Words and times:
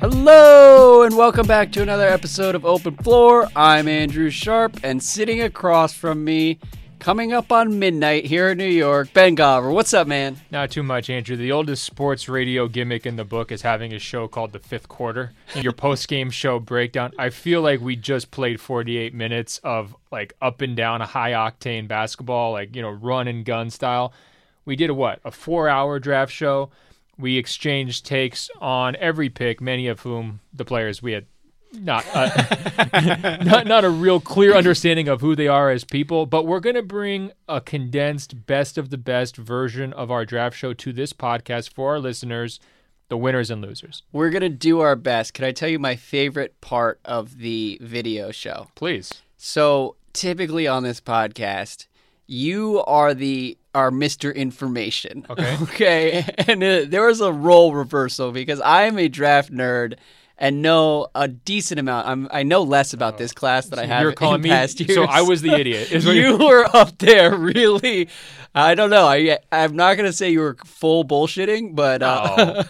Hello, 0.00 1.02
and 1.02 1.14
welcome 1.14 1.46
back 1.46 1.72
to 1.72 1.82
another 1.82 2.08
episode 2.08 2.54
of 2.54 2.64
Open 2.64 2.96
Floor. 2.96 3.50
I'm 3.54 3.86
Andrew 3.86 4.30
Sharp, 4.30 4.78
and 4.82 5.02
sitting 5.02 5.42
across 5.42 5.92
from 5.92 6.24
me, 6.24 6.58
coming 6.98 7.34
up 7.34 7.52
on 7.52 7.78
midnight 7.78 8.24
here 8.24 8.48
in 8.48 8.56
New 8.56 8.64
York, 8.64 9.12
Ben 9.12 9.36
Golliver. 9.36 9.70
What's 9.70 9.92
up, 9.92 10.06
man? 10.06 10.38
Not 10.50 10.70
too 10.70 10.82
much, 10.82 11.10
Andrew. 11.10 11.36
The 11.36 11.52
oldest 11.52 11.84
sports 11.84 12.30
radio 12.30 12.66
gimmick 12.66 13.04
in 13.04 13.16
the 13.16 13.26
book 13.26 13.52
is 13.52 13.60
having 13.60 13.92
a 13.92 13.98
show 13.98 14.26
called 14.26 14.52
The 14.52 14.58
Fifth 14.58 14.88
Quarter. 14.88 15.32
Your 15.54 15.72
post 15.72 16.08
game 16.08 16.30
show 16.30 16.58
breakdown. 16.58 17.12
I 17.18 17.28
feel 17.28 17.60
like 17.60 17.82
we 17.82 17.94
just 17.94 18.30
played 18.30 18.58
48 18.58 19.12
minutes 19.12 19.60
of 19.62 19.94
like 20.10 20.32
up 20.40 20.62
and 20.62 20.74
down 20.74 21.02
a 21.02 21.06
high 21.06 21.32
octane 21.32 21.86
basketball, 21.86 22.52
like, 22.52 22.74
you 22.74 22.80
know, 22.80 22.88
run 22.88 23.28
and 23.28 23.44
gun 23.44 23.68
style. 23.68 24.14
We 24.64 24.76
did 24.76 24.88
a 24.88 24.94
what? 24.94 25.20
A 25.26 25.30
four 25.30 25.68
hour 25.68 25.98
draft 25.98 26.32
show. 26.32 26.70
We 27.20 27.36
exchanged 27.36 28.06
takes 28.06 28.50
on 28.60 28.96
every 28.96 29.28
pick, 29.28 29.60
many 29.60 29.86
of 29.88 30.00
whom 30.00 30.40
the 30.52 30.64
players 30.64 31.02
we 31.02 31.12
had 31.12 31.26
not 31.72 32.04
uh, 32.14 33.38
not 33.44 33.66
not 33.66 33.84
a 33.84 33.90
real 33.90 34.20
clear 34.20 34.54
understanding 34.54 35.08
of 35.08 35.20
who 35.20 35.36
they 35.36 35.48
are 35.48 35.70
as 35.70 35.84
people, 35.84 36.26
but 36.26 36.46
we're 36.46 36.60
going 36.60 36.76
to 36.76 36.82
bring 36.82 37.32
a 37.48 37.60
condensed 37.60 38.46
best 38.46 38.76
of 38.78 38.90
the 38.90 38.98
best 38.98 39.36
version 39.36 39.92
of 39.92 40.10
our 40.10 40.24
draft 40.24 40.56
show 40.56 40.72
to 40.74 40.92
this 40.92 41.12
podcast 41.12 41.72
for 41.72 41.92
our 41.92 42.00
listeners, 42.00 42.58
the 43.08 43.16
winners 43.16 43.50
and 43.50 43.62
losers. 43.62 44.02
We're 44.12 44.30
going 44.30 44.42
to 44.42 44.48
do 44.48 44.80
our 44.80 44.96
best. 44.96 45.34
Can 45.34 45.44
I 45.44 45.52
tell 45.52 45.68
you 45.68 45.78
my 45.78 45.96
favorite 45.96 46.60
part 46.60 47.00
of 47.04 47.38
the 47.38 47.78
video 47.80 48.30
show? 48.30 48.68
Please. 48.74 49.22
So, 49.36 49.96
typically 50.12 50.66
on 50.66 50.82
this 50.82 51.00
podcast, 51.00 51.86
you 52.26 52.82
are 52.86 53.14
the 53.14 53.56
are 53.74 53.90
Mr. 53.90 54.34
Information. 54.34 55.26
Okay. 55.30 55.56
Okay. 55.62 56.24
And 56.48 56.62
uh, 56.62 56.84
there 56.86 57.06
was 57.06 57.20
a 57.20 57.32
role 57.32 57.74
reversal 57.74 58.32
because 58.32 58.60
I 58.60 58.82
am 58.82 58.98
a 58.98 59.08
draft 59.08 59.52
nerd 59.52 59.94
and 60.36 60.62
know 60.62 61.08
a 61.14 61.28
decent 61.28 61.78
amount. 61.78 62.08
I'm 62.08 62.28
I 62.30 62.42
know 62.42 62.62
less 62.62 62.92
about 62.92 63.18
this 63.18 63.32
class 63.32 63.66
than 63.66 63.78
I 63.78 63.86
have 63.86 64.02
You're 64.02 64.12
calling 64.12 64.36
in 64.36 64.42
me 64.42 64.48
past 64.48 64.80
years. 64.80 64.94
so 64.94 65.04
I 65.04 65.22
was 65.22 65.42
the 65.42 65.52
idiot. 65.52 65.92
is 65.92 66.04
you 66.06 66.38
were 66.38 66.64
up 66.74 66.98
there 66.98 67.36
really 67.36 68.08
I 68.54 68.74
don't 68.74 68.90
know. 68.90 69.06
I 69.06 69.38
I'm 69.52 69.76
not 69.76 69.96
going 69.96 70.08
to 70.08 70.12
say 70.12 70.30
you 70.30 70.40
were 70.40 70.56
full 70.64 71.04
bullshitting, 71.04 71.76
but 71.76 72.02
uh, 72.02 72.64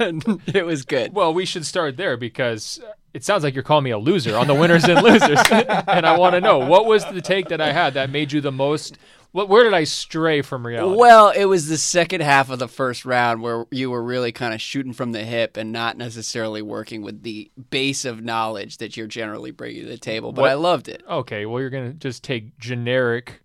it 0.47 0.67
was 0.67 0.85
good. 0.85 1.15
Well, 1.15 1.33
we 1.33 1.47
should 1.47 1.65
start 1.65 1.97
there 1.97 2.17
because 2.17 2.81
it 3.15 3.25
sounds 3.25 3.45
like 3.45 3.55
you're 3.55 3.65
calling 3.65 3.85
me 3.85 3.91
a 3.91 3.99
loser 3.99 4.37
on 4.37 4.47
the 4.47 4.55
winners 4.55 4.85
and 4.85 5.03
losers, 5.03 5.41
and 5.51 6.07
I 6.07 6.19
want 6.19 6.35
to 6.35 6.41
know 6.41 6.59
what 6.59 6.85
was 6.87 7.05
the 7.07 7.23
take 7.23 7.49
that 7.49 7.61
I 7.61 7.73
had 7.73 7.95
that 7.95 8.11
made 8.11 8.31
you 8.33 8.41
the 8.41 8.53
most. 8.53 8.99
What, 9.33 9.49
where 9.49 9.63
did 9.63 9.75
I 9.75 9.85
stray 9.85 10.43
from 10.43 10.67
reality? 10.67 10.99
Well, 10.99 11.31
it 11.31 11.45
was 11.45 11.69
the 11.69 11.79
second 11.79 12.23
half 12.23 12.51
of 12.51 12.59
the 12.59 12.67
first 12.67 13.05
round 13.05 13.43
where 13.43 13.65
you 13.71 13.91
were 13.91 14.03
really 14.03 14.33
kind 14.33 14.53
of 14.55 14.61
shooting 14.61 14.93
from 14.93 15.13
the 15.13 15.25
hip 15.25 15.57
and 15.57 15.71
not 15.71 15.97
necessarily 15.97 16.63
working 16.63 17.03
with 17.03 17.23
the 17.23 17.51
base 17.71 18.05
of 18.05 18.25
knowledge 18.25 18.79
that 18.79 18.97
you're 18.97 19.07
generally 19.07 19.53
bringing 19.53 19.83
to 19.85 19.89
the 19.89 19.99
table. 19.99 20.33
But 20.33 20.43
What- 20.43 20.51
I 20.51 20.55
loved 20.55 20.89
it. 20.89 21.03
Okay, 21.09 21.47
well, 21.47 21.61
you're 21.61 21.71
gonna 21.71 21.93
just 21.93 22.25
take 22.25 22.59
generic 22.59 23.41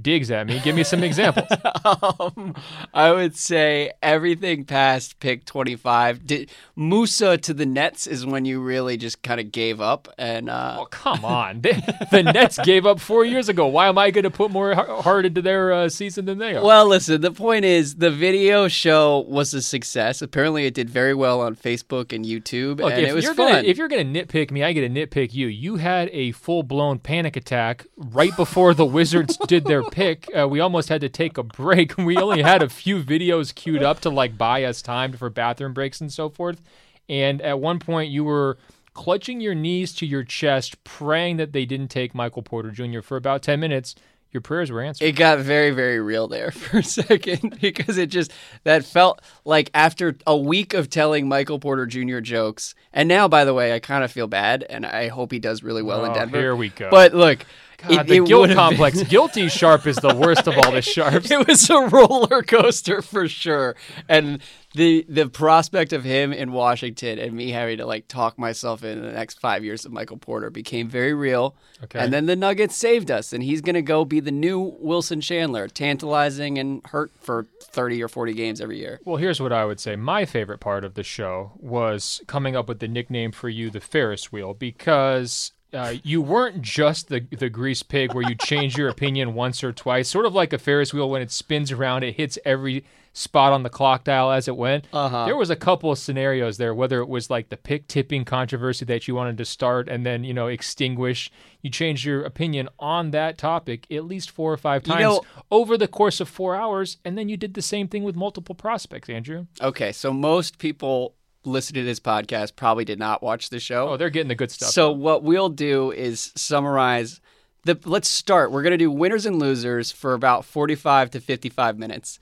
digs 0.00 0.30
at 0.30 0.46
me. 0.46 0.60
Give 0.60 0.74
me 0.76 0.84
some 0.84 1.02
examples. 1.02 1.48
um, 1.84 2.54
I 2.92 3.12
would 3.12 3.36
say 3.36 3.92
everything 4.02 4.64
past 4.64 5.20
pick 5.20 5.44
25. 5.44 6.26
Did, 6.26 6.50
Musa 6.74 7.38
to 7.38 7.54
the 7.54 7.66
Nets 7.66 8.06
is 8.06 8.26
when 8.26 8.44
you 8.44 8.60
really 8.60 8.96
just 8.96 9.22
kind 9.22 9.40
of 9.40 9.52
gave 9.52 9.80
up. 9.80 10.08
And 10.18 10.50
uh, 10.50 10.78
Oh, 10.80 10.86
come 10.86 11.24
on. 11.24 11.60
The, 11.62 12.06
the 12.10 12.22
Nets 12.22 12.58
gave 12.58 12.86
up 12.86 13.00
four 13.00 13.24
years 13.24 13.48
ago. 13.48 13.66
Why 13.66 13.88
am 13.88 13.98
I 13.98 14.10
going 14.10 14.24
to 14.24 14.30
put 14.30 14.50
more 14.50 14.74
heart 14.74 15.26
into 15.26 15.42
their 15.42 15.72
uh, 15.72 15.88
season 15.88 16.26
than 16.26 16.38
they 16.38 16.56
are? 16.56 16.64
Well, 16.64 16.86
listen, 16.86 17.20
the 17.20 17.32
point 17.32 17.64
is 17.64 17.96
the 17.96 18.10
video 18.10 18.68
show 18.68 19.20
was 19.28 19.54
a 19.54 19.62
success. 19.62 20.22
Apparently, 20.22 20.66
it 20.66 20.74
did 20.74 20.90
very 20.90 21.14
well 21.14 21.40
on 21.40 21.56
Facebook 21.56 22.12
and 22.12 22.24
YouTube, 22.24 22.80
Look, 22.80 22.92
and 22.92 23.02
if 23.02 23.08
it 23.10 23.14
was 23.14 23.24
you're 23.24 23.34
fun. 23.34 23.52
Gonna, 23.52 23.68
if 23.68 23.78
you're 23.78 23.88
going 23.88 24.12
to 24.12 24.26
nitpick 24.26 24.50
me, 24.50 24.62
I 24.62 24.72
get 24.72 24.82
to 24.82 24.88
nitpick 24.88 25.32
you. 25.34 25.46
You 25.46 25.76
had 25.76 26.10
a 26.12 26.32
full 26.32 26.62
blown 26.62 26.98
panic 26.98 27.36
attack 27.36 27.86
right 27.96 28.34
before 28.36 28.74
the 28.74 28.84
Wizards 28.84 29.36
did 29.46 29.64
their 29.64 29.82
pick. 29.90 30.28
Uh, 30.36 30.46
we 30.48 30.60
almost 30.60 30.88
had 30.88 31.00
to 31.00 31.08
take 31.08 31.38
a 31.38 31.42
break. 31.42 31.96
We 32.06 32.16
only 32.16 32.42
had 32.42 32.62
a 32.62 32.68
few 32.68 33.02
videos 33.02 33.54
queued 33.54 33.82
up 33.82 34.00
to 34.00 34.10
like 34.10 34.36
buy 34.38 34.64
us 34.64 34.82
time 34.82 35.12
for 35.12 35.28
bathroom 35.30 35.72
breaks 35.72 36.00
and 36.00 36.12
so 36.12 36.28
forth. 36.28 36.60
And 37.08 37.40
at 37.42 37.60
one 37.60 37.78
point, 37.78 38.10
you 38.10 38.24
were 38.24 38.58
clutching 38.94 39.40
your 39.40 39.54
knees 39.54 39.92
to 39.96 40.06
your 40.06 40.24
chest, 40.24 40.82
praying 40.84 41.36
that 41.38 41.52
they 41.52 41.64
didn't 41.66 41.88
take 41.88 42.14
Michael 42.14 42.42
Porter 42.42 42.70
Jr. 42.70 43.00
for 43.00 43.16
about 43.16 43.42
10 43.42 43.60
minutes. 43.60 43.94
Your 44.32 44.40
prayers 44.40 44.70
were 44.70 44.82
answered. 44.82 45.04
it 45.06 45.12
got 45.12 45.38
very, 45.38 45.70
very 45.70 45.98
real 46.00 46.28
there 46.28 46.50
for 46.52 46.78
a 46.78 46.82
second 46.82 47.58
because 47.62 47.96
it 47.96 48.06
just 48.10 48.32
that 48.64 48.84
felt 48.84 49.22
like 49.44 49.70
after 49.72 50.16
a 50.26 50.36
week 50.36 50.74
of 50.74 50.90
telling 50.90 51.26
Michael 51.28 51.58
Porter 51.58 51.86
Jr. 51.86 52.18
jokes, 52.20 52.74
and 52.92 53.08
now, 53.08 53.28
by 53.28 53.44
the 53.44 53.54
way, 53.54 53.72
I 53.74 53.78
kind 53.78 54.04
of 54.04 54.12
feel 54.12 54.26
bad, 54.26 54.64
and 54.68 54.84
I 54.84 55.08
hope 55.08 55.32
he 55.32 55.38
does 55.38 55.62
really 55.62 55.82
well 55.82 56.04
in 56.04 56.10
Oh, 56.10 56.14
Denver. 56.14 56.38
here 56.38 56.56
we 56.56 56.68
go. 56.70 56.90
But 56.90 57.14
look, 57.14 57.46
God, 57.78 57.90
it, 57.92 58.06
the 58.06 58.16
it 58.16 58.26
guilt 58.26 58.50
complex. 58.50 59.02
Guilty 59.08 59.48
sharp 59.48 59.86
is 59.86 59.96
the 59.96 60.14
worst 60.14 60.46
of 60.46 60.56
all 60.58 60.72
the 60.72 60.82
sharps. 60.82 61.30
it 61.30 61.46
was 61.46 61.68
a 61.70 61.80
roller 61.88 62.42
coaster 62.42 63.02
for 63.02 63.28
sure. 63.28 63.76
And 64.08 64.40
the 64.74 65.04
the 65.08 65.28
prospect 65.28 65.92
of 65.92 66.04
him 66.04 66.32
in 66.32 66.52
Washington 66.52 67.18
and 67.18 67.32
me 67.32 67.50
having 67.50 67.78
to 67.78 67.86
like 67.86 68.08
talk 68.08 68.38
myself 68.38 68.84
in 68.84 69.02
the 69.02 69.12
next 69.12 69.40
five 69.40 69.64
years 69.64 69.84
of 69.84 69.92
Michael 69.92 70.18
Porter 70.18 70.50
became 70.50 70.88
very 70.88 71.14
real. 71.14 71.56
Okay. 71.84 71.98
And 71.98 72.12
then 72.12 72.26
the 72.26 72.36
Nuggets 72.36 72.76
saved 72.76 73.10
us, 73.10 73.32
and 73.32 73.42
he's 73.42 73.60
gonna 73.62 73.82
go 73.82 74.04
be 74.04 74.20
the 74.20 74.30
new 74.30 74.76
Wilson 74.78 75.20
Chandler, 75.20 75.66
tantalizing 75.66 76.58
and 76.58 76.82
hurt 76.86 77.10
for 77.20 77.46
thirty 77.60 78.02
or 78.02 78.08
forty 78.08 78.34
games 78.34 78.60
every 78.60 78.78
year. 78.78 79.00
Well, 79.04 79.16
here's 79.16 79.40
what 79.40 79.52
I 79.52 79.64
would 79.64 79.80
say. 79.80 79.96
My 79.96 80.24
favorite 80.24 80.60
part 80.60 80.84
of 80.84 80.94
the 80.94 81.02
show 81.02 81.52
was 81.56 82.20
coming 82.26 82.54
up 82.54 82.68
with 82.68 82.80
the 82.80 82.88
nickname 82.88 83.32
for 83.32 83.48
you, 83.48 83.70
the 83.70 83.80
Ferris 83.80 84.30
wheel, 84.30 84.52
because 84.54 85.52
uh, 85.76 85.94
you 86.02 86.20
weren't 86.22 86.62
just 86.62 87.08
the 87.08 87.20
the 87.38 87.48
grease 87.50 87.82
pig 87.82 88.14
where 88.14 88.28
you 88.28 88.34
change 88.34 88.76
your 88.76 88.88
opinion 88.88 89.34
once 89.34 89.62
or 89.62 89.72
twice. 89.72 90.08
Sort 90.08 90.26
of 90.26 90.34
like 90.34 90.52
a 90.52 90.58
Ferris 90.58 90.94
wheel 90.94 91.10
when 91.10 91.22
it 91.22 91.30
spins 91.30 91.70
around, 91.70 92.02
it 92.02 92.16
hits 92.16 92.38
every 92.44 92.84
spot 93.12 93.50
on 93.50 93.62
the 93.62 93.70
clock 93.70 94.04
dial 94.04 94.30
as 94.30 94.46
it 94.46 94.54
went. 94.56 94.86
Uh-huh. 94.92 95.24
There 95.24 95.36
was 95.38 95.48
a 95.48 95.56
couple 95.56 95.90
of 95.90 95.98
scenarios 95.98 96.58
there, 96.58 96.74
whether 96.74 97.00
it 97.00 97.08
was 97.08 97.30
like 97.30 97.48
the 97.48 97.56
pick 97.56 97.88
tipping 97.88 98.26
controversy 98.26 98.84
that 98.84 99.08
you 99.08 99.14
wanted 99.14 99.38
to 99.38 99.44
start 99.46 99.88
and 99.88 100.04
then 100.04 100.22
you 100.24 100.34
know 100.34 100.48
extinguish. 100.48 101.30
You 101.62 101.70
changed 101.70 102.04
your 102.04 102.22
opinion 102.24 102.68
on 102.78 103.10
that 103.12 103.38
topic 103.38 103.86
at 103.90 104.04
least 104.04 104.30
four 104.30 104.52
or 104.52 104.56
five 104.58 104.86
You 104.86 104.92
times 104.92 105.02
know- 105.02 105.22
over 105.50 105.76
the 105.78 105.88
course 105.88 106.20
of 106.20 106.28
four 106.28 106.54
hours, 106.56 106.98
and 107.04 107.16
then 107.16 107.28
you 107.28 107.36
did 107.36 107.54
the 107.54 107.62
same 107.62 107.88
thing 107.88 108.02
with 108.02 108.16
multiple 108.16 108.54
prospects, 108.54 109.08
Andrew. 109.08 109.46
Okay, 109.60 109.92
so 109.92 110.12
most 110.12 110.58
people 110.58 111.14
listening 111.46 111.82
to 111.82 111.86
this 111.86 112.00
podcast 112.00 112.56
probably 112.56 112.84
did 112.84 112.98
not 112.98 113.22
watch 113.22 113.50
the 113.50 113.60
show. 113.60 113.88
Oh, 113.90 113.96
they're 113.96 114.10
getting 114.10 114.28
the 114.28 114.34
good 114.34 114.50
stuff. 114.50 114.70
So 114.70 114.90
what 114.92 115.22
we'll 115.22 115.48
do 115.48 115.90
is 115.92 116.32
summarize 116.36 117.20
the 117.64 117.78
let's 117.84 118.08
start. 118.08 118.52
We're 118.52 118.62
going 118.62 118.72
to 118.72 118.76
do 118.78 118.90
winners 118.90 119.26
and 119.26 119.38
losers 119.38 119.90
for 119.92 120.14
about 120.14 120.44
45 120.44 121.10
to 121.12 121.20
55 121.20 121.78
minutes. 121.78 122.18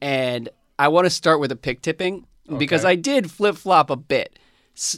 And 0.00 0.48
I 0.78 0.88
want 0.88 1.06
to 1.06 1.10
start 1.10 1.40
with 1.40 1.52
a 1.52 1.56
pick 1.56 1.82
tipping 1.82 2.26
because 2.58 2.82
Okay. 2.84 2.92
I 2.92 2.94
did 2.96 3.30
flip-flop 3.30 3.90
a 3.90 3.96
bit. 3.96 4.38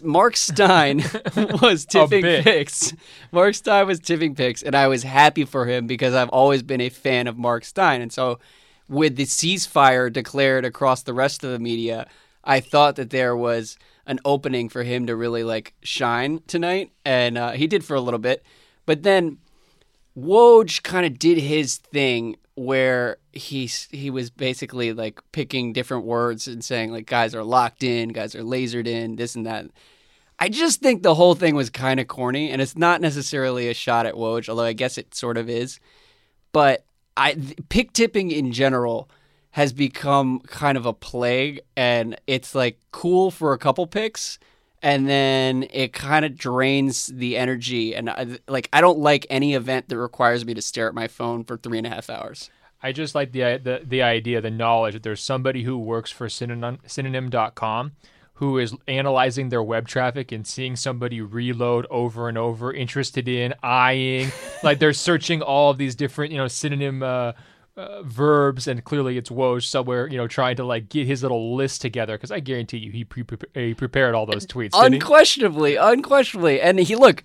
Mark 0.02 0.36
Stein 0.36 1.04
was 1.62 1.84
tipping 1.84 2.22
picks. 2.22 2.92
Mark 3.30 3.54
Stein 3.54 3.86
was 3.86 4.00
tipping 4.00 4.34
picks 4.34 4.62
and 4.62 4.74
I 4.74 4.88
was 4.88 5.04
happy 5.04 5.44
for 5.44 5.66
him 5.66 5.86
because 5.86 6.14
I've 6.14 6.28
always 6.30 6.62
been 6.64 6.80
a 6.80 6.88
fan 6.88 7.26
of 7.28 7.38
Mark 7.38 7.64
Stein. 7.64 8.00
And 8.02 8.12
so 8.12 8.40
with 8.88 9.16
the 9.16 9.24
ceasefire 9.24 10.12
declared 10.12 10.64
across 10.64 11.02
the 11.04 11.14
rest 11.14 11.44
of 11.44 11.50
the 11.50 11.58
media, 11.58 12.08
I 12.48 12.60
thought 12.60 12.96
that 12.96 13.10
there 13.10 13.36
was 13.36 13.76
an 14.06 14.18
opening 14.24 14.70
for 14.70 14.82
him 14.82 15.06
to 15.06 15.14
really 15.14 15.44
like 15.44 15.74
shine 15.82 16.40
tonight, 16.46 16.90
and 17.04 17.36
uh, 17.36 17.52
he 17.52 17.66
did 17.66 17.84
for 17.84 17.94
a 17.94 18.00
little 18.00 18.18
bit. 18.18 18.42
But 18.86 19.02
then 19.02 19.36
Woj 20.18 20.82
kind 20.82 21.04
of 21.04 21.18
did 21.18 21.36
his 21.36 21.76
thing 21.76 22.36
where 22.54 23.18
he 23.32 23.66
he 23.90 24.08
was 24.08 24.30
basically 24.30 24.94
like 24.94 25.20
picking 25.32 25.74
different 25.74 26.06
words 26.06 26.48
and 26.48 26.64
saying 26.64 26.90
like 26.90 27.06
guys 27.06 27.34
are 27.34 27.44
locked 27.44 27.84
in, 27.84 28.08
guys 28.08 28.34
are 28.34 28.42
lasered 28.42 28.86
in, 28.86 29.16
this 29.16 29.36
and 29.36 29.44
that. 29.44 29.66
I 30.40 30.48
just 30.48 30.80
think 30.80 31.02
the 31.02 31.16
whole 31.16 31.34
thing 31.34 31.54
was 31.54 31.68
kind 31.68 32.00
of 32.00 32.08
corny, 32.08 32.50
and 32.50 32.62
it's 32.62 32.78
not 32.78 33.02
necessarily 33.02 33.68
a 33.68 33.74
shot 33.74 34.06
at 34.06 34.14
Woj, 34.14 34.48
although 34.48 34.64
I 34.64 34.72
guess 34.72 34.96
it 34.96 35.14
sort 35.14 35.36
of 35.36 35.50
is. 35.50 35.80
But 36.52 36.86
I 37.14 37.36
pick 37.68 37.92
tipping 37.92 38.30
in 38.30 38.52
general 38.52 39.10
has 39.52 39.72
become 39.72 40.40
kind 40.40 40.76
of 40.76 40.86
a 40.86 40.92
plague, 40.92 41.60
and 41.76 42.20
it's 42.26 42.54
like 42.54 42.78
cool 42.92 43.30
for 43.30 43.52
a 43.52 43.58
couple 43.58 43.86
picks, 43.86 44.38
and 44.82 45.08
then 45.08 45.66
it 45.70 45.92
kind 45.92 46.24
of 46.24 46.36
drains 46.36 47.06
the 47.06 47.36
energy. 47.36 47.94
And 47.94 48.10
I, 48.10 48.38
like, 48.46 48.68
I 48.72 48.80
don't 48.80 48.98
like 48.98 49.26
any 49.30 49.54
event 49.54 49.88
that 49.88 49.98
requires 49.98 50.44
me 50.44 50.54
to 50.54 50.62
stare 50.62 50.88
at 50.88 50.94
my 50.94 51.08
phone 51.08 51.44
for 51.44 51.56
three 51.56 51.78
and 51.78 51.86
a 51.86 51.90
half 51.90 52.10
hours. 52.10 52.50
I 52.82 52.92
just 52.92 53.14
like 53.14 53.32
the, 53.32 53.60
the 53.62 53.80
the 53.84 54.02
idea, 54.02 54.40
the 54.40 54.50
knowledge 54.50 54.94
that 54.94 55.02
there's 55.02 55.20
somebody 55.20 55.64
who 55.64 55.76
works 55.78 56.12
for 56.12 56.28
synonym, 56.28 56.78
synonym.com 56.86 57.92
who 58.38 58.56
is 58.56 58.72
analyzing 58.86 59.48
their 59.48 59.62
web 59.62 59.88
traffic 59.88 60.30
and 60.30 60.46
seeing 60.46 60.76
somebody 60.76 61.20
reload 61.20 61.84
over 61.90 62.28
and 62.28 62.38
over, 62.38 62.72
interested 62.72 63.26
in, 63.26 63.52
eyeing, 63.64 64.30
like 64.62 64.78
they're 64.78 64.92
searching 64.92 65.42
all 65.42 65.72
of 65.72 65.76
these 65.78 65.96
different, 65.96 66.30
you 66.30 66.38
know, 66.38 66.46
synonym 66.46 67.02
uh, 67.02 67.32
uh, 67.78 68.02
verbs, 68.02 68.66
and 68.66 68.84
clearly 68.84 69.16
it's 69.16 69.30
Woj 69.30 69.64
somewhere, 69.64 70.08
you 70.08 70.16
know, 70.16 70.26
trying 70.26 70.56
to 70.56 70.64
like 70.64 70.88
get 70.88 71.06
his 71.06 71.22
little 71.22 71.54
list 71.54 71.80
together. 71.80 72.16
Because 72.16 72.30
I 72.30 72.40
guarantee 72.40 72.78
you, 72.78 72.90
he, 72.90 73.04
pre- 73.04 73.24
he 73.54 73.74
prepared 73.74 74.14
all 74.14 74.26
those 74.26 74.46
tweets. 74.46 74.70
Unquestionably, 74.74 75.76
unquestionably. 75.76 76.60
And 76.60 76.78
he 76.78 76.96
look, 76.96 77.22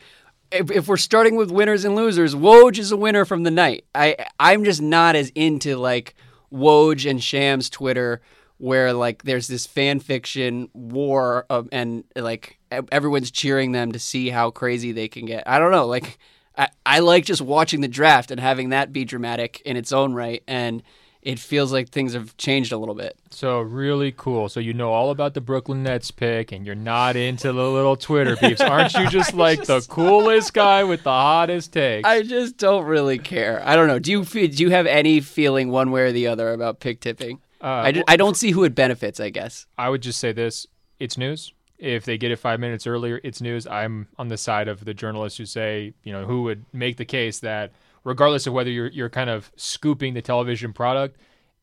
if, 0.51 0.69
if 0.69 0.87
we're 0.87 0.97
starting 0.97 1.35
with 1.35 1.51
winners 1.51 1.83
and 1.83 1.95
losers, 1.95 2.35
Woj 2.35 2.77
is 2.77 2.91
a 2.91 2.97
winner 2.97 3.25
from 3.25 3.43
the 3.43 3.51
night. 3.51 3.85
I 3.95 4.15
I'm 4.39 4.63
just 4.63 4.81
not 4.81 5.15
as 5.15 5.29
into 5.35 5.75
like 5.75 6.15
Woj 6.53 7.09
and 7.09 7.21
Shams 7.21 7.69
Twitter 7.69 8.21
where 8.57 8.93
like 8.93 9.23
there's 9.23 9.47
this 9.47 9.65
fan 9.65 9.99
fiction 9.99 10.69
war 10.73 11.45
of, 11.49 11.67
and 11.71 12.03
like 12.15 12.59
everyone's 12.91 13.31
cheering 13.31 13.71
them 13.71 13.91
to 13.91 13.99
see 13.99 14.29
how 14.29 14.51
crazy 14.51 14.91
they 14.91 15.07
can 15.07 15.25
get. 15.25 15.43
I 15.47 15.59
don't 15.59 15.71
know, 15.71 15.87
like 15.87 16.17
I, 16.57 16.69
I 16.85 16.99
like 16.99 17.25
just 17.25 17.41
watching 17.41 17.81
the 17.81 17.87
draft 17.87 18.31
and 18.31 18.39
having 18.39 18.69
that 18.69 18.93
be 18.93 19.05
dramatic 19.05 19.61
in 19.65 19.77
its 19.77 19.91
own 19.91 20.13
right 20.13 20.43
and 20.47 20.83
it 21.23 21.39
feels 21.39 21.71
like 21.71 21.89
things 21.89 22.13
have 22.13 22.35
changed 22.37 22.71
a 22.73 22.77
little 22.77 22.95
bit. 22.95 23.17
So 23.29 23.61
really 23.61 24.11
cool. 24.11 24.49
So 24.49 24.59
you 24.59 24.73
know 24.73 24.91
all 24.91 25.09
about 25.09 25.33
the 25.33 25.41
Brooklyn 25.41 25.83
Nets 25.83 26.11
pick, 26.11 26.51
and 26.51 26.65
you're 26.65 26.75
not 26.75 27.15
into 27.15 27.53
the 27.53 27.63
little 27.69 27.95
Twitter 27.95 28.35
beefs, 28.35 28.61
aren't 28.61 28.93
you? 28.93 29.07
Just 29.07 29.33
like 29.33 29.63
the 29.63 29.79
coolest 29.89 30.53
guy 30.53 30.83
with 30.83 31.03
the 31.03 31.11
hottest 31.11 31.71
takes. 31.71 32.07
I 32.07 32.23
just 32.23 32.57
don't 32.57 32.85
really 32.85 33.19
care. 33.19 33.61
I 33.65 33.75
don't 33.75 33.87
know. 33.87 33.99
Do 33.99 34.11
you 34.11 34.25
do 34.25 34.63
you 34.63 34.69
have 34.71 34.85
any 34.85 35.21
feeling 35.21 35.69
one 35.69 35.91
way 35.91 36.01
or 36.01 36.11
the 36.11 36.27
other 36.27 36.51
about 36.51 36.81
pick 36.81 36.99
tipping? 36.99 37.39
Uh, 37.61 37.67
I, 37.67 37.91
ju- 37.93 38.03
I 38.09 38.17
don't 38.17 38.35
see 38.35 38.51
who 38.51 38.65
it 38.65 38.75
benefits. 38.75 39.21
I 39.21 39.29
guess. 39.29 39.65
I 39.77 39.89
would 39.89 40.01
just 40.01 40.19
say 40.19 40.33
this: 40.33 40.67
it's 40.99 41.17
news. 41.17 41.53
If 41.83 42.05
they 42.05 42.17
get 42.17 42.31
it 42.31 42.37
five 42.37 42.61
minutes 42.61 42.87
earlier, 42.87 43.19
it's 43.25 43.41
news. 43.41 43.67
I'm 43.67 44.07
on 44.17 44.29
the 44.29 44.37
side 44.37 44.69
of 44.69 44.85
the 44.85 44.93
journalists 44.93 45.37
who 45.37 45.45
say, 45.45 45.93
you 46.03 46.13
know, 46.13 46.25
who 46.25 46.43
would 46.43 46.63
make 46.71 46.95
the 46.95 47.03
case 47.03 47.39
that 47.39 47.73
regardless 48.05 48.47
of 48.47 48.53
whether 48.53 48.69
you're 48.69 48.87
you're 48.87 49.09
kind 49.09 49.29
of 49.29 49.51
scooping 49.57 50.13
the 50.13 50.21
television 50.21 50.71
product, 50.71 51.17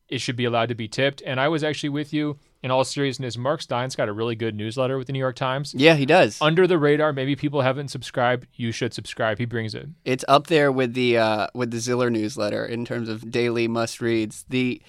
it 0.09 0.19
should 0.19 0.35
be 0.35 0.45
allowed 0.45 0.69
to 0.69 0.75
be 0.75 0.87
tipped. 0.87 1.23
And 1.25 1.39
I 1.39 1.47
was 1.47 1.63
actually 1.63 1.89
with 1.89 2.13
you 2.13 2.37
in 2.61 2.69
all 2.69 2.83
seriousness. 2.83 3.35
Mark 3.35 3.63
Stein's 3.63 3.95
got 3.95 4.09
a 4.09 4.13
really 4.13 4.35
good 4.35 4.53
newsletter 4.53 4.95
with 4.99 5.07
the 5.07 5.13
New 5.13 5.17
York 5.17 5.35
Times. 5.35 5.73
Yeah, 5.73 5.95
he 5.95 6.05
does. 6.05 6.39
Under 6.39 6.67
the 6.67 6.77
radar, 6.77 7.13
maybe 7.13 7.35
people 7.35 7.61
haven't 7.61 7.87
subscribed. 7.87 8.45
You 8.53 8.71
should 8.71 8.93
subscribe. 8.93 9.39
He 9.39 9.45
brings 9.45 9.73
it. 9.73 9.89
It's 10.05 10.25
up 10.27 10.47
there 10.47 10.71
with 10.71 10.93
the 10.93 11.17
uh, 11.17 11.47
with 11.55 11.71
the 11.71 11.79
Ziller 11.79 12.11
newsletter 12.11 12.63
in 12.63 12.85
terms 12.85 13.09
of 13.09 13.31
daily 13.31 13.67
must 13.67 14.01
reads. 14.01 14.45
The 14.49 14.83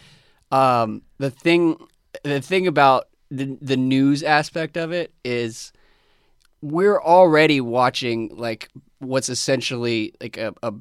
um, 0.51 1.01
the 1.17 1.31
thing 1.31 1.79
the 2.23 2.43
thing 2.43 2.67
about 2.67 3.09
the 3.33 3.57
the 3.63 3.77
news 3.77 4.23
aspect 4.23 4.77
of 4.77 4.93
it 4.93 5.13
is 5.25 5.73
we're 6.61 7.01
already 7.01 7.61
watching 7.61 8.31
like 8.37 8.69
what's 8.99 9.29
essentially 9.29 10.15
like 10.21 10.37
a, 10.37 10.55
a 10.63 10.73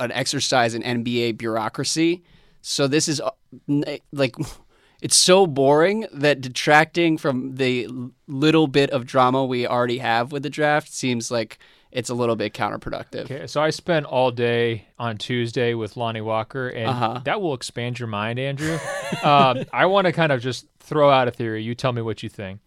an 0.00 0.12
exercise 0.12 0.74
in 0.74 0.82
NBA 0.82 1.36
bureaucracy. 1.36 2.22
So 2.62 2.88
this 2.88 3.08
is 3.08 3.20
like 4.12 4.36
it's 5.02 5.16
so 5.16 5.46
boring 5.46 6.06
that 6.12 6.40
detracting 6.40 7.18
from 7.18 7.56
the 7.56 7.88
little 8.26 8.68
bit 8.68 8.90
of 8.90 9.04
drama 9.04 9.44
we 9.44 9.66
already 9.66 9.98
have 9.98 10.32
with 10.32 10.42
the 10.42 10.50
draft 10.50 10.92
seems 10.92 11.30
like 11.30 11.58
it's 11.90 12.10
a 12.10 12.14
little 12.14 12.36
bit 12.36 12.52
counterproductive. 12.54 13.24
Okay, 13.24 13.46
so 13.46 13.60
I 13.62 13.70
spent 13.70 14.06
all 14.06 14.30
day 14.30 14.86
on 14.98 15.16
Tuesday 15.16 15.74
with 15.74 15.96
Lonnie 15.96 16.20
Walker, 16.20 16.68
and 16.68 16.88
Uh-huh. 16.88 17.20
that 17.24 17.40
will 17.40 17.54
expand 17.54 17.98
your 17.98 18.08
mind, 18.08 18.38
Andrew. 18.38 18.78
um, 19.22 19.64
I 19.72 19.86
want 19.86 20.06
to 20.06 20.12
kind 20.12 20.32
of 20.32 20.40
just 20.42 20.66
throw 20.80 21.10
out 21.10 21.28
a 21.28 21.30
theory. 21.30 21.62
You 21.62 21.74
tell 21.74 21.92
me 21.92 22.02
what 22.02 22.22
you 22.22 22.28
think. 22.28 22.60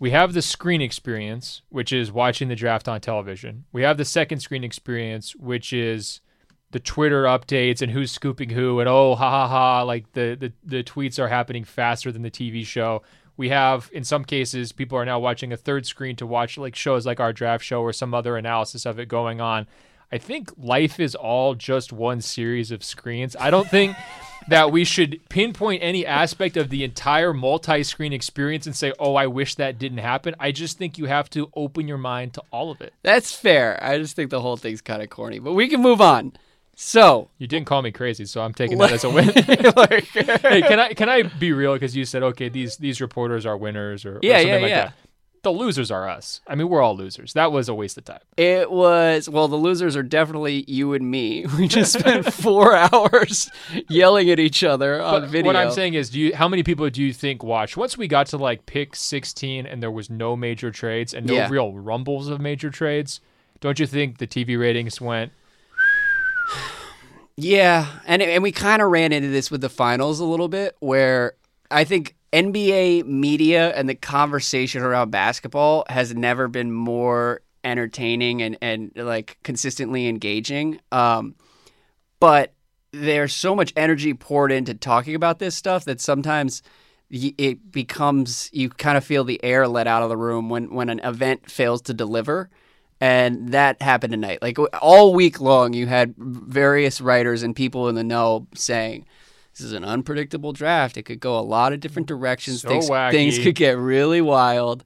We 0.00 0.10
have 0.12 0.32
the 0.32 0.42
screen 0.42 0.80
experience, 0.80 1.62
which 1.70 1.92
is 1.92 2.12
watching 2.12 2.48
the 2.48 2.54
draft 2.54 2.88
on 2.88 3.00
television. 3.00 3.64
We 3.72 3.82
have 3.82 3.96
the 3.96 4.04
second 4.04 4.40
screen 4.40 4.62
experience, 4.62 5.34
which 5.34 5.72
is 5.72 6.20
the 6.70 6.78
Twitter 6.78 7.24
updates 7.24 7.80
and 7.82 7.90
who's 7.90 8.12
scooping 8.12 8.50
who, 8.50 8.78
and 8.78 8.88
oh, 8.88 9.14
ha 9.16 9.28
ha 9.30 9.48
ha, 9.48 9.82
like 9.82 10.12
the, 10.12 10.36
the, 10.38 10.52
the 10.62 10.82
tweets 10.84 11.18
are 11.18 11.28
happening 11.28 11.64
faster 11.64 12.12
than 12.12 12.22
the 12.22 12.30
TV 12.30 12.64
show. 12.64 13.02
We 13.38 13.50
have, 13.50 13.88
in 13.92 14.02
some 14.02 14.24
cases, 14.24 14.72
people 14.72 14.98
are 14.98 15.04
now 15.04 15.20
watching 15.20 15.52
a 15.52 15.56
third 15.56 15.86
screen 15.86 16.16
to 16.16 16.26
watch 16.26 16.58
like 16.58 16.74
shows 16.74 17.06
like 17.06 17.20
our 17.20 17.32
draft 17.32 17.64
show 17.64 17.80
or 17.80 17.92
some 17.92 18.12
other 18.12 18.36
analysis 18.36 18.84
of 18.84 18.98
it 18.98 19.06
going 19.06 19.40
on. 19.40 19.68
I 20.10 20.18
think 20.18 20.50
life 20.58 20.98
is 20.98 21.14
all 21.14 21.54
just 21.54 21.92
one 21.92 22.20
series 22.20 22.72
of 22.72 22.82
screens. 22.82 23.36
I 23.38 23.50
don't 23.50 23.68
think 23.68 23.96
that 24.48 24.72
we 24.72 24.84
should 24.84 25.20
pinpoint 25.28 25.84
any 25.84 26.04
aspect 26.04 26.56
of 26.56 26.68
the 26.68 26.82
entire 26.82 27.32
multi-screen 27.32 28.12
experience 28.12 28.66
and 28.66 28.74
say, 28.74 28.92
"Oh, 28.98 29.14
I 29.14 29.28
wish 29.28 29.54
that 29.54 29.78
didn't 29.78 29.98
happen." 29.98 30.34
I 30.40 30.50
just 30.50 30.76
think 30.76 30.98
you 30.98 31.04
have 31.04 31.30
to 31.30 31.48
open 31.54 31.86
your 31.86 31.98
mind 31.98 32.34
to 32.34 32.42
all 32.50 32.72
of 32.72 32.80
it. 32.80 32.92
That's 33.04 33.32
fair. 33.32 33.78
I 33.80 33.98
just 33.98 34.16
think 34.16 34.30
the 34.30 34.40
whole 34.40 34.56
thing's 34.56 34.80
kind 34.80 35.00
of 35.00 35.10
corny, 35.10 35.38
but 35.38 35.52
we 35.52 35.68
can 35.68 35.80
move 35.80 36.00
on. 36.00 36.32
So, 36.80 37.28
You 37.38 37.48
didn't 37.48 37.66
call 37.66 37.82
me 37.82 37.90
crazy, 37.90 38.24
so 38.24 38.40
I'm 38.40 38.54
taking 38.54 38.78
that 38.78 38.92
as 38.92 39.02
a 39.02 39.10
win. 39.16 39.26
like, 39.76 40.04
hey, 40.12 40.62
can 40.62 40.78
I 40.78 40.92
can 40.94 41.08
I 41.08 41.22
be 41.24 41.52
real? 41.52 41.72
Because 41.72 41.96
you 41.96 42.04
said, 42.04 42.22
okay, 42.22 42.48
these 42.48 42.76
these 42.76 43.00
reporters 43.00 43.44
are 43.44 43.56
winners, 43.56 44.04
or, 44.04 44.18
or 44.18 44.20
Yeah, 44.22 44.36
something 44.38 44.48
yeah, 44.48 44.54
like 44.60 44.70
yeah. 44.70 44.84
that. 44.84 44.94
The 45.42 45.50
losers 45.50 45.90
are 45.90 46.08
us. 46.08 46.40
I 46.46 46.54
mean, 46.54 46.68
we're 46.68 46.80
all 46.80 46.96
losers. 46.96 47.32
That 47.32 47.50
was 47.50 47.68
a 47.68 47.74
waste 47.74 47.98
of 47.98 48.04
time. 48.04 48.20
it 48.36 48.70
was 48.70 49.28
well, 49.28 49.48
the 49.48 49.56
losers 49.56 49.96
are 49.96 50.04
definitely 50.04 50.64
you 50.68 50.94
and 50.94 51.10
me. 51.10 51.46
We 51.58 51.66
just 51.66 51.98
spent 51.98 52.32
four 52.32 52.76
hours 52.76 53.50
yelling 53.88 54.30
at 54.30 54.38
each 54.38 54.62
other 54.62 55.02
on 55.02 55.22
But 55.22 55.30
video. 55.30 55.46
what 55.46 55.56
I'm 55.56 55.72
saying 55.72 55.94
is, 55.94 56.10
do 56.10 56.20
you 56.20 56.36
how 56.36 56.46
many 56.46 56.62
people 56.62 56.88
do 56.90 57.02
you 57.02 57.12
think 57.12 57.42
watched 57.42 57.76
once 57.76 57.98
we 57.98 58.06
got 58.06 58.28
to 58.28 58.36
like 58.36 58.66
pick 58.66 58.94
16 58.94 59.66
and 59.66 59.82
there 59.82 59.90
was 59.90 60.08
no 60.10 60.36
major 60.36 60.70
trades 60.70 61.12
and 61.12 61.26
no 61.26 61.34
Yeah. 61.34 61.48
real 61.50 61.72
rumbles 61.72 62.28
of 62.28 62.40
major 62.40 62.70
trades? 62.70 63.20
Don't 63.60 63.80
you 63.80 63.86
think 63.86 64.18
the 64.18 64.28
TV 64.28 64.56
ratings 64.56 65.00
went? 65.00 65.32
Yeah, 67.36 67.86
and 68.04 68.20
and 68.20 68.42
we 68.42 68.50
kind 68.50 68.82
of 68.82 68.90
ran 68.90 69.12
into 69.12 69.28
this 69.28 69.50
with 69.50 69.60
the 69.60 69.68
finals 69.68 70.18
a 70.18 70.24
little 70.24 70.48
bit, 70.48 70.76
where 70.80 71.34
I 71.70 71.84
think 71.84 72.16
NBA 72.32 73.06
media 73.06 73.72
and 73.76 73.88
the 73.88 73.94
conversation 73.94 74.82
around 74.82 75.10
basketball 75.10 75.84
has 75.88 76.14
never 76.14 76.48
been 76.48 76.72
more 76.72 77.42
entertaining 77.62 78.42
and 78.42 78.58
and 78.60 78.90
like 78.96 79.38
consistently 79.44 80.08
engaging. 80.08 80.80
Um, 80.90 81.36
but 82.20 82.54
there's 82.92 83.34
so 83.34 83.54
much 83.54 83.72
energy 83.76 84.14
poured 84.14 84.50
into 84.50 84.74
talking 84.74 85.14
about 85.14 85.38
this 85.38 85.54
stuff 85.54 85.84
that 85.84 86.00
sometimes 86.00 86.62
it 87.10 87.70
becomes 87.70 88.50
you 88.52 88.68
kind 88.68 88.98
of 88.98 89.04
feel 89.04 89.24
the 89.24 89.42
air 89.44 89.66
let 89.68 89.86
out 89.86 90.02
of 90.02 90.08
the 90.08 90.16
room 90.16 90.50
when 90.50 90.74
when 90.74 90.88
an 90.88 90.98
event 91.00 91.50
fails 91.50 91.80
to 91.82 91.94
deliver 91.94 92.50
and 93.00 93.52
that 93.52 93.80
happened 93.80 94.12
tonight 94.12 94.40
like 94.42 94.58
all 94.82 95.14
week 95.14 95.40
long 95.40 95.72
you 95.72 95.86
had 95.86 96.14
various 96.16 97.00
writers 97.00 97.42
and 97.42 97.54
people 97.54 97.88
in 97.88 97.94
the 97.94 98.04
know 98.04 98.46
saying 98.54 99.04
this 99.58 99.64
is 99.64 99.72
an 99.72 99.84
unpredictable 99.84 100.52
draft. 100.52 100.96
It 100.96 101.02
could 101.02 101.18
go 101.18 101.36
a 101.36 101.42
lot 101.42 101.72
of 101.72 101.80
different 101.80 102.06
directions. 102.06 102.60
So 102.60 102.68
things, 102.68 102.88
wacky. 102.88 103.10
things 103.10 103.38
could 103.40 103.56
get 103.56 103.76
really 103.76 104.20
wild. 104.20 104.84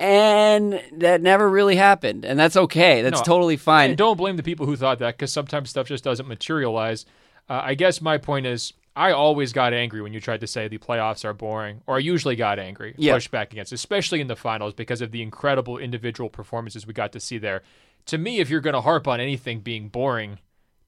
And 0.00 0.82
that 0.94 1.20
never 1.20 1.48
really 1.48 1.76
happened. 1.76 2.24
And 2.24 2.36
that's 2.36 2.56
okay. 2.56 3.02
That's 3.02 3.20
No, 3.20 3.24
totally 3.24 3.56
fine. 3.56 3.90
And 3.90 3.98
don't 3.98 4.16
blame 4.16 4.36
the 4.36 4.42
people 4.42 4.66
who 4.66 4.74
thought 4.74 4.98
that 4.98 5.16
because 5.16 5.32
sometimes 5.32 5.70
stuff 5.70 5.86
just 5.86 6.02
doesn't 6.02 6.26
materialize. 6.26 7.06
Uh, 7.48 7.60
I 7.62 7.74
guess 7.74 8.00
my 8.00 8.18
point 8.18 8.46
is, 8.46 8.72
I 9.00 9.12
always 9.12 9.52
got 9.54 9.72
angry 9.72 10.02
when 10.02 10.12
you 10.12 10.20
tried 10.20 10.40
to 10.40 10.46
say 10.46 10.68
the 10.68 10.76
playoffs 10.76 11.24
are 11.24 11.32
boring, 11.32 11.80
or 11.86 11.96
I 11.96 12.00
usually 12.00 12.36
got 12.36 12.58
angry, 12.58 12.94
Yeah. 12.98 13.14
pushed 13.14 13.30
back 13.30 13.50
against, 13.52 13.72
especially 13.72 14.20
in 14.20 14.26
the 14.26 14.36
finals 14.36 14.74
because 14.74 15.00
of 15.00 15.10
the 15.10 15.22
incredible 15.22 15.78
individual 15.78 16.28
performances 16.28 16.86
we 16.86 16.92
got 16.92 17.10
to 17.12 17.20
see 17.20 17.38
there. 17.38 17.62
To 18.06 18.18
me, 18.18 18.40
if 18.40 18.50
you're 18.50 18.60
going 18.60 18.74
to 18.74 18.82
harp 18.82 19.08
on 19.08 19.18
anything 19.18 19.60
being 19.60 19.88
boring, 19.88 20.38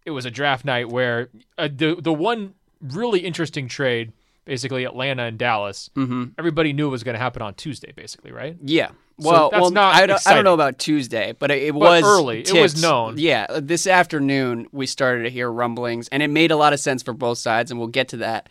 it 0.05 0.11
was 0.11 0.27
a 0.27 0.31
draft 0.31 0.65
night 0.65 0.91
where 0.91 1.31
uh, 1.57 1.69
the 1.75 1.95
the 1.99 2.13
one 2.13 2.53
really 2.83 3.21
interesting 3.21 3.67
trade, 3.67 4.13
basically 4.45 4.85
Atlanta 4.85 5.25
and 5.25 5.39
Dallas, 5.39 5.91
Mhm. 5.97 6.33
everybody 6.39 6.73
knew 6.73 6.89
it 6.89 6.91
was 6.91 7.05
going 7.05 7.15
to 7.15 7.21
happen 7.21 7.43
on 7.43 7.55
Tuesday, 7.55 7.93
basically, 7.95 8.33
right? 8.33 8.57
Yeah. 8.63 8.91
Well, 9.19 9.51
that's 9.51 9.61
well, 9.61 9.71
not 9.71 9.95
I 9.95 10.07
don't, 10.07 10.27
I 10.27 10.35
don't 10.35 10.43
know 10.45 10.55
about 10.55 10.79
Tuesday, 10.79 11.33
but 11.39 11.51
it, 11.51 11.63
it 11.63 11.73
But 11.73 11.81
was 11.81 12.03
early. 12.05 12.41
It 12.41 12.53
was 12.53 12.81
known. 12.83 13.19
Yeah, 13.19 13.47
this 13.61 13.87
afternoon 13.87 14.67
we 14.73 14.87
started 14.87 15.23
to 15.25 15.31
hear 15.31 15.51
rumblings, 15.51 16.09
and 16.09 16.23
it 16.23 16.29
made 16.29 16.51
a 16.51 16.57
lot 16.57 16.73
of 16.73 16.81
sense 16.81 17.03
for 17.03 17.13
both 17.13 17.39
sides, 17.39 17.71
and 17.71 17.79
we'll 17.79 17.89
get 17.89 18.09
to 18.09 18.17
that. 18.19 18.49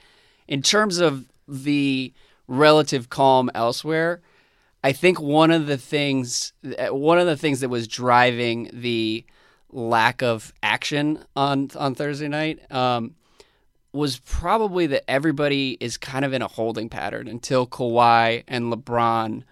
In 0.48 0.62
terms 0.62 1.00
of 1.00 1.26
the 1.48 2.14
relative 2.48 3.10
calm 3.10 3.50
elsewhere, 3.54 4.22
I 4.84 4.94
think 4.94 5.20
one 5.20 5.52
of 5.52 5.68
the 5.68 5.78
things, 5.78 6.54
uh, 6.80 6.88
one 6.96 7.20
of 7.20 7.28
the 7.28 7.38
things 7.38 7.60
that 7.60 7.70
was 7.70 7.88
driving 7.88 8.70
the 8.72 9.26
lack 9.72 10.22
of 10.22 10.54
action 10.64 11.20
on 11.36 11.70
on 11.76 11.96
Thursday 11.96 12.28
night. 12.28 12.60
Um, 12.72 13.16
was 13.94 14.20
probably 14.20 14.88
that 14.88 15.10
everybody 15.10 15.78
is 15.80 15.98
kind 15.98 16.24
of 16.24 16.34
in 16.34 16.42
a 16.42 16.48
holding 16.48 16.90
pattern 16.90 17.28
until 17.28 17.68
Kawhi 17.68 18.44
and 18.48 18.72
LeBron 18.72 19.44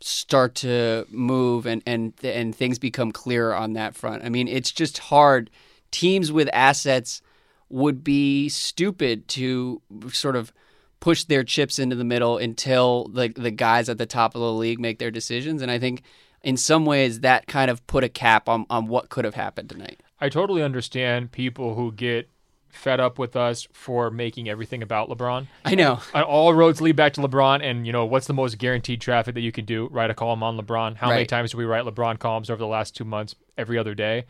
start 0.00 0.54
to 0.56 1.06
move 1.10 1.66
and 1.66 1.82
and 1.86 2.12
and 2.24 2.54
things 2.54 2.78
become 2.78 3.12
clearer 3.12 3.54
on 3.54 3.74
that 3.74 3.94
front. 3.94 4.24
I 4.24 4.28
mean, 4.28 4.48
it's 4.48 4.72
just 4.72 4.98
hard. 4.98 5.50
Teams 5.90 6.32
with 6.32 6.48
assets 6.52 7.22
would 7.68 8.02
be 8.02 8.48
stupid 8.48 9.28
to 9.28 9.80
sort 10.10 10.36
of 10.36 10.52
push 11.00 11.24
their 11.24 11.42
chips 11.42 11.78
into 11.78 11.96
the 11.96 12.04
middle 12.04 12.38
until 12.38 13.08
the 13.08 13.28
the 13.28 13.50
guys 13.50 13.88
at 13.88 13.98
the 13.98 14.06
top 14.06 14.34
of 14.34 14.40
the 14.40 14.52
league 14.52 14.80
make 14.80 14.98
their 14.98 15.10
decisions. 15.10 15.62
And 15.62 15.70
I 15.70 15.78
think 15.78 16.02
in 16.42 16.56
some 16.56 16.84
ways 16.84 17.20
that 17.20 17.46
kind 17.46 17.70
of 17.70 17.86
put 17.86 18.04
a 18.04 18.08
cap 18.08 18.48
on, 18.48 18.66
on 18.68 18.86
what 18.86 19.08
could 19.08 19.24
have 19.24 19.34
happened 19.34 19.68
tonight. 19.68 20.00
I 20.20 20.28
totally 20.28 20.62
understand 20.62 21.32
people 21.32 21.74
who 21.74 21.92
get 21.92 22.28
fed 22.72 22.98
up 22.98 23.18
with 23.18 23.36
us 23.36 23.68
for 23.72 24.10
making 24.10 24.48
everything 24.48 24.82
about 24.82 25.08
LeBron. 25.08 25.46
I 25.64 25.74
know. 25.74 26.00
And 26.14 26.24
all 26.24 26.52
roads 26.54 26.80
lead 26.80 26.96
back 26.96 27.12
to 27.12 27.20
LeBron. 27.20 27.62
And, 27.62 27.86
you 27.86 27.92
know, 27.92 28.06
what's 28.06 28.26
the 28.26 28.32
most 28.32 28.58
guaranteed 28.58 29.00
traffic 29.00 29.34
that 29.34 29.42
you 29.42 29.52
can 29.52 29.66
do? 29.66 29.88
Write 29.92 30.10
a 30.10 30.14
column 30.14 30.42
on 30.42 30.56
LeBron. 30.56 30.96
How 30.96 31.10
many 31.10 31.26
times 31.26 31.52
do 31.52 31.58
we 31.58 31.64
write 31.64 31.84
LeBron 31.84 32.18
columns 32.18 32.50
over 32.50 32.58
the 32.58 32.66
last 32.66 32.96
two 32.96 33.04
months 33.04 33.34
every 33.56 33.78
other 33.78 33.94
day? 33.94 34.24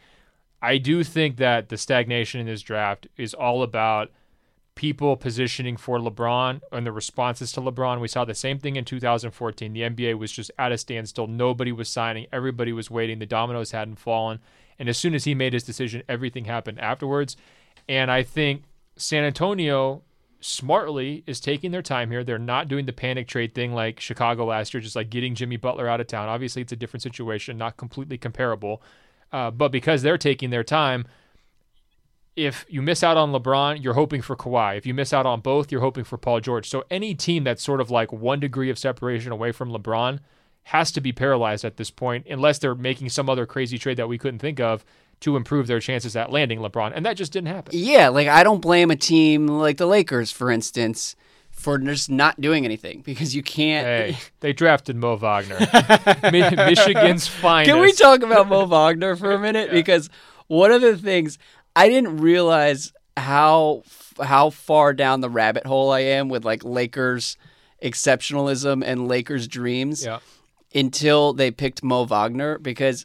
I 0.61 0.79
do 0.79 1.03
think 1.05 1.37
that 1.37 1.69
the 1.69 1.77
stagnation 1.77 2.41
in 2.41 2.47
this 2.47 2.63
draft 2.63 3.07
is 3.17 3.33
all 3.33 3.63
about 3.63 4.11
people 4.75 5.17
positioning 5.17 5.77
for 5.77 5.99
LeBron 5.99 6.61
and 6.73 6.87
the 6.87 6.93
responses 6.93 7.53
to 7.53 7.61
LeBron. 7.61 8.01
We 8.01 8.09
saw 8.09 8.25
the 8.25 8.35
same 8.35 8.59
thing 8.59 8.77
in 8.77 8.85
2014. 8.85 9.73
The 9.73 9.81
NBA 9.83 10.19
was 10.19 10.33
just 10.33 10.51
at 10.59 10.73
a 10.73 10.79
standstill. 10.79 11.27
Nobody 11.27 11.73
was 11.73 11.89
signing. 11.89 12.27
Everybody 12.33 12.73
was 12.73 12.91
waiting. 12.91 13.19
The 13.19 13.27
dominoes 13.27 13.71
hadn't 13.71 14.01
fallen. 14.01 14.41
And 14.79 14.89
as 14.89 14.99
soon 14.99 15.15
as 15.15 15.25
he 15.25 15.35
made 15.35 15.53
his 15.53 15.63
decision, 15.63 16.03
everything 16.09 16.47
happened 16.47 16.81
afterwards. 16.81 17.37
And 17.89 18.11
I 18.11 18.23
think 18.23 18.65
San 18.97 19.25
Antonio 19.25 20.03
smartly 20.41 21.23
is 21.27 21.41
taking 21.41 21.71
their 21.71 21.83
time 21.83 22.11
here. 22.11 22.25
They're 22.25 22.39
not 22.39 22.69
doing 22.69 22.87
the 22.87 22.93
panic 22.93 23.29
trade 23.29 23.55
thing 23.55 23.75
like 23.75 24.01
Chicago 24.01 24.47
last 24.47 24.75
year, 24.75 24.81
just 24.81 24.97
like 24.97 25.11
getting 25.11 25.35
Jimmy 25.35 25.57
Butler 25.57 25.89
out 25.89 26.01
of 26.01 26.07
town. 26.07 26.29
Obviously, 26.29 26.62
it's 26.62 26.73
a 26.73 26.77
different 26.77 27.03
situation, 27.03 27.57
not 27.57 27.77
completely 27.77 28.19
comparable. 28.19 28.83
Uh, 29.33 29.51
but 29.51 29.71
because 29.71 30.03
they're 30.03 30.19
taking 30.19 30.51
their 30.51 30.65
time, 30.65 31.07
if 32.35 32.65
you 32.69 32.83
miss 32.83 33.03
out 33.03 33.17
on 33.17 33.33
LeBron, 33.33 33.83
you're 33.83 33.95
hoping 33.95 34.23
for 34.23 34.37
Kawhi. 34.37 34.77
If 34.77 34.87
you 34.87 34.95
miss 34.95 35.12
out 35.12 35.27
on 35.27 35.41
both, 35.41 35.71
you're 35.71 35.81
hoping 35.81 36.05
for 36.05 36.17
Paul 36.17 36.41
George. 36.41 36.69
So 36.69 36.85
any 36.91 37.15
team 37.15 37.45
that's 37.45 37.62
sort 37.62 37.81
of 37.81 37.91
like 37.91 38.12
one 38.12 38.41
degree 38.41 38.71
of 38.71 38.79
separation 38.79 39.33
away 39.33 39.53
from 39.53 39.71
LeBron 39.71 40.19
has 40.65 40.93
to 40.93 41.01
be 41.01 41.12
paralyzed 41.12 41.65
at 41.65 41.77
this 41.77 41.91
point, 41.91 42.27
unless 42.29 42.59
they're 42.59 42.75
making 42.75 43.11
some 43.11 43.29
other 43.29 43.47
crazy 43.47 43.79
trade 43.79 43.97
that 43.97 44.09
we 44.09 44.19
couldn't 44.19 44.39
think 44.39 44.61
of 44.61 44.85
to 45.23 45.37
improve 45.37 45.67
their 45.67 45.81
chances 45.81 46.14
at 46.17 46.31
landing 46.31 46.61
LeBron. 46.61 46.93
And 46.95 47.05
that 47.07 47.17
just 47.17 47.33
didn't 47.33 47.49
happen. 47.49 47.73
Yeah, 47.76 48.09
like 48.09 48.29
I 48.29 48.45
don't 48.45 48.61
blame 48.61 48.91
a 48.91 48.97
team 48.97 49.47
like 49.49 49.76
the 49.79 49.87
Lakers, 49.87 50.31
for 50.31 50.50
instance, 50.50 51.17
for 51.50 51.79
just 51.79 52.11
not 52.11 52.41
doing 52.41 52.64
anything 52.64 53.00
because 53.02 53.35
you 53.35 53.43
can't. 53.43 53.87
Hey, 53.87 54.19
they 54.41 54.52
drafted 54.52 54.97
Mo 54.97 55.17
Wagner, 55.17 55.59
Michigan's 56.31 57.26
finest. 57.26 57.71
Can 57.73 57.81
we 57.81 57.93
talk 57.93 58.23
about 58.23 58.49
Mo 58.49 58.67
Wagner 58.67 59.17
for 59.17 59.33
a 59.33 59.38
minute? 59.49 59.71
Because 59.71 60.11
one 60.49 60.73
of 60.73 60.81
the 60.81 60.97
things 60.97 61.38
I 61.76 61.88
didn't 61.88 62.19
realize 62.19 62.93
how 63.17 63.83
how 64.21 64.50
far 64.50 64.93
down 64.93 65.21
the 65.21 65.31
rabbit 65.31 65.67
hole 65.67 65.91
I 65.91 66.00
am 66.00 66.29
with 66.29 66.45
like 66.45 66.64
Lakers 66.64 67.37
exceptionalism 67.83 68.83
and 68.85 69.09
Lakers 69.09 69.49
dreams 69.49 70.05
Yeah. 70.05 70.19
until 70.75 71.33
they 71.33 71.50
picked 71.50 71.83
Mo 71.83 72.05
Wagner 72.05 72.59
because 72.59 73.05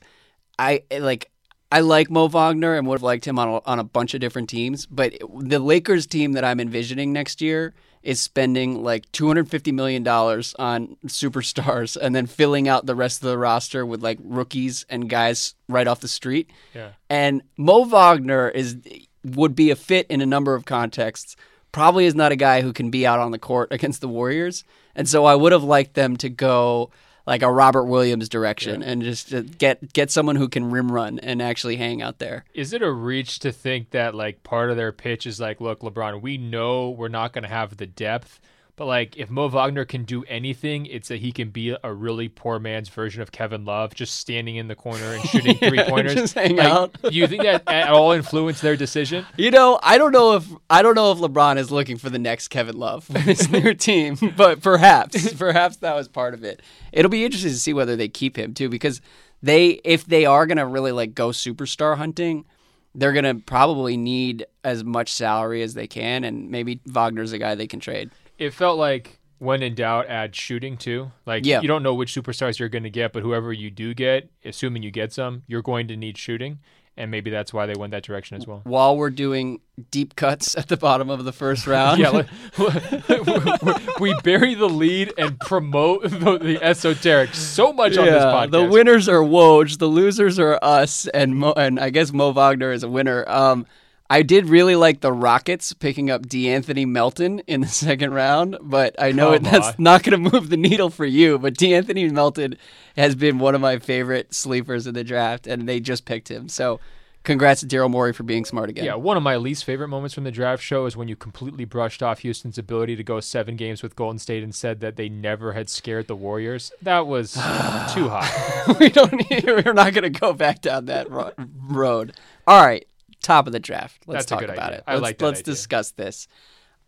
I 0.60 0.84
like 1.00 1.30
I 1.72 1.82
like 1.82 2.10
Mo 2.10 2.28
Wagner 2.28 2.76
and 2.76 2.88
would 2.88 2.96
have 2.96 3.04
liked 3.04 3.26
him 3.26 3.38
on 3.38 3.48
a, 3.50 3.62
on 3.66 3.80
a 3.80 3.84
bunch 3.84 4.14
of 4.14 4.22
different 4.22 4.50
teams, 4.50 4.86
but 4.86 5.14
the 5.40 5.60
Lakers 5.60 6.08
team 6.08 6.34
that 6.34 6.46
I'm 6.46 6.60
envisioning 6.60 7.12
next 7.12 7.42
year 7.42 7.74
is 8.04 8.22
spending 8.22 8.84
like 8.84 9.12
250 9.12 9.74
million 9.74 10.02
dollars 10.02 10.56
on 10.58 10.96
superstars 11.08 11.98
and 12.02 12.16
then 12.16 12.26
filling 12.26 12.70
out 12.70 12.86
the 12.86 12.96
rest 12.96 13.22
of 13.22 13.30
the 13.30 13.38
roster 13.38 13.86
with 13.86 14.02
like 14.02 14.18
rookies 14.24 14.86
and 14.90 15.10
guys 15.10 15.56
right 15.68 15.88
off 15.88 16.00
the 16.00 16.08
street. 16.08 16.50
Yeah. 16.74 16.92
And 17.10 17.42
Mo 17.58 17.84
Wagner 17.84 18.48
is 18.50 18.78
would 19.26 19.56
be 19.56 19.72
a 19.72 19.76
fit 19.76 20.08
in 20.08 20.22
a 20.22 20.26
number 20.26 20.56
of 20.56 20.64
contexts. 20.64 21.36
Probably 21.74 22.06
is 22.06 22.16
not 22.16 22.32
a 22.32 22.38
guy 22.38 22.62
who 22.62 22.72
can 22.72 22.90
be 22.90 23.06
out 23.06 23.20
on 23.20 23.32
the 23.32 23.40
court 23.40 23.68
against 23.74 24.00
the 24.00 24.08
Warriors, 24.08 24.64
and 24.96 25.08
so 25.10 25.26
I 25.26 25.36
would 25.36 25.52
have 25.52 25.64
liked 25.64 25.96
them 25.96 26.16
to 26.18 26.30
go 26.30 26.92
like 27.28 27.44
a 27.44 27.52
Robert 27.52 27.84
Williams 27.84 28.30
direction 28.30 28.82
and 28.82 29.04
just 29.04 29.30
to 29.30 29.44
get 29.44 29.94
get 29.94 30.10
someone 30.10 30.38
who 30.38 30.48
can 30.48 30.72
rim 30.72 30.92
run 30.92 31.20
and 31.20 31.42
actually 31.42 31.76
hang 31.76 32.02
out 32.02 32.20
there. 32.20 32.46
Is 32.54 32.74
it 32.74 32.82
a 32.82 32.92
reach 32.92 33.40
to 33.40 33.52
think 33.52 33.92
that 33.92 34.16
like 34.16 34.44
part 34.44 34.72
of 34.72 34.78
their 34.78 34.94
pitch 34.94 35.28
is 35.28 35.40
like, 35.40 35.60
look, 35.60 35.82
LeBron, 35.82 36.22
we 36.22 36.38
know 36.38 36.90
we're 36.90 37.10
not 37.10 37.34
going 37.34 37.44
to 37.44 37.50
have 37.50 37.78
the 37.78 37.86
depth, 37.86 38.40
but 38.78 38.86
like 38.86 39.18
if 39.18 39.30
Mo 39.32 39.50
Wagner 39.50 39.86
can 39.86 40.04
do 40.04 40.24
anything, 40.26 40.86
it's 40.86 41.08
that 41.08 41.18
he 41.18 41.32
can 41.32 41.50
be 41.50 41.76
a 41.84 41.92
really 41.92 42.30
poor 42.30 42.60
man's 42.60 42.90
version 42.90 43.24
of 43.24 43.32
Kevin 43.32 43.66
Love, 43.66 43.96
just 43.96 44.16
standing 44.16 44.56
in 44.56 44.68
the 44.68 44.76
corner 44.76 45.14
and 45.14 45.24
shooting 45.28 45.58
three 45.58 45.84
pointers. 45.84 46.14
just 46.14 46.36
hang 46.36 46.56
like, 46.56 46.68
out. 46.68 46.96
do 47.02 47.10
you 47.10 47.28
think 47.28 47.42
that 47.42 47.64
at 47.66 47.90
all 47.90 48.12
influenced 48.12 48.62
their 48.62 48.78
decision? 48.78 49.26
You 49.38 49.52
know, 49.52 49.80
I 49.82 49.98
don't 49.98 50.12
know 50.12 50.36
if 50.36 50.48
I 50.70 50.82
don't 50.82 50.96
know 50.96 51.12
if 51.12 51.18
LeBron 51.18 51.58
is 51.58 51.72
looking 51.72 51.98
for 51.98 52.10
the 52.10 52.20
next 52.20 52.50
Kevin 52.50 52.78
Love 52.78 53.06
for 53.06 53.20
his 53.20 53.50
new 53.52 53.74
team, 53.74 54.18
but 54.36 54.62
perhaps, 54.62 55.34
perhaps 55.34 55.78
that 55.78 55.96
was 55.96 56.08
part 56.08 56.34
of 56.34 56.44
it. 56.44 56.62
It'll 56.92 57.10
be 57.10 57.26
interesting 57.26 57.52
to 57.52 57.58
see 57.58 57.74
whether 57.74 57.96
they 57.96 58.08
keep 58.08 58.38
him 58.38 58.54
too, 58.54 58.70
because 58.70 59.02
they, 59.42 59.80
if 59.84 60.06
they 60.06 60.26
are 60.26 60.46
gonna 60.46 60.68
really 60.68 60.92
like 60.92 61.16
go 61.16 61.30
superstar 61.30 61.98
hunting, 61.98 62.46
they're 62.94 63.14
gonna 63.14 63.36
probably 63.36 63.98
need 63.98 64.46
as 64.64 64.84
much 64.84 65.14
salary 65.14 65.64
as 65.64 65.74
they 65.74 65.88
can, 65.88 66.24
and 66.24 66.52
maybe 66.52 66.80
Wagner's 66.86 67.32
a 67.32 67.40
guy 67.40 67.56
they 67.56 67.68
can 67.68 67.80
trade. 67.80 68.12
It 68.38 68.54
felt 68.54 68.78
like 68.78 69.20
when 69.40 69.62
in 69.62 69.76
doubt, 69.76 70.08
add 70.08 70.36
shooting 70.36 70.78
too. 70.78 71.12
Like 71.26 71.46
Yeah. 71.46 71.62
you 71.62 71.68
don't 71.68 71.84
know 71.84 71.94
which 71.94 72.14
superstars 72.14 72.58
you're 72.60 72.70
going 72.70 72.84
to 72.84 72.90
get, 72.90 73.14
but 73.14 73.22
whoever 73.24 73.54
you 73.54 73.70
do 73.70 73.94
get, 73.94 74.30
assuming 74.44 74.84
you 74.84 74.92
get 74.92 75.14
some, 75.14 75.44
you're 75.48 75.62
going 75.62 75.88
to 75.90 75.96
need 75.96 76.18
shooting, 76.18 76.58
and 76.96 77.12
maybe 77.12 77.30
that's 77.30 77.54
why 77.54 77.68
they 77.68 77.76
went 77.76 77.92
that 77.92 78.02
direction 78.02 78.36
as 78.38 78.48
well. 78.48 78.62
While 78.64 78.98
we're 78.98 79.12
doing 79.12 79.62
deep 79.92 80.16
cuts 80.16 80.58
at 80.58 80.68
the 80.70 80.78
bottom 80.78 81.12
of 81.12 81.24
the 81.24 81.32
first 81.32 81.68
round, 81.76 82.00
Yeah, 82.00 82.24
we 84.00 84.16
bury 84.24 84.56
the 84.56 84.70
lead 84.70 85.14
and 85.18 85.40
promote 85.40 86.04
the, 86.10 86.38
the 86.40 86.60
esoteric 86.64 87.34
so 87.34 87.74
much 87.74 87.98
on 87.98 88.06
this 88.06 88.24
podcast. 88.24 88.52
The 88.52 88.66
winners 88.66 89.08
are 89.08 89.22
Woj, 89.22 89.78
the 89.78 89.88
losers 89.88 90.40
are 90.40 90.58
us, 90.62 91.08
and 91.08 91.36
Mo, 91.36 91.54
and 91.56 91.80
I 91.80 91.90
guess 91.92 92.12
Mo 92.12 92.32
Wagner 92.32 92.72
is 92.72 92.84
a 92.84 92.90
winner. 92.90 93.24
Um, 93.28 93.66
I 94.10 94.22
did 94.22 94.48
really 94.48 94.76
like 94.76 95.02
the 95.02 95.12
Rockets 95.12 95.74
picking 95.74 96.10
up 96.10 96.26
De'Anthony 96.26 96.88
Melton 96.88 97.40
in 97.40 97.62
the 97.62 97.68
second 97.68 98.14
round, 98.14 98.58
but 98.62 98.96
I 99.00 99.12
know 99.12 99.34
Come 99.34 99.44
that's 99.44 99.78
not 99.78 100.04
going 100.04 100.24
to 100.24 100.32
move 100.32 100.50
the 100.50 100.58
needle 100.58 100.90
for 100.90 101.06
you. 101.06 101.38
But 101.38 101.56
De'Anthony 101.56 102.10
Melton 102.12 102.58
has 102.96 103.16
been 103.16 103.40
one 103.40 103.56
of 103.56 103.62
my 103.62 103.80
favorite 103.80 104.34
sleepers 104.34 104.88
in 104.88 104.94
the 104.94 105.04
draft, 105.04 105.48
and 105.48 105.68
they 105.68 105.80
just 105.80 106.06
picked 106.06 106.30
him. 106.30 106.48
So, 106.48 106.80
congrats 107.24 107.60
to 107.60 107.68
Daryl 107.68 107.92
Morey 107.92 108.14
for 108.14 108.24
being 108.24 108.46
smart 108.46 108.70
again. 108.70 108.86
yeah, 108.86 108.96
one 108.96 109.18
of 109.18 109.24
my 109.24 109.36
least 109.36 109.66
favorite 109.66 109.90
moments 109.90 110.16
from 110.16 110.24
the 110.24 110.32
draft 110.32 110.64
show 110.64 110.86
is 110.86 110.96
when 110.96 111.10
you 111.10 111.18
completely 111.18 111.66
brushed 111.66 112.02
off 112.02 112.20
Houston's 112.20 112.58
ability 112.58 112.96
to 112.96 113.04
go 113.04 113.20
seven 113.20 113.58
games 113.58 113.84
with 113.84 113.98
Golden 113.98 114.18
State 114.18 114.42
and 114.42 114.56
said 114.56 114.80
that 114.80 114.96
they 114.96 115.10
never 115.10 115.52
had 115.52 115.70
scared 115.70 116.08
the 116.08 116.16
Warriors. 116.16 116.72
That 116.82 117.06
was 117.06 117.34
too 117.94 118.08
high. 118.08 118.76
we 118.80 118.88
don't. 118.88 119.12
Need, 119.30 119.44
we're 119.46 119.74
not 119.74 119.94
going 119.94 120.04
to 120.04 120.10
go 120.10 120.32
back 120.32 120.62
down 120.62 120.86
that 120.86 121.08
road. 121.12 122.14
All 122.48 122.66
right, 122.66 122.88
top 123.22 123.48
of 123.48 123.54
the 123.54 123.60
draft. 123.60 124.04
Let's 124.08 124.26
That's 124.26 124.42
talk 124.42 124.50
about 124.50 124.68
idea. 124.72 124.78
it. 124.80 124.84
I 124.88 124.94
let's, 124.94 125.02
like 125.04 125.18
that 125.20 125.26
Let's 125.26 125.40
idea. 125.40 125.54
discuss 125.54 125.92
this. 125.92 126.28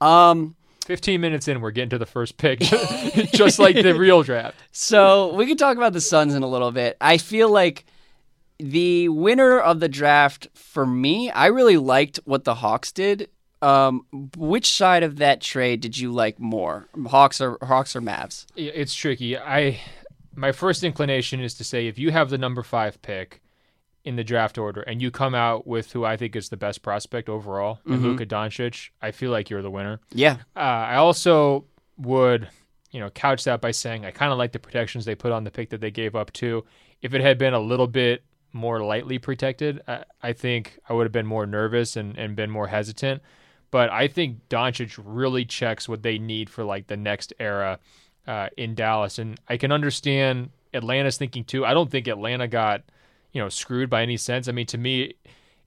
Um, 0.02 0.56
15 0.86 1.22
minutes 1.22 1.48
in, 1.48 1.62
we're 1.62 1.72
getting 1.72 1.90
to 1.90 1.98
the 1.98 2.06
first 2.06 2.38
pick, 2.38 2.60
just 3.34 3.60
like 3.60 3.76
the 3.76 3.94
real 3.98 4.24
draft. 4.24 4.56
so 4.72 5.34
we 5.36 5.46
can 5.46 5.58
talk 5.58 5.78
about 5.78 5.94
the 5.94 6.02
Suns 6.02 6.34
in 6.34 6.44
a 6.44 6.48
little 6.48 6.72
bit. 6.72 6.98
I 7.00 7.18
feel 7.18 7.50
like 7.50 7.86
the 8.58 9.10
winner 9.10 9.60
of 9.60 9.80
the 9.80 9.90
draft 9.90 10.48
for 10.54 10.86
me, 10.86 11.30
I 11.32 11.48
really 11.48 11.78
liked 11.78 12.20
what 12.26 12.44
the 12.44 12.56
Hawks 12.56 12.92
did. 12.92 13.30
Um, 13.62 14.06
which 14.38 14.72
side 14.72 15.04
of 15.04 15.18
that 15.18 15.42
trade 15.42 15.82
did 15.82 15.98
you 15.98 16.14
like 16.14 16.40
more, 16.40 16.88
Hawks 17.08 17.42
or 17.42 17.58
Hawks 17.62 17.94
or 17.94 18.02
Mavs? 18.02 18.46
It's 18.56 18.96
tricky. 18.96 19.38
I 19.38 19.82
my 20.34 20.54
first 20.54 20.84
inclination 20.86 21.42
is 21.42 21.56
to 21.56 21.66
say 21.66 21.88
if 21.88 22.00
you 22.00 22.12
have 22.12 22.30
the 22.30 22.38
number 22.38 22.64
five 22.64 23.02
pick 23.02 23.42
in 24.10 24.16
the 24.16 24.24
draft 24.24 24.58
order 24.58 24.82
and 24.82 25.02
you 25.04 25.12
come 25.12 25.36
out 25.36 25.68
with 25.68 25.92
who 25.92 26.04
I 26.04 26.18
think 26.18 26.36
is 26.36 26.50
the 26.50 26.58
best 26.58 26.82
prospect 26.82 27.30
overall, 27.30 27.80
in 27.86 28.02
Luka 28.02 28.26
Doncic, 28.26 28.90
I 29.02 29.12
feel 29.12 29.30
like 29.32 29.50
you're 29.52 29.62
the 29.62 29.70
winner. 29.70 30.00
Yeah, 30.12 30.38
Uh, 30.56 30.60
I 30.94 30.96
also 30.96 31.66
would, 31.98 32.50
you 32.92 33.00
know, 33.00 33.10
couch 33.12 33.44
that 33.44 33.62
by 33.62 33.72
saying 33.72 34.06
I 34.06 34.12
kind 34.12 34.32
of 34.32 34.38
like 34.40 34.52
the 34.52 34.60
protections 34.68 35.06
they 35.06 35.14
put 35.14 35.32
on 35.32 35.44
the 35.44 35.52
pick 35.52 35.70
that 35.70 35.80
they 35.82 35.92
gave 35.92 36.16
up 36.16 36.34
too. 36.34 36.66
If 37.04 37.14
it 37.14 37.22
had 37.22 37.38
been 37.38 37.54
a 37.54 37.60
little 37.60 37.86
bit 37.88 38.24
more 38.52 38.82
lightly 38.84 39.20
protected, 39.20 39.82
I, 39.88 40.04
I 40.24 40.34
think 40.34 40.80
I 40.90 40.94
would 40.94 41.06
have 41.06 41.12
been 41.12 41.28
more 41.28 41.46
nervous 41.46 41.96
and, 41.96 42.18
and 42.18 42.36
been 42.36 42.50
more 42.50 42.68
hesitant. 42.68 43.22
But 43.70 43.92
I 43.92 44.08
think 44.08 44.50
Doncic 44.50 45.00
really 45.04 45.46
checks 45.46 45.88
what 45.88 46.02
they 46.02 46.18
need 46.18 46.50
for 46.50 46.64
like 46.64 46.88
the 46.88 46.98
next 46.98 47.32
era 47.40 47.78
uh, 48.26 48.50
in 48.58 48.74
Dallas, 48.74 49.20
and 49.20 49.40
I 49.48 49.58
can 49.58 49.72
understand 49.72 50.50
Atlanta's 50.74 51.18
thinking 51.18 51.44
too. 51.44 51.64
I 51.64 51.76
don't 51.76 51.92
think 51.92 52.08
Atlanta 52.08 52.48
got 52.48 52.82
you 53.34 53.42
know 53.42 53.50
screwed 53.50 53.90
by 53.90 54.02
any 54.02 54.18
sense. 54.18 54.48
I 54.48 54.52
mean, 54.52 54.66
to 54.68 54.78
me, 54.78 55.14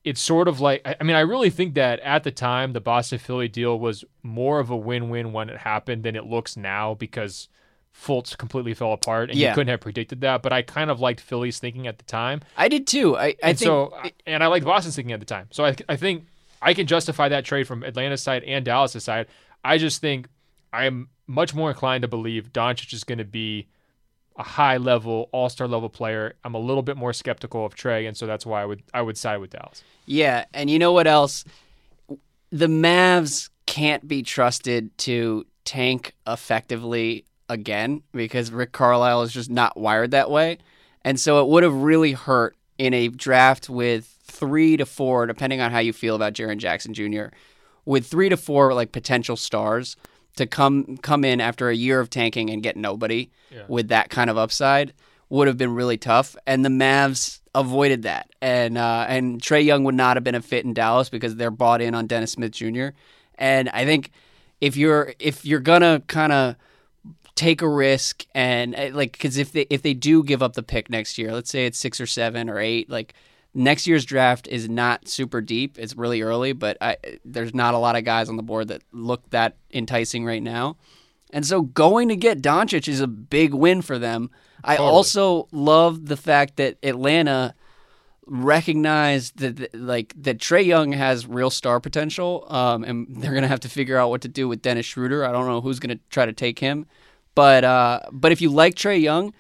it's 0.04 0.20
sort 0.20 0.48
of 0.48 0.60
like 0.60 0.82
I 0.84 1.02
mean, 1.04 1.16
I 1.16 1.20
really 1.20 1.50
think 1.50 1.74
that 1.74 2.00
at 2.00 2.24
the 2.24 2.30
time 2.30 2.72
the 2.72 2.80
Boston 2.80 3.18
Philly 3.18 3.48
deal 3.48 3.78
was 3.78 4.04
more 4.22 4.58
of 4.58 4.70
a 4.70 4.76
win-win 4.76 5.32
when 5.32 5.48
it 5.48 5.58
happened 5.58 6.02
than 6.02 6.16
it 6.16 6.24
looks 6.26 6.56
now 6.56 6.94
because 6.94 7.48
Fultz 7.94 8.36
completely 8.36 8.74
fell 8.74 8.92
apart 8.92 9.30
and 9.30 9.38
Yeah. 9.38 9.50
you 9.50 9.54
couldn't 9.54 9.68
have 9.68 9.80
predicted 9.80 10.22
that. 10.22 10.42
But 10.42 10.52
I 10.52 10.62
kind 10.62 10.90
of 10.90 10.98
liked 11.00 11.20
Philly's 11.20 11.58
thinking 11.58 11.86
at 11.86 11.98
the 11.98 12.04
time, 12.04 12.40
I 12.56 12.68
did 12.68 12.86
too. 12.86 13.16
I, 13.16 13.24
I 13.26 13.36
and 13.42 13.58
think 13.58 13.66
so 13.66 13.94
and 14.26 14.42
I 14.42 14.46
liked 14.46 14.64
Boston's 14.64 14.96
thinking 14.96 15.12
at 15.12 15.20
the 15.20 15.26
time. 15.26 15.48
So 15.50 15.64
I 15.64 15.76
I 15.88 15.96
think 15.96 16.26
I 16.60 16.74
can 16.74 16.86
justify 16.86 17.28
that 17.28 17.44
trade 17.44 17.66
from 17.66 17.82
Atlanta's 17.84 18.22
side 18.22 18.44
and 18.44 18.64
Dallas's 18.64 19.04
side. 19.04 19.26
I 19.64 19.78
just 19.78 20.00
think 20.00 20.28
I'm 20.72 21.08
much 21.26 21.54
more 21.54 21.70
inclined 21.70 22.02
to 22.02 22.08
believe 22.08 22.52
Doncic 22.52 22.92
is 22.92 23.04
going 23.04 23.18
to 23.18 23.24
be 23.24 23.68
a 24.36 24.42
high 24.42 24.76
level, 24.76 25.28
all 25.32 25.48
star 25.48 25.68
level 25.68 25.88
player. 25.88 26.34
I'm 26.44 26.54
a 26.54 26.58
little 26.58 26.82
bit 26.82 26.96
more 26.96 27.12
skeptical 27.12 27.66
of 27.66 27.74
Trae, 27.74 28.06
and 28.06 28.16
so 28.16 28.26
that's 28.26 28.46
why 28.46 28.62
I 28.62 28.64
would 28.64 28.82
I 28.94 29.02
would 29.02 29.16
side 29.16 29.38
with 29.38 29.50
Dallas. 29.50 29.82
Yeah, 30.06 30.44
and 30.54 30.68
you 30.70 30.78
know 30.78 30.92
what 30.92 31.06
else? 31.06 31.44
the 32.52 32.66
Mavs 32.66 33.48
can't 33.66 34.06
be 34.06 34.22
trusted 34.22 34.96
to 34.98 35.46
tank 35.64 36.14
effectively 36.26 37.24
again 37.48 38.02
because 38.12 38.52
Rick 38.52 38.72
Carlisle 38.72 39.22
is 39.22 39.32
just 39.32 39.50
not 39.50 39.76
wired 39.76 40.10
that 40.10 40.30
way. 40.30 40.58
And 41.02 41.18
so 41.18 41.40
it 41.40 41.48
would 41.48 41.62
have 41.62 41.74
really 41.74 42.12
hurt 42.12 42.56
in 42.78 42.92
a 42.94 43.08
draft 43.08 43.70
with 43.70 44.06
three 44.24 44.76
to 44.76 44.84
four, 44.84 45.26
depending 45.26 45.60
on 45.60 45.70
how 45.70 45.78
you 45.78 45.92
feel 45.92 46.14
about 46.14 46.34
Jaren 46.34 46.58
Jackson 46.58 46.94
Jr., 46.94 47.26
with 47.84 48.06
three 48.06 48.28
to 48.28 48.36
four 48.36 48.74
like 48.74 48.92
potential 48.92 49.36
stars 49.36 49.96
to 50.36 50.46
come 50.46 50.96
come 50.98 51.24
in 51.24 51.40
after 51.40 51.68
a 51.68 51.74
year 51.74 52.00
of 52.00 52.08
tanking 52.10 52.50
and 52.50 52.62
get 52.62 52.76
nobody 52.76 53.30
Yeah. 53.50 53.62
with 53.68 53.88
that 53.88 54.08
kind 54.10 54.30
of 54.30 54.38
upside 54.38 54.92
would 55.28 55.46
have 55.48 55.56
been 55.58 55.74
really 55.74 55.96
tough. 55.98 56.36
And 56.46 56.64
the 56.64 56.68
Mavs 56.68 57.40
avoided 57.54 58.02
that. 58.02 58.28
And 58.40 58.76
uh, 58.78 59.06
and 59.08 59.40
Trae 59.40 59.64
Young 59.64 59.84
would 59.84 59.94
not 59.94 60.16
have 60.16 60.24
been 60.24 60.34
a 60.34 60.42
fit 60.42 60.64
in 60.64 60.74
Dallas 60.74 61.08
because 61.08 61.36
they're 61.36 61.50
bought 61.50 61.80
in 61.82 61.94
on 61.94 62.06
Dennis 62.06 62.32
Smith 62.32 62.52
Jr. 62.52 62.88
And 63.36 63.68
I 63.70 63.84
think 63.84 64.10
if 64.60 64.76
you're 64.76 65.14
if 65.18 65.44
you're 65.44 65.60
gonna 65.60 66.02
kind 66.06 66.32
of 66.32 66.56
take 67.34 67.62
a 67.62 67.68
risk 67.68 68.26
and 68.34 68.74
uh, 68.74 68.90
like 68.92 69.12
because 69.12 69.36
if 69.38 69.52
they 69.52 69.66
if 69.70 69.82
they 69.82 69.94
do 69.94 70.22
give 70.22 70.42
up 70.42 70.52
the 70.54 70.62
pick 70.62 70.88
next 70.90 71.18
year, 71.18 71.32
let's 71.32 71.50
say 71.50 71.66
it's 71.66 71.78
six 71.78 72.00
or 72.00 72.06
seven 72.06 72.48
or 72.50 72.58
eight, 72.58 72.88
like 72.90 73.14
next 73.54 73.86
year's 73.86 74.04
draft 74.04 74.48
is 74.48 74.68
not 74.68 75.08
super 75.08 75.40
deep. 75.40 75.78
It's 75.78 75.96
really 75.96 76.22
early, 76.22 76.52
but 76.52 76.76
I, 76.80 76.96
there's 77.24 77.54
not 77.54 77.74
a 77.74 77.78
lot 77.78 77.96
of 77.96 78.04
guys 78.04 78.28
on 78.28 78.36
the 78.36 78.42
board 78.42 78.68
that 78.68 78.82
look 78.92 79.28
that 79.30 79.56
enticing 79.72 80.24
right 80.24 80.42
now. 80.42 80.76
And 81.30 81.46
so 81.46 81.62
going 81.62 82.08
to 82.08 82.16
get 82.16 82.42
Doncic 82.42 82.88
is 82.88 83.00
a 83.00 83.06
big 83.06 83.54
win 83.54 83.80
for 83.82 83.98
them. 83.98 84.30
I 84.64 84.76
Totally. 84.76 84.94
also 84.94 85.48
love 85.50 86.06
the 86.06 86.16
fact 86.16 86.56
that 86.56 86.76
Atlanta 86.82 87.54
recognized 88.26 89.38
that 89.38 89.56
that- 89.56 89.74
like 89.74 90.14
that 90.22 90.38
Trae 90.38 90.64
Young 90.64 90.92
has 90.92 91.26
real 91.26 91.50
star 91.50 91.80
potential, 91.80 92.46
um, 92.48 92.84
and 92.84 93.06
they're 93.10 93.34
gonna 93.34 93.48
have 93.48 93.60
to 93.60 93.68
figure 93.68 93.96
out 93.98 94.10
what 94.10 94.20
to 94.22 94.28
do 94.28 94.48
with 94.48 94.62
Dennis 94.62 94.86
Schroeder. 94.86 95.24
I 95.24 95.32
don't 95.32 95.46
know 95.46 95.60
who's 95.60 95.80
gonna 95.80 95.98
try 96.10 96.26
to 96.26 96.32
take 96.32 96.58
him, 96.58 96.86
but 97.34 97.64
uh, 97.64 98.00
but 98.12 98.32
if 98.32 98.40
you 98.40 98.50
like 98.50 98.74
Trae 98.74 99.00
Young, 99.00 99.32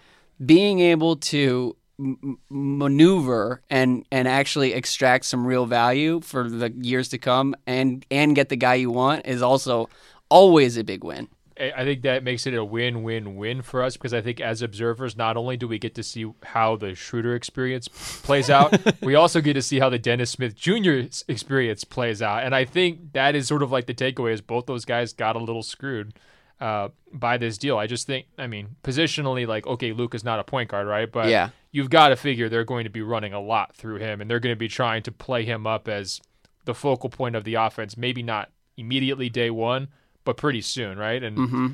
being 0.44 0.80
able 0.80 1.16
to 1.16 1.76
m- 1.98 2.38
maneuver 2.50 3.62
and 3.70 4.04
and 4.10 4.28
actually 4.28 4.72
extract 4.72 5.24
some 5.24 5.46
real 5.46 5.66
value 5.66 6.20
for 6.20 6.48
the 6.48 6.70
years 6.70 7.08
to 7.10 7.18
come, 7.18 7.54
and 7.66 8.04
and 8.10 8.34
get 8.34 8.48
the 8.48 8.56
guy 8.56 8.74
you 8.74 8.90
want 8.90 9.26
is 9.26 9.42
also 9.42 9.88
always 10.28 10.76
a 10.76 10.84
big 10.84 11.04
win. 11.04 11.28
I 11.58 11.72
I 11.76 11.84
think 11.84 12.02
that 12.02 12.24
makes 12.24 12.46
it 12.46 12.54
a 12.54 12.64
win-win-win 12.64 13.62
for 13.62 13.82
us 13.82 13.96
because 13.96 14.14
I 14.14 14.20
think 14.20 14.40
as 14.40 14.62
observers, 14.62 15.16
not 15.16 15.36
only 15.36 15.56
do 15.56 15.68
we 15.68 15.78
get 15.78 15.94
to 15.96 16.02
see 16.02 16.26
how 16.42 16.76
the 16.76 16.94
Schroeder 16.94 17.34
experience 17.34 17.88
plays 18.22 18.50
out, 18.50 18.76
we 19.02 19.14
also 19.14 19.40
get 19.40 19.54
to 19.54 19.62
see 19.62 19.78
how 19.78 19.88
the 19.88 19.98
Dennis 19.98 20.30
Smith 20.30 20.54
Jr. 20.56 21.02
experience 21.28 21.84
plays 21.84 22.22
out. 22.22 22.42
And 22.42 22.54
I 22.54 22.64
think 22.64 23.12
that 23.12 23.34
is 23.34 23.46
sort 23.46 23.62
of 23.62 23.70
like 23.70 23.86
the 23.86 23.94
takeaway 23.94 24.32
is 24.32 24.40
both 24.40 24.66
those 24.66 24.84
guys 24.84 25.12
got 25.12 25.36
a 25.36 25.38
little 25.38 25.62
screwed 25.62 26.14
uh, 26.60 26.88
by 27.12 27.36
this 27.36 27.58
deal. 27.58 27.76
I 27.76 27.86
just 27.86 28.06
think, 28.06 28.26
I 28.38 28.46
mean, 28.46 28.76
positionally, 28.82 29.46
like, 29.46 29.66
okay, 29.66 29.92
Luke 29.92 30.14
is 30.14 30.24
not 30.24 30.38
a 30.38 30.44
point 30.44 30.70
guard, 30.70 30.86
right? 30.86 31.10
But 31.10 31.28
Yeah. 31.28 31.50
You've 31.72 31.90
got 31.90 32.10
to 32.10 32.16
figure 32.16 32.48
they're 32.48 32.64
going 32.64 32.84
to 32.84 32.90
be 32.90 33.02
running 33.02 33.32
a 33.32 33.40
lot 33.40 33.74
through 33.74 33.96
him 33.96 34.20
and 34.20 34.30
they're 34.30 34.40
going 34.40 34.54
to 34.54 34.58
be 34.58 34.68
trying 34.68 35.02
to 35.02 35.10
play 35.10 35.44
him 35.44 35.66
up 35.66 35.88
as 35.88 36.20
the 36.66 36.74
focal 36.74 37.08
point 37.10 37.34
of 37.34 37.44
the 37.44 37.54
offense. 37.54 37.96
Maybe 37.96 38.22
not 38.22 38.50
immediately 38.76 39.28
day 39.28 39.50
one, 39.50 39.88
but 40.24 40.36
pretty 40.36 40.60
soon, 40.60 40.98
right? 40.98 41.22
And 41.22 41.36
Mm-hmm. 41.38 41.66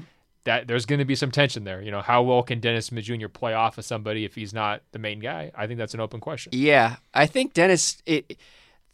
that 0.45 0.67
there's 0.69 0.87
going 0.87 1.01
to 1.01 1.05
be 1.05 1.15
some 1.17 1.31
tension 1.31 1.65
there. 1.65 1.83
You 1.83 1.91
know, 1.91 2.01
how 2.01 2.23
well 2.23 2.43
can 2.43 2.61
Dennis 2.61 2.87
Smith 2.87 3.05
Jr. 3.05 3.29
play 3.29 3.53
off 3.55 3.77
of 3.77 3.85
somebody 3.85 4.25
if 4.25 4.35
he's 4.35 4.55
not 4.55 4.83
the 4.93 4.99
main 4.99 5.19
guy? 5.21 5.51
I 5.55 5.67
think 5.67 5.79
that's 5.79 5.95
an 5.95 6.01
open 6.01 6.21
question. 6.21 6.53
Yeah, 6.55 6.97
I 7.13 7.27
think 7.27 7.53
Dennis. 7.53 8.01
It, 8.07 8.39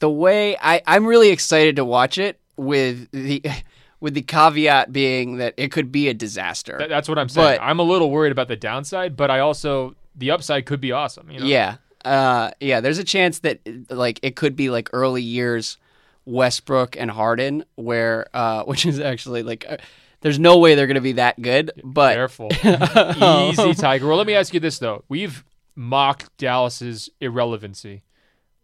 the 0.00 0.10
way 0.10 0.56
I, 0.60 0.82
I'm 0.86 1.06
really 1.06 1.28
excited 1.30 1.76
to 1.76 1.84
watch 1.84 2.18
it 2.18 2.40
with 2.56 3.08
the 3.12 3.42
with 4.00 4.14
the 4.14 4.22
caveat 4.22 4.92
being 4.92 5.36
that 5.36 5.54
it 5.56 5.70
could 5.70 5.92
be 5.92 6.08
a 6.08 6.14
disaster. 6.14 6.76
That- 6.78 6.88
that's 6.88 7.08
what 7.08 7.18
I'm 7.18 7.28
saying. 7.28 7.58
But- 7.58 7.62
I'm 7.64 7.78
a 7.78 7.84
little 7.84 8.10
worried 8.10 8.32
about 8.32 8.48
the 8.48 8.56
downside, 8.56 9.16
but 9.16 9.30
I 9.30 9.38
also 9.38 9.94
the 10.14 10.30
upside 10.30 10.66
could 10.66 10.80
be 10.80 10.92
awesome. 10.92 11.30
You 11.30 11.40
know? 11.40 11.46
Yeah, 11.46 11.76
uh, 12.04 12.50
yeah. 12.60 12.80
There's 12.80 12.98
a 12.98 13.04
chance 13.04 13.40
that 13.40 13.60
like 13.90 14.20
it 14.22 14.36
could 14.36 14.56
be 14.56 14.70
like 14.70 14.90
early 14.92 15.22
years 15.22 15.78
Westbrook 16.24 16.96
and 16.96 17.10
Harden, 17.10 17.64
where 17.76 18.26
uh, 18.34 18.62
which 18.64 18.86
is 18.86 19.00
actually 19.00 19.42
like. 19.42 19.64
Uh, 19.68 19.76
there's 20.20 20.38
no 20.38 20.56
way 20.56 20.74
they're 20.74 20.86
going 20.86 20.94
to 20.94 21.02
be 21.02 21.12
that 21.12 21.42
good, 21.42 21.70
but 21.84 22.14
Careful. 22.14 22.48
Easy, 22.64 23.74
Tiger. 23.74 24.06
Well, 24.06 24.16
let 24.16 24.26
me 24.26 24.32
ask 24.32 24.54
you 24.54 24.60
this 24.60 24.78
though. 24.78 25.04
We've 25.06 25.44
mocked 25.76 26.34
Dallas's 26.38 27.10
irrelevancy 27.20 28.04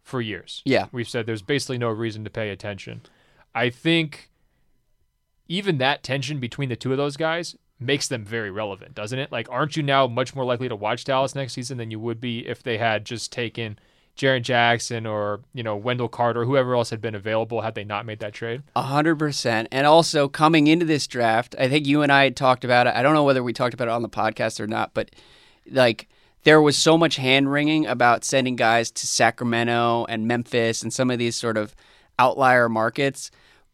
for 0.03 0.23
years. 0.23 0.63
yeah, 0.65 0.87
We've 0.91 1.09
said 1.09 1.27
there's 1.27 1.43
basically 1.43 1.77
no 1.77 1.91
reason 1.91 2.25
to 2.25 2.31
pay 2.31 2.49
attention. 2.49 3.03
I 3.55 3.69
think 3.69 4.31
even 5.49 5.79
that 5.79 6.03
tension 6.03 6.39
between 6.39 6.69
the 6.69 6.77
two 6.77 6.93
of 6.93 6.97
those 6.97 7.17
guys 7.19 7.57
makes 7.81 8.09
them 8.09 8.25
very 8.25 8.51
relevant, 8.51 8.95
doesn't 8.95 9.19
it? 9.19 9.33
Like, 9.33 9.49
aren't 9.51 9.77
you 9.77 9.83
now 9.83 10.07
much 10.07 10.35
more 10.35 10.45
likely 10.45 10.69
to 10.69 10.77
watch 10.77 11.05
Dallas 11.05 11.35
next 11.35 11.55
season 11.55 11.79
than 11.79 11.91
you 11.91 11.99
would 11.99 12.21
be 12.21 12.47
if 12.47 12.63
they 12.63 12.79
had 12.79 13.05
just 13.05 13.33
taken 13.33 13.79
Jaren 14.17 14.43
Jackson 14.43 15.07
or, 15.07 15.41
you 15.55 15.63
know, 15.63 15.77
Wendell 15.77 16.09
Carter, 16.09 16.45
whoever 16.45 16.75
else 16.75 16.91
had 16.91 17.01
been 17.01 17.15
available 17.15 17.63
had 17.63 17.75
they 17.75 17.85
not 17.85 18.05
made 18.05 18.19
that 18.19 18.35
trade? 18.35 18.63
A 18.77 18.83
hundred 18.83 19.19
percent. 19.19 19.69
And 19.73 19.87
also 19.87 20.29
coming 20.29 20.67
into 20.67 20.85
this 20.85 21.07
draft, 21.07 21.55
I 21.59 21.69
think 21.69 21.87
you 21.87 22.03
and 22.03 22.13
I 22.13 22.25
had 22.25 22.37
talked 22.37 22.65
about 22.65 22.87
it. 22.87 22.95
I 22.95 23.03
don't 23.03 23.15
know 23.15 23.25
whether 23.25 23.43
we 23.43 23.55
talked 23.55 23.73
about 23.73 23.89
it 23.89 23.93
on 23.93 24.03
the 24.03 24.09
podcast 24.09 24.61
or 24.61 24.67
not, 24.67 24.93
but 24.93 25.11
like 25.71 26.09
there 26.43 26.61
was 26.61 26.77
so 26.77 26.99
much 26.99 27.17
hand 27.17 27.51
wringing 27.51 27.87
about 27.87 28.25
sending 28.25 28.57
guys 28.57 28.91
to 28.91 29.07
Sacramento 29.07 30.07
and 30.09 30.27
Memphis 30.27 30.83
and 30.83 30.93
some 30.93 31.11
of 31.11 31.19
these 31.19 31.37
sort 31.37 31.57
of 31.57 31.75
outlier 32.19 32.69
markets. 32.69 33.31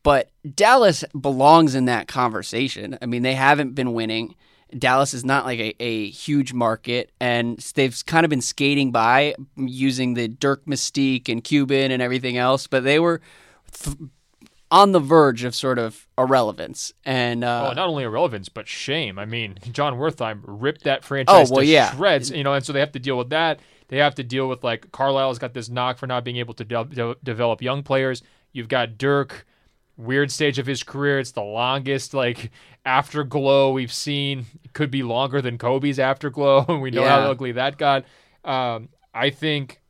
But 0.06 0.30
Dallas 0.54 1.02
belongs 1.20 1.74
in 1.74 1.86
that 1.86 2.06
conversation. 2.06 2.96
I 3.02 3.06
mean, 3.06 3.22
they 3.22 3.34
haven't 3.34 3.74
been 3.74 3.92
winning. 3.92 4.36
Dallas 4.78 5.12
is 5.12 5.24
not 5.24 5.44
like 5.44 5.58
a, 5.58 5.74
a 5.82 6.10
huge 6.10 6.52
market, 6.52 7.10
and 7.20 7.58
they've 7.74 8.06
kind 8.06 8.24
of 8.24 8.30
been 8.30 8.40
skating 8.40 8.92
by 8.92 9.34
using 9.56 10.14
the 10.14 10.28
Dirk 10.28 10.64
mystique 10.64 11.28
and 11.28 11.42
Cuban 11.42 11.90
and 11.90 12.00
everything 12.00 12.36
else. 12.36 12.68
But 12.68 12.84
they 12.84 13.00
were 13.00 13.20
th- 13.72 13.96
on 14.70 14.92
the 14.92 15.00
verge 15.00 15.42
of 15.42 15.56
sort 15.56 15.80
of 15.80 16.06
irrelevance. 16.16 16.92
And 17.04 17.42
uh, 17.42 17.70
oh, 17.70 17.74
not 17.74 17.88
only 17.88 18.04
irrelevance, 18.04 18.48
but 18.48 18.68
shame. 18.68 19.18
I 19.18 19.24
mean, 19.24 19.58
Jon 19.72 19.94
Wertheim 19.94 20.40
ripped 20.44 20.84
that 20.84 21.02
franchise 21.02 21.50
Oh, 21.50 21.54
well, 21.54 21.64
to 21.64 21.66
yeah. 21.66 21.92
shreds, 21.96 22.30
you 22.30 22.44
know, 22.44 22.52
and 22.52 22.64
so 22.64 22.72
they 22.72 22.78
have 22.78 22.92
to 22.92 23.00
deal 23.00 23.18
with 23.18 23.30
that. 23.30 23.58
They 23.88 23.96
have 23.98 24.14
to 24.14 24.22
deal 24.22 24.48
with 24.48 24.62
like 24.62 24.92
Carlisle's 24.92 25.40
got 25.40 25.52
this 25.52 25.68
knock 25.68 25.98
for 25.98 26.06
not 26.06 26.22
being 26.24 26.36
able 26.36 26.54
to 26.54 26.64
de- 26.64 26.84
de- 26.84 27.16
develop 27.24 27.60
young 27.60 27.82
players. 27.82 28.22
You've 28.52 28.68
got 28.68 28.98
Dirk, 28.98 29.44
weird 29.96 30.30
stage 30.30 30.58
of 30.58 30.66
his 30.66 30.82
career. 30.82 31.18
It's 31.18 31.32
the 31.32 31.42
longest 31.42 32.14
like 32.14 32.50
afterglow 32.84 33.72
we've 33.72 33.92
seen. 33.92 34.46
It 34.64 34.72
could 34.72 34.90
be 34.90 35.02
longer 35.02 35.40
than 35.40 35.58
Kobe's 35.58 35.98
afterglow, 35.98 36.64
and 36.68 36.82
we 36.82 36.90
know 36.90 37.04
how 37.04 37.20
ugly 37.30 37.52
that 37.52 37.78
got. 37.78 38.04
Um, 38.44 38.88
I 39.14 39.30
think 39.30 39.80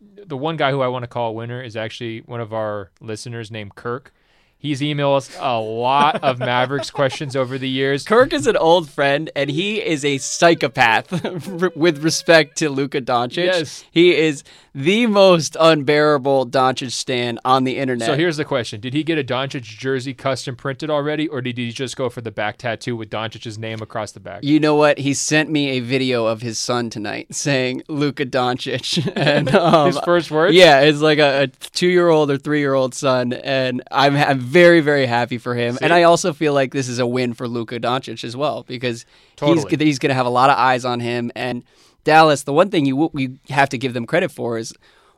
the 0.00 0.36
one 0.36 0.56
guy 0.56 0.70
who 0.70 0.80
I 0.80 0.88
want 0.88 1.02
to 1.02 1.08
call 1.08 1.30
a 1.30 1.32
winner 1.32 1.62
is 1.62 1.76
actually 1.76 2.20
one 2.20 2.40
of 2.40 2.52
our 2.52 2.90
listeners 3.00 3.50
named 3.50 3.74
Kirk. 3.74 4.12
He's 4.58 4.80
emailed 4.80 5.18
us 5.18 5.36
a 5.38 5.60
lot 5.60 6.22
of 6.24 6.38
Mavericks 6.40 6.90
questions 6.90 7.36
over 7.36 7.58
the 7.58 7.68
years. 7.68 8.04
Kirk 8.04 8.32
is 8.32 8.46
an 8.46 8.56
old 8.56 8.88
friend, 8.88 9.30
and 9.36 9.50
he 9.50 9.82
is 9.82 10.04
a 10.04 10.18
psychopath 10.18 11.12
with 11.76 12.02
respect 12.02 12.56
to 12.58 12.70
Luka 12.70 13.00
Doncic. 13.00 13.44
Yes. 13.44 13.84
He 13.90 14.16
is 14.16 14.42
the 14.74 15.06
most 15.06 15.56
unbearable 15.58 16.46
Doncic 16.46 16.92
stan 16.92 17.38
on 17.44 17.64
the 17.64 17.78
internet. 17.78 18.06
So 18.06 18.14
here's 18.14 18.38
the 18.38 18.44
question: 18.44 18.80
Did 18.80 18.92
he 18.94 19.02
get 19.04 19.18
a 19.18 19.24
Doncic 19.24 19.62
jersey 19.62 20.14
custom 20.14 20.56
printed 20.56 20.90
already, 20.90 21.28
or 21.28 21.40
did 21.40 21.58
he 21.58 21.70
just 21.70 21.96
go 21.96 22.08
for 22.08 22.20
the 22.20 22.30
back 22.30 22.58
tattoo 22.58 22.96
with 22.96 23.10
Doncic's 23.10 23.58
name 23.58 23.80
across 23.82 24.12
the 24.12 24.20
back? 24.20 24.42
You 24.42 24.58
know 24.58 24.74
what? 24.74 24.98
He 24.98 25.14
sent 25.14 25.50
me 25.50 25.70
a 25.70 25.80
video 25.80 26.26
of 26.26 26.42
his 26.42 26.58
son 26.58 26.90
tonight 26.90 27.34
saying 27.34 27.82
Luka 27.88 28.26
Doncic, 28.26 29.12
and 29.16 29.54
um, 29.54 29.86
His 29.86 29.98
first 30.00 30.30
words? 30.30 30.54
Yeah, 30.54 30.80
it's 30.80 31.00
like 31.00 31.18
a, 31.18 31.42
a 31.42 31.46
two-year-old 31.46 32.30
or 32.30 32.38
three-year-old 32.38 32.94
son, 32.94 33.32
and 33.32 33.82
I'm 33.90 34.16
I'm 34.16 34.40
very 34.56 34.80
very 34.80 35.06
happy 35.06 35.38
for 35.38 35.54
him. 35.54 35.78
And 35.80 35.92
I 35.92 36.04
also 36.04 36.32
feel 36.32 36.52
like 36.54 36.72
this 36.72 36.88
is 36.88 36.98
a 36.98 37.06
win 37.06 37.34
for 37.34 37.46
Luka 37.46 37.78
Doncic 37.78 38.24
as 38.24 38.36
well 38.36 38.62
because 38.62 39.04
Totally. 39.36 39.68
he's 39.70 39.80
he's 39.80 39.98
going 39.98 40.10
to 40.10 40.14
have 40.14 40.26
a 40.26 40.30
lot 40.30 40.50
of 40.50 40.56
eyes 40.56 40.84
on 40.84 41.00
him. 41.00 41.30
And 41.34 41.64
Dallas, 42.04 42.44
the 42.44 42.52
one 42.52 42.70
thing 42.70 42.86
you 42.86 43.10
we 43.12 43.38
have 43.50 43.68
to 43.70 43.78
give 43.78 43.94
them 43.94 44.06
credit 44.06 44.30
for 44.30 44.58
is 44.58 44.72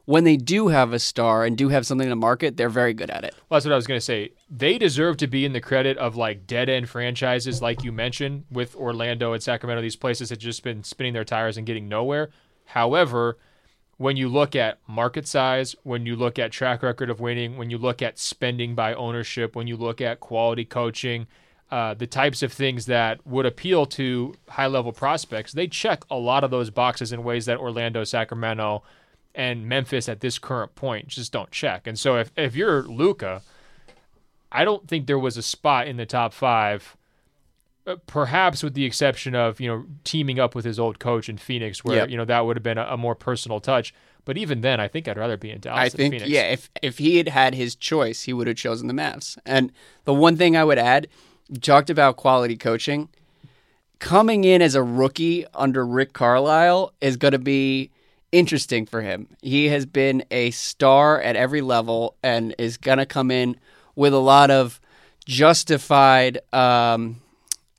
when 0.08 0.24
they 0.24 0.38
do 0.38 0.68
have 0.68 0.94
a 0.94 0.98
star 0.98 1.44
and 1.44 1.54
do 1.54 1.68
have 1.68 1.86
something 1.86 2.08
to 2.08 2.16
market, 2.16 2.56
they're 2.56 2.70
very 2.70 2.94
good 2.94 3.10
at 3.10 3.24
it. 3.24 3.34
Well, 3.50 3.58
that's 3.58 3.66
what 3.66 3.74
I 3.74 3.76
was 3.76 3.86
going 3.86 4.00
to 4.00 4.04
say. 4.04 4.32
They 4.48 4.78
deserve 4.78 5.18
to 5.18 5.26
be 5.26 5.44
in 5.44 5.52
the 5.52 5.60
credit 5.60 5.98
of 5.98 6.16
like 6.16 6.46
dead 6.46 6.70
end 6.70 6.88
franchises, 6.88 7.60
like 7.60 7.84
you 7.84 7.92
mentioned, 7.92 8.44
with 8.50 8.74
Orlando 8.74 9.34
and 9.34 9.42
Sacramento. 9.42 9.82
These 9.82 9.96
places 9.96 10.30
have 10.30 10.38
just 10.38 10.62
been 10.62 10.82
spinning 10.82 11.12
their 11.12 11.26
tires 11.26 11.58
and 11.58 11.66
getting 11.66 11.90
nowhere. 11.90 12.30
However, 12.64 13.36
when 13.98 14.16
you 14.16 14.28
look 14.28 14.56
at 14.56 14.78
market 14.86 15.26
size, 15.26 15.74
when 15.82 16.06
you 16.06 16.16
look 16.16 16.38
at 16.38 16.52
track 16.52 16.82
record 16.82 17.10
of 17.10 17.20
winning, 17.20 17.56
when 17.56 17.68
you 17.68 17.76
look 17.76 18.00
at 18.00 18.18
spending 18.18 18.74
by 18.74 18.94
ownership, 18.94 19.54
when 19.54 19.66
you 19.66 19.76
look 19.76 20.00
at 20.00 20.20
quality 20.20 20.64
coaching, 20.64 21.26
uh, 21.70 21.94
the 21.94 22.06
types 22.06 22.42
of 22.42 22.52
things 22.52 22.86
that 22.86 23.26
would 23.26 23.44
appeal 23.44 23.84
to 23.84 24.34
high 24.48 24.68
level 24.68 24.92
prospects, 24.92 25.52
they 25.52 25.66
check 25.66 26.04
a 26.10 26.16
lot 26.16 26.44
of 26.44 26.50
those 26.50 26.70
boxes 26.70 27.12
in 27.12 27.24
ways 27.24 27.44
that 27.46 27.58
Orlando, 27.58 28.04
Sacramento, 28.04 28.82
and 29.34 29.68
Memphis 29.68 30.08
at 30.08 30.20
this 30.20 30.38
current 30.38 30.74
point 30.74 31.08
just 31.08 31.32
don't 31.32 31.50
check. 31.50 31.86
And 31.86 31.98
so 31.98 32.16
if, 32.16 32.30
if 32.36 32.56
you're 32.56 32.82
Luka, 32.84 33.42
I 34.50 34.64
don't 34.64 34.88
think 34.88 35.06
there 35.06 35.18
was 35.18 35.36
a 35.36 35.42
spot 35.42 35.88
in 35.88 35.96
the 35.96 36.06
top 36.06 36.32
five, 36.32 36.96
perhaps 37.96 38.62
with 38.62 38.74
the 38.74 38.84
exception 38.84 39.34
of 39.34 39.60
you 39.60 39.68
know 39.68 39.84
teaming 40.04 40.38
up 40.38 40.54
with 40.54 40.64
his 40.64 40.78
old 40.78 40.98
coach 40.98 41.28
in 41.28 41.38
Phoenix, 41.38 41.82
where 41.84 41.96
Yep. 41.96 42.10
you 42.10 42.16
know 42.16 42.24
that 42.24 42.44
would 42.46 42.56
have 42.56 42.62
been 42.62 42.78
a, 42.78 42.86
a 42.90 42.96
more 42.96 43.14
personal 43.14 43.60
touch. 43.60 43.94
But 44.24 44.36
even 44.36 44.60
then, 44.60 44.78
I 44.78 44.88
think 44.88 45.08
I'd 45.08 45.16
rather 45.16 45.38
be 45.38 45.50
in 45.50 45.60
Dallas. 45.60 45.80
I 45.80 45.88
than 45.88 45.96
think 45.96 46.14
Phoenix. 46.14 46.30
yeah, 46.30 46.42
if 46.50 46.70
if 46.82 46.98
he 46.98 47.16
had 47.16 47.28
had 47.28 47.54
his 47.54 47.74
choice, 47.74 48.22
he 48.22 48.32
would 48.32 48.46
have 48.46 48.56
chosen 48.56 48.86
the 48.86 48.94
Mavs. 48.94 49.38
And 49.46 49.72
the 50.04 50.12
one 50.14 50.36
thing 50.36 50.56
I 50.56 50.64
would 50.64 50.78
add, 50.78 51.08
you 51.48 51.58
talked 51.58 51.88
about 51.90 52.16
quality 52.16 52.56
coaching. 52.56 53.08
Coming 54.00 54.44
in 54.44 54.62
as 54.62 54.74
a 54.76 54.82
rookie 54.82 55.44
under 55.54 55.84
Rick 55.84 56.12
Carlisle 56.12 56.92
is 57.00 57.16
going 57.16 57.32
to 57.32 57.38
be 57.38 57.90
interesting 58.30 58.86
for 58.86 59.00
him. 59.02 59.26
He 59.42 59.68
has 59.68 59.86
been 59.86 60.22
a 60.30 60.50
star 60.52 61.20
at 61.20 61.34
every 61.34 61.62
level 61.62 62.14
and 62.22 62.54
is 62.58 62.76
going 62.76 62.98
to 62.98 63.06
come 63.06 63.30
in 63.32 63.56
with 63.96 64.14
a 64.14 64.18
lot 64.18 64.50
of 64.52 64.80
justified 65.24 66.38
um, 66.52 67.20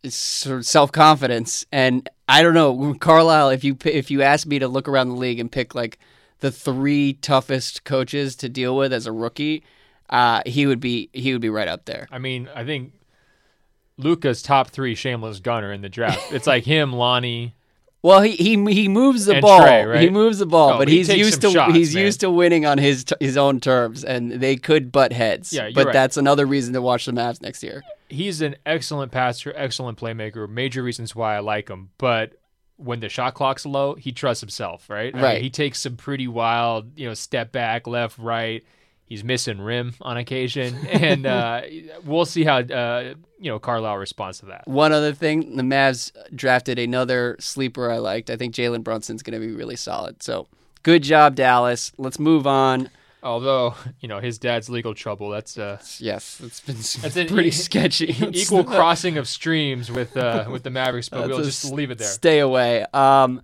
sort 0.08 0.60
of 0.60 0.66
self 0.66 0.92
confidence. 0.92 1.66
And 1.72 2.10
I 2.28 2.42
don't 2.42 2.54
know, 2.54 2.94
Carlisle. 3.00 3.50
If 3.50 3.64
you 3.64 3.78
if 3.86 4.10
you 4.12 4.22
asked 4.22 4.46
me 4.48 4.60
to 4.60 4.68
look 4.68 4.88
around 4.88 5.10
the 5.10 5.16
league 5.16 5.40
and 5.40 5.52
pick 5.52 5.76
like 5.76 6.00
the 6.40 6.52
three 6.52 7.14
toughest 7.14 7.84
coaches 7.84 8.36
to 8.38 8.50
deal 8.50 8.76
with 8.78 8.94
as 8.94 9.06
a 9.06 9.12
rookie, 9.12 9.64
uh, 10.10 10.42
he 10.46 10.66
would 10.66 10.80
be 10.80 11.10
he 11.14 11.34
would 11.34 11.42
be 11.42 11.50
right 11.50 11.68
up 11.68 11.86
there. 11.86 12.08
I 12.12 12.20
mean, 12.20 12.50
I 12.56 12.64
think 12.66 12.94
Luka's 13.98 14.42
top 14.42 14.70
three 14.70 14.96
shameless 14.96 15.40
gunner 15.40 15.72
in 15.74 15.82
the 15.82 15.90
draft. 15.90 16.32
It's 16.32 16.48
like 16.48 16.64
him, 16.64 16.94
Lonnie. 16.94 17.56
Well, 18.02 18.22
he 18.22 18.32
he 18.38 18.52
he 18.74 18.88
moves 18.88 19.26
the 19.26 19.42
ball. 19.42 19.60
Trae, 19.60 19.86
right? 19.86 20.00
He 20.00 20.10
moves 20.10 20.40
the 20.40 20.46
ball, 20.46 20.76
Oh, 20.76 20.78
but 20.78 20.88
he 20.88 21.00
he's 21.00 21.10
used 21.10 21.42
to 21.42 21.52
shots, 21.52 21.76
he's 21.76 21.94
man. 21.94 22.06
used 22.06 22.22
to 22.22 22.32
winning 22.32 22.66
on 22.66 22.78
his 22.78 23.04
t- 23.04 23.16
his 23.20 23.36
own 23.36 23.60
terms, 23.60 24.06
and 24.06 24.32
they 24.32 24.56
could 24.56 24.90
butt 24.90 25.12
heads. 25.12 25.52
Yeah, 25.52 25.70
but 25.76 25.88
right. 25.88 25.94
that's 25.94 26.16
another 26.16 26.46
reason 26.46 26.74
to 26.76 26.82
watch 26.82 27.08
the 27.08 27.12
Mavs 27.12 27.42
next 27.42 27.62
year. 27.62 27.84
He's 28.10 28.42
an 28.42 28.56
excellent 28.66 29.12
passer, 29.12 29.54
excellent 29.56 29.98
playmaker. 30.00 30.50
Major 30.50 30.84
reasons 30.84 31.16
why 31.16 31.36
I 31.36 31.40
like 31.40 31.70
him. 31.70 31.92
But 31.98 32.34
when 32.78 33.00
the 33.02 33.10
shot 33.10 33.34
clock's 33.36 33.66
low, 33.66 33.96
he 33.96 34.12
trusts 34.12 34.42
himself, 34.42 34.90
right? 34.90 35.14
I 35.14 35.18
mean, 35.18 35.24
Right. 35.24 35.42
he 35.42 35.50
takes 35.50 35.80
some 35.82 35.96
pretty 35.96 36.28
wild, 36.28 36.98
you 36.98 37.08
know, 37.08 37.14
step 37.14 37.52
back, 37.52 37.88
left, 37.88 38.18
right. 38.18 38.64
He's 39.06 39.24
missing 39.24 39.60
rim 39.60 39.96
on 40.02 40.18
occasion, 40.18 40.76
and 40.88 41.26
uh, 41.26 41.62
we'll 42.04 42.26
see 42.26 42.44
how 42.44 42.60
uh, 42.60 43.16
you 43.40 43.50
know 43.52 43.58
Carlisle 43.58 43.98
responds 43.98 44.40
to 44.42 44.46
that. 44.48 44.68
One 44.68 44.92
other 44.92 45.14
thing, 45.14 45.56
the 45.56 45.64
Mavs 45.64 46.12
drafted 46.36 46.78
another 46.78 47.36
sleeper 47.40 47.92
I 47.92 47.98
liked. 47.98 48.30
I 48.30 48.36
think 48.38 48.54
Jalen 48.54 48.84
Brunson's 48.84 49.24
going 49.24 49.40
to 49.40 49.46
be 49.46 49.52
really 49.52 49.76
solid. 49.78 50.22
So 50.22 50.48
good 50.84 51.02
job, 51.02 51.34
Dallas. 51.36 51.92
Let's 51.98 52.20
move 52.20 52.46
on. 52.46 52.90
Although 53.22 53.76
you 54.00 54.08
know 54.08 54.20
his 54.20 54.38
dad's 54.40 54.70
legal 54.70 54.94
trouble, 54.94 55.30
that's 55.30 55.58
uh, 55.58 55.80
Yes, 56.00 56.42
it's 56.44 56.60
been 56.62 56.76
That's 56.76 57.14
pretty 57.32 57.50
e- 57.50 57.52
sketchy. 57.52 58.16
equal 58.32 58.64
crossing 58.64 59.18
of 59.18 59.28
streams 59.28 59.92
with 59.92 60.16
uh, 60.18 60.46
with 60.52 60.64
the 60.64 60.70
Mavericks, 60.70 61.10
but 61.10 61.28
we'll 61.28 61.44
just 61.44 61.66
leave 61.72 61.92
it 61.92 61.98
there. 61.98 62.08
Stay 62.08 62.40
away. 62.40 62.86
Um, 62.94 63.42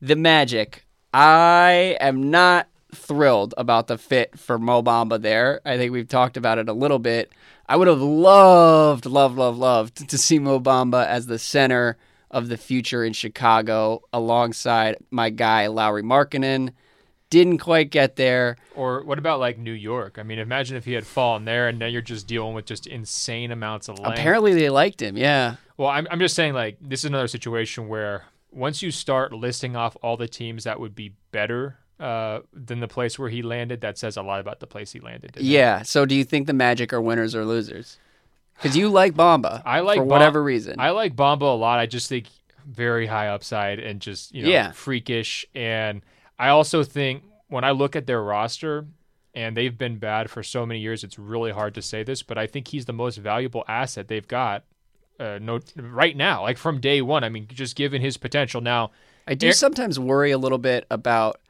the 0.00 0.16
Magic. 0.16 0.84
I 1.12 1.96
am 2.00 2.30
not 2.30 2.68
thrilled 2.94 3.52
about 3.58 3.88
the 3.88 3.98
fit 3.98 4.38
for 4.38 4.58
Mo 4.58 4.82
Bamba 4.82 5.20
there. 5.20 5.60
I 5.64 5.76
think 5.76 5.92
we've 5.92 6.08
talked 6.08 6.36
about 6.36 6.58
it 6.58 6.68
a 6.68 6.72
little 6.72 6.98
bit. 7.00 7.30
I 7.68 7.76
would 7.76 7.88
have 7.88 8.00
loved, 8.00 9.06
loved, 9.06 9.36
loved, 9.36 9.58
loved 9.58 10.08
to 10.08 10.18
see 10.18 10.38
Mo 10.38 10.60
Bamba 10.60 11.06
as 11.06 11.26
the 11.26 11.38
center 11.38 11.96
of 12.30 12.48
the 12.48 12.56
future 12.56 13.04
in 13.04 13.12
Chicago 13.12 14.02
alongside 14.12 14.96
my 15.10 15.30
guy 15.30 15.66
Lauri 15.66 16.02
Markkanen. 16.02 16.70
Didn't 17.30 17.58
quite 17.58 17.90
get 17.90 18.16
there. 18.16 18.56
Or 18.74 19.02
what 19.04 19.18
about 19.18 19.38
like 19.40 19.56
New 19.58 19.72
York? 19.72 20.18
I 20.18 20.22
mean, 20.24 20.38
imagine 20.40 20.76
if 20.76 20.84
he 20.84 20.92
had 20.92 21.06
fallen 21.06 21.44
there, 21.44 21.68
and 21.68 21.78
now 21.78 21.86
you're 21.86 22.02
just 22.02 22.26
dealing 22.26 22.54
with 22.54 22.66
just 22.66 22.86
insane 22.86 23.52
amounts 23.52 23.88
of 23.88 23.98
length. 24.00 24.18
Apparently 24.18 24.52
they 24.52 24.68
liked 24.68 25.00
him. 25.00 25.16
Yeah. 25.16 25.56
Well, 25.76 25.88
I'm 25.88 26.06
I'm 26.10 26.18
just 26.18 26.34
saying 26.34 26.54
like 26.54 26.76
this 26.80 27.00
is 27.00 27.04
another 27.06 27.28
situation 27.28 27.88
where 27.88 28.24
once 28.50 28.82
you 28.82 28.90
start 28.90 29.32
listing 29.32 29.76
off 29.76 29.96
all 30.02 30.16
the 30.16 30.26
teams 30.28 30.64
that 30.64 30.80
would 30.80 30.94
be 30.96 31.14
better 31.30 31.78
uh, 32.00 32.40
than 32.52 32.80
the 32.80 32.88
place 32.88 33.16
where 33.18 33.28
he 33.28 33.42
landed, 33.42 33.80
that 33.82 33.96
says 33.96 34.16
a 34.16 34.22
lot 34.22 34.40
about 34.40 34.58
the 34.58 34.66
place 34.66 34.90
he 34.90 34.98
landed. 34.98 35.32
doesn't 35.32 35.46
it? 35.46 35.50
Yeah. 35.52 35.82
So 35.82 36.04
do 36.04 36.14
you 36.16 36.24
think 36.24 36.48
the 36.48 36.52
Magic 36.52 36.92
are 36.92 37.00
winners 37.00 37.34
or 37.36 37.44
losers? 37.44 37.98
Because 38.56 38.76
you 38.76 38.88
like 38.88 39.14
Bamba. 39.14 39.62
I 39.64 39.80
like 39.80 39.98
for 39.98 40.04
whatever 40.04 40.42
reason. 40.42 40.80
I 40.80 40.90
like 40.90 41.14
Bamba 41.14 41.42
a 41.42 41.56
lot. 41.56 41.78
I 41.78 41.86
just 41.86 42.08
think 42.08 42.26
very 42.66 43.06
high 43.06 43.28
upside 43.28 43.78
and 43.78 44.00
just 44.00 44.34
you 44.34 44.42
know 44.42 44.50
Yeah. 44.50 44.72
freakish. 44.72 45.46
And 45.54 46.02
I 46.40 46.48
also 46.48 46.82
think 46.82 47.22
when 47.48 47.64
I 47.64 47.70
look 47.70 47.94
at 47.94 48.06
their 48.06 48.22
roster, 48.22 48.86
and 49.34 49.56
they've 49.56 49.76
been 49.76 49.98
bad 49.98 50.30
for 50.30 50.42
so 50.42 50.66
many 50.66 50.80
years, 50.80 51.04
it's 51.04 51.18
really 51.18 51.52
hard 51.52 51.74
to 51.74 51.82
say 51.82 52.02
this, 52.02 52.22
but 52.22 52.36
I 52.38 52.46
think 52.46 52.68
he's 52.68 52.86
the 52.86 52.92
most 52.92 53.18
valuable 53.18 53.64
asset 53.68 54.08
they've 54.08 54.26
got. 54.26 54.64
Uh, 55.18 55.38
no, 55.40 55.60
right 55.76 56.16
now, 56.16 56.42
like 56.42 56.56
from 56.56 56.80
day 56.80 57.02
one. 57.02 57.22
I 57.22 57.28
mean, 57.28 57.46
just 57.48 57.76
given 57.76 58.00
his 58.00 58.16
potential. 58.16 58.60
Now, 58.60 58.90
I 59.28 59.34
do 59.34 59.52
sometimes 59.52 60.00
worry 60.00 60.30
a 60.30 60.38
little 60.38 60.58
bit 60.58 60.86
about 60.90 61.40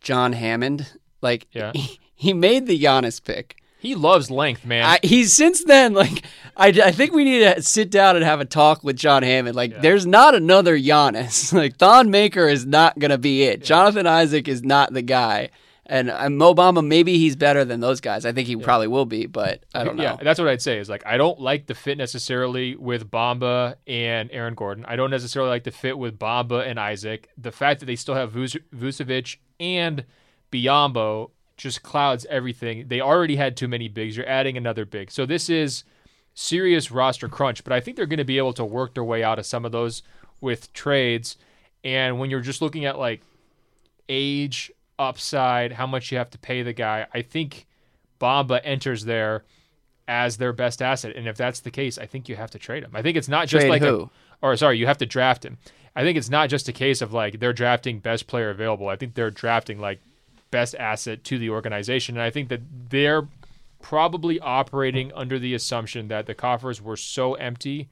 John 0.00 0.32
Hammond. 0.32 0.90
Like, 1.20 1.46
Yeah. 1.52 1.72
he, 1.74 2.00
he 2.14 2.32
made 2.32 2.66
the 2.66 2.80
Giannis 2.82 3.22
pick. 3.22 3.56
He 3.80 3.94
loves 3.94 4.30
length, 4.30 4.64
man. 4.64 4.84
I, 4.84 4.98
he's 5.02 5.32
since 5.32 5.62
then 5.64 5.94
like 5.94 6.24
I, 6.56 6.68
I 6.68 6.90
think 6.90 7.12
we 7.12 7.24
need 7.24 7.40
to 7.40 7.62
sit 7.62 7.90
down 7.90 8.16
and 8.16 8.24
have 8.24 8.40
a 8.40 8.44
talk 8.44 8.82
with 8.82 8.96
John 8.96 9.22
Hammond. 9.22 9.54
Like, 9.54 9.70
Yeah. 9.72 9.80
there's 9.80 10.06
not 10.06 10.34
another 10.34 10.76
Giannis. 10.76 11.52
like, 11.56 11.76
Thon 11.76 12.10
Maker 12.10 12.48
is 12.48 12.66
not 12.66 12.98
gonna 12.98 13.18
be 13.18 13.44
it. 13.44 13.62
Jonathan 13.62 14.06
Isaac 14.06 14.48
is 14.48 14.62
not 14.64 14.92
the 14.92 15.02
guy. 15.02 15.50
And, 15.90 16.10
and 16.10 16.36
Mo 16.36 16.52
Bamba, 16.54 16.86
maybe 16.86 17.16
he's 17.16 17.34
better 17.34 17.64
than 17.64 17.80
those 17.80 18.02
guys. 18.02 18.26
I 18.26 18.32
think 18.32 18.46
he 18.46 18.56
probably 18.56 18.88
will 18.88 19.06
be, 19.06 19.24
but 19.24 19.64
I 19.74 19.84
don't 19.84 19.96
know. 19.96 20.02
Yeah, 20.02 20.16
that's 20.20 20.38
what 20.38 20.46
I'd 20.46 20.60
say. 20.60 20.78
Is 20.78 20.90
like 20.90 21.06
I 21.06 21.16
don't 21.16 21.40
like 21.40 21.66
the 21.66 21.74
fit 21.74 21.96
necessarily 21.96 22.76
with 22.76 23.10
Bamba 23.10 23.76
and 23.86 24.28
Aaron 24.30 24.54
Gordon. 24.54 24.84
I 24.86 24.96
don't 24.96 25.10
necessarily 25.10 25.48
like 25.48 25.64
the 25.64 25.70
fit 25.70 25.96
with 25.96 26.18
Bamba 26.18 26.66
and 26.68 26.78
Isaac. 26.78 27.30
The 27.38 27.52
fact 27.52 27.80
that 27.80 27.86
they 27.86 27.96
still 27.96 28.16
have 28.16 28.32
Vucevic 28.34 29.36
and 29.58 30.04
Biyombo 30.52 31.30
just 31.58 31.82
clouds 31.82 32.26
everything. 32.30 32.88
They 32.88 33.02
already 33.02 33.36
had 33.36 33.56
too 33.56 33.68
many 33.68 33.88
bigs. 33.88 34.16
You're 34.16 34.28
adding 34.28 34.56
another 34.56 34.86
big, 34.86 35.10
so 35.10 35.26
this 35.26 35.50
is 35.50 35.84
serious 36.34 36.90
roster 36.90 37.28
crunch. 37.28 37.62
But 37.64 37.74
I 37.74 37.80
think 37.80 37.96
they're 37.96 38.06
going 38.06 38.18
to 38.18 38.24
be 38.24 38.38
able 38.38 38.54
to 38.54 38.64
work 38.64 38.94
their 38.94 39.04
way 39.04 39.22
out 39.22 39.38
of 39.38 39.44
some 39.44 39.66
of 39.66 39.72
those 39.72 40.02
with 40.40 40.72
trades. 40.72 41.36
And 41.84 42.18
when 42.18 42.30
you're 42.30 42.40
just 42.40 42.62
looking 42.62 42.86
at 42.86 42.98
like 42.98 43.20
age, 44.08 44.72
upside, 44.98 45.72
how 45.72 45.86
much 45.86 46.10
you 46.10 46.18
have 46.18 46.30
to 46.30 46.38
pay 46.38 46.62
the 46.62 46.72
guy, 46.72 47.06
I 47.14 47.22
think 47.22 47.66
Bamba 48.20 48.60
enters 48.64 49.04
there 49.04 49.44
as 50.06 50.38
their 50.38 50.52
best 50.52 50.82
asset. 50.82 51.14
And 51.16 51.28
if 51.28 51.36
that's 51.36 51.60
the 51.60 51.70
case, 51.70 51.98
I 51.98 52.06
think 52.06 52.28
you 52.28 52.36
have 52.36 52.50
to 52.52 52.58
trade 52.58 52.82
him. 52.82 52.90
I 52.94 53.02
think 53.02 53.16
it's 53.16 53.28
not 53.28 53.48
just 53.48 53.62
Trade 53.62 53.70
like 53.70 53.82
who? 53.82 54.10
a 54.42 54.46
or 54.46 54.56
sorry, 54.56 54.78
you 54.78 54.86
have 54.86 54.98
to 54.98 55.06
draft 55.06 55.44
him. 55.44 55.58
I 55.94 56.02
think 56.02 56.16
it's 56.16 56.30
not 56.30 56.48
just 56.48 56.68
a 56.68 56.72
case 56.72 57.02
of 57.02 57.12
like 57.12 57.40
they're 57.40 57.52
drafting 57.52 57.98
best 57.98 58.26
player 58.26 58.50
available. 58.50 58.88
I 58.88 58.96
think 58.96 59.14
they're 59.14 59.30
drafting 59.30 59.80
like 59.80 60.00
best 60.50 60.74
asset 60.76 61.24
to 61.24 61.38
the 61.38 61.50
organization. 61.50 62.16
And 62.16 62.22
I 62.22 62.30
think 62.30 62.48
that 62.48 62.60
they're 62.90 63.26
probably 63.82 64.40
operating 64.40 65.12
under 65.14 65.38
the 65.38 65.54
assumption 65.54 66.08
that 66.08 66.26
the 66.26 66.34
coffers 66.34 66.82
were 66.82 66.96
so 66.96 67.34
empty 67.34 67.88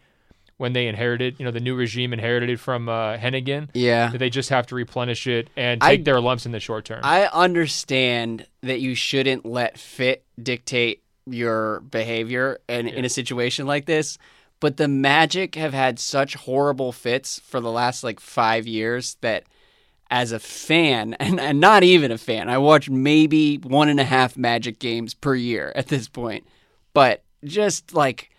when 0.58 0.72
they 0.72 0.86
inherited, 0.86 1.36
you 1.38 1.44
know, 1.44 1.50
the 1.50 1.60
new 1.60 1.74
regime 1.76 2.12
inherited 2.14 2.48
it 2.48 2.58
from 2.58 2.88
uh, 2.88 3.18
Hennigan 3.18 3.68
Yeah. 3.74 4.08
that 4.10 4.18
they 4.18 4.30
just 4.30 4.48
have 4.48 4.66
to 4.68 4.74
replenish 4.74 5.26
it 5.26 5.50
and 5.56 5.82
I- 5.84 5.96
take 5.96 6.04
their 6.06 6.20
lumps 6.20 6.46
in 6.46 6.52
the 6.52 6.60
short 6.60 6.86
term. 6.86 7.00
I 7.04 7.26
understand 7.26 8.46
that 8.62 8.80
you 8.80 8.94
shouldn't 8.94 9.44
let 9.44 9.78
fit 9.78 10.24
dictate 10.42 11.02
your 11.26 11.80
behavior 11.80 12.58
and 12.68 12.88
in 12.88 13.04
a 13.04 13.08
situation 13.10 13.66
like 13.66 13.84
this, 13.84 14.16
but 14.60 14.76
the 14.78 14.88
Magic 14.88 15.56
have 15.56 15.74
had 15.74 15.98
such 15.98 16.34
horrible 16.36 16.90
fits 16.90 17.38
for 17.40 17.60
the 17.60 17.70
last 17.70 18.02
like 18.02 18.18
five 18.18 18.66
years 18.66 19.16
that 19.20 19.44
as 20.10 20.32
a 20.32 20.38
fan, 20.38 21.14
and, 21.20 21.40
and 21.40 21.60
not 21.60 21.82
even 21.82 22.10
a 22.10 22.18
fan, 22.18 22.48
I 22.48 22.58
watch 22.58 22.88
maybe 22.88 23.56
one 23.58 23.88
and 23.88 24.00
a 24.00 24.04
half 24.04 24.36
Magic 24.36 24.78
games 24.78 25.14
per 25.14 25.34
year 25.34 25.72
at 25.74 25.88
this 25.88 26.08
point, 26.08 26.46
but 26.92 27.22
just 27.44 27.94
like 27.94 28.30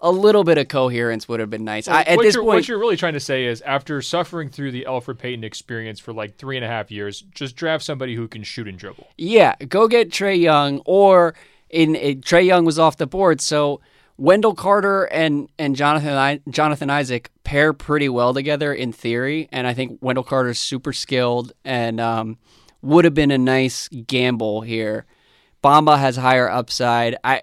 a 0.00 0.10
little 0.10 0.44
bit 0.44 0.58
of 0.58 0.68
coherence 0.68 1.26
would 1.28 1.40
have 1.40 1.48
been 1.48 1.64
nice. 1.64 1.88
I, 1.88 2.02
at 2.02 2.16
what, 2.16 2.24
this 2.24 2.34
you're, 2.34 2.44
point, 2.44 2.56
what 2.56 2.68
you're 2.68 2.78
really 2.78 2.96
trying 2.96 3.14
to 3.14 3.20
say 3.20 3.46
is, 3.46 3.62
after 3.62 4.02
suffering 4.02 4.50
through 4.50 4.72
the 4.72 4.84
Elfrid 4.86 5.18
Payton 5.18 5.44
experience 5.44 5.98
for 5.98 6.12
like 6.12 6.36
three 6.36 6.56
and 6.56 6.64
a 6.64 6.68
half 6.68 6.90
years, 6.90 7.22
just 7.34 7.56
draft 7.56 7.82
somebody 7.84 8.14
who 8.14 8.28
can 8.28 8.42
shoot 8.42 8.68
and 8.68 8.78
dribble. 8.78 9.08
Yeah, 9.16 9.54
go 9.68 9.88
get 9.88 10.10
Trae 10.10 10.38
Young, 10.38 10.82
or 10.84 11.34
in, 11.70 11.94
in 11.94 12.20
Trae 12.20 12.44
Young 12.44 12.66
was 12.66 12.78
off 12.78 12.98
the 12.98 13.06
board, 13.06 13.40
so 13.40 13.80
Wendell 14.16 14.54
Carter 14.54 15.04
and 15.04 15.48
and 15.58 15.74
Jonathan 15.74 16.12
I, 16.12 16.40
Jonathan 16.48 16.90
Isaac 16.90 17.30
pair 17.42 17.72
pretty 17.72 18.08
well 18.08 18.32
together 18.32 18.72
in 18.72 18.92
theory, 18.92 19.48
and 19.50 19.66
I 19.66 19.74
think 19.74 19.98
Wendell 20.00 20.24
Carter's 20.24 20.58
super 20.58 20.92
skilled 20.92 21.52
and 21.64 22.00
um, 22.00 22.38
would 22.82 23.04
have 23.04 23.14
been 23.14 23.30
a 23.30 23.38
nice 23.38 23.88
gamble 23.88 24.60
here. 24.60 25.06
Bamba 25.62 25.98
has 25.98 26.16
higher 26.16 26.48
upside. 26.48 27.16
I 27.24 27.42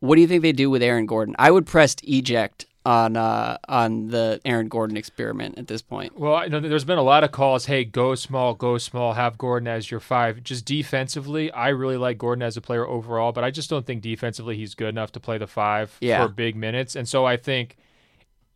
what 0.00 0.16
do 0.16 0.20
you 0.20 0.28
think 0.28 0.42
they 0.42 0.52
do 0.52 0.70
with 0.70 0.82
Aaron 0.82 1.06
Gordon? 1.06 1.34
I 1.38 1.50
would 1.50 1.66
press 1.66 1.96
eject 2.02 2.65
on 2.86 3.16
uh, 3.16 3.58
on 3.68 4.08
the 4.08 4.40
Aaron 4.44 4.68
Gordon 4.68 4.96
experiment 4.96 5.58
at 5.58 5.66
this 5.66 5.82
point. 5.82 6.16
Well, 6.18 6.36
I 6.36 6.46
know 6.46 6.60
there's 6.60 6.84
been 6.84 6.98
a 6.98 7.02
lot 7.02 7.24
of 7.24 7.32
calls. 7.32 7.66
Hey, 7.66 7.84
go 7.84 8.14
small, 8.14 8.54
go 8.54 8.78
small. 8.78 9.14
Have 9.14 9.36
Gordon 9.36 9.66
as 9.66 9.90
your 9.90 9.98
five. 9.98 10.44
Just 10.44 10.64
defensively, 10.64 11.50
I 11.50 11.70
really 11.70 11.96
like 11.96 12.16
Gordon 12.16 12.42
as 12.44 12.56
a 12.56 12.60
player 12.60 12.86
overall, 12.86 13.32
but 13.32 13.42
I 13.42 13.50
just 13.50 13.68
don't 13.68 13.84
think 13.84 14.02
defensively 14.02 14.56
he's 14.56 14.76
good 14.76 14.88
enough 14.90 15.10
to 15.12 15.20
play 15.20 15.36
the 15.36 15.48
five 15.48 15.96
Yeah. 16.00 16.24
for 16.24 16.32
big 16.32 16.54
minutes. 16.54 16.94
And 16.94 17.08
so 17.08 17.24
I 17.26 17.36
think 17.36 17.76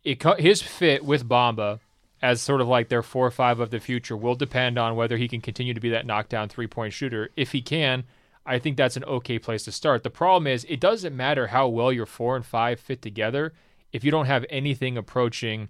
it 0.03 0.23
his 0.39 0.61
fit 0.61 1.03
with 1.03 1.27
Bamba 1.27 1.79
as 2.21 2.39
sort 2.39 2.61
of 2.61 2.67
like 2.67 2.87
their 2.87 3.01
four 3.03 3.27
or 3.27 3.31
five 3.31 3.59
of 3.59 3.69
the 3.69 3.79
future 3.81 4.15
will 4.15 4.35
depend 4.35 4.77
on 4.77 4.95
whether 4.95 5.17
he 5.17 5.27
can 5.27 5.41
continue 5.41 5.73
to 5.73 5.79
be 5.81 5.89
that 5.89 6.05
knockdown 6.05 6.47
three 6.47 6.67
point 6.67 6.93
shooter. 6.93 7.29
If 7.35 7.51
he 7.51 7.61
can, 7.61 8.05
I 8.45 8.59
think 8.59 8.77
that's 8.77 8.95
an 8.95 9.03
okay 9.03 9.39
place 9.39 9.63
to 9.65 9.71
start. 9.73 10.03
The 10.03 10.09
problem 10.09 10.47
is 10.47 10.65
it 10.69 10.79
doesn't 10.79 11.15
matter 11.17 11.47
how 11.47 11.67
well 11.67 11.91
your 11.91 12.05
four 12.05 12.37
and 12.37 12.45
five 12.45 12.79
fit 12.79 13.01
together 13.01 13.53
if 13.93 14.03
you 14.03 14.11
don't 14.11 14.25
have 14.25 14.45
anything 14.49 14.97
approaching 14.97 15.69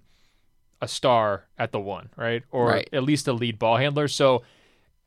a 0.80 0.88
star 0.88 1.44
at 1.58 1.72
the 1.72 1.80
one, 1.80 2.10
right? 2.16 2.42
Or 2.50 2.68
Right. 2.70 2.88
at 2.92 3.04
least 3.04 3.28
a 3.28 3.32
lead 3.32 3.58
ball 3.58 3.76
handler. 3.76 4.08
So 4.08 4.42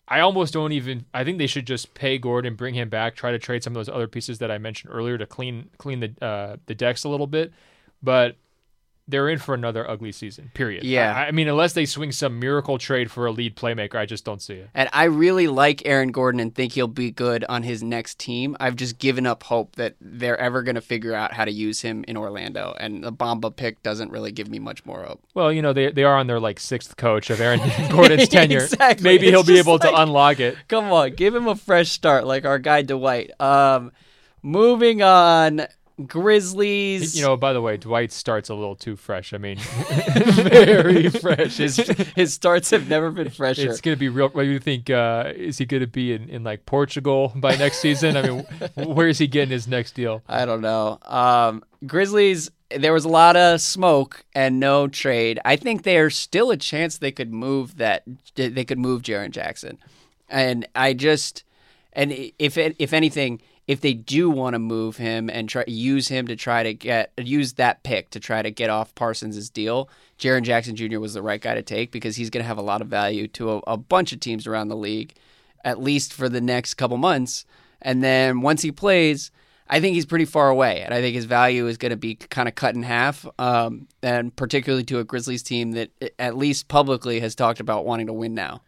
I 0.07 0.19
almost 0.19 0.53
don't 0.53 0.71
even 0.71 1.05
I 1.13 1.23
think 1.23 1.37
they 1.37 1.47
should 1.47 1.67
just 1.67 1.93
pay 1.93 2.17
Gordon, 2.17 2.55
bring 2.55 2.75
him 2.75 2.89
back, 2.89 3.15
try 3.15 3.31
to 3.31 3.39
trade 3.39 3.63
some 3.63 3.71
of 3.71 3.75
those 3.75 3.89
other 3.89 4.07
pieces 4.07 4.39
that 4.39 4.51
I 4.51 4.57
mentioned 4.57 4.93
earlier 4.93 5.17
to 5.17 5.25
clean 5.25 5.69
clean 5.77 5.99
the 5.99 6.25
uh, 6.25 6.57
the 6.67 6.75
decks 6.75 7.03
a 7.03 7.09
little 7.09 7.27
bit. 7.27 7.51
But 8.03 8.35
they're 9.07 9.29
in 9.29 9.37
for 9.37 9.53
another 9.53 9.89
ugly 9.89 10.11
season. 10.11 10.49
Period. 10.53 10.83
Yeah. 10.83 11.13
I, 11.15 11.27
I 11.27 11.31
mean, 11.31 11.47
unless 11.47 11.73
they 11.73 11.85
swing 11.85 12.11
some 12.11 12.39
miracle 12.39 12.77
trade 12.77 13.11
for 13.11 13.27
a 13.27 13.31
lead 13.31 13.55
playmaker, 13.55 13.95
I 13.95 14.05
just 14.05 14.25
don't 14.25 14.41
see 14.41 14.55
it. 14.55 14.69
And 14.73 14.89
I 14.93 15.03
really 15.05 15.47
like 15.47 15.85
Aaron 15.85 16.11
Gordon 16.11 16.39
and 16.39 16.53
think 16.53 16.73
he'll 16.73 16.87
be 16.87 17.11
good 17.11 17.45
on 17.47 17.63
his 17.63 17.83
next 17.83 18.17
team. 18.17 18.57
I've 18.59 18.75
just 18.75 18.97
given 18.97 19.27
up 19.27 19.43
hope 19.43 19.75
that 19.75 19.95
they're 20.01 20.39
ever 20.39 20.63
going 20.63 20.75
to 20.75 20.81
figure 20.81 21.13
out 21.13 21.33
how 21.33 21.45
to 21.45 21.51
use 21.51 21.81
him 21.81 22.03
in 22.07 22.17
Orlando. 22.17 22.75
And 22.79 23.03
the 23.03 23.13
Bamba 23.13 23.55
pick 23.55 23.83
doesn't 23.83 24.11
really 24.11 24.31
give 24.31 24.49
me 24.49 24.57
much 24.57 24.85
more 24.85 25.03
hope. 25.03 25.21
Well, 25.35 25.51
you 25.51 25.61
know, 25.61 25.73
they 25.73 25.91
they 25.91 26.03
are 26.03 26.17
on 26.17 26.27
their 26.27 26.39
like 26.39 26.59
sixth 26.59 26.97
coach 26.97 27.29
of 27.29 27.39
Aaron 27.39 27.61
Gordon's 27.91 28.27
tenure. 28.29 28.63
Exactly. 28.63 29.03
Maybe 29.03 29.27
he'll 29.27 29.43
be 29.43 29.59
able 29.59 29.77
to 29.79 30.01
unlock 30.01 30.39
it. 30.39 30.57
Come 30.67 30.91
on, 30.91 31.13
give 31.13 31.35
him 31.35 31.47
a 31.47 31.55
fresh 31.55 31.91
start 31.91 32.25
like 32.25 32.45
our 32.45 32.57
guy 32.57 32.81
Dwight. 32.81 33.39
Um, 33.39 33.91
moving 34.41 35.03
on, 35.03 35.67
Grizzlies. 36.05 37.15
You 37.15 37.23
know, 37.23 37.37
by 37.37 37.53
the 37.53 37.61
way, 37.61 37.77
Dwight 37.77 38.11
starts 38.11 38.49
a 38.49 38.55
little 38.55 38.75
too 38.75 38.95
fresh. 38.95 39.33
I 39.33 39.37
mean, 39.37 39.57
very 40.35 41.09
fresh. 41.09 41.57
his 41.57 41.77
his 42.15 42.33
starts 42.33 42.69
have 42.71 42.89
never 42.89 43.11
been 43.11 43.29
fresher. 43.29 43.69
It's 43.69 43.81
going 43.81 43.95
to 43.95 43.99
be 43.99 44.09
real. 44.09 44.29
What 44.29 44.43
do 44.43 44.49
you 44.49 44.59
think? 44.59 44.89
Uh, 44.89 45.31
is 45.35 45.57
he 45.57 45.65
going 45.65 45.81
to 45.81 45.87
be 45.87 46.13
in, 46.13 46.27
in 46.29 46.43
like 46.43 46.65
Portugal 46.65 47.31
by 47.35 47.55
next 47.55 47.79
season? 47.79 48.17
I 48.17 48.23
mean, 48.23 48.45
where 48.75 49.07
is 49.07 49.17
he 49.19 49.27
getting 49.27 49.51
his 49.51 49.67
next 49.67 49.93
deal? 49.93 50.21
I 50.27 50.45
don't 50.45 50.61
know. 50.61 50.99
Um, 51.03 51.63
Grizzlies. 51.85 52.51
There 52.75 52.93
was 52.93 53.05
a 53.05 53.09
lot 53.09 53.37
of 53.37 53.61
smoke 53.61 54.25
and 54.33 54.59
no 54.59 54.87
trade. 54.87 55.39
I 55.45 55.55
think 55.55 55.83
there's 55.83 56.17
still 56.17 56.49
a 56.49 56.57
chance 56.57 56.97
they 56.97 57.11
could 57.11 57.31
move 57.31 57.77
that. 57.77 58.03
They 58.33 58.65
could 58.65 58.79
move 58.79 59.03
Jaren 59.03 59.29
Jackson, 59.29 59.77
and 60.27 60.67
I 60.75 60.93
just 60.93 61.43
and 61.93 62.11
if 62.37 62.57
it, 62.57 62.75
if 62.77 62.91
anything, 62.91 63.41
if 63.67 63.81
they 63.81 63.93
do 63.93 64.29
want 64.29 64.53
to 64.53 64.59
move 64.59 64.97
him 64.97 65.29
and 65.29 65.49
try 65.49 65.63
use 65.67 66.07
him 66.07 66.27
to 66.27 66.35
try 66.35 66.63
to 66.63 66.73
get 66.73 67.11
use 67.17 67.53
that 67.53 67.83
pick 67.83 68.11
to 68.11 68.19
try 68.19 68.41
to 68.41 68.51
get 68.51 68.69
off 68.69 68.93
Parsons' 68.95 69.49
deal, 69.49 69.89
Jaren 70.19 70.43
Jackson 70.43 70.75
Jr. 70.75 70.99
was 70.99 71.13
the 71.13 71.21
right 71.21 71.41
guy 71.41 71.55
to 71.55 71.63
take 71.63 71.91
because 71.91 72.15
he's 72.15 72.29
going 72.29 72.43
to 72.43 72.47
have 72.47 72.57
a 72.57 72.63
lot 72.63 72.81
of 72.81 72.87
value 72.87 73.27
to 73.29 73.53
a, 73.53 73.57
a 73.67 73.77
bunch 73.77 74.13
of 74.13 74.19
teams 74.19 74.45
around 74.45 74.67
the 74.67 74.75
league, 74.75 75.13
at 75.63 75.81
least 75.81 76.13
for 76.13 76.29
the 76.29 76.41
next 76.41 76.75
couple 76.75 76.97
months. 76.97 77.45
And 77.81 78.03
then 78.03 78.41
once 78.41 78.61
he 78.61 78.71
plays, 78.71 79.31
I 79.67 79.79
think 79.79 79.95
he's 79.95 80.05
pretty 80.05 80.25
far 80.25 80.49
away, 80.49 80.81
and 80.81 80.93
I 80.93 81.01
think 81.01 81.15
his 81.15 81.25
value 81.25 81.65
is 81.67 81.77
going 81.77 81.89
to 81.89 81.97
be 81.97 82.15
kind 82.15 82.47
of 82.47 82.53
cut 82.53 82.75
in 82.75 82.83
half. 82.83 83.25
Um, 83.39 83.87
and 84.03 84.35
particularly 84.35 84.83
to 84.85 84.99
a 84.99 85.03
Grizzlies 85.03 85.41
team 85.41 85.71
that, 85.71 85.89
at 86.19 86.37
least 86.37 86.67
publicly, 86.67 87.19
has 87.19 87.33
talked 87.33 87.59
about 87.59 87.85
wanting 87.85 88.07
to 88.07 88.13
win 88.13 88.35
now. 88.35 88.61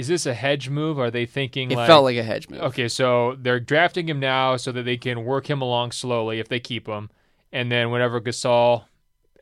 Is 0.00 0.08
this 0.08 0.26
a 0.26 0.34
hedge 0.34 0.68
move? 0.68 0.98
Are 0.98 1.10
they 1.10 1.26
thinking 1.26 1.70
It 1.70 1.76
like, 1.76 1.86
felt 1.86 2.04
like 2.04 2.16
a 2.16 2.22
hedge 2.22 2.48
move. 2.48 2.60
okay, 2.62 2.88
so 2.88 3.36
they're 3.38 3.60
drafting 3.60 4.08
him 4.08 4.18
now 4.18 4.56
so 4.56 4.72
that 4.72 4.82
they 4.82 4.96
can 4.96 5.24
work 5.24 5.48
him 5.48 5.60
along 5.62 5.92
slowly 5.92 6.40
if 6.40 6.48
they 6.48 6.58
keep 6.60 6.86
him, 6.88 7.10
and 7.52 7.70
then 7.70 7.90
whenever 7.90 8.20
Gasol 8.20 8.84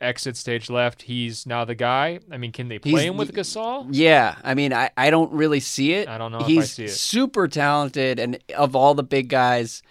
exits 0.01 0.39
stage 0.39 0.69
left, 0.69 1.01
he's 1.03 1.45
now 1.45 1.65
the 1.65 1.75
guy. 1.75 2.19
I 2.31 2.37
mean, 2.37 2.51
can 2.51 2.67
they 2.69 2.79
play 2.79 2.91
He's- 2.91 3.03
him 3.03 3.17
with 3.17 3.33
Gasol? 3.33 3.87
Yeah, 3.91 4.35
I 4.43 4.53
mean, 4.53 4.71
I, 4.73 4.91
I 4.95 5.09
don't 5.09 5.31
really 5.33 5.59
see 5.59 5.93
it. 5.93 6.07
I 6.07 6.17
don't 6.17 6.31
know 6.31 6.37
if 6.39 6.43
I 6.45 6.47
He's 6.47 6.71
see 6.71 6.85
it. 6.85 6.89
super 6.91 7.47
talented, 7.47 8.19
and 8.19 8.37
of 8.55 8.75
all 8.75 8.93
the 8.93 9.03
big 9.03 9.27
guys, 9.29 9.81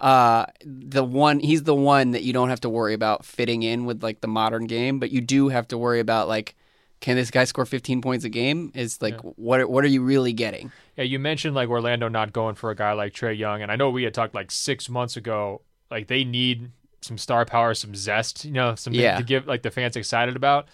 uh, 0.00 0.46
the 0.64 1.04
one 1.04 1.40
he's 1.40 1.64
the 1.64 1.74
one 1.74 2.12
that 2.12 2.22
you 2.22 2.32
don't 2.32 2.48
have 2.50 2.60
to 2.60 2.68
worry 2.70 2.94
about 2.94 3.24
fitting 3.24 3.62
in 3.62 3.84
with 3.84 4.02
like 4.02 4.20
the 4.20 4.28
modern 4.28 4.66
game, 4.66 4.98
but 5.00 5.10
you 5.10 5.20
do 5.20 5.48
have 5.48 5.66
to 5.68 5.76
worry 5.76 6.00
about 6.00 6.28
like, 6.28 6.54
can 7.00 7.16
this 7.16 7.30
guy 7.30 7.44
score 7.44 7.64
15 7.64 8.00
points 8.02 8.24
a 8.24 8.28
game? 8.28 8.72
Is 8.74 9.00
like 9.00 9.18
what 9.20 9.68
what 9.70 9.84
are 9.84 9.88
you 9.88 10.02
really 10.02 10.32
getting? 10.32 10.72
Yeah, 10.96 11.04
you 11.04 11.18
mentioned 11.18 11.54
like 11.54 11.68
Orlando 11.68 12.08
not 12.08 12.32
going 12.32 12.54
for 12.56 12.70
a 12.70 12.74
guy 12.74 12.92
like 12.92 13.12
Trae 13.12 13.36
Young, 13.38 13.62
and 13.62 13.70
I 13.70 13.76
know 13.76 13.90
we 13.90 14.02
had 14.02 14.14
talked 14.14 14.34
like 14.34 14.50
six 14.50 14.88
months 14.88 15.16
ago, 15.16 15.62
like 15.90 16.08
they 16.08 16.24
need 16.24 16.70
some 17.00 17.16
star 17.16 17.44
power, 17.44 17.74
some 17.74 17.94
zest, 17.94 18.44
you 18.44 18.50
know, 18.52 18.74
something 18.74 19.00
Yeah. 19.00 19.16
to 19.16 19.22
give 19.22 19.46
like 19.46 19.62
the 19.62 19.70
fans 19.70 19.94
excited 19.96 20.34
about. 20.34 20.66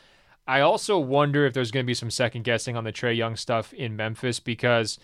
I 0.46 0.60
also 0.60 0.98
wonder 0.98 1.44
if 1.46 1.52
there's 1.54 1.70
going 1.70 1.84
to 1.84 1.86
be 1.86 1.94
some 1.94 2.10
second 2.10 2.44
guessing 2.44 2.76
on 2.76 2.84
the 2.84 2.92
Trae 2.92 3.16
Young 3.16 3.36
stuff 3.36 3.72
in 3.74 3.94
Memphis 3.96 4.40
because 4.40 4.98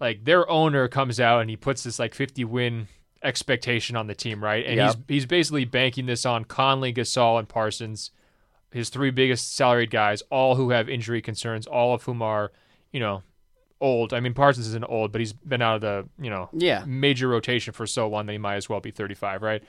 like 0.00 0.24
their 0.24 0.48
owner 0.50 0.88
comes 0.88 1.18
out 1.20 1.40
and 1.40 1.48
he 1.50 1.56
puts 1.56 1.84
this 1.84 1.98
like 1.98 2.14
50 2.14 2.44
win 2.44 2.88
expectation 3.22 3.96
on 3.96 4.06
the 4.08 4.14
team, 4.14 4.42
right? 4.42 4.64
And 4.66 4.76
Yep. 4.76 4.86
he's 4.86 4.96
he's 5.08 5.26
basically 5.26 5.64
banking 5.64 6.06
this 6.06 6.26
on 6.26 6.44
Conley, 6.44 6.92
Gasol, 6.92 7.38
and 7.38 7.48
Parsons, 7.48 8.10
his 8.72 8.88
three 8.90 9.10
biggest 9.10 9.54
salaried 9.54 9.90
guys, 9.90 10.22
all 10.30 10.56
who 10.56 10.70
have 10.70 10.88
injury 10.88 11.22
concerns, 11.22 11.66
all 11.66 11.94
of 11.94 12.02
whom 12.02 12.20
are, 12.22 12.52
you 12.92 13.00
know, 13.00 13.22
old. 13.80 14.12
I 14.14 14.20
mean, 14.20 14.34
Parsons 14.34 14.66
isn't 14.68 14.84
old, 14.88 15.12
but 15.12 15.20
he's 15.20 15.32
been 15.32 15.62
out 15.62 15.76
of 15.76 15.80
the, 15.82 16.08
you 16.22 16.30
know, 16.30 16.48
Yeah. 16.52 16.84
major 16.86 17.28
rotation 17.28 17.72
for 17.72 17.86
so 17.86 18.08
long 18.08 18.26
that 18.26 18.32
he 18.32 18.38
might 18.38 18.56
as 18.56 18.68
well 18.68 18.80
be 18.80 18.90
35, 18.90 19.42
right? 19.42 19.62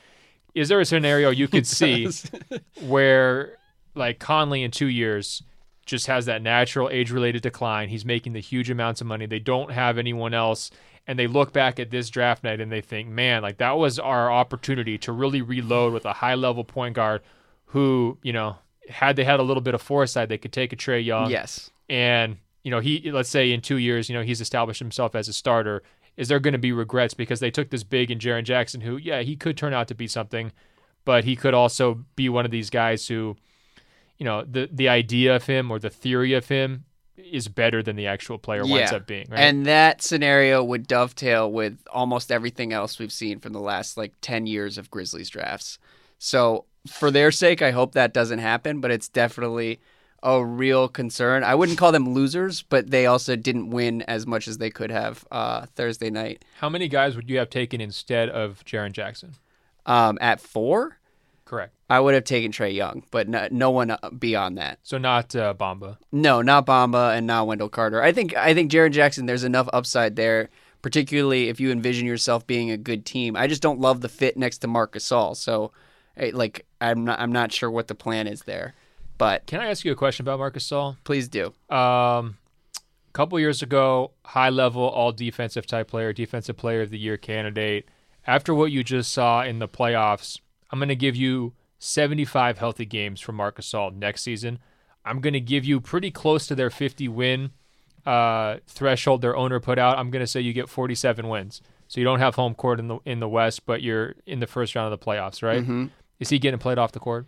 Is 0.56 0.70
there 0.70 0.80
a 0.80 0.86
scenario 0.86 1.30
you 1.30 1.48
could 1.48 1.68
see 1.68 2.08
where, 2.82 3.58
like, 3.96 4.20
Conley 4.20 4.64
in 4.64 4.72
two 4.72 4.88
years 4.88 5.44
just 5.86 6.08
has 6.08 6.26
that 6.26 6.42
natural 6.42 6.90
age 6.90 7.12
related 7.12 7.42
decline? 7.42 7.90
He's 7.90 8.06
making 8.06 8.34
the 8.34 8.40
huge 8.40 8.70
amounts 8.70 9.02
of 9.02 9.08
money. 9.08 9.26
They 9.26 9.40
don't 9.40 9.72
have 9.72 9.98
anyone 9.98 10.34
else. 10.34 10.72
And 11.10 11.18
they 11.18 11.28
look 11.28 11.54
back 11.54 11.80
at 11.80 11.90
this 11.90 12.10
draft 12.10 12.44
night 12.44 12.60
and 12.60 12.70
they 12.72 12.82
think, 12.82 13.08
man, 13.08 13.42
like, 13.42 13.58
that 13.58 13.78
was 13.78 13.98
our 14.00 14.30
opportunity 14.32 14.98
to 15.00 15.12
really 15.12 15.42
reload 15.42 15.94
with 15.94 16.06
a 16.06 16.14
high 16.14 16.36
level 16.36 16.64
point 16.66 16.96
guard 16.96 17.22
who, 17.68 18.18
you 18.22 18.34
know, 18.34 18.58
had 18.89 19.15
they 19.15 19.23
had 19.23 19.39
a 19.39 19.43
little 19.43 19.62
bit 19.62 19.73
of 19.73 19.82
foresight, 19.82 20.30
they 20.30 20.38
could 20.38 20.54
take 20.54 20.73
a 20.73 20.76
Trae 20.76 21.04
Young 21.04 21.30
yes. 21.30 21.69
and 21.89 22.38
you 22.63 22.71
know 22.71 22.80
he 22.80 23.12
let's 23.12 23.30
say 23.30 23.52
in 23.52 23.62
two 23.62 23.78
years 23.78 24.10
you 24.10 24.15
know 24.15 24.23
he's 24.23 24.41
established 24.41 24.80
himself 24.80 25.15
as 25.15 25.28
a 25.28 25.34
starter 25.34 25.84
is 26.17 26.28
there 26.28 26.39
going 26.39 26.54
to 26.54 26.58
be 26.58 26.71
regrets 26.71 27.13
because 27.13 27.39
they 27.39 27.52
took 27.52 27.69
this 27.69 27.84
big 27.84 28.12
in 28.12 28.19
Jaren 28.19 28.43
Jackson 28.43 28.82
who 28.82 28.97
yeah 28.97 29.21
he 29.21 29.36
could 29.36 29.56
turn 29.56 29.73
out 29.73 29.88
to 29.88 29.95
be 29.95 30.08
something 30.08 30.52
but 31.06 31.23
he 31.23 31.36
could 31.36 31.54
also 31.54 32.04
be 32.15 32.28
one 32.28 32.43
of 32.43 32.52
these 32.52 32.69
guys 32.69 33.08
who 33.08 33.38
you 34.17 34.26
know 34.26 34.43
the 34.43 34.67
the 34.71 34.89
idea 34.89 35.36
of 35.36 35.45
him 35.45 35.71
or 35.71 35.80
the 35.80 35.89
theory 35.89 36.34
of 36.34 36.47
him 36.50 36.84
is 37.17 37.47
better 37.47 37.82
than 37.82 37.95
the 37.95 38.08
actual 38.08 38.38
player 38.38 38.63
winds 38.63 38.91
up 38.91 39.08
being 39.08 39.26
right 39.30 39.39
And 39.39 39.65
that 39.65 40.02
scenario 40.02 40.63
would 40.63 40.88
dovetail 40.88 41.52
with 41.52 41.80
almost 41.91 42.32
everything 42.32 42.73
else 42.73 43.00
we've 43.00 43.12
seen 43.12 43.39
from 43.39 43.54
the 43.54 43.60
last 43.60 43.97
like 43.97 44.13
10 44.21 44.45
years 44.45 44.78
of 44.78 44.91
Grizzlies 44.91 45.30
drafts. 45.30 45.80
So, 46.19 46.65
for 46.88 47.12
their 47.12 47.32
sake, 47.32 47.62
I 47.62 47.71
hope 47.71 47.93
that 47.93 48.13
doesn't 48.13 48.39
happen, 48.39 48.82
but 48.82 48.91
it's 48.91 49.08
definitely 49.10 49.80
a 50.23 50.43
real 50.43 50.88
concern. 50.88 51.43
I 51.43 51.54
wouldn't 51.56 51.78
call 51.78 51.91
them 51.91 52.13
losers, 52.13 52.63
but 52.63 52.89
they 52.89 53.06
also 53.06 53.36
didn't 53.36 53.69
win 53.69 54.02
as 54.04 54.26
much 54.26 54.47
as 54.47 54.58
they 54.58 54.69
could 54.71 54.89
have 54.89 55.26
uh, 55.32 55.67
Thursday 55.76 56.10
night. 56.10 56.43
how 56.60 56.69
many 56.69 56.88
guys 56.88 57.15
would 57.15 57.30
you 57.30 57.38
have 57.38 57.50
taken 57.52 57.80
instead 57.80 58.30
of 58.30 58.63
Jaren 58.65 58.91
Jackson 58.93 59.36
Um, 59.86 60.17
at 60.19 60.39
four, 60.41 60.97
correct 61.45 61.73
I 61.89 62.00
would 62.02 62.15
have 62.15 62.26
taken 62.26 62.52
Trae 62.52 62.73
Young, 62.73 63.04
but 63.12 63.30
no, 63.30 63.47
no 63.52 63.69
one 63.71 63.91
uh, 63.91 63.97
beyond 64.17 64.58
that. 64.58 64.80
so 64.84 64.97
not 64.97 65.34
uh, 65.36 65.54
Bamba 65.54 65.97
No, 66.12 66.41
not 66.41 66.65
Bamba 66.65 67.15
and 67.15 67.28
not 67.28 67.47
Wendell 67.47 67.69
Carter. 67.69 68.02
I 68.02 68.12
think 68.12 68.36
I 68.36 68.54
think 68.54 68.71
Jaren 68.71 68.91
Jackson. 68.91 69.28
There's 69.28 69.45
enough 69.45 69.69
upside 69.71 70.15
there, 70.17 70.50
particularly 70.82 71.47
if 71.47 71.60
you 71.60 71.71
envision 71.71 72.06
yourself 72.08 72.45
being 72.47 72.71
a 72.71 72.76
good 72.78 73.06
team. 73.06 73.36
I 73.38 73.45
just 73.47 73.62
don't 73.62 73.80
love 73.80 74.02
the 74.02 74.10
fit 74.10 74.36
next 74.36 74.58
to 74.60 74.67
Marc 74.67 74.95
Gasol. 74.95 75.38
So, 75.38 75.71
like, 76.34 76.65
I'm 76.82 77.03
not 77.06 77.19
I'm 77.19 77.32
not 77.32 77.51
sure 77.51 77.69
what 77.71 77.88
the 77.88 77.95
plan 77.95 78.27
is 78.27 78.41
there, 78.43 78.73
but 79.17 79.45
can 79.47 79.62
I 79.62 79.69
ask 79.69 79.86
you 79.86 79.91
a 79.91 79.95
question 79.95 80.23
about 80.23 80.39
Marc 80.39 80.56
Gasol 80.56 80.97
please 81.03 81.27
do. 81.27 81.47
Um, 81.69 82.38
a 83.08 83.13
couple 83.13 83.39
years 83.39 83.62
ago, 83.62 84.12
high 84.25 84.49
level, 84.49 84.84
all 84.84 85.12
defensive 85.12 85.65
type 85.65 85.88
player, 85.88 86.13
defensive 86.13 86.58
player 86.58 86.82
of 86.82 86.89
the 86.89 86.99
year 86.99 87.17
candidate. 87.17 87.88
After 88.25 88.53
what 88.53 88.71
you 88.71 88.84
just 88.84 89.12
saw 89.13 89.43
in 89.43 89.60
the 89.60 89.67
playoffs, 89.67 90.39
I'm 90.69 90.80
going 90.80 90.89
to 90.89 90.95
give 90.95 91.15
you 91.15 91.53
75 91.80 92.58
healthy 92.58 92.86
games 92.86 93.21
from 93.21 93.36
Marc 93.36 93.60
Gasol 93.60 93.95
next 93.95 94.21
season. 94.21 94.60
I'm 95.06 95.21
going 95.21 95.34
to 95.34 95.39
give 95.39 95.63
you 95.63 95.80
pretty 95.80 96.12
close 96.12 96.45
to 96.47 96.56
their 96.56 96.69
50 96.69 97.08
win 97.08 97.51
uh, 98.06 98.58
threshold 98.67 99.21
their 99.21 99.36
owner 99.36 99.60
put 99.60 99.77
out. 99.80 99.97
I'm 99.97 100.12
going 100.12 100.21
to 100.21 100.27
say 100.27 100.39
you 100.41 100.53
get 100.53 100.69
47 100.69 101.27
wins. 101.27 101.62
So 101.89 101.99
you 101.99 102.06
don't 102.06 102.19
have 102.19 102.36
home 102.36 102.53
court 102.56 102.80
in 102.80 102.88
the 102.89 102.99
in 103.06 103.19
the 103.21 103.30
West, 103.30 103.65
but 103.65 103.82
you're 103.82 104.15
in 104.25 104.39
the 104.41 104.47
first 104.47 104.75
round 104.75 104.91
of 104.93 104.99
the 104.99 105.06
playoffs, 105.06 105.41
right? 105.41 105.63
Mhm. 105.65 105.89
Is 106.19 106.30
he 106.30 106.39
getting 106.39 106.60
played 106.60 106.77
off 106.77 106.91
the 106.91 106.99
court? 106.99 107.27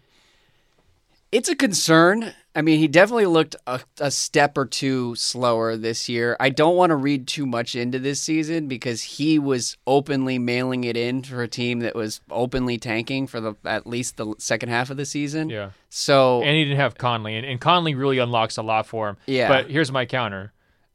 It's 1.31 1.47
a 1.47 1.55
concern. 1.55 2.33
I 2.55 2.63
mean, 2.63 2.79
he 2.79 2.87
definitely 2.87 3.27
looked 3.27 3.55
a, 3.67 3.81
a 3.99 4.09
step 4.09 4.57
or 4.57 4.65
two 4.65 5.13
slower 5.13 5.77
this 5.77 6.09
year. 6.09 6.35
I 6.39 6.49
don't 6.49 6.75
want 6.75 6.89
to 6.89 6.95
read 6.95 7.27
too 7.27 7.45
much 7.45 7.75
into 7.75 7.99
this 7.99 8.19
season 8.19 8.67
because 8.67 9.03
he 9.03 9.37
was 9.37 9.77
openly 9.85 10.39
mailing 10.39 10.85
it 10.85 10.97
in 10.97 11.21
for 11.21 11.43
a 11.43 11.47
team 11.47 11.81
that 11.81 11.93
was 11.95 12.19
openly 12.31 12.79
tanking 12.79 13.27
for 13.27 13.39
the 13.39 13.53
at 13.63 13.85
least 13.85 14.17
the 14.17 14.33
second 14.39 14.69
half 14.69 14.89
of 14.89 14.97
the 14.97 15.05
season. 15.05 15.49
Yeah. 15.49 15.69
So 15.89 16.41
And 16.41 16.55
he 16.55 16.63
didn't 16.63 16.79
have 16.79 16.97
Conley, 16.97 17.35
and, 17.35 17.45
and 17.45 17.61
Conley 17.61 17.93
really 17.93 18.17
unlocks 18.17 18.57
a 18.57 18.63
lot 18.63 18.87
for 18.87 19.09
him. 19.09 19.17
Yeah. 19.27 19.47
But 19.47 19.69
here's 19.69 19.91
my 19.91 20.05
counter. 20.07 20.51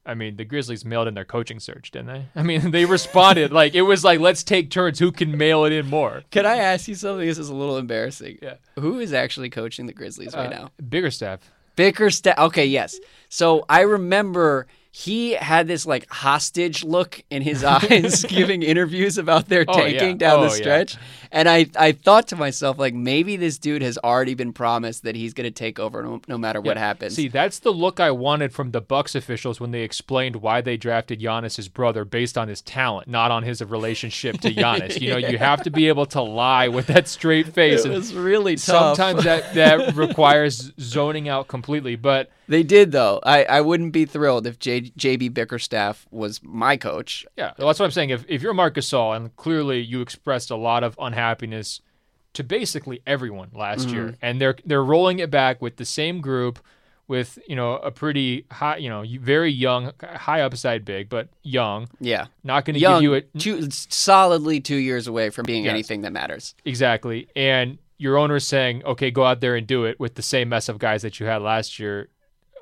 I 0.06 0.14
mean, 0.14 0.36
the 0.36 0.44
Grizzlies 0.44 0.84
mailed 0.84 1.08
in 1.08 1.14
their 1.14 1.24
coaching 1.24 1.58
search, 1.60 1.90
didn't 1.90 2.08
they? 2.08 2.26
I 2.36 2.42
mean, 2.42 2.70
they 2.70 2.84
responded 2.84 3.52
like 3.52 3.74
it 3.74 3.82
was 3.82 4.04
like, 4.04 4.20
let's 4.20 4.42
take 4.42 4.70
turns. 4.70 4.98
Who 4.98 5.10
can 5.12 5.36
mail 5.38 5.64
it 5.64 5.72
in 5.72 5.88
more? 5.88 6.22
can 6.30 6.44
I 6.46 6.56
ask 6.56 6.88
you 6.88 6.94
something? 6.94 7.26
This 7.26 7.38
is 7.38 7.48
a 7.48 7.54
little 7.54 7.78
embarrassing. 7.78 8.38
Yeah. 8.42 8.54
Who 8.78 8.98
is 8.98 9.12
actually 9.12 9.50
coaching 9.50 9.86
the 9.86 9.92
Grizzlies 9.94 10.34
right 10.34 10.52
Uh, 10.52 10.56
now? 10.56 10.70
Bigger 10.88 11.10
staff. 11.10 11.40
Bickerstaff. 11.76 12.38
Okay, 12.38 12.66
yes. 12.66 12.96
So 13.28 13.64
I 13.68 13.80
remember 13.80 14.66
he 14.96 15.32
had 15.32 15.66
this 15.66 15.86
like 15.86 16.08
hostage 16.08 16.84
look 16.84 17.20
in 17.28 17.42
his 17.42 17.64
eyes 17.64 18.24
giving 18.28 18.62
interviews 18.62 19.18
about 19.18 19.48
their 19.48 19.64
Oh, 19.66 19.76
yeah. 19.76 19.98
tanking 19.98 20.18
down 20.18 20.38
Oh, 20.38 20.42
the 20.42 20.48
yeah. 20.50 20.54
stretch. 20.54 20.96
And 21.32 21.48
I, 21.48 21.66
I 21.76 21.90
thought 21.90 22.28
to 22.28 22.36
myself, 22.36 22.78
like, 22.78 22.94
maybe 22.94 23.36
this 23.36 23.58
dude 23.58 23.82
has 23.82 23.98
already 23.98 24.34
been 24.34 24.52
promised 24.52 25.02
that 25.02 25.16
he's 25.16 25.34
going 25.34 25.46
to 25.46 25.50
take 25.50 25.80
over 25.80 26.00
no, 26.04 26.20
no 26.28 26.38
matter 26.38 26.60
what 26.60 26.76
happens. 26.76 27.16
See, 27.16 27.26
that's 27.26 27.58
the 27.58 27.72
look 27.72 27.98
I 27.98 28.12
wanted 28.12 28.52
from 28.52 28.70
the 28.70 28.80
Bucks 28.80 29.16
officials 29.16 29.58
when 29.58 29.72
they 29.72 29.80
explained 29.80 30.36
why 30.36 30.60
they 30.60 30.76
drafted 30.76 31.20
Giannis's 31.20 31.66
brother 31.66 32.04
based 32.04 32.38
on 32.38 32.46
his 32.46 32.62
talent, 32.62 33.08
not 33.08 33.32
on 33.32 33.42
his 33.42 33.60
relationship 33.64 34.40
to 34.42 34.50
Giannis. 34.54 35.00
You 35.00 35.10
know, 35.10 35.16
you 35.16 35.38
have 35.38 35.64
to 35.64 35.70
be 35.70 35.88
able 35.88 36.06
to 36.06 36.22
lie 36.22 36.68
with 36.68 36.86
that 36.86 37.08
straight 37.08 37.48
face. 37.52 37.80
it 37.80 37.86
and 37.86 37.94
was 37.94 38.14
really 38.14 38.54
tough. 38.54 38.96
sometimes 38.96 39.24
that 39.24 39.54
that 39.54 39.96
requires 39.96 40.70
zoning 40.78 41.28
out 41.28 41.48
completely. 41.48 41.96
But 41.96 42.30
they 42.48 42.62
did, 42.62 42.92
though. 42.92 43.20
I, 43.22 43.44
I 43.44 43.60
wouldn't 43.60 43.92
be 43.92 44.04
thrilled 44.04 44.46
if 44.46 44.58
J, 44.58 44.82
JB 44.82 45.32
Bickerstaff 45.34 46.06
was 46.10 46.40
my 46.42 46.76
coach. 46.76 47.24
yeah, 47.36 47.52
that's 47.56 47.78
what 47.78 47.84
I'm 47.84 47.90
saying. 47.90 48.10
If 48.10 48.24
if 48.28 48.42
you're 48.42 48.54
Marc 48.54 48.74
Gasol 48.74 49.16
and 49.16 49.34
clearly 49.36 49.80
you 49.80 50.00
expressed 50.00 50.50
a 50.50 50.56
lot 50.56 50.84
of 50.84 50.96
unhappiness 50.98 51.80
to 52.34 52.42
basically 52.42 53.00
everyone 53.06 53.50
last 53.54 53.88
year, 53.90 54.04
mm-hmm. 54.04 54.14
and 54.20 54.40
they're 54.40 54.56
they're 54.64 54.84
rolling 54.84 55.20
it 55.20 55.30
back 55.30 55.62
with 55.62 55.76
the 55.76 55.84
same 55.84 56.20
group. 56.20 56.58
With 57.06 57.38
you 57.46 57.54
know 57.54 57.74
a 57.74 57.90
pretty 57.90 58.46
high, 58.50 58.78
you 58.78 58.88
know, 58.88 59.04
very 59.20 59.52
young, 59.52 59.92
high 60.02 60.40
upside 60.40 60.86
big, 60.86 61.10
but 61.10 61.28
young. 61.42 61.86
Yeah. 62.00 62.28
Not 62.42 62.64
going 62.64 62.74
to 62.74 62.80
give 62.80 63.02
you 63.02 63.12
a 63.12 63.20
two, 63.20 63.70
solidly 63.70 64.58
two 64.60 64.76
years 64.76 65.06
away 65.06 65.28
from 65.28 65.44
being 65.44 65.64
Yes. 65.64 65.72
anything 65.72 66.00
that 66.00 66.14
matters. 66.14 66.54
exactly, 66.64 67.28
and 67.36 67.76
your 67.98 68.16
owner 68.16 68.40
saying, 68.40 68.84
"Okay, 68.84 69.10
go 69.10 69.22
out 69.22 69.42
there 69.42 69.54
and 69.54 69.66
do 69.66 69.84
it 69.84 70.00
with 70.00 70.14
the 70.14 70.22
same 70.22 70.48
mess 70.48 70.70
of 70.70 70.78
guys 70.78 71.02
that 71.02 71.20
you 71.20 71.26
had 71.26 71.42
last 71.42 71.78
year." 71.78 72.08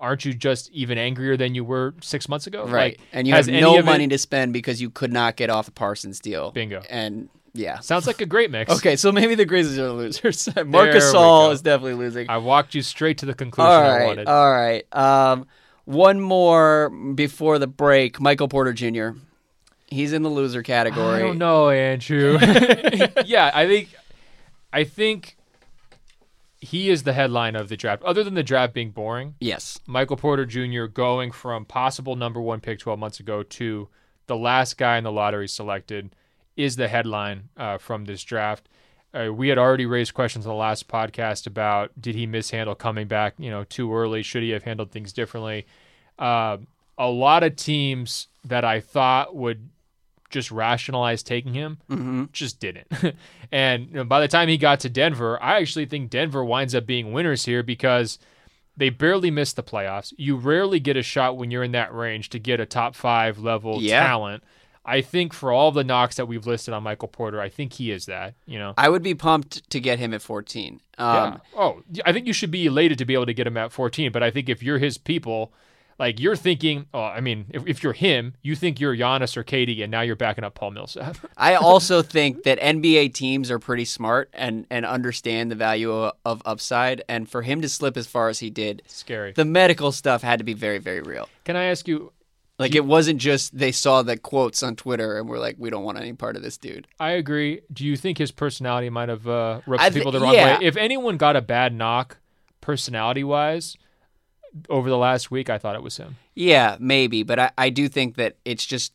Aren't 0.02 0.24
you 0.24 0.34
just 0.34 0.68
even 0.72 0.98
angrier 0.98 1.36
than 1.36 1.54
you 1.54 1.64
were 1.64 1.94
six 2.02 2.28
months 2.28 2.48
ago? 2.48 2.64
Right. 2.66 2.98
Like, 2.98 3.08
and 3.12 3.26
you 3.28 3.34
have 3.34 3.46
no 3.46 3.74
of 3.74 3.78
it- 3.78 3.84
money 3.86 4.08
to 4.08 4.18
spend 4.18 4.52
because 4.52 4.82
you 4.82 4.90
could 4.90 5.12
not 5.12 5.36
get 5.36 5.48
off 5.48 5.66
the 5.66 5.72
Parsons 5.72 6.18
deal. 6.18 6.50
Bingo. 6.50 6.82
And 6.90 7.28
yeah. 7.54 7.78
Sounds 7.78 8.06
like 8.08 8.20
a 8.20 8.26
great 8.26 8.50
mix. 8.50 8.72
Okay, 8.76 8.96
so 8.96 9.12
maybe 9.12 9.36
the 9.36 9.44
Grizzlies 9.44 9.78
are 9.78 9.90
losers. 9.90 10.48
we 10.56 10.64
Marc 10.64 10.90
Gasol. 10.90 11.52
Is 11.52 11.62
definitely 11.62 11.94
losing. 11.94 12.28
I 12.28 12.38
walked 12.38 12.74
you 12.74 12.82
straight 12.82 13.18
to 13.18 13.26
the 13.26 13.34
conclusion 13.34 13.70
All 13.72 13.80
I 13.80 14.04
wanted. 14.04 14.26
all 14.26 14.52
right. 14.52 14.84
Um, 14.92 15.46
one 15.84 16.20
more 16.20 16.90
before 17.14 17.58
the 17.60 17.66
break. 17.68 18.20
Michael 18.20 18.48
Porter 18.48 18.72
Jr. 18.72 19.10
He's 19.86 20.12
in 20.12 20.22
the 20.22 20.28
loser 20.30 20.62
category. 20.62 21.16
I 21.16 21.18
don't 21.20 21.38
know, 21.38 21.68
Andrew. 21.70 22.38
yeah, 23.26 23.50
I 23.54 23.66
think 23.66 23.88
I 24.72 24.84
think 24.84 25.36
he 26.62 26.88
is 26.90 27.02
the 27.02 27.12
headline 27.12 27.56
of 27.56 27.68
the 27.68 27.76
draft. 27.76 28.02
Other 28.04 28.22
than 28.22 28.34
the 28.34 28.42
draft 28.44 28.72
being 28.72 28.92
boring, 28.92 29.34
Yes. 29.40 29.78
Michael 29.84 30.16
Porter 30.16 30.46
Jr. 30.46 30.84
going 30.86 31.32
from 31.32 31.64
possible 31.64 32.14
number 32.16 32.40
one 32.40 32.60
pick 32.60 32.78
12 32.78 32.98
months 32.98 33.18
ago 33.20 33.42
to 33.42 33.88
the 34.28 34.36
last 34.36 34.78
guy 34.78 34.96
in 34.96 35.02
the 35.04 35.10
lottery 35.10 35.48
selected 35.48 36.14
is 36.56 36.76
the 36.76 36.86
headline 36.86 37.48
uh, 37.56 37.78
from 37.78 38.04
this 38.04 38.22
draft. 38.22 38.68
Uh, 39.12 39.32
we 39.32 39.48
had 39.48 39.58
already 39.58 39.84
raised 39.86 40.14
questions 40.14 40.46
on 40.46 40.50
the 40.52 40.56
last 40.56 40.86
podcast 40.86 41.46
about 41.48 41.90
did 42.00 42.14
he 42.14 42.26
mishandle 42.26 42.76
coming 42.76 43.08
back, 43.08 43.34
you 43.38 43.50
know, 43.50 43.64
too 43.64 43.92
early? 43.92 44.22
Should 44.22 44.44
he 44.44 44.50
have 44.50 44.62
handled 44.62 44.92
things 44.92 45.12
differently? 45.12 45.66
Uh, 46.18 46.58
a 46.96 47.08
lot 47.08 47.42
of 47.42 47.56
teams 47.56 48.28
that 48.44 48.64
I 48.64 48.78
thought 48.80 49.34
would 49.34 49.68
just 50.32 50.50
rationalize 50.50 51.22
taking 51.22 51.54
him 51.54 51.78
hmm 51.88 52.24
just 52.32 52.58
didn't. 52.58 52.86
and 53.52 53.86
you 53.88 53.94
know, 53.94 54.04
by 54.04 54.20
the 54.20 54.26
time 54.28 54.48
he 54.48 54.56
got 54.58 54.80
to 54.80 54.88
Denver, 54.88 55.40
I 55.42 55.60
actually 55.60 55.86
think 55.86 56.10
Denver 56.10 56.44
winds 56.44 56.74
up 56.74 56.86
being 56.86 57.12
winners 57.12 57.44
here 57.44 57.62
because 57.62 58.18
they 58.76 58.88
barely 58.90 59.30
missed 59.30 59.56
the 59.56 59.62
playoffs. 59.62 60.12
You 60.16 60.34
rarely 60.36 60.80
get 60.80 60.96
a 60.96 61.02
shot 61.02 61.36
when 61.36 61.50
you're 61.50 61.62
in 61.62 61.72
that 61.72 61.94
range 61.94 62.30
to 62.30 62.38
get 62.38 62.58
a 62.58 62.66
top 62.66 62.94
five 62.96 63.38
level 63.38 63.80
Yeah. 63.82 64.00
talent. 64.00 64.42
I 64.84 65.00
think 65.00 65.32
for 65.32 65.52
all 65.52 65.70
the 65.70 65.84
knocks 65.84 66.16
that 66.16 66.26
we've 66.26 66.44
listed 66.46 66.74
on 66.74 66.82
Michael 66.82 67.06
Porter, 67.06 67.40
I 67.40 67.48
think 67.50 67.74
he 67.74 67.92
is 67.92 68.06
that. 68.06 68.34
You 68.46 68.58
know. 68.58 68.74
I 68.76 68.88
would 68.88 69.02
be 69.02 69.14
pumped 69.14 69.70
to 69.70 69.78
get 69.78 70.00
him 70.00 70.12
at 70.12 70.22
14. 70.22 70.80
Um, 70.98 71.14
yeah. 71.14 71.36
Oh, 71.56 71.82
I 72.04 72.12
think 72.12 72.26
you 72.26 72.32
should 72.32 72.50
be 72.50 72.66
elated 72.66 72.98
to 72.98 73.04
be 73.04 73.14
able 73.14 73.26
to 73.26 73.34
get 73.34 73.46
him 73.46 73.56
at 73.56 73.70
14. 73.70 74.10
But 74.10 74.24
I 74.24 74.30
think 74.32 74.48
if 74.48 74.60
you're 74.62 74.78
his 74.78 74.98
people, 74.98 75.52
like 75.98 76.20
you're 76.20 76.36
thinking, 76.36 76.86
oh, 76.92 77.02
I 77.02 77.20
mean, 77.20 77.46
if, 77.50 77.66
if 77.66 77.82
you're 77.82 77.92
him, 77.92 78.34
you 78.42 78.56
think 78.56 78.80
you're 78.80 78.96
Giannis 78.96 79.36
or 79.36 79.44
KD, 79.44 79.82
and 79.82 79.90
now 79.90 80.00
you're 80.00 80.16
backing 80.16 80.44
up 80.44 80.54
Paul 80.54 80.72
Millsap. 80.72 81.16
I 81.36 81.54
also 81.54 82.02
think 82.02 82.44
that 82.44 82.60
NBA 82.60 83.14
teams 83.14 83.50
are 83.50 83.58
pretty 83.58 83.84
smart 83.84 84.30
and, 84.32 84.66
and 84.70 84.84
understand 84.84 85.50
the 85.50 85.56
value 85.56 85.92
of, 85.92 86.14
of 86.24 86.42
upside. 86.44 87.02
And 87.08 87.28
for 87.28 87.42
him 87.42 87.60
to 87.62 87.68
slip 87.68 87.96
as 87.96 88.06
far 88.06 88.28
as 88.28 88.40
he 88.40 88.50
did, 88.50 88.82
Scary. 88.86 89.32
the 89.32 89.44
medical 89.44 89.92
stuff 89.92 90.22
had 90.22 90.38
to 90.38 90.44
be 90.44 90.54
very, 90.54 90.78
very 90.78 91.00
real. 91.00 91.28
Can 91.44 91.56
I 91.56 91.64
ask 91.64 91.86
you? 91.88 92.12
Like 92.58 92.74
it 92.76 92.84
wasn't 92.84 93.18
just 93.18 93.58
they 93.58 93.72
saw 93.72 94.02
the 94.02 94.16
quotes 94.16 94.62
on 94.62 94.76
Twitter 94.76 95.18
and 95.18 95.28
were 95.28 95.38
like, 95.38 95.56
we 95.58 95.68
don't 95.68 95.82
want 95.82 95.98
any 95.98 96.12
part 96.12 96.36
of 96.36 96.42
this 96.42 96.58
dude. 96.58 96.86
I 97.00 97.12
agree. 97.12 97.62
Do 97.72 97.84
you 97.84 97.96
think 97.96 98.18
his 98.18 98.30
personality 98.30 98.88
might 98.88 99.08
have 99.08 99.26
uh, 99.26 99.62
rubbed 99.66 99.82
thi- 99.82 99.98
people 99.98 100.12
the 100.12 100.20
wrong 100.20 100.34
yeah. 100.34 100.58
way? 100.58 100.66
If 100.66 100.76
anyone 100.76 101.16
got 101.16 101.34
a 101.34 101.42
bad 101.42 101.74
knock, 101.74 102.18
personality 102.60 103.24
wise, 103.24 103.76
over 104.68 104.88
the 104.90 104.98
last 104.98 105.30
week, 105.30 105.48
I 105.50 105.58
thought 105.58 105.74
it 105.74 105.82
was 105.82 105.96
him. 105.96 106.16
Yeah, 106.34 106.76
maybe, 106.80 107.22
but 107.22 107.38
I, 107.38 107.50
I 107.58 107.70
do 107.70 107.88
think 107.88 108.16
that 108.16 108.36
it's 108.44 108.64
just 108.66 108.92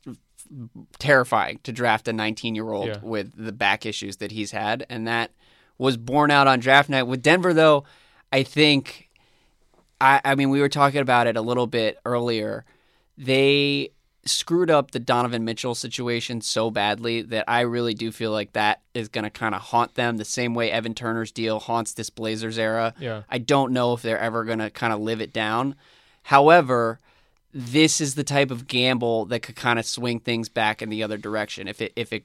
terrifying 0.99 1.59
to 1.63 1.71
draft 1.71 2.07
a 2.07 2.13
19 2.13 2.55
year 2.55 2.69
old 2.71 2.87
Yeah. 2.87 2.97
with 3.01 3.33
the 3.35 3.51
back 3.51 3.85
issues 3.85 4.17
that 4.17 4.31
he's 4.31 4.51
had, 4.51 4.85
and 4.89 5.07
that 5.07 5.31
was 5.77 5.97
borne 5.97 6.31
out 6.31 6.47
on 6.47 6.59
draft 6.59 6.89
night. 6.89 7.03
With 7.03 7.21
Denver, 7.21 7.53
though, 7.53 7.83
I 8.31 8.43
think, 8.43 9.09
I, 10.01 10.21
I 10.23 10.35
mean, 10.35 10.49
we 10.49 10.59
were 10.59 10.69
talking 10.69 11.01
about 11.01 11.27
it 11.27 11.37
a 11.37 11.41
little 11.41 11.67
bit 11.67 11.99
earlier. 12.05 12.65
They 13.17 13.91
screwed 14.27 14.69
up 14.69 14.91
the 14.91 14.99
Donovan 14.99 15.45
Mitchell 15.45 15.75
situation 15.75 16.41
so 16.41 16.69
badly 16.69 17.21
that 17.23 17.45
I 17.47 17.61
really 17.61 17.93
do 17.93 18.11
feel 18.11 18.31
like 18.31 18.53
that 18.53 18.81
is 18.93 19.07
going 19.07 19.23
to 19.23 19.29
kind 19.29 19.55
of 19.55 19.61
haunt 19.61 19.95
them 19.95 20.17
the 20.17 20.25
same 20.25 20.53
way 20.53 20.71
Evan 20.71 20.93
Turner's 20.93 21.31
deal 21.31 21.59
haunts 21.59 21.93
this 21.93 22.09
Blazers 22.09 22.57
era. 22.57 22.93
Yeah. 22.99 23.23
I 23.29 23.37
don't 23.37 23.71
know 23.73 23.93
if 23.93 24.01
they're 24.01 24.19
ever 24.19 24.43
going 24.43 24.59
to 24.59 24.69
kind 24.69 24.93
of 24.93 24.99
live 24.99 25.21
it 25.21 25.33
down. 25.33 25.75
However, 26.23 26.99
this 27.53 28.01
is 28.01 28.15
the 28.15 28.23
type 28.23 28.51
of 28.51 28.67
gamble 28.67 29.25
that 29.25 29.41
could 29.41 29.55
kind 29.55 29.79
of 29.79 29.85
swing 29.85 30.19
things 30.19 30.49
back 30.49 30.81
in 30.81 30.89
the 30.89 31.03
other 31.03 31.17
direction 31.17 31.67
if 31.67 31.81
it 31.81 31.93
if 31.95 32.11
it 32.13 32.23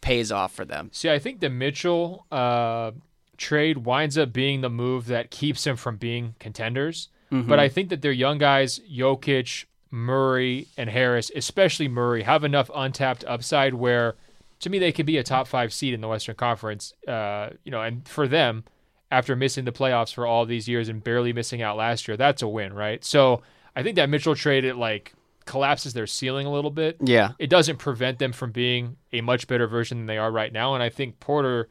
pays 0.00 0.30
off 0.30 0.52
for 0.52 0.64
them. 0.64 0.90
See, 0.92 1.10
I 1.10 1.18
think 1.18 1.40
the 1.40 1.48
Mitchell 1.48 2.26
uh, 2.30 2.92
trade 3.36 3.78
winds 3.78 4.18
up 4.18 4.32
being 4.32 4.60
the 4.60 4.70
move 4.70 5.06
that 5.06 5.30
keeps 5.30 5.64
them 5.64 5.76
from 5.76 5.96
being 5.96 6.34
contenders. 6.38 7.08
But 7.30 7.58
I 7.58 7.68
think 7.68 7.90
that 7.90 8.00
their 8.00 8.10
young 8.10 8.38
guys, 8.38 8.80
Jokic, 8.90 9.66
Murray, 9.90 10.66
and 10.76 10.90
Harris, 10.90 11.30
especially 11.34 11.88
Murray, 11.88 12.22
have 12.22 12.44
enough 12.44 12.70
untapped 12.74 13.24
upside 13.26 13.74
where, 13.74 14.16
to 14.60 14.70
me, 14.70 14.78
they 14.78 14.92
could 14.92 15.06
be 15.06 15.16
a 15.18 15.22
top 15.22 15.46
five 15.48 15.72
seed 15.72 15.94
in 15.94 16.00
the 16.00 16.08
Western 16.08 16.34
Conference. 16.36 16.92
Uh, 17.06 17.50
you 17.64 17.70
know, 17.70 17.80
and 17.82 18.06
for 18.06 18.28
them, 18.28 18.64
after 19.10 19.34
missing 19.34 19.64
the 19.64 19.72
playoffs 19.72 20.12
for 20.12 20.26
all 20.26 20.44
these 20.44 20.68
years 20.68 20.88
and 20.88 21.02
barely 21.02 21.32
missing 21.32 21.62
out 21.62 21.76
last 21.76 22.06
year, 22.06 22.16
that's 22.16 22.42
a 22.42 22.48
win, 22.48 22.72
right? 22.74 23.02
So 23.04 23.42
I 23.74 23.82
think 23.82 23.96
that 23.96 24.10
Mitchell 24.10 24.34
trade 24.34 24.64
it 24.64 24.76
like 24.76 25.14
collapses 25.46 25.94
their 25.94 26.06
ceiling 26.06 26.46
a 26.46 26.52
little 26.52 26.70
bit 26.70 26.98
Yeah. 27.02 27.30
it 27.38 27.48
doesn't 27.48 27.78
prevent 27.78 28.18
them 28.18 28.32
from 28.32 28.52
being 28.52 28.96
a 29.14 29.22
much 29.22 29.46
better 29.46 29.66
version 29.66 29.96
than 29.96 30.04
they 30.06 30.18
are 30.18 30.30
right 30.30 30.52
now. 30.52 30.74
And 30.74 30.82
I 30.82 30.90
think 30.90 31.20
Porter, 31.20 31.70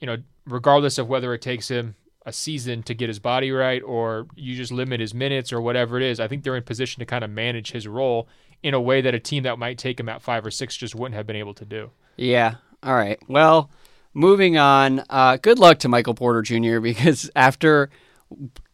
you 0.00 0.06
know, 0.06 0.16
regardless 0.46 0.96
of 0.96 1.08
whether 1.10 1.34
it 1.34 1.42
takes 1.42 1.68
him 1.68 1.94
a 2.24 2.32
season 2.32 2.82
to 2.84 2.94
get 2.94 3.08
his 3.08 3.18
body 3.18 3.50
right 3.50 3.82
or 3.82 4.26
you 4.36 4.54
just 4.56 4.72
limit 4.72 5.00
his 5.00 5.12
minutes 5.12 5.52
or 5.52 5.60
whatever 5.60 5.96
it 5.96 6.02
is, 6.02 6.20
I 6.20 6.28
think 6.28 6.44
they're 6.44 6.56
in 6.56 6.62
position 6.62 7.00
to 7.00 7.06
kind 7.06 7.24
of 7.24 7.30
manage 7.30 7.72
his 7.72 7.88
role 7.88 8.28
in 8.62 8.74
a 8.74 8.80
way 8.80 9.00
that 9.00 9.14
a 9.14 9.18
team 9.18 9.42
that 9.42 9.58
might 9.58 9.78
take 9.78 9.98
him 9.98 10.08
at 10.08 10.22
five 10.22 10.46
or 10.46 10.50
six 10.50 10.76
just 10.76 10.94
wouldn't 10.94 11.16
have 11.16 11.26
been 11.26 11.36
able 11.36 11.54
to 11.54 11.64
do. 11.64 11.90
Yeah. 12.16 12.56
All 12.82 12.94
right. 12.94 13.18
Well, 13.28 13.70
moving 14.14 14.56
on. 14.56 15.02
Uh, 15.10 15.36
good 15.36 15.58
luck 15.58 15.78
to 15.80 15.88
Michael 15.88 16.14
Porter 16.14 16.42
Jr. 16.42 16.78
because 16.80 17.30
after 17.34 17.90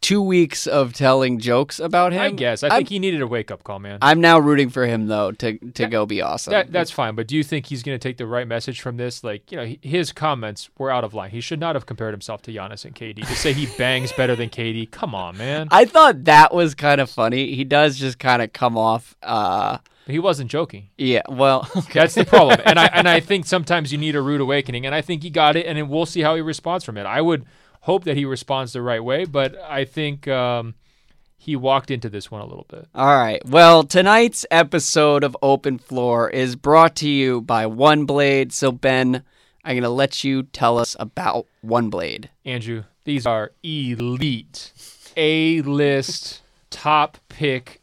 two 0.01 0.21
weeks 0.21 0.65
of 0.67 0.93
telling 0.93 1.39
jokes 1.39 1.79
about 1.79 2.13
him. 2.13 2.21
I 2.21 2.29
guess. 2.31 2.63
I 2.63 2.67
I'm- 2.67 2.77
think 2.77 2.89
he 2.89 2.99
needed 2.99 3.21
a 3.21 3.27
wake 3.27 3.51
up 3.51 3.63
call, 3.63 3.79
man. 3.79 3.99
I'm 4.01 4.21
now 4.21 4.39
rooting 4.39 4.69
for 4.69 4.85
him 4.85 5.07
though 5.07 5.31
to 5.33 5.57
to 5.57 5.87
go 5.87 6.05
be 6.05 6.21
awesome. 6.21 6.51
That, 6.51 6.71
that's 6.71 6.91
fine, 6.91 7.15
but 7.15 7.27
do 7.27 7.35
you 7.35 7.43
think 7.43 7.65
he's 7.67 7.83
going 7.83 7.97
to 7.97 8.01
take 8.07 8.17
the 8.17 8.25
right 8.27 8.47
message 8.47 8.81
from 8.81 8.97
this? 8.97 9.23
Like, 9.23 9.51
you 9.51 9.57
know, 9.57 9.75
his 9.81 10.11
comments 10.11 10.69
were 10.77 10.91
out 10.91 11.03
of 11.03 11.13
line. 11.13 11.31
He 11.31 11.41
should 11.41 11.59
not 11.59 11.75
have 11.75 11.85
compared 11.85 12.13
himself 12.13 12.41
to 12.43 12.51
Giannis 12.53 12.85
and 12.85 12.95
KD. 12.95 13.25
To 13.27 13.35
say 13.35 13.53
he 13.53 13.65
bangs 13.77 14.11
better 14.13 14.35
than 14.35 14.49
KD, 14.49 14.89
come 14.91 15.13
on, 15.15 15.37
man. 15.37 15.67
I 15.71 15.85
thought 15.85 16.23
that 16.25 16.53
was 16.53 16.75
kind 16.75 16.99
of 17.01 17.09
funny. 17.09 17.55
He 17.55 17.63
does 17.63 17.97
just 17.97 18.19
kind 18.19 18.41
of 18.41 18.53
come 18.53 18.77
off. 18.77 19.15
uh 19.23 19.77
He 20.07 20.17
wasn't 20.19 20.49
joking. 20.49 20.89
Yeah. 20.97 21.21
Well, 21.29 21.67
okay. 21.75 21.99
That's 21.99 22.15
the 22.15 22.25
problem. 22.25 22.59
and 22.65 22.79
I 22.79 22.85
and 22.87 23.07
I 23.07 23.19
think 23.29 23.45
sometimes 23.45 23.91
you 23.91 23.97
need 23.97 24.15
a 24.15 24.21
rude 24.21 24.41
awakening, 24.41 24.85
and 24.85 24.95
I 24.95 25.01
think 25.01 25.21
he 25.23 25.29
got 25.29 25.55
it, 25.55 25.65
and 25.67 25.77
then 25.77 25.87
we'll 25.89 26.05
see 26.07 26.21
how 26.21 26.35
he 26.35 26.41
responds 26.41 26.83
from 26.85 26.97
it. 26.97 27.05
I 27.05 27.21
would 27.21 27.45
hope 27.81 28.03
that 28.03 28.17
he 28.17 28.25
responds 28.25 28.73
the 28.73 28.81
right 28.81 29.03
way, 29.03 29.25
but 29.25 29.55
I 29.61 29.85
think 29.85 30.27
um, 30.27 30.75
he 31.37 31.55
walked 31.55 31.89
into 31.91 32.09
this 32.09 32.29
one 32.29 32.41
a 32.41 32.45
little 32.45 32.65
bit. 32.69 32.87
All 32.93 33.17
right. 33.17 33.41
Well, 33.45 33.83
tonight's 33.83 34.45
episode 34.51 35.23
of 35.23 35.35
Open 35.41 35.77
Floor 35.77 36.29
is 36.29 36.55
brought 36.55 36.95
to 36.97 37.09
you 37.09 37.41
by 37.41 37.65
One 37.65 38.05
Blade. 38.05 38.51
So 38.51 38.71
Ben, 38.71 39.23
I'm 39.63 39.75
gonna 39.75 39.89
let 39.89 40.23
you 40.23 40.43
tell 40.43 40.77
us 40.77 40.95
about 40.99 41.45
One 41.61 41.89
Blade. 41.89 42.29
Andrew, 42.45 42.83
these 43.05 43.25
are 43.25 43.51
elite, 43.63 44.73
A 45.15 45.61
list, 45.61 46.41
top 46.69 47.17
pick 47.29 47.81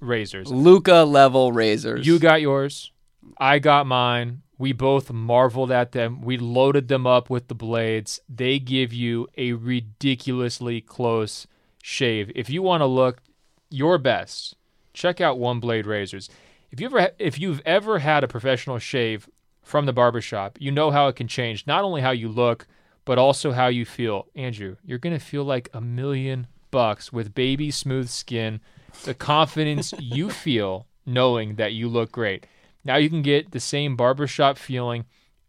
razors. 0.00 0.50
Luka 0.50 1.04
level 1.04 1.52
razors. 1.52 2.06
You 2.06 2.18
got 2.18 2.40
yours. 2.40 2.90
I 3.38 3.58
got 3.58 3.86
mine. 3.86 4.42
We 4.60 4.72
both 4.74 5.10
marveled 5.10 5.70
at 5.70 5.92
them. 5.92 6.20
We 6.20 6.36
loaded 6.36 6.88
them 6.88 7.06
up 7.06 7.30
with 7.30 7.48
the 7.48 7.54
blades. 7.54 8.20
They 8.28 8.58
give 8.58 8.92
you 8.92 9.26
a 9.38 9.54
ridiculously 9.54 10.82
close 10.82 11.46
shave. 11.82 12.30
If 12.34 12.50
you 12.50 12.60
want 12.60 12.82
to 12.82 12.86
look 12.86 13.22
your 13.70 13.96
best, 13.96 14.54
check 14.92 15.18
out 15.18 15.38
One 15.38 15.60
Blade 15.60 15.86
Razors. 15.86 16.28
If 16.70 16.78
you 16.78 16.88
ever 16.88 17.08
if 17.18 17.38
you've 17.40 17.62
ever 17.64 18.00
had 18.00 18.22
a 18.22 18.28
professional 18.28 18.78
shave 18.78 19.30
from 19.62 19.86
the 19.86 19.94
barbershop, 19.94 20.58
you 20.60 20.70
know 20.70 20.90
how 20.90 21.08
it 21.08 21.16
can 21.16 21.26
change 21.26 21.66
not 21.66 21.82
only 21.82 22.02
how 22.02 22.10
you 22.10 22.28
look, 22.28 22.66
but 23.06 23.16
also 23.16 23.52
how 23.52 23.68
you 23.68 23.86
feel. 23.86 24.26
Andrew, 24.34 24.76
you're 24.84 24.98
going 24.98 25.18
to 25.18 25.24
feel 25.24 25.44
like 25.44 25.70
a 25.72 25.80
million 25.80 26.46
bucks 26.70 27.10
with 27.10 27.34
baby 27.34 27.70
smooth 27.70 28.10
skin, 28.10 28.60
the 29.04 29.14
confidence 29.14 29.94
you 29.98 30.28
feel 30.28 30.86
knowing 31.06 31.54
that 31.54 31.72
you 31.72 31.88
look 31.88 32.12
great. 32.12 32.46
Now 32.84 32.96
you 32.96 33.08
can 33.08 33.22
get 33.22 33.50
the 33.50 33.60
same 33.60 33.96
barbershop 33.96 34.58
feeling 34.58 35.04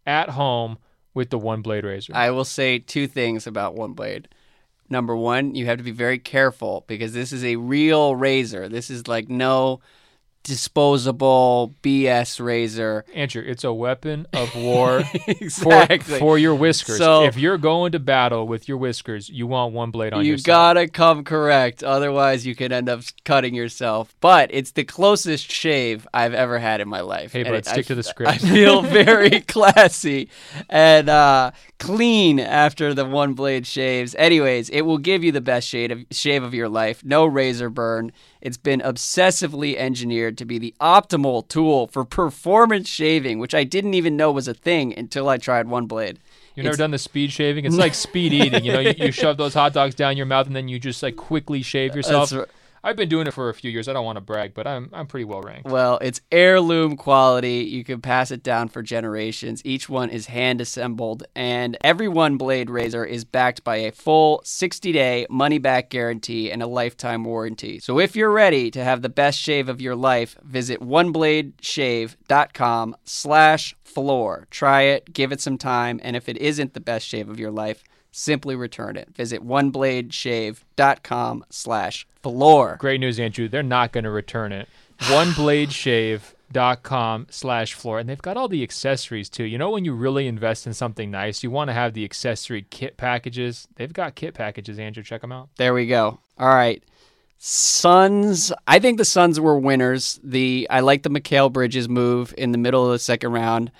at 0.06 0.30
home 0.30 0.78
with 1.14 1.30
the 1.30 1.38
One 1.38 1.62
Blade 1.62 1.84
Razor. 1.84 2.12
I 2.14 2.30
will 2.30 2.44
say 2.44 2.78
two 2.78 3.06
things 3.06 3.46
about 3.46 3.74
One 3.74 3.92
Blade. 3.92 4.28
Number 4.88 5.16
one, 5.16 5.54
you 5.54 5.66
have 5.66 5.78
to 5.78 5.84
be 5.84 5.90
very 5.90 6.18
careful 6.18 6.84
because 6.86 7.14
this 7.14 7.32
is 7.32 7.44
a 7.44 7.56
real 7.56 8.14
razor. 8.14 8.68
This 8.68 8.90
is 8.90 9.08
like 9.08 9.28
no 9.28 9.80
disposable 10.42 11.74
BS 11.82 12.42
razor. 12.44 13.04
Andrew, 13.14 13.42
it's 13.46 13.64
a 13.64 13.72
weapon 13.72 14.26
of 14.32 14.54
war 14.54 15.02
for, 15.04 15.32
exactly. 15.32 16.18
for 16.18 16.38
your 16.38 16.54
whiskers. 16.54 16.98
So- 16.98 17.24
if 17.24 17.36
you're 17.36 17.58
going 17.58 17.92
to 17.92 17.98
battle 17.98 18.46
with 18.46 18.68
your 18.68 18.76
whiskers, 18.76 19.28
you 19.28 19.46
want 19.46 19.72
one 19.72 19.90
blade 19.90 20.12
on 20.12 20.24
you 20.24 20.38
side. 20.38 20.44
gotta 20.44 20.88
come 20.88 21.24
correct, 21.24 21.82
otherwise 21.82 22.46
you 22.46 22.54
could 22.54 22.72
end 22.72 22.88
up 22.88 23.02
cutting 23.24 23.54
yourself. 23.54 24.14
But 24.20 24.50
it's 24.52 24.72
the 24.72 24.84
closest 24.84 25.50
shave 25.50 26.06
I've 26.12 26.34
ever 26.34 26.58
had 26.58 26.80
in 26.80 26.88
my 26.88 27.00
life. 27.00 27.32
Hey, 27.32 27.42
bud, 27.44 27.64
stick 27.64 27.78
I- 27.78 27.82
to 27.88 27.94
the 27.94 28.02
script. 28.02 28.32
I 28.32 28.38
feel 28.38 28.82
very 29.04 29.40
classy 29.40 30.28
and 30.68 31.08
uh, 31.08 31.52
clean 31.78 32.38
after 32.40 32.94
the 32.94 33.04
one 33.04 33.34
blade 33.34 33.66
shaves. 33.66 34.14
Anyways, 34.16 34.68
it 34.70 34.82
will 34.82 34.98
give 34.98 35.24
you 35.24 35.32
the 35.32 35.40
best 35.40 35.68
shade 35.68 35.92
of, 35.92 36.00
shave 36.10 36.42
of 36.42 36.54
your 36.54 36.68
life. 36.68 37.04
No 37.04 37.24
razor 37.26 37.70
burn. 37.70 38.12
It's 38.42 38.56
been 38.56 38.80
obsessively 38.80 39.76
engineered 39.76 40.36
to 40.38 40.44
be 40.44 40.58
the 40.58 40.74
optimal 40.80 41.46
tool 41.46 41.86
for 41.86 42.04
performance 42.04 42.88
shaving, 42.88 43.38
which 43.38 43.54
I 43.54 43.62
didn't 43.62 43.94
even 43.94 44.16
know 44.16 44.32
was 44.32 44.48
a 44.48 44.54
thing 44.54 44.92
until 44.98 45.28
I 45.28 45.38
tried 45.38 45.68
one 45.68 45.86
blade. 45.86 46.18
You've 46.56 46.64
never 46.64 46.76
done 46.76 46.90
the 46.90 46.98
speed 46.98 47.30
shaving? 47.30 47.64
It's 47.64 47.76
like 47.76 47.94
speed 47.94 48.32
eating. 48.32 48.64
You 48.64 48.72
know, 48.72 48.80
you, 48.80 48.94
you 48.96 49.12
shove 49.12 49.36
those 49.36 49.54
hot 49.54 49.72
dogs 49.72 49.94
down 49.94 50.16
your 50.16 50.26
mouth 50.26 50.48
and 50.48 50.56
then 50.56 50.66
you 50.66 50.80
just 50.80 51.04
like 51.04 51.14
quickly 51.14 51.62
shave 51.62 51.94
yourself. 51.94 52.30
That's 52.30 52.50
I've 52.84 52.96
been 52.96 53.08
doing 53.08 53.28
it 53.28 53.34
for 53.34 53.48
a 53.48 53.54
few 53.54 53.70
years. 53.70 53.86
I 53.86 53.92
don't 53.92 54.04
want 54.04 54.16
to 54.16 54.20
brag, 54.20 54.54
but 54.54 54.66
I'm 54.66 54.90
I'm 54.92 55.06
pretty 55.06 55.22
well 55.24 55.40
ranked. 55.40 55.68
Well, 55.68 55.98
it's 55.98 56.20
heirloom 56.32 56.96
quality. 56.96 57.58
You 57.58 57.84
can 57.84 58.00
pass 58.00 58.32
it 58.32 58.42
down 58.42 58.66
for 58.68 58.82
generations. 58.82 59.62
Each 59.64 59.88
one 59.88 60.10
is 60.10 60.26
hand 60.26 60.60
assembled, 60.60 61.22
and 61.36 61.78
every 61.82 62.08
one 62.08 62.36
blade 62.36 62.70
razor 62.70 63.04
is 63.04 63.24
backed 63.24 63.62
by 63.62 63.76
a 63.76 63.92
full 63.92 64.42
60 64.44 64.90
day 64.90 65.28
money 65.30 65.58
back 65.58 65.90
guarantee 65.90 66.50
and 66.50 66.60
a 66.60 66.66
lifetime 66.66 67.22
warranty. 67.22 67.78
So 67.78 68.00
if 68.00 68.16
you're 68.16 68.32
ready 68.32 68.68
to 68.72 68.82
have 68.82 69.02
the 69.02 69.08
best 69.08 69.38
shave 69.38 69.68
of 69.68 69.80
your 69.80 69.94
life, 69.94 70.36
visit 70.42 70.80
onebladeshave.com 70.80 72.96
slash 73.04 73.76
floor. 73.84 74.48
Try 74.50 74.82
it, 74.82 75.12
give 75.12 75.30
it 75.30 75.40
some 75.40 75.58
time, 75.58 76.00
and 76.02 76.16
if 76.16 76.28
it 76.28 76.36
isn't 76.38 76.74
the 76.74 76.80
best 76.80 77.06
shave 77.06 77.28
of 77.28 77.38
your 77.38 77.52
life, 77.52 77.84
simply 78.10 78.56
return 78.56 78.96
it. 78.96 79.14
Visit 79.14 79.46
onebladeshave.com 79.46 81.44
slash 81.48 82.06
floor. 82.22 82.76
Great 82.78 83.00
news, 83.00 83.18
Andrew. 83.18 83.48
They're 83.48 83.62
not 83.62 83.92
going 83.92 84.04
to 84.04 84.10
return 84.10 84.52
it. 84.52 84.68
OneBladeShave.com 85.00 87.26
slash 87.30 87.74
floor. 87.74 87.98
And 87.98 88.08
they've 88.08 88.22
got 88.22 88.36
all 88.36 88.48
the 88.48 88.62
accessories 88.62 89.28
too. 89.28 89.44
You 89.44 89.58
know, 89.58 89.70
when 89.70 89.84
you 89.84 89.92
really 89.94 90.26
invest 90.26 90.66
in 90.66 90.74
something 90.74 91.10
nice, 91.10 91.42
you 91.42 91.50
want 91.50 91.68
to 91.68 91.74
have 91.74 91.94
the 91.94 92.04
accessory 92.04 92.66
kit 92.70 92.96
packages. 92.96 93.66
They've 93.76 93.92
got 93.92 94.14
kit 94.14 94.34
packages, 94.34 94.78
Andrew. 94.78 95.02
Check 95.02 95.22
them 95.22 95.32
out. 95.32 95.48
There 95.56 95.74
we 95.74 95.86
go. 95.86 96.20
All 96.38 96.48
right. 96.48 96.82
Suns. 97.38 98.52
I 98.68 98.78
think 98.78 98.98
the 98.98 99.04
Suns 99.04 99.40
were 99.40 99.58
winners. 99.58 100.20
The 100.22 100.66
I 100.70 100.80
like 100.80 101.02
the 101.02 101.10
Mikal 101.10 101.52
Bridges 101.52 101.88
move 101.88 102.32
in 102.38 102.52
the 102.52 102.58
middle 102.58 102.86
of 102.86 102.92
the 102.92 102.98
second 103.00 103.32
round. 103.32 103.72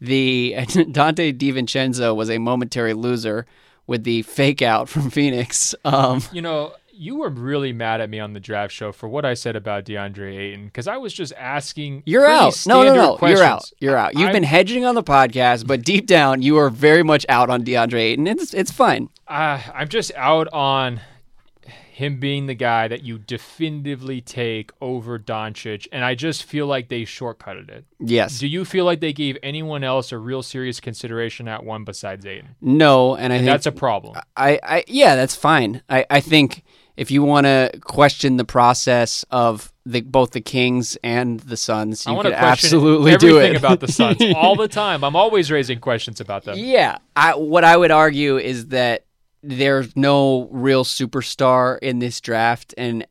The 0.00 0.54
Donte 0.58 1.36
DiVincenzo 1.36 2.16
was 2.16 2.30
a 2.30 2.38
momentary 2.38 2.94
loser 2.94 3.44
with 3.86 4.04
the 4.04 4.22
fake 4.22 4.62
out 4.62 4.88
from 4.88 5.10
Phoenix. 5.10 5.74
Um, 5.84 6.22
You 6.32 6.40
know, 6.40 6.72
you 7.00 7.16
were 7.16 7.30
really 7.30 7.72
mad 7.72 8.02
at 8.02 8.10
me 8.10 8.20
on 8.20 8.34
the 8.34 8.40
draft 8.40 8.74
show 8.74 8.92
for 8.92 9.08
what 9.08 9.24
I 9.24 9.32
said 9.32 9.56
about 9.56 9.86
DeAndre 9.86 10.36
Ayton 10.36 10.66
because 10.66 10.86
I 10.86 10.98
was 10.98 11.14
just 11.14 11.32
asking. 11.38 12.02
you're 12.04 12.26
out. 12.26 12.66
No, 12.66 12.82
no, 12.82 12.94
no. 12.94 13.18
You're 13.26 13.42
out. 13.42 13.72
You're 13.80 13.96
out. 13.96 14.12
You've 14.12 14.24
I'm- 14.24 14.32
been 14.34 14.42
hedging 14.42 14.84
on 14.84 14.94
the 14.94 15.02
podcast, 15.02 15.66
but 15.66 15.82
deep 15.82 16.06
down, 16.06 16.42
you 16.42 16.58
are 16.58 16.68
very 16.68 17.02
much 17.02 17.24
out 17.30 17.48
on 17.48 17.64
DeAndre 17.64 18.00
Ayton. 18.00 18.26
It's 18.26 18.52
it's 18.52 18.70
fine. 18.70 19.08
Uh, 19.26 19.62
I'm 19.74 19.88
just 19.88 20.12
out 20.14 20.48
on 20.52 21.00
him 21.70 22.20
being 22.20 22.46
the 22.46 22.54
guy 22.54 22.88
that 22.88 23.02
you 23.02 23.18
definitively 23.18 24.20
take 24.20 24.70
over 24.80 25.18
Doncic, 25.18 25.86
and 25.92 26.04
I 26.04 26.14
just 26.14 26.44
feel 26.44 26.66
like 26.66 26.88
they 26.88 27.02
shortcutted 27.02 27.70
it. 27.70 27.84
Yes. 27.98 28.38
Do 28.38 28.46
you 28.46 28.64
feel 28.64 28.84
like 28.84 29.00
they 29.00 29.12
gave 29.12 29.36
anyone 29.42 29.84
else 29.84 30.12
a 30.12 30.18
real 30.18 30.42
serious 30.42 30.80
consideration 30.80 31.48
at 31.48 31.64
one 31.64 31.84
besides 31.84 32.24
Ayton? 32.26 32.56
No, 32.60 33.16
and 33.16 33.32
I 33.32 33.36
think 33.38 33.46
That's 33.46 33.66
a 33.66 33.72
problem. 33.72 34.16
I, 34.36 34.60
I 34.62 34.84
yeah, 34.86 35.16
that's 35.16 35.34
fine. 35.34 35.82
I, 35.88 36.04
I 36.10 36.20
think 36.20 36.62
if 37.00 37.10
you 37.10 37.22
want 37.22 37.46
to 37.46 37.72
question 37.80 38.36
the 38.36 38.44
process 38.44 39.24
of 39.30 39.72
the 39.86 40.02
both 40.02 40.32
the 40.32 40.42
Kings 40.42 40.98
and 41.02 41.40
the 41.40 41.56
Suns, 41.56 42.04
you 42.04 42.12
want 42.12 42.26
could 42.26 42.32
to 42.32 42.38
absolutely 42.38 43.16
do 43.16 43.38
it 43.38 43.56
about 43.56 43.80
the 43.80 43.88
Suns 43.88 44.22
all 44.36 44.54
the 44.54 44.68
time. 44.68 45.02
I'm 45.02 45.16
always 45.16 45.50
raising 45.50 45.80
questions 45.80 46.20
about 46.20 46.44
them. 46.44 46.58
yeah, 46.58 46.98
I, 47.16 47.34
what 47.36 47.64
I 47.64 47.74
would 47.74 47.90
argue 47.90 48.36
is 48.36 48.66
that 48.66 49.06
there's 49.42 49.96
no 49.96 50.46
real 50.50 50.84
superstar 50.84 51.78
in 51.78 52.00
this 52.00 52.20
draft, 52.20 52.74
and 52.76 53.06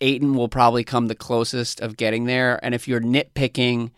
Ayton 0.00 0.32
will 0.32 0.48
probably 0.48 0.82
come 0.82 1.08
the 1.08 1.14
closest 1.14 1.82
of 1.82 1.98
getting 1.98 2.24
there. 2.24 2.58
And 2.64 2.74
if 2.74 2.88
you're 2.88 3.02
nitpicking 3.02 3.90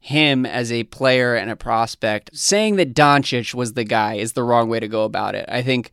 him 0.00 0.44
as 0.44 0.70
a 0.70 0.84
player 0.84 1.34
and 1.34 1.50
a 1.50 1.56
prospect, 1.56 2.36
saying 2.36 2.76
that 2.76 2.92
Doncic 2.92 3.54
was 3.54 3.72
the 3.72 3.84
guy 3.84 4.16
is 4.16 4.34
the 4.34 4.42
wrong 4.42 4.68
way 4.68 4.80
to 4.80 4.88
go 4.88 5.04
about 5.04 5.34
it. 5.34 5.46
I 5.48 5.62
think 5.62 5.92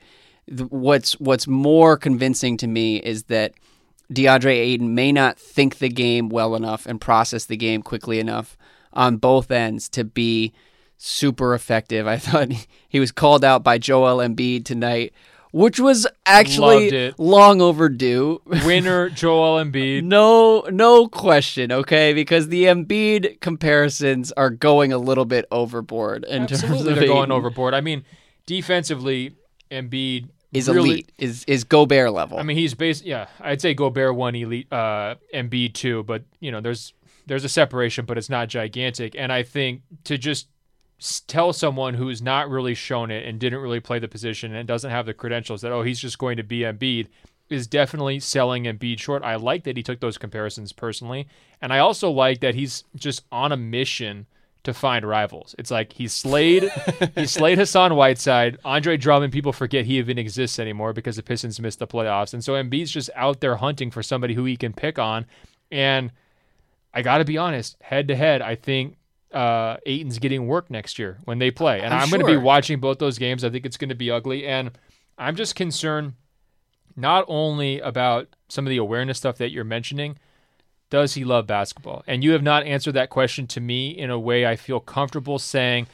th- 0.49 0.69
what's 0.69 1.13
what's 1.19 1.47
more 1.47 1.97
convincing 1.97 2.57
to 2.57 2.67
me 2.67 2.97
is 2.97 3.23
that 3.23 3.53
DeAndre 4.13 4.55
Ayton 4.55 4.95
may 4.95 5.11
not 5.11 5.37
think 5.37 5.77
the 5.77 5.89
game 5.89 6.29
well 6.29 6.55
enough 6.55 6.85
and 6.85 6.99
process 6.99 7.45
the 7.45 7.57
game 7.57 7.81
quickly 7.81 8.19
enough 8.19 8.57
on 8.91 9.17
both 9.17 9.51
ends 9.51 9.87
to 9.89 10.03
be 10.03 10.53
super 10.97 11.53
effective. 11.53 12.07
I 12.07 12.17
thought 12.17 12.49
he 12.87 12.99
was 12.99 13.11
called 13.11 13.43
out 13.43 13.63
by 13.63 13.77
Joel 13.77 14.17
Embiid 14.17 14.65
tonight, 14.65 15.13
which 15.51 15.79
was 15.79 16.07
actually 16.25 17.13
long 17.19 17.61
overdue. 17.61 18.41
Winner 18.45 19.09
Joel 19.09 19.63
Embiid. 19.63 20.03
No, 20.03 20.61
no 20.71 21.07
question, 21.07 21.71
okay? 21.71 22.13
Because 22.13 22.47
the 22.47 22.65
Embiid 22.65 23.39
comparisons 23.41 24.31
are 24.33 24.49
going 24.49 24.91
a 24.91 24.97
little 24.97 25.25
bit 25.25 25.45
overboard 25.51 26.25
in 26.25 26.47
terms 26.47 26.63
Absolutely, 26.63 26.93
of 26.93 26.99
they're 26.99 27.07
going 27.07 27.31
overboard. 27.31 27.75
I 27.75 27.81
mean, 27.81 28.03
defensively, 28.47 29.35
Embiid 29.71 30.29
is 30.51 30.67
really, 30.67 30.89
elite, 30.89 31.11
is 31.17 31.43
is 31.45 31.63
Gobert 31.63 32.11
level. 32.11 32.39
I 32.39 32.43
mean, 32.43 32.57
he's 32.57 32.73
based. 32.73 33.05
Yeah, 33.05 33.27
I'd 33.39 33.61
say 33.61 33.73
Gobert 33.73 34.15
one, 34.15 34.35
elite, 34.35 34.71
uh, 34.71 35.15
Embiid 35.33 35.73
two, 35.73 36.03
but 36.03 36.23
you 36.39 36.51
know, 36.51 36.61
there's 36.61 36.93
there's 37.27 37.43
a 37.43 37.49
separation, 37.49 38.05
but 38.05 38.17
it's 38.17 38.29
not 38.29 38.49
gigantic. 38.49 39.15
And 39.15 39.31
I 39.31 39.43
think 39.43 39.81
to 40.05 40.17
just 40.17 40.47
tell 41.27 41.53
someone 41.53 41.93
who's 41.93 42.21
not 42.21 42.49
really 42.49 42.73
shown 42.73 43.09
it 43.09 43.25
and 43.25 43.39
didn't 43.39 43.59
really 43.59 43.79
play 43.79 43.99
the 43.99 44.07
position 44.07 44.53
and 44.53 44.67
doesn't 44.67 44.91
have 44.91 45.05
the 45.05 45.13
credentials 45.13 45.61
that 45.61 45.71
oh 45.71 45.81
he's 45.81 45.99
just 45.99 46.17
going 46.17 46.35
to 46.35 46.43
be 46.43 46.59
Embiid 46.59 47.07
is 47.49 47.67
definitely 47.67 48.19
selling 48.19 48.65
Embiid 48.65 48.99
short. 48.99 49.23
I 49.23 49.35
like 49.35 49.63
that 49.63 49.77
he 49.77 49.83
took 49.83 50.01
those 50.01 50.17
comparisons 50.17 50.73
personally, 50.73 51.27
and 51.61 51.71
I 51.71 51.79
also 51.79 52.11
like 52.11 52.41
that 52.41 52.55
he's 52.55 52.83
just 52.95 53.23
on 53.31 53.51
a 53.51 53.57
mission 53.57 54.27
to 54.73 54.79
find 54.79 55.07
rivals. 55.07 55.55
It's 55.57 55.71
like 55.71 55.93
he 55.93 56.07
slayed 56.07 56.71
he 57.15 57.25
slayed 57.25 57.57
Hassan 57.59 57.95
Whiteside, 57.95 58.57
Andre 58.63 58.97
Drummond. 58.97 59.33
People 59.33 59.53
forget 59.53 59.85
he 59.85 59.97
even 59.97 60.17
exists 60.17 60.59
anymore 60.59 60.93
because 60.93 61.15
the 61.15 61.23
Pistons 61.23 61.59
missed 61.59 61.79
the 61.79 61.87
playoffs, 61.87 62.33
and 62.33 62.43
so 62.43 62.53
Embiid's 62.53 62.91
just 62.91 63.09
out 63.15 63.39
there 63.39 63.55
hunting 63.55 63.91
for 63.91 64.03
somebody 64.03 64.33
who 64.33 64.45
he 64.45 64.57
can 64.57 64.73
pick 64.73 64.99
on. 64.99 65.25
And 65.71 66.11
I 66.93 67.01
got 67.01 67.19
to 67.19 67.25
be 67.25 67.37
honest, 67.37 67.77
head 67.81 68.07
to 68.07 68.15
head, 68.15 68.41
I 68.41 68.55
think 68.55 68.97
uh, 69.33 69.77
Ayton's 69.85 70.19
getting 70.19 70.47
work 70.47 70.69
next 70.71 70.97
year 70.97 71.19
when 71.25 71.39
they 71.39 71.51
play, 71.51 71.81
and 71.81 71.93
I'm 71.93 72.03
I'm, 72.03 72.09
going 72.09 72.21
to 72.21 72.25
be 72.25 72.37
watching 72.37 72.79
both 72.79 72.99
those 72.99 73.17
games. 73.17 73.43
I 73.43 73.49
think 73.49 73.65
it's 73.65 73.77
going 73.77 73.89
to 73.89 73.95
be 73.95 74.11
ugly, 74.11 74.47
and 74.47 74.71
I'm 75.17 75.35
just 75.35 75.55
concerned 75.55 76.13
not 76.95 77.25
only 77.27 77.79
about 77.79 78.27
some 78.47 78.65
of 78.65 78.69
the 78.69 78.77
awareness 78.77 79.17
stuff 79.17 79.37
that 79.37 79.51
you're 79.51 79.63
mentioning. 79.63 80.17
Does 80.89 81.13
he 81.13 81.23
love 81.23 81.45
basketball? 81.47 82.03
And 82.07 82.23
you 82.23 82.31
have 82.31 82.41
not 82.43 82.63
answered 82.63 82.93
that 82.93 83.09
question 83.09 83.45
to 83.47 83.61
me 83.61 83.89
in 83.89 84.09
a 84.09 84.19
way 84.19 84.45
I 84.45 84.55
feel 84.55 84.79
comfortable 84.79 85.37
saying. 85.39 85.87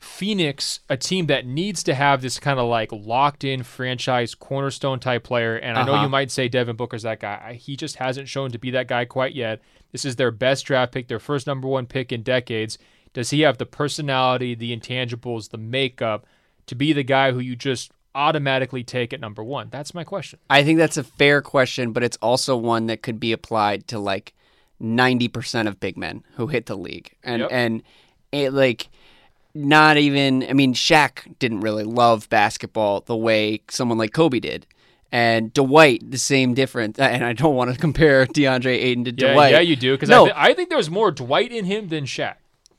Phoenix, 0.00 0.80
a 0.88 0.96
team 0.96 1.26
that 1.26 1.46
needs 1.46 1.84
to 1.84 1.94
have 1.94 2.22
this 2.22 2.40
kind 2.40 2.58
of 2.58 2.66
like 2.68 2.90
locked 2.90 3.44
in 3.44 3.62
franchise 3.62 4.34
cornerstone 4.34 4.98
type 4.98 5.22
player. 5.22 5.54
And 5.56 5.78
I 5.78 5.84
know 5.84 5.94
Uh-huh. 5.94 6.02
you 6.04 6.08
might 6.08 6.30
say 6.32 6.48
Devin 6.48 6.74
Booker's 6.74 7.04
that 7.04 7.20
guy. 7.20 7.54
He 7.60 7.76
just 7.76 7.96
hasn't 7.96 8.28
shown 8.28 8.50
to 8.50 8.58
be 8.58 8.72
that 8.72 8.88
guy 8.88 9.04
quite 9.04 9.32
yet. 9.34 9.60
This 9.92 10.04
is 10.04 10.16
their 10.16 10.32
best 10.32 10.64
draft 10.66 10.92
pick, 10.92 11.06
their 11.06 11.20
first 11.20 11.46
number 11.46 11.68
one 11.68 11.86
pick 11.86 12.10
in 12.10 12.22
decades. 12.22 12.78
Does 13.12 13.30
he 13.30 13.42
have 13.42 13.58
the 13.58 13.66
personality, 13.66 14.54
the 14.56 14.76
intangibles, 14.76 15.50
the 15.50 15.58
makeup 15.58 16.26
to 16.66 16.74
be 16.74 16.92
the 16.92 17.04
guy 17.04 17.30
who 17.30 17.38
you 17.38 17.54
just 17.54 17.92
automatically 18.14 18.84
take 18.84 19.12
at 19.12 19.20
number 19.20 19.42
one? 19.44 19.68
That's 19.70 19.94
my 19.94 20.04
question. 20.04 20.38
I 20.50 20.62
think 20.64 20.78
that's 20.78 20.96
a 20.96 21.04
fair 21.04 21.40
question, 21.42 21.92
but 21.92 22.02
it's 22.02 22.18
also 22.22 22.56
one 22.56 22.86
that 22.86 23.02
could 23.02 23.18
be 23.20 23.32
applied 23.32 23.86
to 23.88 23.98
like 23.98 24.32
90% 24.82 25.68
of 25.68 25.80
big 25.80 25.96
men 25.96 26.24
who 26.34 26.48
hit 26.48 26.66
the 26.66 26.76
league. 26.76 27.10
And 27.22 27.40
Yep. 27.42 27.48
and 27.52 27.82
it 28.32 28.52
like 28.52 28.88
not 29.54 29.96
even 29.96 30.42
I 30.48 30.52
mean 30.54 30.74
Shaq 30.74 31.38
didn't 31.38 31.60
really 31.60 31.84
love 31.84 32.28
basketball 32.30 33.00
the 33.02 33.16
way 33.16 33.60
someone 33.70 33.98
like 33.98 34.12
Kobe 34.12 34.40
did. 34.40 34.66
And 35.14 35.52
Dwight, 35.52 36.10
the 36.10 36.16
same 36.18 36.54
difference. 36.54 36.98
And 36.98 37.22
I 37.24 37.32
don't 37.34 37.54
want 37.54 37.72
to 37.72 37.78
compare 37.78 38.26
DeAndre 38.38 38.74
Ayton 38.74 39.04
to 39.04 39.14
Yeah, 39.16 39.34
Dwight. 39.34 39.52
yeah, 39.52 39.60
you 39.60 39.76
do. 39.76 39.92
Because 39.92 40.08
No. 40.08 40.22
I, 40.22 40.24
th- 40.24 40.36
I 40.38 40.54
think 40.54 40.70
there's 40.70 40.90
more 40.90 41.10
Dwight 41.10 41.52
in 41.52 41.64
him 41.66 41.88
than 41.88 42.04
Shaq. 42.04 42.36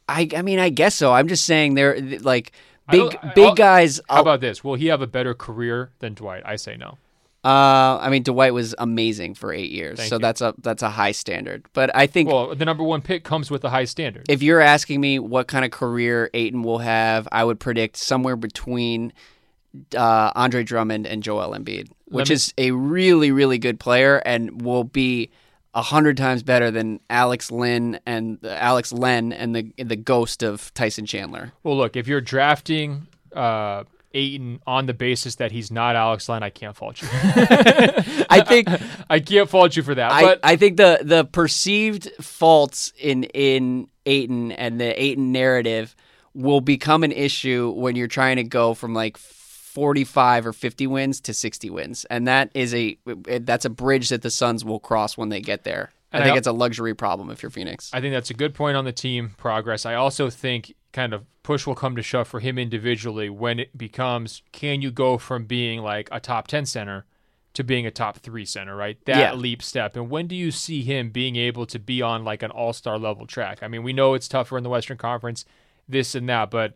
I, 0.09 0.27
I 0.35 0.41
mean, 0.41 0.59
I 0.59 0.69
guess 0.69 0.95
so. 0.95 1.13
I'm 1.13 1.27
just 1.29 1.45
saying 1.45 1.75
they're 1.75 1.99
like 2.19 2.51
big 2.91 3.17
big 3.35 3.45
I'll- 3.45 3.55
guys. 3.55 3.99
How 4.09 4.21
about 4.21 4.41
this? 4.41 4.63
Will 4.63 4.75
he 4.75 4.87
have 4.87 5.01
a 5.01 5.07
better 5.07 5.33
career 5.33 5.91
than 5.99 6.13
Dwight? 6.13 6.43
I 6.45 6.55
say 6.57 6.75
no. 6.77 6.97
uh, 7.45 7.99
I 8.01 8.09
mean, 8.09 8.23
Dwight 8.23 8.53
was 8.53 8.73
amazing 8.77 9.33
for 9.35 9.51
eight 9.53 9.69
years, 9.71 9.97
Thank 9.99 10.09
so 10.09 10.15
you. 10.15 10.19
that's 10.19 10.39
a 10.41 10.53
that's 10.59 10.81
a 10.83 10.89
high 10.89 11.11
standard. 11.11 11.65
But 11.73 11.93
I 11.95 12.07
think 12.07 12.29
Well, 12.29 12.55
the 12.55 12.63
number 12.65 12.83
one 12.83 13.01
pick 13.01 13.23
comes 13.25 13.51
with 13.51 13.63
a 13.65 13.69
high 13.69 13.83
standard. 13.85 14.25
if 14.29 14.41
you're 14.41 14.61
asking 14.61 15.01
me 15.01 15.19
what 15.19 15.47
kind 15.47 15.65
of 15.65 15.71
career 15.71 16.29
Ayton 16.33 16.63
will 16.63 16.77
have, 16.79 17.27
I 17.31 17.43
would 17.43 17.59
predict 17.59 17.97
somewhere 17.97 18.35
between 18.37 19.11
uh, 19.97 20.31
Andre 20.35 20.63
Drummond 20.63 21.05
and 21.07 21.21
Joel 21.23 21.49
Embiid, 21.57 21.89
which 22.05 22.29
me- 22.29 22.35
is 22.35 22.53
a 22.57 22.71
really, 22.71 23.31
really 23.31 23.57
good 23.57 23.79
player 23.79 24.21
and 24.25 24.61
will 24.61 24.83
be 24.83 25.29
a 25.73 25.81
hundred 25.81 26.17
times 26.17 26.43
better 26.43 26.69
than 26.71 26.99
Alex 27.09 27.51
Len 27.51 27.99
and 28.05 28.39
uh, 28.43 28.49
Alex 28.49 28.93
Len 28.93 29.33
and 29.33 29.55
the 29.55 29.73
the 29.77 29.95
ghost 29.95 30.43
of 30.43 30.73
Tyson 30.73 31.05
Chandler. 31.05 31.53
Well, 31.63 31.77
look, 31.77 31.95
if 31.95 32.07
you're 32.07 32.21
drafting 32.21 33.07
uh, 33.35 33.83
Ayton 34.13 34.59
on 34.67 34.85
the 34.85 34.93
basis 34.93 35.35
that 35.35 35.51
he's 35.51 35.71
not 35.71 35.95
Alex 35.95 36.29
Len, 36.29 36.43
I 36.43 36.49
can't 36.49 36.75
fault 36.75 37.01
you. 37.01 37.07
I 37.11 38.43
think 38.47 38.67
I 39.09 39.19
can't 39.19 39.49
fault 39.49 39.75
you 39.75 39.83
for 39.83 39.95
that. 39.95 40.11
I, 40.11 40.21
but 40.21 40.39
I 40.43 40.55
think 40.55 40.77
the 40.77 40.99
the 41.01 41.25
perceived 41.25 42.09
faults 42.21 42.93
in 42.97 43.23
in 43.25 43.87
Ayton 44.05 44.51
and 44.51 44.79
the 44.79 45.01
Ayton 45.01 45.31
narrative 45.31 45.95
will 46.35 46.61
become 46.61 47.03
an 47.03 47.11
issue 47.11 47.71
when 47.75 47.95
you're 47.95 48.07
trying 48.07 48.37
to 48.37 48.43
go 48.43 48.73
from 48.73 48.93
like 48.93 49.17
45 49.77 50.45
or 50.47 50.53
50 50.53 50.85
wins 50.87 51.19
to 51.21 51.33
60 51.33 51.69
wins, 51.71 52.05
and 52.05 52.27
that 52.27 52.51
is 52.53 52.75
a 52.75 52.97
that's 53.05 53.65
a 53.65 53.69
bridge 53.69 54.09
that 54.09 54.21
the 54.21 54.29
Suns 54.29 54.63
will 54.63 54.79
cross 54.79 55.17
when 55.17 55.29
they 55.29 55.41
get 55.41 55.63
there. 55.63 55.89
I 56.11 56.17
And 56.17 56.25
think 56.25 56.35
I- 56.35 56.37
it's 56.37 56.47
a 56.47 56.51
luxury 56.51 56.93
problem 56.93 57.31
if 57.31 57.41
you're 57.41 57.49
Phoenix. 57.49 57.89
I 57.91 57.99
think 57.99 58.13
that's 58.13 58.29
a 58.29 58.35
good 58.35 58.53
point 58.53 58.77
on 58.77 58.85
the 58.85 58.91
team 58.91 59.31
progress. 59.35 59.83
I 59.85 59.95
also 59.95 60.29
think 60.29 60.75
kind 60.91 61.11
of 61.11 61.25
push 61.41 61.65
will 61.65 61.73
come 61.73 61.95
to 61.95 62.03
shove 62.03 62.27
for 62.27 62.39
him 62.39 62.59
individually 62.59 63.29
when 63.31 63.59
it 63.59 63.75
becomes 63.75 64.43
can 64.51 64.81
you 64.83 64.91
go 64.91 65.17
from 65.17 65.45
being 65.45 65.81
like 65.81 66.07
a 66.11 66.19
top 66.19 66.47
10 66.47 66.67
center 66.67 67.05
to 67.53 67.63
being 67.63 67.85
a 67.87 67.91
top 67.91 68.17
3 68.19 68.45
center, 68.45 68.75
right? 68.75 68.97
That 69.05 69.17
Yeah. 69.17 69.33
leap 69.33 69.63
step. 69.63 69.95
And 69.95 70.07
when 70.09 70.27
do 70.27 70.35
you 70.35 70.51
see 70.51 70.83
him 70.83 71.09
being 71.09 71.35
able 71.35 71.65
to 71.65 71.79
be 71.79 71.99
on 72.01 72.23
like 72.23 72.43
an 72.43 72.51
all-star 72.51 72.99
level 72.99 73.25
track? 73.25 73.59
I 73.63 73.67
mean, 73.67 73.81
we 73.81 73.91
know 73.93 74.13
it's 74.13 74.27
tougher 74.27 74.55
in 74.57 74.63
the 74.63 74.69
Western 74.69 74.97
Conference, 74.97 75.45
this 75.89 76.13
and 76.15 76.29
that, 76.29 76.51
but 76.51 76.75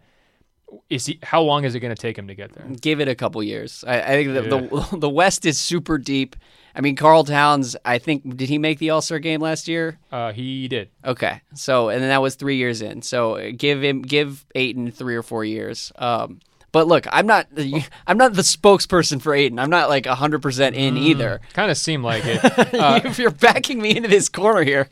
is 0.90 1.06
he 1.06 1.20
how 1.24 1.42
long 1.42 1.64
is 1.64 1.76
it 1.76 1.80
going 1.80 1.96
to 1.96 2.02
take 2.02 2.18
him 2.18 2.28
to 2.28 2.36
get 2.36 2.54
there? 2.54 2.66
Give 2.82 3.00
it 3.00 3.08
a 3.08 3.16
couple 3.16 3.42
years. 3.44 3.84
I, 3.88 4.02
I 4.02 4.08
think 4.08 4.34
the, 4.34 4.42
the 4.42 4.98
the 4.98 5.10
West 5.10 5.46
is 5.46 5.58
super 5.58 5.98
deep. 5.98 6.36
I 6.76 6.82
mean, 6.82 6.96
Karl 6.96 7.24
Towns. 7.24 7.76
I 7.86 7.98
think 7.98 8.38
did 8.38 8.50
he 8.50 8.58
make 8.58 8.80
the 8.80 8.92
All 8.92 9.02
Star 9.02 9.20
game 9.20 9.42
last 9.42 9.68
year? 9.68 9.98
Uh, 10.12 10.32
he 10.32 10.68
did. 10.68 10.90
Okay, 11.04 11.42
so 11.56 11.90
and 11.90 12.02
then 12.02 12.10
that 12.10 12.22
was 12.22 12.36
three 12.36 12.58
years 12.58 12.82
in. 12.82 13.02
So 13.02 13.36
uh, 13.36 13.52
give 13.56 13.84
him 13.84 14.02
give 14.02 14.46
Ayton 14.56 14.92
three 14.92 15.16
or 15.16 15.24
four 15.24 15.44
years. 15.44 15.92
Um, 15.96 16.40
but 16.72 16.88
look, 16.88 17.08
I'm 17.12 17.26
not 17.26 17.48
I'm 18.08 18.18
not 18.18 18.34
the 18.34 18.42
spokesperson 18.42 19.22
for 19.22 19.34
Ayton. 19.34 19.60
I'm 19.60 19.70
not 19.70 19.90
like 19.90 20.06
hundred 20.06 20.42
percent 20.42 20.76
in 20.76 20.98
either. 20.98 21.42
Kind 21.54 21.72
of 21.72 21.78
seemed 21.78 22.04
like 22.04 22.24
it. 22.26 22.42
Uh, 22.78 23.00
if 23.06 23.18
you're 23.18 23.32
backing 23.32 23.82
me 23.82 23.96
into 23.96 24.08
this 24.08 24.30
corner 24.30 24.64
here, 24.64 24.88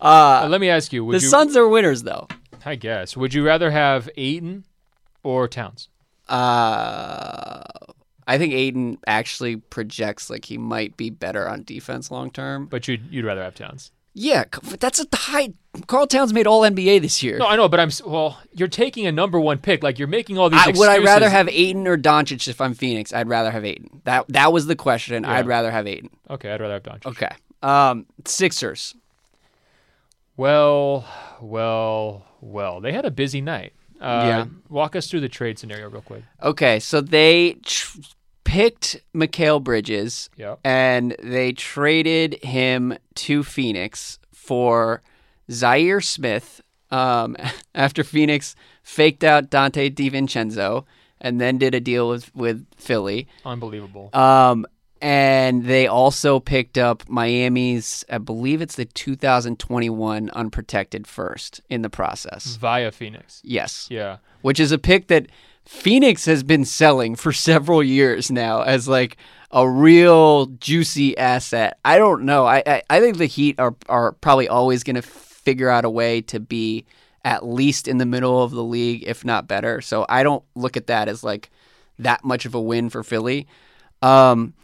uh, 0.00 0.46
let 0.50 0.60
me 0.60 0.68
ask 0.68 0.92
you, 0.92 1.04
would 1.04 1.16
the 1.16 1.22
you 1.22 1.28
Suns 1.28 1.56
are 1.56 1.68
winners 1.68 2.02
though. 2.02 2.26
I 2.64 2.74
guess, 2.74 3.16
would 3.16 3.32
you 3.32 3.46
rather 3.46 3.70
have 3.70 4.10
Ayton 4.16 4.64
or 5.22 5.48
Towns? 5.48 5.88
Uh, 6.28 7.62
I 8.26 8.38
think 8.38 8.54
Ayton 8.54 8.98
actually 9.06 9.56
projects 9.56 10.30
like 10.30 10.44
he 10.44 10.56
might 10.56 10.96
be 10.96 11.10
better 11.10 11.48
on 11.48 11.64
defense 11.64 12.10
long 12.10 12.30
term. 12.30 12.66
But 12.66 12.86
you'd 12.86 13.02
you'd 13.10 13.24
rather 13.24 13.42
have 13.42 13.54
Towns. 13.54 13.90
Yeah, 14.12 14.44
that's 14.80 15.00
a 15.00 15.06
high. 15.12 15.54
Karl 15.86 16.06
Towns 16.06 16.32
made 16.32 16.46
All 16.46 16.62
NBA 16.62 17.00
this 17.00 17.22
year. 17.22 17.38
No, 17.38 17.46
I 17.46 17.56
know, 17.56 17.68
but 17.68 17.78
I'm 17.78 17.90
well. 18.04 18.38
You're 18.52 18.68
taking 18.68 19.06
a 19.06 19.12
number 19.12 19.38
one 19.38 19.58
pick. 19.58 19.82
Like 19.82 19.98
you're 19.98 20.08
making 20.08 20.36
all 20.36 20.50
these. 20.50 20.60
I, 20.60 20.72
would 20.72 20.88
I 20.88 20.98
rather 20.98 21.28
have 21.28 21.48
Ayton 21.48 21.86
or 21.86 21.96
Doncic 21.96 22.48
if 22.48 22.60
I'm 22.60 22.74
Phoenix? 22.74 23.12
I'd 23.12 23.28
rather 23.28 23.50
have 23.50 23.64
Ayton. 23.64 24.02
That 24.04 24.26
that 24.28 24.52
was 24.52 24.66
the 24.66 24.76
question. 24.76 25.22
Yeah. 25.22 25.32
I'd 25.32 25.46
rather 25.46 25.70
have 25.70 25.86
Ayton. 25.86 26.10
Okay, 26.28 26.52
I'd 26.52 26.60
rather 26.60 26.74
have 26.74 26.82
Doncic. 26.82 27.06
Okay. 27.06 27.30
Um, 27.62 28.06
Sixers. 28.24 28.94
Well, 30.36 31.04
well, 31.40 32.26
well. 32.40 32.80
They 32.80 32.92
had 32.92 33.04
a 33.04 33.10
busy 33.10 33.40
night. 33.40 33.74
Uh, 34.00 34.24
Yeah. 34.26 34.46
Walk 34.68 34.96
us 34.96 35.08
through 35.10 35.20
the 35.20 35.28
trade 35.28 35.58
scenario 35.58 35.88
real 35.90 36.02
quick. 36.02 36.22
Okay, 36.42 36.80
so 36.80 37.00
they 37.00 37.56
tr- 37.64 37.98
picked 38.44 39.00
Mikal 39.14 39.62
Bridges 39.62 40.30
Yeah. 40.36 40.56
and 40.64 41.14
they 41.22 41.52
traded 41.52 42.42
him 42.42 42.96
to 43.16 43.44
Phoenix 43.44 44.18
for 44.32 45.02
Zhaire 45.50 46.02
Smith. 46.04 46.60
Um, 46.90 47.36
after 47.74 48.02
Phoenix 48.02 48.56
faked 48.82 49.22
out 49.22 49.50
Donte 49.50 49.94
DiVincenzo 49.94 50.84
and 51.20 51.40
then 51.40 51.58
did 51.58 51.74
a 51.74 51.80
deal 51.80 52.08
with 52.08 52.34
with 52.34 52.66
Philly. 52.76 53.28
Unbelievable. 53.44 54.10
Um, 54.12 54.66
and 55.00 55.64
they 55.64 55.86
also 55.86 56.40
picked 56.40 56.76
up 56.78 57.08
Miami's, 57.08 58.04
I 58.10 58.18
believe 58.18 58.60
it's 58.60 58.76
the 58.76 58.84
2021 58.84 60.30
unprotected 60.30 61.06
first 61.06 61.60
in 61.68 61.82
the 61.82 61.90
process. 61.90 62.56
Via 62.56 62.90
Phoenix. 62.92 63.40
Yes, 63.44 63.86
Yeah. 63.90 64.18
which 64.42 64.60
is 64.60 64.72
a 64.72 64.78
pick 64.78 65.08
that 65.08 65.26
Phoenix 65.64 66.24
has 66.26 66.42
been 66.42 66.64
selling 66.64 67.14
for 67.16 67.32
several 67.50 67.82
years 67.82 68.30
now 68.30 68.62
as 68.62 68.88
like 68.88 69.16
a 69.50 69.68
real 69.68 70.46
juicy 70.46 71.16
asset. 71.18 71.78
I 71.84 71.98
don't 71.98 72.22
know. 72.22 72.46
I 72.46 72.62
I, 72.66 72.82
I 72.90 73.00
think 73.00 73.18
the 73.18 73.26
Heat 73.26 73.58
are 73.58 73.74
are 73.88 74.12
probably 74.12 74.48
always 74.48 74.82
going 74.84 74.96
to 74.96 75.02
figure 75.02 75.68
out 75.68 75.84
a 75.84 75.90
way 75.90 76.20
to 76.22 76.38
be 76.40 76.84
at 77.24 77.44
least 77.44 77.86
in 77.88 77.98
the 77.98 78.06
middle 78.06 78.42
of 78.42 78.50
the 78.52 78.62
league, 78.64 79.02
if 79.06 79.24
not 79.24 79.46
better. 79.48 79.80
So 79.80 80.06
I 80.08 80.22
don't 80.22 80.42
look 80.54 80.76
at 80.76 80.86
that 80.86 81.08
as 81.08 81.22
like 81.24 81.50
that 81.98 82.24
much 82.24 82.46
of 82.46 82.54
a 82.54 82.60
win 82.60 82.88
for 82.90 83.02
Philly. 83.02 83.46
Um, 84.02 84.54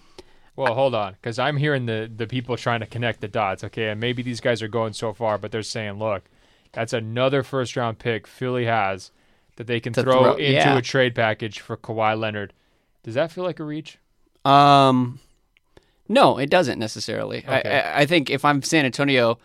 Well, 0.56 0.74
hold 0.74 0.94
on, 0.94 1.12
because 1.12 1.38
I'm 1.38 1.58
hearing 1.58 1.86
the 1.86 2.10
the 2.14 2.26
people 2.26 2.56
trying 2.56 2.80
to 2.80 2.86
connect 2.86 3.20
the 3.20 3.28
dots. 3.28 3.62
Okay, 3.62 3.90
and 3.90 4.00
maybe 4.00 4.22
these 4.22 4.40
guys 4.40 4.62
are 4.62 4.68
going 4.68 4.94
so 4.94 5.12
far, 5.12 5.36
but 5.36 5.52
they're 5.52 5.62
saying, 5.62 5.98
look, 5.98 6.24
that's 6.72 6.92
another 6.92 7.42
first 7.42 7.76
round 7.76 7.98
pick 7.98 8.26
Philly 8.26 8.64
has 8.64 9.10
that 9.56 9.66
they 9.66 9.80
can 9.80 9.92
throw, 9.92 10.22
throw- 10.22 10.32
into 10.34 10.52
yeah. 10.52 10.76
a 10.76 10.82
trade 10.82 11.14
package 11.14 11.60
for 11.60 11.76
Kawhi 11.76 12.18
Leonard. 12.18 12.52
Does 13.02 13.14
that 13.14 13.30
feel 13.30 13.44
like 13.44 13.60
a 13.60 13.64
reach? 13.64 13.98
Um, 14.44 15.18
no, 16.08 16.38
it 16.38 16.50
doesn't 16.50 16.78
necessarily. 16.78 17.44
I, 17.46 17.58
Okay. 17.60 17.80
I, 17.80 18.00
I 18.00 18.06
think 18.06 18.30
if 18.30 18.44
I'm 18.44 18.62
San 18.62 18.84
Antonio, 18.84 19.38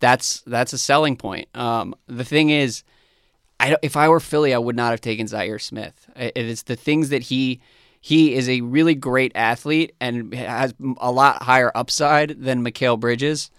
that's 0.00 0.40
that's 0.42 0.72
a 0.72 0.78
selling 0.78 1.16
point. 1.16 1.48
Um, 1.54 1.94
the 2.06 2.24
thing 2.24 2.50
is, 2.50 2.82
I 3.58 3.76
if 3.82 3.96
I 3.96 4.08
were 4.08 4.20
Philly, 4.20 4.54
I 4.54 4.58
would 4.58 4.76
not 4.76 4.90
have 4.90 5.00
taken 5.00 5.26
Zaire 5.26 5.58
Smith. 5.58 6.08
It 6.16 6.36
is 6.36 6.64
the 6.64 6.76
things 6.76 7.08
that 7.08 7.22
he 7.22 7.60
he 8.08 8.34
is 8.34 8.48
a 8.48 8.62
really 8.62 8.94
great 8.94 9.32
athlete 9.34 9.94
and 10.00 10.32
has 10.32 10.72
a 10.96 11.12
lot 11.12 11.42
higher 11.42 11.70
upside 11.74 12.42
than 12.42 12.64
Mikal 12.64 12.98
Bridges, 12.98 13.50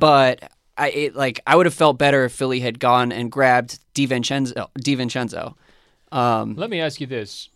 but 0.00 0.50
I 0.76 0.88
it, 0.88 1.14
like 1.14 1.38
I 1.46 1.54
would 1.54 1.66
have 1.66 1.74
felt 1.74 1.96
better 1.96 2.24
if 2.24 2.32
Philly 2.32 2.58
had 2.58 2.80
gone 2.80 3.12
and 3.12 3.30
grabbed 3.30 3.78
DiVincenzo. 3.94 4.70
DiVincenzo. 4.80 5.54
Um, 6.10 6.56
Let 6.56 6.68
me 6.68 6.80
ask 6.80 7.00
you 7.00 7.06
this: 7.06 7.48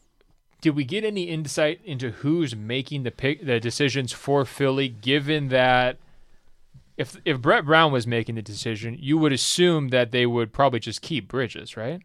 Did 0.60 0.76
we 0.76 0.84
get 0.84 1.02
any 1.02 1.24
insight 1.24 1.80
into 1.84 2.10
who's 2.10 2.54
making 2.54 3.02
the 3.02 3.10
pick, 3.10 3.44
the 3.44 3.58
decisions 3.58 4.12
for 4.12 4.44
Philly? 4.44 4.88
Given 4.88 5.48
that, 5.48 5.96
if 6.96 7.16
if 7.24 7.40
Brett 7.40 7.64
Brown 7.64 7.90
was 7.90 8.06
making 8.06 8.36
the 8.36 8.42
decision, 8.42 8.96
you 9.00 9.18
would 9.18 9.32
assume 9.32 9.88
that 9.88 10.12
they 10.12 10.26
would 10.26 10.52
probably 10.52 10.78
just 10.78 11.02
keep 11.02 11.26
Bridges, 11.26 11.76
right, 11.76 12.02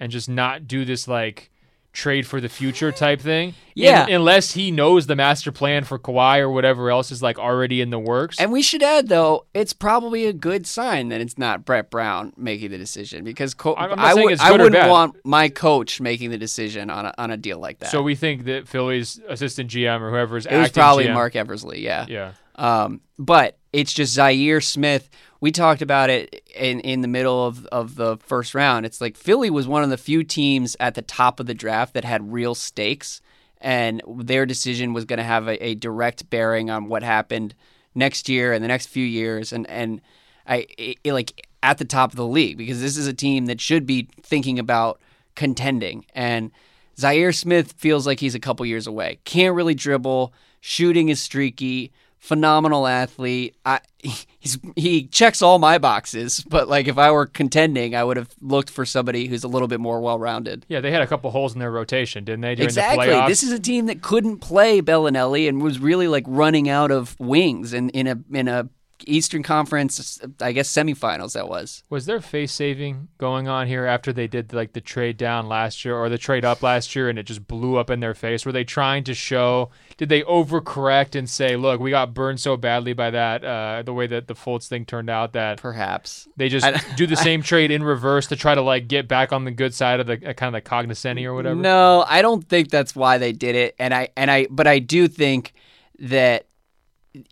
and 0.00 0.10
just 0.10 0.28
not 0.28 0.66
do 0.66 0.84
this 0.84 1.06
like 1.06 1.52
trade 1.92 2.26
for 2.26 2.40
the 2.40 2.48
future 2.48 2.92
type 2.92 3.20
thing. 3.20 3.54
Yeah. 3.74 4.04
Un- 4.04 4.12
unless 4.12 4.52
he 4.52 4.70
knows 4.70 5.06
the 5.06 5.16
master 5.16 5.50
plan 5.50 5.84
for 5.84 5.98
Kawhi 5.98 6.38
or 6.40 6.50
whatever 6.50 6.90
else 6.90 7.10
is 7.10 7.22
like 7.22 7.38
already 7.38 7.80
in 7.80 7.90
the 7.90 7.98
works. 7.98 8.38
And 8.38 8.52
we 8.52 8.62
should 8.62 8.82
add, 8.82 9.08
though, 9.08 9.46
it's 9.54 9.72
probably 9.72 10.26
a 10.26 10.32
good 10.32 10.66
sign 10.66 11.08
that 11.08 11.20
it's 11.20 11.38
not 11.38 11.64
Brett 11.64 11.90
Brown 11.90 12.32
making 12.36 12.70
the 12.70 12.78
decision 12.78 13.24
because 13.24 13.54
co- 13.54 13.72
I 13.74 14.14
would, 14.14 14.40
I 14.40 14.52
wouldn't 14.52 14.88
want 14.88 15.16
my 15.24 15.48
coach 15.48 16.00
making 16.00 16.30
the 16.30 16.38
decision 16.38 16.90
on 16.90 17.06
a, 17.06 17.14
on 17.18 17.30
a 17.30 17.36
deal 17.36 17.58
like 17.58 17.78
that. 17.80 17.90
so 17.90 18.02
we 18.02 18.14
think 18.14 18.44
that 18.44 18.68
Philly's 18.68 19.20
assistant 19.28 19.70
GM 19.70 20.00
or 20.00 20.10
whoever 20.10 20.36
is 20.36 20.46
it 20.46 20.56
was 20.56 20.70
probably 20.70 21.06
GM, 21.06 21.14
Marc 21.14 21.34
Eversley, 21.36 21.80
yeah. 21.80 22.06
Yeah. 22.08 22.32
Um, 22.54 23.00
but 23.18 23.56
it's 23.72 23.92
just 23.92 24.16
Zhaire 24.16 24.62
Smith. 24.62 25.08
We 25.40 25.52
talked 25.52 25.82
about 25.82 26.10
it 26.10 26.42
in, 26.54 26.80
in 26.80 27.00
the 27.00 27.08
middle 27.08 27.46
of, 27.46 27.64
of 27.66 27.94
the 27.94 28.16
first 28.18 28.54
round. 28.54 28.84
It's 28.84 29.00
like 29.00 29.16
Philly 29.16 29.50
was 29.50 29.68
one 29.68 29.84
of 29.84 29.90
the 29.90 29.96
few 29.96 30.24
teams 30.24 30.76
at 30.80 30.94
the 30.94 31.02
top 31.02 31.38
of 31.38 31.46
the 31.46 31.54
draft 31.54 31.94
that 31.94 32.04
had 32.04 32.32
real 32.32 32.54
stakes, 32.54 33.20
and 33.60 34.02
their 34.08 34.46
decision 34.46 34.92
was 34.92 35.04
going 35.04 35.18
to 35.18 35.24
have 35.24 35.46
a, 35.46 35.64
a 35.64 35.74
direct 35.74 36.28
bearing 36.28 36.70
on 36.70 36.88
what 36.88 37.02
happened 37.02 37.54
next 37.94 38.28
year 38.28 38.52
and 38.52 38.64
the 38.64 38.68
next 38.68 38.86
few 38.86 39.04
years. 39.04 39.52
And 39.52 39.68
and 39.68 40.00
I 40.46 40.66
it, 40.76 40.98
it, 41.04 41.12
like 41.12 41.46
at 41.62 41.78
the 41.78 41.84
top 41.84 42.10
of 42.10 42.16
the 42.16 42.26
league 42.26 42.56
because 42.56 42.80
this 42.80 42.96
is 42.96 43.06
a 43.06 43.12
team 43.12 43.46
that 43.46 43.60
should 43.60 43.86
be 43.86 44.08
thinking 44.22 44.58
about 44.58 45.00
contending. 45.34 46.04
And 46.14 46.50
Zhaire 46.96 47.34
Smith 47.34 47.74
feels 47.76 48.06
like 48.06 48.20
he's 48.20 48.34
a 48.34 48.40
couple 48.40 48.66
years 48.66 48.86
away. 48.86 49.18
Can't 49.24 49.54
really 49.54 49.74
dribble. 49.74 50.32
Shooting 50.60 51.08
is 51.08 51.22
streaky. 51.22 51.92
Phenomenal 52.28 52.86
athlete. 52.86 53.56
I, 53.64 53.80
he's 54.38 54.58
he 54.76 55.06
checks 55.06 55.40
all 55.40 55.58
my 55.58 55.78
boxes, 55.78 56.44
but 56.46 56.68
like 56.68 56.86
if 56.86 56.98
I 56.98 57.10
were 57.10 57.24
contending, 57.24 57.94
I 57.94 58.04
would 58.04 58.18
have 58.18 58.28
looked 58.42 58.68
for 58.68 58.84
somebody 58.84 59.28
who's 59.28 59.44
a 59.44 59.48
little 59.48 59.66
bit 59.66 59.80
more 59.80 59.98
well-rounded. 60.02 60.66
Yeah, 60.68 60.80
they 60.80 60.90
had 60.90 61.00
a 61.00 61.06
couple 61.06 61.30
holes 61.30 61.54
in 61.54 61.58
their 61.58 61.70
rotation, 61.70 62.24
didn't 62.24 62.42
they? 62.42 62.54
During 62.54 62.66
Exactly. 62.66 63.06
The 63.06 63.12
playoffs? 63.12 63.28
This 63.28 63.42
is 63.42 63.52
a 63.52 63.58
team 63.58 63.86
that 63.86 64.02
couldn't 64.02 64.40
play 64.40 64.82
Belinelli 64.82 65.48
and 65.48 65.62
was 65.62 65.78
really 65.78 66.06
like 66.06 66.24
running 66.26 66.68
out 66.68 66.90
of 66.90 67.18
wings 67.18 67.72
in, 67.72 67.88
in 67.90 68.06
a 68.06 68.18
in 68.30 68.46
a 68.46 68.68
Eastern 69.06 69.42
Conference, 69.42 70.20
I 70.40 70.52
guess 70.52 70.68
semifinals. 70.68 71.34
That 71.34 71.48
was. 71.48 71.82
Was 71.90 72.06
there 72.06 72.20
face 72.20 72.52
saving 72.52 73.08
going 73.18 73.48
on 73.48 73.66
here 73.66 73.86
after 73.86 74.12
they 74.12 74.26
did 74.26 74.52
like 74.52 74.72
the 74.72 74.80
trade 74.80 75.16
down 75.16 75.48
last 75.48 75.84
year 75.84 75.96
or 75.96 76.08
the 76.08 76.18
trade 76.18 76.44
up 76.44 76.62
last 76.62 76.96
year 76.96 77.08
and 77.08 77.18
it 77.18 77.24
just 77.24 77.46
blew 77.46 77.76
up 77.76 77.90
in 77.90 78.00
their 78.00 78.14
face? 78.14 78.44
Were 78.44 78.52
they 78.52 78.64
trying 78.64 79.04
to 79.04 79.14
show? 79.14 79.70
Did 79.96 80.08
they 80.08 80.22
overcorrect 80.22 81.14
and 81.14 81.28
say, 81.30 81.56
"Look, 81.56 81.80
we 81.80 81.90
got 81.90 82.14
burned 82.14 82.40
so 82.40 82.56
badly 82.56 82.92
by 82.92 83.10
that 83.10 83.44
uh, 83.44 83.82
the 83.82 83.92
way 83.94 84.06
that 84.06 84.26
the 84.26 84.34
Fultz 84.34 84.66
thing 84.68 84.84
turned 84.84 85.10
out 85.10 85.32
that 85.34 85.60
Perhaps. 85.60 86.28
they 86.36 86.48
just 86.48 86.66
I- 86.66 86.80
do 86.96 87.06
the 87.06 87.16
same 87.16 87.42
trade 87.42 87.70
in 87.70 87.82
reverse 87.82 88.26
to 88.28 88.36
try 88.36 88.54
to 88.54 88.62
like 88.62 88.88
get 88.88 89.06
back 89.08 89.32
on 89.32 89.44
the 89.44 89.50
good 89.50 89.74
side 89.74 90.00
of 90.00 90.06
the 90.06 90.14
uh, 90.14 90.32
kind 90.32 90.54
of 90.54 90.62
the 90.64 90.68
cognoscenti 90.68 91.24
or 91.24 91.34
whatever?" 91.34 91.54
No, 91.60 92.04
I 92.08 92.22
don't 92.22 92.48
think 92.48 92.70
that's 92.70 92.96
why 92.96 93.18
they 93.18 93.32
did 93.32 93.54
it. 93.54 93.74
And 93.78 93.94
I 93.94 94.08
and 94.16 94.30
I 94.30 94.46
but 94.50 94.66
I 94.66 94.80
do 94.80 95.06
think 95.08 95.54
that 96.00 96.46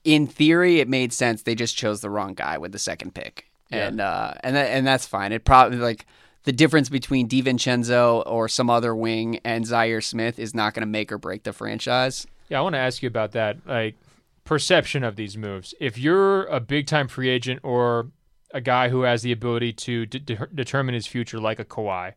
in 0.05 0.27
theory 0.27 0.81
it 0.81 0.89
made 0.89 1.13
sense. 1.13 1.43
They 1.43 1.55
just 1.55 1.77
chose 1.77 2.01
the 2.01 2.11
wrong 2.11 2.35
guy 2.35 2.59
with 2.59 2.73
the 2.73 2.79
second 2.79 3.15
pick. 3.15 3.51
Yeah. 3.71 3.89
And 3.89 4.01
uh 4.01 4.35
and 4.41 4.57
that, 4.57 4.67
and 4.71 4.87
that's 4.87 5.07
fine. 5.07 5.33
It 5.33 5.45
probably 5.45 5.79
like 5.79 6.07
the 6.45 6.53
difference 6.53 6.89
between 6.89 7.29
DiVincenzo 7.29 8.23
or 8.25 8.49
some 8.49 8.71
other 8.71 8.95
wing 8.95 9.41
and 9.45 9.65
Zhaire 9.65 10.03
Smith 10.03 10.39
is 10.39 10.55
not 10.55 10.75
going 10.75 10.83
to 10.83 10.87
make 10.87 11.11
or 11.11 11.19
break 11.19 11.43
the 11.43 11.53
franchise. 11.53 12.25
Yeah, 12.49 12.61
I 12.61 12.63
want 12.63 12.75
to 12.75 12.79
ask 12.79 13.03
you 13.03 13.09
about 13.09 13.33
that. 13.33 13.59
Like 13.67 13.97
perception 14.45 15.03
of 15.03 15.17
these 15.17 15.37
moves. 15.37 15.75
If 15.81 15.99
you're 15.99 16.45
a 16.45 16.61
big 16.61 16.87
time 16.87 17.09
free 17.09 17.29
agent 17.29 17.61
or 17.65 18.13
a 18.55 18.61
guy 18.61 18.89
who 18.89 19.03
has 19.03 19.23
the 19.23 19.33
ability 19.33 19.73
to 19.73 20.07
de- 20.07 20.21
de- 20.21 20.47
determine 20.55 20.95
his 20.95 21.09
future, 21.09 21.41
like 21.41 21.59
a 21.59 21.65
Kawhi, 21.65 22.13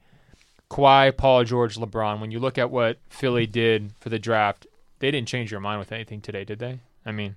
Kawhi, 0.70 1.18
Paul 1.18 1.44
George, 1.44 1.76
LeBron. 1.76 2.22
When 2.22 2.32
you 2.32 2.40
look 2.40 2.58
at 2.58 2.70
what 2.70 3.00
Philly 3.10 3.48
did 3.48 3.94
for 4.00 4.10
the 4.10 4.20
draft, 4.20 4.68
they 5.00 5.10
didn't 5.10 5.28
change 5.28 5.50
your 5.52 5.60
mind 5.60 5.80
with 5.80 5.92
anything 5.92 6.22
today, 6.22 6.44
did 6.44 6.60
they? 6.60 6.80
I 7.06 7.12
mean, 7.12 7.36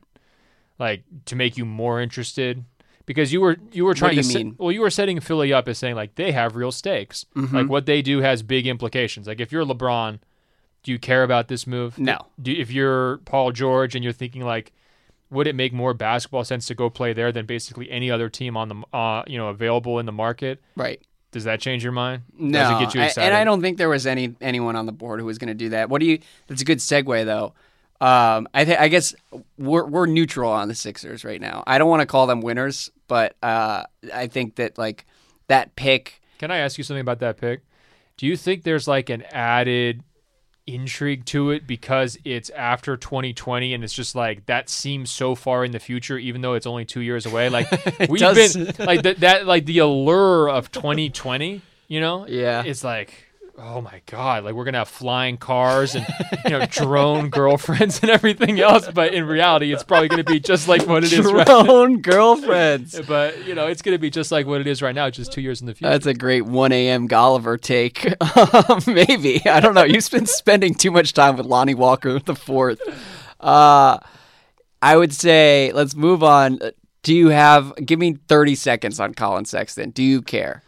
like 0.79 1.05
to 1.27 1.37
make 1.37 1.57
you 1.57 1.65
more 1.65 2.01
interested 2.01 2.65
because 3.07 3.33
you 3.33 3.41
were 3.41 3.57
you 3.73 3.85
were 3.85 3.95
trying 3.95 4.13
do 4.13 4.17
you 4.17 4.23
to 4.23 4.39
mean? 4.39 4.57
well 4.59 4.73
you 4.73 4.81
were 4.81 4.91
setting 4.91 5.21
Philly 5.21 5.53
up 5.53 5.69
as 5.69 5.79
saying 5.79 5.95
like 5.97 6.15
they 6.15 6.33
have 6.33 6.57
real 6.57 6.73
stakes. 6.73 7.27
Mm-hmm. 7.37 7.57
Like 7.57 7.69
what 7.69 7.87
they 7.87 8.03
do 8.03 8.21
has 8.21 8.43
big 8.43 8.67
implications. 8.67 9.27
Like 9.27 9.41
if 9.41 9.53
you're 9.53 9.65
LeBron, 9.65 10.19
do 10.83 10.93
you 10.93 10.99
care 10.99 11.23
about 11.23 11.49
this 11.49 11.67
move? 11.67 11.99
No. 11.99 12.19
Do, 12.41 12.53
if 12.53 12.71
you're 12.71 13.19
Paul 13.19 13.53
George 13.53 13.95
and 13.95 14.03
you're 14.03 14.13
thinking 14.13 14.43
like, 14.43 14.73
would 15.31 15.47
it 15.47 15.55
make 15.55 15.73
more 15.73 15.95
basketball 15.95 16.45
sense 16.45 16.67
to 16.67 16.75
go 16.75 16.91
play 16.91 17.13
there 17.13 17.33
than 17.33 17.47
basically 17.47 17.91
any 17.91 18.11
other 18.11 18.29
team 18.29 18.57
on 18.57 18.69
the 18.69 18.97
uh, 18.97 19.23
you 19.27 19.39
know 19.39 19.49
available 19.49 19.99
in 19.99 20.07
the 20.07 20.13
market? 20.13 20.61
Right. 20.77 21.01
Does 21.31 21.45
that 21.45 21.61
change 21.61 21.83
your 21.83 21.93
mind? 21.93 22.25
No, 22.39 22.59
Does 22.59 22.71
it 22.77 22.85
get 22.85 22.95
you 22.95 23.01
I- 23.01 23.05
excited? 23.07 23.27
and 23.29 23.35
I 23.35 23.45
don't 23.45 23.63
think 23.63 23.79
there 23.79 23.89
was 23.89 24.07
any 24.07 24.35
anyone 24.41 24.77
on 24.77 24.85
the 24.87 24.93
board 24.93 25.19
who 25.19 25.25
was 25.27 25.39
going 25.39 25.49
to 25.49 25.55
do 25.55 25.71
that. 25.71 25.89
What 25.89 26.01
do 26.01 26.07
you? 26.07 26.19
That's 26.47 26.61
a 26.61 26.65
good 26.65 26.79
segue, 26.79 27.25
though. 27.25 27.55
Um, 28.03 28.49
I 28.53 28.65
th- 28.65 28.79
I 28.79 28.89
guess 28.89 29.15
we're 29.59 29.85
we're 29.87 30.07
neutral 30.07 30.51
on 30.51 30.67
the 30.69 30.75
Sixers 30.75 31.25
right 31.25 31.41
now. 31.41 31.63
I 31.67 31.79
don't 31.79 31.89
want 31.89 32.01
to 32.01 32.07
call 32.07 32.27
them 32.27 32.41
winners, 32.41 32.91
but 33.07 33.37
uh, 33.43 33.85
I 34.13 34.27
think 34.27 34.57
that 34.57 34.77
like 34.77 35.07
that 35.47 35.77
pick. 35.77 36.21
Can 36.39 36.51
I 36.51 36.59
ask 36.59 36.79
you 36.79 36.85
something 36.85 37.01
about 37.01 37.21
that 37.21 37.37
pick? 37.37 37.61
Do 38.17 38.27
you 38.27 38.37
think 38.37 38.65
there's 38.65 38.89
like 38.89 39.09
an 39.09 39.23
added 39.31 40.03
intrigue 40.67 41.25
to 41.27 41.51
it 41.51 41.67
because 41.67 42.17
it's 42.25 42.49
after 42.51 42.97
2020 42.97 43.75
and 43.75 43.83
it's 43.83 43.93
just 43.93 44.15
like 44.15 44.47
that 44.47 44.69
seems 44.69 45.11
so 45.11 45.35
far 45.35 45.65
in 45.65 45.73
the 45.73 45.81
future 45.81 46.17
even 46.17 46.41
though 46.41 46.55
it's 46.55 46.67
only 46.69 46.85
2 46.85 47.01
years 47.01 47.27
away 47.27 47.49
like 47.49 47.69
we've 48.09 48.21
does. 48.21 48.55
been 48.57 48.73
like 48.87 49.03
that, 49.03 49.19
that 49.21 49.45
like 49.45 49.67
the 49.67 49.79
allure 49.79 50.49
of 50.49 50.71
2020 50.71 51.61
you 51.89 52.01
know 52.01 52.27
Yeah. 52.29 52.63
it's 52.65 52.85
like 52.85 53.13
oh 53.59 53.81
my 53.81 54.01
god 54.07 54.45
like 54.45 54.55
we're 54.55 54.65
going 54.65 54.73
to 54.73 54.79
have 54.79 54.89
flying 54.89 55.37
cars 55.37 55.95
and 55.95 56.07
you 56.45 56.51
know 56.51 56.65
drone 56.67 57.29
girlfriends 57.29 58.01
and 58.01 58.11
everything 58.11 58.59
else 58.61 58.89
but 58.95 59.13
in 59.13 59.25
reality 59.25 59.73
it's 59.73 59.83
probably 59.83 60.09
going 60.09 60.25
to 60.25 60.31
be 60.31 60.41
just 60.41 60.69
like 60.69 60.87
what 60.87 61.05
it 61.05 61.13
is 61.13 61.31
right 61.31 61.47
Drone 61.47 62.01
girlfriends. 62.01 62.99
but 63.07 63.47
you 63.47 63.55
know 63.55 63.67
it's 63.67 63.83
going 63.83 63.95
to 63.95 63.99
be 63.99 64.11
just 64.11 64.33
like 64.33 64.47
what 64.47 64.61
it 64.61 64.67
is 64.67 64.81
right 64.81 64.95
now 64.95 65.11
just 65.11 65.33
2 65.33 65.41
years 65.41 65.61
in 65.61 65.67
the 65.67 65.75
future 65.75 65.91
That's 65.91 66.07
a 66.07 66.15
great 66.15 66.47
1 66.47 66.73
a.m. 66.73 67.09
Golliver 67.09 67.61
take. 67.61 68.05
Maybe 68.87 69.45
I 69.47 69.61
don't 69.61 69.75
know. 69.75 69.85
You've 69.85 70.11
been 70.11 70.27
spending 70.27 70.75
too 70.75 70.91
much 70.91 71.13
time 71.13 71.37
with 71.37 71.47
Lonnie 71.47 71.75
Walker 71.75 72.19
the 72.19 72.35
fourth. 72.35 72.81
Uh, 73.39 73.99
I 74.81 74.97
would 74.97 75.13
say 75.13 75.73
let's 75.75 75.95
move 75.95 76.23
on. 76.23 76.59
Do 77.03 77.15
you 77.15 77.29
have? 77.29 77.75
Give 77.85 77.99
me 77.99 78.15
30 78.29 78.55
seconds 78.55 79.01
on 79.01 79.15
Colin 79.15 79.45
Sexton. 79.45 79.91
Do 79.91 80.03
you 80.03 80.23
care? 80.23 80.63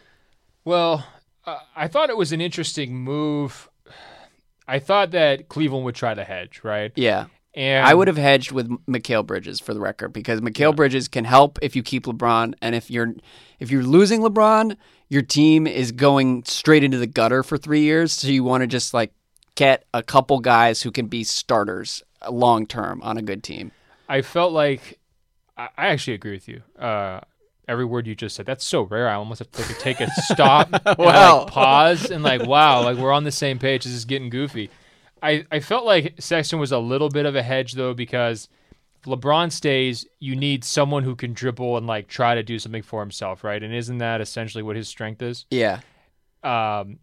Well, 0.65 1.05
uh, 1.45 1.59
I 1.75 1.87
thought 1.87 2.09
it 2.09 2.17
was 2.17 2.31
an 2.31 2.41
interesting 2.41 2.95
move. 2.95 3.69
I 4.67 4.79
thought 4.79 5.11
that 5.11 5.47
Cleveland 5.49 5.85
would 5.85 5.95
try 5.95 6.13
to 6.13 6.23
hedge, 6.23 6.61
right? 6.63 6.91
Yeah. 6.95 7.27
And 7.53 7.85
I 7.85 7.93
would 7.93 8.07
have 8.09 8.17
hedged 8.17 8.51
with 8.51 8.69
Mikal 8.85 9.25
Bridges 9.25 9.61
for 9.61 9.73
the 9.73 9.79
record 9.79 10.11
because 10.11 10.41
Mikal 10.41 10.75
Bridges 10.75 11.07
can 11.07 11.23
help 11.23 11.57
if 11.61 11.75
you 11.75 11.83
keep 11.83 12.05
LeBron, 12.05 12.53
and 12.61 12.75
if 12.75 12.91
you're 12.91 13.15
if 13.59 13.71
you're 13.71 13.83
losing 13.83 14.19
LeBron, 14.19 14.75
your 15.07 15.21
team 15.21 15.65
is 15.65 15.93
going 15.93 16.43
straight 16.43 16.83
into 16.83 16.97
the 16.97 17.07
gutter 17.07 17.43
for 17.43 17.57
three 17.57 17.81
years. 17.81 18.11
So 18.11 18.27
you 18.27 18.43
want 18.43 18.61
to 18.61 18.67
just 18.67 18.93
like 18.93 19.13
get 19.55 19.85
a 19.93 20.03
couple 20.03 20.39
guys 20.41 20.81
who 20.81 20.91
can 20.91 21.07
be 21.07 21.23
starters 21.23 22.03
long 22.29 22.67
term 22.67 23.01
on 23.03 23.17
a 23.17 23.21
good 23.21 23.41
team. 23.41 23.71
I 24.09 24.21
felt 24.21 24.51
like 24.51 24.99
I, 25.57 25.69
I 25.77 25.87
actually 25.87 26.15
agree 26.15 26.33
with 26.33 26.49
you. 26.49 26.61
Uh, 26.77 27.21
every 27.67 27.85
word 27.85 28.07
you 28.07 28.15
just 28.15 28.35
said. 28.35 28.45
That's 28.45 28.63
so 28.63 28.83
rare. 28.83 29.07
I 29.07 29.15
almost 29.15 29.39
have 29.39 29.51
to 29.51 29.63
take 29.63 29.69
a, 29.69 29.79
take 29.79 29.99
a 30.01 30.11
stop, 30.21 30.69
and 30.85 30.99
like 30.99 31.47
pause, 31.47 32.09
and 32.11 32.23
like, 32.23 32.43
wow, 32.47 32.83
like 32.83 32.97
we're 32.97 33.11
on 33.11 33.23
the 33.23 33.31
same 33.31 33.59
page. 33.59 33.83
This 33.83 33.93
is 33.93 34.05
getting 34.05 34.29
goofy. 34.29 34.69
I, 35.21 35.45
I 35.51 35.59
felt 35.59 35.85
like 35.85 36.15
Sexton 36.19 36.59
was 36.59 36.71
a 36.71 36.77
little 36.77 37.09
bit 37.09 37.25
of 37.25 37.35
a 37.35 37.41
hedge 37.41 37.73
though 37.73 37.93
because 37.93 38.47
if 38.99 39.05
LeBron 39.05 39.51
stays, 39.51 40.05
you 40.19 40.35
need 40.35 40.63
someone 40.63 41.03
who 41.03 41.15
can 41.15 41.33
dribble 41.33 41.77
and 41.77 41.87
like 41.87 42.07
try 42.07 42.35
to 42.35 42.43
do 42.43 42.59
something 42.59 42.83
for 42.83 43.01
himself, 43.01 43.43
right? 43.43 43.61
And 43.61 43.73
isn't 43.73 43.97
that 43.99 44.21
essentially 44.21 44.63
what 44.63 44.75
his 44.75 44.87
strength 44.87 45.21
is? 45.21 45.45
Yeah. 45.49 45.79
Um, 46.43 46.99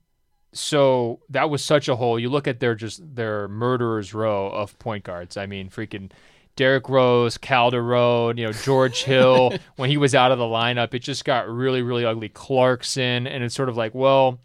so 0.53 1.21
that 1.31 1.51
was 1.51 1.65
such 1.65 1.89
a 1.89 1.97
hole. 1.97 2.19
You 2.19 2.29
look 2.29 2.47
at 2.47 2.61
their 2.61 2.75
just 2.75 3.01
their 3.17 3.49
murderers 3.49 4.15
row 4.15 4.49
of 4.49 4.79
point 4.79 5.05
guards. 5.05 5.37
I 5.37 5.47
mean, 5.47 5.69
freaking 5.71 6.11
Derrick 6.57 6.89
Rose, 6.89 7.39
Calderon, 7.39 8.37
you 8.37 8.47
know 8.47 8.53
George 8.53 9.03
Hill. 9.05 9.55
when 9.77 9.91
he 9.91 9.97
was 9.97 10.15
out 10.15 10.33
of 10.33 10.39
the 10.39 10.45
lineup, 10.45 10.95
it 10.95 11.01
just 11.01 11.25
got 11.25 11.49
really, 11.49 11.83
really 11.83 12.05
ugly. 12.05 12.29
Clarkson, 12.29 13.27
and 13.27 13.43
it's 13.43 13.55
sort 13.55 13.69
of 13.69 13.77
like, 13.77 13.95
well, 13.95 14.39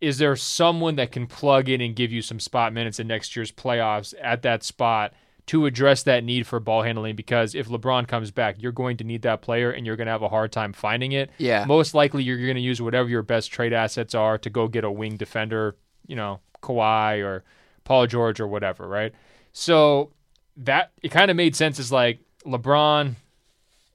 is 0.00 0.18
there 0.18 0.36
someone 0.36 0.96
that 0.96 1.10
can 1.12 1.26
plug 1.26 1.68
in 1.68 1.80
and 1.80 1.96
give 1.96 2.12
you 2.12 2.22
some 2.22 2.38
spot 2.38 2.72
minutes 2.72 3.00
in 3.00 3.06
next 3.06 3.34
year's 3.34 3.50
playoffs 3.50 4.14
at 4.22 4.42
that 4.42 4.62
spot 4.62 5.14
to 5.46 5.64
address 5.64 6.02
that 6.02 6.22
need 6.22 6.46
for 6.46 6.60
ball 6.60 6.82
handling? 6.82 7.16
Because 7.16 7.54
if 7.54 7.68
LeBron 7.68 8.06
comes 8.06 8.30
back, 8.30 8.56
you're 8.58 8.72
going 8.72 8.96
to 8.98 9.04
need 9.04 9.22
that 9.22 9.42
player 9.42 9.70
and 9.70 9.86
you're 9.86 9.96
going 9.96 10.06
to 10.06 10.12
have 10.12 10.22
a 10.22 10.28
hard 10.28 10.52
time 10.52 10.72
finding 10.72 11.12
it. 11.12 11.30
Yeah. 11.38 11.64
Most 11.64 11.94
likely, 11.94 12.22
you're 12.22 12.36
going 12.38 12.56
to 12.56 12.60
use 12.60 12.80
whatever 12.80 13.08
your 13.08 13.22
best 13.22 13.50
trade 13.50 13.72
assets 13.72 14.14
are 14.14 14.38
to 14.38 14.50
go 14.50 14.68
get 14.68 14.84
a 14.84 14.90
wing 14.90 15.16
defender, 15.16 15.76
you 16.06 16.14
know, 16.14 16.40
Kawhi 16.62 17.24
or 17.24 17.42
Paul 17.84 18.06
George 18.06 18.38
or 18.38 18.46
whatever, 18.46 18.86
right? 18.86 19.12
So 19.52 20.10
that 20.58 20.92
it 21.02 21.10
kind 21.10 21.30
of 21.30 21.36
made 21.36 21.54
sense 21.56 21.78
as 21.78 21.90
like 21.92 22.20
LeBron 22.44 23.14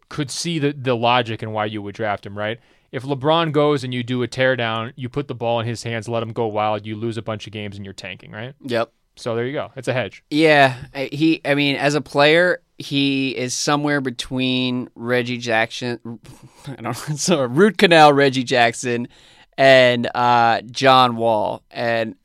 could 0.10 0.30
see 0.30 0.60
the, 0.60 0.74
the 0.74 0.96
logic 0.96 1.42
and 1.42 1.54
why 1.54 1.66
you 1.66 1.82
would 1.82 1.96
draft 1.96 2.26
him, 2.26 2.38
right? 2.38 2.60
If 2.92 3.04
LeBron 3.04 3.54
goes 3.54 3.84
and 3.86 3.94
you 3.94 4.04
do 4.04 4.22
a 4.24 4.28
teardown, 4.28 4.92
you 4.96 5.08
put 5.08 5.28
the 5.30 5.36
ball 5.36 5.60
in 5.62 5.66
his 5.66 5.84
hands, 5.84 6.10
let 6.10 6.22
him 6.22 6.34
go 6.34 6.48
wild, 6.48 6.86
you 6.86 6.96
lose 6.98 7.18
a 7.18 7.22
bunch 7.22 7.48
of 7.48 7.54
games 7.54 7.78
and 7.78 7.86
you're 7.86 7.94
tanking, 7.94 8.32
right? 8.32 8.54
Yep. 8.62 8.92
So 9.16 9.36
there 9.36 9.46
you 9.46 9.54
go. 9.54 9.72
It's 9.76 9.88
a 9.88 9.94
hedge. 9.94 10.24
Yeah, 10.30 10.76
I- 10.94 11.10
he. 11.12 11.42
I 11.46 11.54
mean, 11.56 11.76
as 11.76 11.96
a 11.96 12.02
player, 12.02 12.62
he 12.78 13.36
is 13.38 13.54
somewhere 13.54 14.02
between 14.02 14.90
Reggie 14.96 15.38
Jackson. 15.38 16.00
I 16.68 16.76
don't 16.76 16.84
know. 16.84 16.92
So 17.18 17.44
root 17.46 17.78
canal 17.78 18.14
Reggie 18.14 18.44
Jackson 18.44 19.08
and 19.58 20.10
uh, 20.16 20.62
John 20.62 21.16
Wall, 21.16 21.62
and 21.70 22.16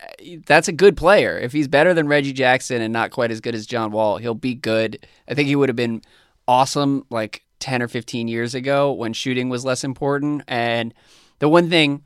that's 0.45 0.67
a 0.67 0.71
good 0.71 0.97
player. 0.97 1.37
If 1.37 1.51
he's 1.51 1.67
better 1.67 1.93
than 1.93 2.07
Reggie 2.07 2.33
Jackson 2.33 2.81
and 2.81 2.93
not 2.93 3.11
quite 3.11 3.31
as 3.31 3.41
good 3.41 3.55
as 3.55 3.65
John 3.65 3.91
Wall, 3.91 4.17
he'll 4.17 4.33
be 4.33 4.55
good. 4.55 5.05
I 5.27 5.33
think 5.33 5.47
he 5.47 5.55
would 5.55 5.69
have 5.69 5.75
been 5.75 6.01
awesome 6.47 7.05
like 7.09 7.43
ten 7.59 7.81
or 7.81 7.87
fifteen 7.87 8.27
years 8.27 8.55
ago 8.55 8.91
when 8.91 9.13
shooting 9.13 9.49
was 9.49 9.65
less 9.65 9.83
important. 9.83 10.43
And 10.47 10.93
the 11.39 11.49
one 11.49 11.69
thing 11.69 12.03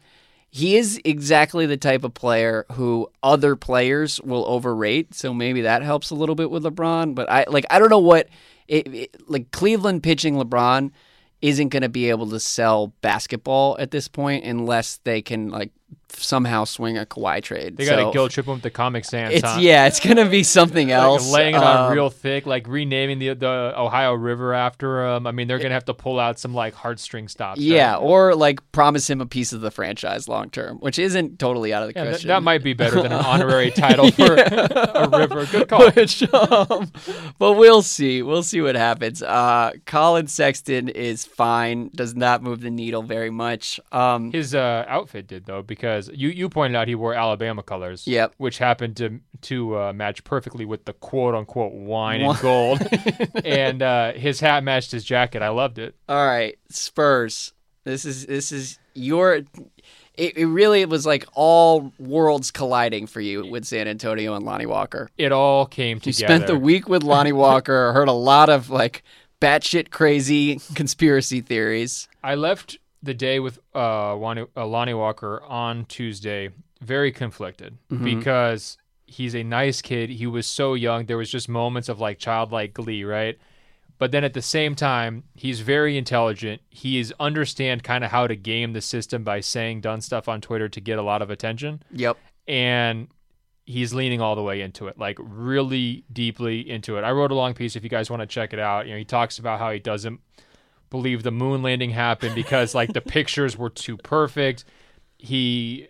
he 0.49 0.75
is 0.75 0.99
exactly 1.05 1.65
the 1.65 1.77
type 1.77 2.03
of 2.03 2.13
player 2.13 2.65
who 2.73 3.09
other 3.23 3.55
players 3.55 4.19
will 4.21 4.45
overrate. 4.47 5.13
So 5.15 5.33
maybe 5.33 5.61
that 5.61 5.81
helps 5.81 6.09
a 6.09 6.15
little 6.15 6.35
bit 6.35 6.51
with 6.51 6.63
LeBron. 6.63 7.15
But 7.15 7.31
I 7.31 7.45
like 7.47 7.65
I 7.69 7.79
don't 7.79 7.89
know 7.89 7.99
what 7.99 8.27
it, 8.67 8.93
it 8.93 9.29
like 9.29 9.51
Cleveland 9.51 10.03
pitching 10.03 10.35
LeBron 10.35 10.91
isn't 11.41 11.69
going 11.69 11.81
to 11.81 11.89
be 11.89 12.09
able 12.09 12.29
to 12.29 12.39
sell 12.39 12.87
basketball 13.01 13.75
at 13.79 13.91
this 13.91 14.07
point 14.07 14.43
unless 14.45 14.97
they 15.03 15.21
can 15.21 15.49
like 15.49 15.71
somehow 16.13 16.65
swing 16.65 16.97
a 16.97 17.05
Kawhi 17.05 17.41
trade. 17.41 17.77
They 17.77 17.85
got 17.85 17.95
to 17.95 18.01
So 18.03 18.11
guilt 18.11 18.31
trip 18.31 18.45
him 18.45 18.53
with 18.55 18.61
the 18.63 18.69
Comic 18.69 19.05
Sans. 19.05 19.33
It's 19.33 19.43
huh? 19.47 19.57
yeah, 19.59 19.87
it's 19.87 19.99
going 19.99 20.17
to 20.17 20.25
be 20.25 20.43
something 20.43 20.89
Like 20.89 20.97
else. 20.97 21.31
laying 21.31 21.55
it 21.55 21.63
on 21.63 21.87
Um, 21.87 21.93
real 21.93 22.09
thick, 22.09 22.45
like 22.45 22.67
renaming 22.67 23.17
the 23.19 23.33
the 23.33 23.73
Ohio 23.77 24.13
River 24.13 24.53
after 24.53 25.05
him. 25.07 25.25
I 25.25 25.31
mean, 25.31 25.47
they're 25.47 25.57
gonna 25.57 25.73
have 25.73 25.85
to 25.85 25.93
pull 25.93 26.19
out 26.19 26.37
some 26.37 26.53
like 26.53 26.75
heartstring 26.75 27.29
stops. 27.29 27.59
right? 27.59 27.65
Yeah, 27.65 27.95
or 27.95 28.35
like 28.35 28.59
promise 28.73 29.09
him 29.09 29.21
a 29.21 29.25
piece 29.25 29.53
of 29.53 29.61
the 29.61 29.71
franchise 29.71 30.27
long 30.27 30.49
term, 30.49 30.77
which 30.79 30.99
isn't 30.99 31.39
totally 31.39 31.73
out 31.73 31.83
of 31.83 31.93
the 31.93 31.99
Yeah, 31.99 32.03
that, 32.03 32.09
question. 32.11 32.27
that 32.27 32.43
might 32.43 32.61
be 32.63 32.73
better 32.73 33.01
than 33.01 33.11
an 33.13 33.25
honorary 33.25 33.71
title 33.71 34.11
for 34.11 34.35
a 34.35 35.09
river. 35.17 35.45
Good 35.45 35.69
call. 35.69 35.89
Which, 35.91 36.21
um, 36.33 36.91
but 37.39 37.53
we'll 37.53 37.81
see. 37.81 38.21
We'll 38.21 38.43
see 38.43 38.61
what 38.61 38.75
happens. 38.75 39.23
Uh, 39.23 39.71
Colin 39.85 40.27
Sexton 40.27 40.89
is 40.89 41.25
fine. 41.25 41.89
Does 41.95 42.15
not 42.15 42.43
move 42.43 42.59
the 42.61 42.69
needle 42.69 43.01
very 43.01 43.29
much. 43.29 43.79
Um, 43.93 44.31
His 44.31 44.53
uh, 44.53 44.85
outfit 44.87 45.27
did 45.27 45.45
though, 45.45 45.61
because 45.61 45.80
you, 45.81 46.29
you 46.29 46.49
pointed 46.49 46.75
out 46.77 46.87
he 46.87 46.95
wore 46.95 47.13
Alabama 47.13 47.63
colors. 47.63 48.07
Yep. 48.07 48.33
Which 48.37 48.57
happened 48.57 48.97
to 48.97 49.19
to 49.41 49.77
uh, 49.77 49.93
match 49.93 50.23
perfectly 50.23 50.65
with 50.65 50.85
the 50.85 50.93
quote 50.93 51.35
unquote 51.35 51.73
wine 51.73 52.21
Wine. 52.21 52.29
and 52.31 52.39
gold, 52.39 52.81
and 53.45 53.81
uh, 53.81 54.13
his 54.13 54.39
hat 54.39 54.63
matched 54.63 54.91
his 54.91 55.03
jacket. 55.03 55.41
I 55.41 55.49
loved 55.49 55.79
it. 55.79 55.95
all 56.07 56.25
right, 56.25 56.57
Spurs. 56.69 57.53
This 57.83 58.05
is 58.05 58.25
this 58.27 58.51
is 58.51 58.79
your. 58.93 59.41
It, 60.15 60.37
it 60.37 60.45
really 60.45 60.85
was 60.85 61.05
like 61.05 61.25
all 61.33 61.93
worlds 61.97 62.51
colliding 62.51 63.07
for 63.07 63.21
you 63.21 63.49
with 63.49 63.63
San 63.65 63.87
Antonio 63.87 64.35
and 64.35 64.45
Lonnie 64.45 64.65
Walker. 64.65 65.09
It 65.17 65.31
all 65.31 65.65
came 65.65 65.99
together. 65.99 66.09
You 66.21 66.27
spent 66.37 66.47
the 66.47 66.59
week 66.59 66.89
with 66.89 67.01
Lonnie 67.01 67.31
Walker. 67.31 67.93
Heard 67.93 68.09
a 68.09 68.13
lot 68.13 68.49
of 68.49 68.69
like 68.69 69.03
batshit 69.39 69.89
crazy 69.89 70.59
conspiracy 70.75 71.39
theories. 71.41 72.07
I 72.23 72.35
left 72.35 72.77
the 73.03 73.13
day 73.13 73.39
with 73.39 73.59
uh, 73.73 74.15
Lonnie, 74.15 74.45
uh, 74.55 74.65
Lonnie 74.65 74.93
Walker 74.93 75.41
on 75.43 75.85
Tuesday 75.85 76.49
very 76.81 77.11
conflicted 77.11 77.77
Mm-hmm. 77.91 78.03
because 78.05 78.77
he's 79.05 79.35
a 79.35 79.43
nice 79.43 79.81
kid. 79.81 80.09
He 80.09 80.25
was 80.27 80.47
so 80.47 80.73
young. 80.73 81.05
There 81.05 81.17
was 81.17 81.29
just 81.29 81.49
moments 81.49 81.89
of 81.89 81.99
like 81.99 82.17
childlike 82.19 82.73
glee, 82.73 83.03
right? 83.03 83.37
But 83.97 84.11
then 84.11 84.23
at 84.23 84.33
the 84.33 84.41
same 84.41 84.73
time, 84.73 85.23
he's 85.35 85.59
very 85.59 85.95
intelligent. 85.97 86.61
He 86.71 86.97
is 86.99 87.13
understand 87.19 87.83
kind 87.83 88.03
of 88.03 88.09
how 88.09 88.25
to 88.25 88.35
game 88.35 88.73
the 88.73 88.81
system 88.81 89.23
by 89.23 89.41
saying 89.41 89.81
done 89.81 90.01
stuff 90.01 90.27
on 90.27 90.41
Twitter 90.41 90.67
to 90.69 90.81
get 90.81 90.97
a 90.97 91.03
lot 91.03 91.21
of 91.21 91.29
attention, 91.29 91.83
Yep. 91.91 92.17
and 92.47 93.09
he's 93.65 93.93
leaning 93.93 94.19
all 94.19 94.35
the 94.35 94.41
way 94.41 94.61
into 94.61 94.87
it, 94.87 94.97
like 94.97 95.17
really 95.21 96.03
deeply 96.11 96.67
into 96.67 96.97
it. 96.97 97.03
I 97.03 97.11
wrote 97.11 97.31
a 97.31 97.35
long 97.35 97.53
piece 97.53 97.75
if 97.75 97.83
you 97.83 97.89
guys 97.91 98.09
want 98.09 98.21
to 98.21 98.25
check 98.27 98.53
it 98.53 98.59
out. 98.59 98.87
You 98.87 98.93
know, 98.93 98.97
he 98.97 99.05
talks 99.05 99.37
about 99.37 99.59
how 99.59 99.71
he 99.71 99.77
doesn't 99.79 100.19
believe 100.91 101.23
the 101.23 101.31
moon 101.31 101.63
landing 101.63 101.89
happened 101.89 102.35
because 102.35 102.75
like 102.75 102.93
the 102.93 103.01
pictures 103.01 103.57
were 103.57 103.71
too 103.71 103.97
perfect. 103.97 104.63
He 105.17 105.87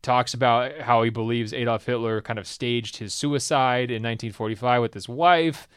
talks 0.00 0.32
about 0.32 0.78
how 0.78 1.02
he 1.02 1.10
believes 1.10 1.52
Adolf 1.52 1.84
Hitler 1.84 2.22
kind 2.22 2.38
of 2.38 2.46
staged 2.46 2.96
his 2.96 3.12
suicide 3.12 3.90
in 3.90 4.02
1945 4.02 4.80
with 4.80 4.94
his 4.94 5.08
wife. 5.08 5.68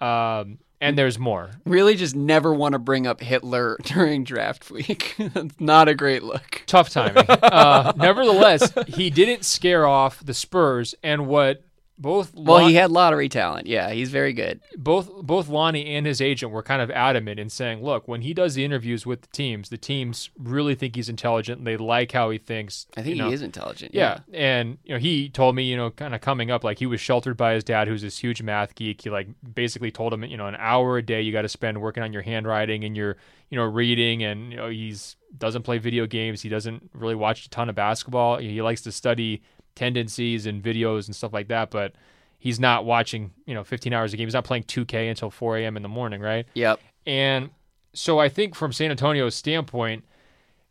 Um, 0.00 0.58
and 0.80 0.96
there's 0.96 1.18
more. 1.18 1.50
Really 1.64 1.96
just 1.96 2.14
never 2.14 2.54
want 2.54 2.74
to 2.74 2.78
bring 2.78 3.06
up 3.06 3.20
Hitler 3.20 3.76
during 3.82 4.22
draft 4.22 4.70
week. 4.70 5.16
Not 5.58 5.88
a 5.88 5.94
great 5.94 6.22
look. 6.22 6.62
Tough 6.66 6.90
timing. 6.90 7.24
uh, 7.28 7.92
nevertheless, 7.96 8.72
he 8.86 9.10
didn't 9.10 9.44
scare 9.44 9.86
off 9.86 10.24
the 10.24 10.34
Spurs, 10.34 10.94
and 11.02 11.26
what 11.26 11.64
both 11.98 12.32
Well, 12.34 12.66
he 12.66 12.74
had 12.74 12.90
lottery 12.90 13.28
talent. 13.28 13.66
Yeah, 13.66 13.90
he's 13.90 14.10
very 14.10 14.32
good. 14.32 14.60
both 14.76 15.10
both 15.22 15.48
Lonnie 15.48 15.86
and 15.86 16.06
his 16.06 16.20
agent 16.20 16.52
were 16.52 16.62
kind 16.62 16.80
of 16.80 16.90
adamant 16.90 17.40
in 17.40 17.50
saying, 17.50 17.82
"Look, 17.82 18.06
when 18.06 18.22
he 18.22 18.32
does 18.32 18.54
the 18.54 18.64
interviews 18.64 19.04
with 19.04 19.22
the 19.22 19.28
teams, 19.28 19.68
the 19.68 19.76
teams 19.76 20.30
really 20.38 20.74
think 20.74 20.94
he's 20.96 21.08
intelligent. 21.08 21.58
and 21.58 21.66
They 21.66 21.76
like 21.76 22.12
how 22.12 22.30
he 22.30 22.38
thinks. 22.38 22.86
I 22.96 23.02
think 23.02 23.16
you 23.16 23.22
know. 23.22 23.28
he 23.28 23.34
is 23.34 23.42
intelligent. 23.42 23.94
Yeah. 23.94 24.20
and 24.32 24.78
you 24.84 24.94
know, 24.94 25.00
he 25.00 25.28
told 25.28 25.54
me, 25.56 25.64
you 25.64 25.76
know, 25.76 25.90
kind 25.90 26.14
of 26.14 26.20
coming 26.20 26.50
up, 26.50 26.62
like 26.64 26.78
he 26.78 26.86
was 26.86 27.00
sheltered 27.00 27.36
by 27.36 27.54
his 27.54 27.64
dad, 27.64 27.88
who's 27.88 28.02
this 28.02 28.18
huge 28.18 28.42
math 28.42 28.74
geek. 28.74 29.02
He 29.02 29.10
like 29.10 29.28
basically 29.54 29.90
told 29.90 30.12
him, 30.12 30.22
you 30.24 30.36
know, 30.36 30.46
an 30.46 30.56
hour 30.58 30.98
a 30.98 31.02
day 31.02 31.20
you 31.22 31.32
got 31.32 31.42
to 31.42 31.48
spend 31.48 31.80
working 31.80 32.02
on 32.02 32.12
your 32.12 32.22
handwriting 32.22 32.84
and 32.84 32.96
your, 32.96 33.16
you 33.50 33.56
know, 33.58 33.64
reading. 33.64 34.22
And 34.22 34.50
you 34.52 34.56
know, 34.56 34.68
he's 34.68 35.16
doesn't 35.36 35.62
play 35.62 35.78
video 35.78 36.06
games. 36.06 36.40
He 36.42 36.48
doesn't 36.48 36.90
really 36.94 37.14
watch 37.14 37.44
a 37.46 37.50
ton 37.50 37.68
of 37.68 37.74
basketball. 37.74 38.38
He 38.38 38.62
likes 38.62 38.80
to 38.82 38.92
study 38.92 39.42
tendencies 39.78 40.44
and 40.46 40.62
videos 40.62 41.06
and 41.06 41.14
stuff 41.16 41.32
like 41.32 41.48
that, 41.48 41.70
but 41.70 41.92
he's 42.38 42.58
not 42.60 42.84
watching, 42.84 43.30
you 43.46 43.54
know, 43.54 43.64
15 43.64 43.92
hours 43.92 44.12
a 44.12 44.16
game. 44.16 44.26
He's 44.26 44.34
not 44.34 44.44
playing 44.44 44.64
2K 44.64 45.08
until 45.08 45.30
4 45.30 45.58
a.m. 45.58 45.76
in 45.76 45.82
the 45.82 45.88
morning, 45.88 46.20
right? 46.20 46.46
Yep. 46.54 46.80
And 47.06 47.50
so 47.94 48.18
I 48.18 48.28
think 48.28 48.54
from 48.54 48.72
San 48.72 48.90
Antonio's 48.90 49.34
standpoint, 49.34 50.04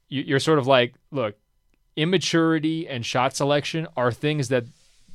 you- 0.10 0.24
you're 0.24 0.40
sort 0.40 0.60
of 0.60 0.68
like, 0.68 0.94
look, 1.12 1.36
immaturity 1.96 2.88
and 2.88 3.06
shot 3.06 3.36
selection 3.36 3.88
are 3.98 4.12
things 4.12 4.50
that 4.50 4.64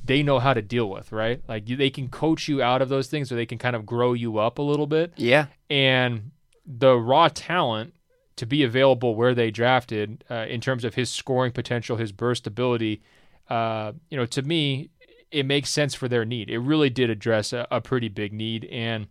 they 0.05 0.21
know 0.21 0.39
how 0.39 0.53
to 0.53 0.61
deal 0.61 0.89
with, 0.89 1.11
right? 1.11 1.41
Like 1.47 1.65
they 1.65 1.89
can 1.89 2.09
coach 2.09 2.47
you 2.49 2.61
out 2.61 2.81
of 2.81 2.89
those 2.89 3.07
things 3.07 3.31
or 3.31 3.35
they 3.35 3.45
can 3.45 3.57
kind 3.57 3.75
of 3.75 3.85
grow 3.85 4.13
you 4.13 4.37
up 4.37 4.57
a 4.57 4.61
little 4.61 4.85
bit. 4.87 5.13
Yeah. 5.15 5.45
And 5.69 6.31
the 6.65 6.95
raw 6.97 7.29
talent 7.33 7.93
to 8.35 8.45
be 8.45 8.63
available 8.63 9.15
where 9.15 9.33
they 9.33 9.49
drafted 9.49 10.23
uh, 10.29 10.45
in 10.49 10.59
terms 10.59 10.83
of 10.83 10.95
his 10.95 11.09
scoring 11.09 11.51
potential, 11.53 11.95
his 11.97 12.11
burst 12.11 12.45
ability, 12.47 13.01
uh, 13.49 13.93
you 14.09 14.17
know, 14.17 14.25
to 14.25 14.41
me, 14.41 14.89
it 15.31 15.45
makes 15.45 15.69
sense 15.69 15.93
for 15.93 16.07
their 16.07 16.25
need. 16.25 16.49
It 16.49 16.59
really 16.59 16.89
did 16.89 17.09
address 17.09 17.53
a, 17.53 17.67
a 17.71 17.81
pretty 17.81 18.07
big 18.07 18.33
need. 18.33 18.65
And 18.65 19.07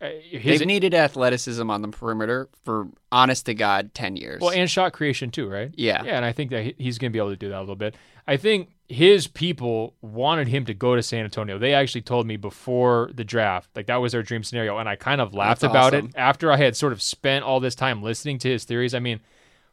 uh, 0.00 0.10
his, 0.30 0.58
They've 0.58 0.66
needed 0.66 0.92
athleticism 0.92 1.70
on 1.70 1.80
the 1.80 1.88
perimeter 1.88 2.50
for 2.64 2.88
honest 3.10 3.46
to 3.46 3.54
God 3.54 3.94
10 3.94 4.16
years. 4.16 4.42
Well, 4.42 4.50
and 4.50 4.70
shot 4.70 4.92
creation 4.92 5.30
too, 5.30 5.48
right? 5.48 5.72
Yeah. 5.74 6.02
Yeah, 6.04 6.16
and 6.16 6.24
I 6.24 6.32
think 6.32 6.50
that 6.50 6.74
he's 6.78 6.98
going 6.98 7.10
to 7.10 7.12
be 7.12 7.18
able 7.18 7.30
to 7.30 7.36
do 7.36 7.48
that 7.48 7.58
a 7.58 7.60
little 7.60 7.76
bit. 7.76 7.96
I 8.28 8.36
think 8.36 8.70
his 8.88 9.26
people 9.26 9.94
wanted 10.02 10.48
him 10.48 10.66
to 10.66 10.74
go 10.74 10.94
to 10.94 11.02
San 11.02 11.24
Antonio. 11.24 11.58
They 11.58 11.72
actually 11.72 12.02
told 12.02 12.26
me 12.26 12.36
before 12.36 13.10
the 13.14 13.24
draft, 13.24 13.70
like 13.74 13.86
that 13.86 13.96
was 13.96 14.12
their 14.12 14.22
dream 14.22 14.44
scenario, 14.44 14.76
and 14.78 14.88
I 14.88 14.96
kind 14.96 15.20
of 15.20 15.32
laughed 15.32 15.62
That's 15.62 15.70
about 15.70 15.94
awesome. 15.94 16.08
it 16.08 16.16
after 16.16 16.52
I 16.52 16.56
had 16.56 16.76
sort 16.76 16.92
of 16.92 17.00
spent 17.00 17.44
all 17.44 17.60
this 17.60 17.74
time 17.74 18.02
listening 18.02 18.38
to 18.40 18.50
his 18.50 18.64
theories. 18.64 18.94
I 18.94 18.98
mean, 18.98 19.20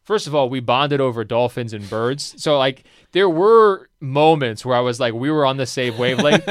first 0.04 0.28
of 0.28 0.36
all, 0.36 0.50
we 0.50 0.60
bonded 0.60 1.02
over 1.02 1.24
dolphins 1.24 1.74
and 1.74 1.90
birds, 1.90 2.36
so 2.42 2.58
like 2.58 2.84
there 3.12 3.30
were 3.30 3.90
moments 4.00 4.66
where 4.66 4.76
I 4.76 4.82
was 4.82 5.00
like, 5.00 5.14
we 5.14 5.30
were 5.32 5.46
on 5.46 5.58
the 5.58 5.66
same 5.66 5.98
wavelength. 5.98 6.46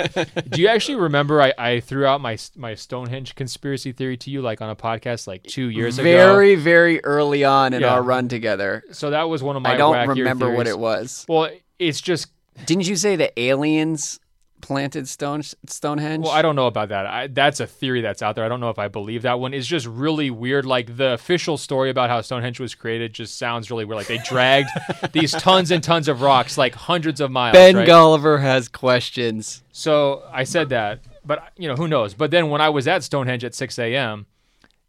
do 0.50 0.60
you 0.62 0.68
actually 0.68 0.96
remember 0.96 1.42
I, 1.42 1.52
I 1.58 1.80
threw 1.80 2.06
out 2.06 2.20
my 2.20 2.38
my 2.56 2.74
Stonehenge 2.74 3.34
conspiracy 3.34 3.92
theory 3.92 4.16
to 4.18 4.30
you 4.30 4.42
like 4.42 4.60
on 4.60 4.70
a 4.70 4.76
podcast 4.76 5.26
like 5.26 5.42
two 5.44 5.68
years 5.68 5.98
ago? 5.98 6.04
very, 6.04 6.54
very 6.54 7.04
early 7.04 7.44
on 7.44 7.72
in 7.74 7.82
Yeah. 7.82 7.94
our 7.94 8.02
run 8.02 8.28
together. 8.28 8.84
So 8.92 9.10
that 9.10 9.24
was 9.28 9.42
one 9.42 9.56
of 9.56 9.62
my. 9.62 9.74
I 9.74 9.76
don't 9.76 10.08
remember 10.08 10.50
what 10.54 10.66
it 10.66 10.78
was. 10.78 11.24
Well, 11.28 11.50
it's 11.78 12.00
just 12.00 12.28
Didn't 12.66 12.86
you 12.86 12.96
say 12.96 13.16
the 13.16 13.38
aliens 13.40 14.20
planted 14.62 15.06
Stone 15.06 15.42
Stonehenge? 15.66 16.24
Well, 16.24 16.32
I 16.32 16.40
don't 16.40 16.56
know 16.56 16.66
about 16.66 16.88
that. 16.88 17.06
I, 17.06 17.26
that's 17.26 17.60
a 17.60 17.66
theory 17.66 18.00
that's 18.00 18.22
out 18.22 18.34
there. 18.34 18.44
I 18.44 18.48
don't 18.48 18.60
know 18.60 18.70
if 18.70 18.78
I 18.78 18.88
believe 18.88 19.22
that 19.22 19.38
one. 19.38 19.52
It's 19.52 19.66
just 19.66 19.86
really 19.86 20.30
weird. 20.30 20.64
Like 20.64 20.96
the 20.96 21.12
official 21.12 21.58
story 21.58 21.90
about 21.90 22.08
how 22.08 22.22
Stonehenge 22.22 22.58
was 22.58 22.74
created 22.74 23.12
just 23.12 23.36
sounds 23.36 23.70
really 23.70 23.84
weird. 23.84 23.98
Like 23.98 24.06
they 24.06 24.18
dragged 24.18 24.70
these 25.12 25.32
tons 25.32 25.70
and 25.70 25.84
tons 25.84 26.08
of 26.08 26.22
rocks, 26.22 26.56
like 26.56 26.74
hundreds 26.74 27.20
of 27.20 27.30
miles. 27.30 27.52
ben 27.52 27.76
right? 27.76 27.86
Golliver 27.86 28.40
has 28.40 28.68
questions. 28.68 29.62
So 29.72 30.22
I 30.32 30.44
said 30.44 30.70
that, 30.70 31.00
but 31.26 31.52
you 31.58 31.68
know 31.68 31.76
who 31.76 31.88
knows. 31.88 32.14
But 32.14 32.30
then 32.30 32.48
when 32.48 32.62
I 32.62 32.70
was 32.70 32.88
at 32.88 33.02
Stonehenge 33.02 33.44
at 33.44 33.54
6 33.54 33.78
a.m., 33.78 34.26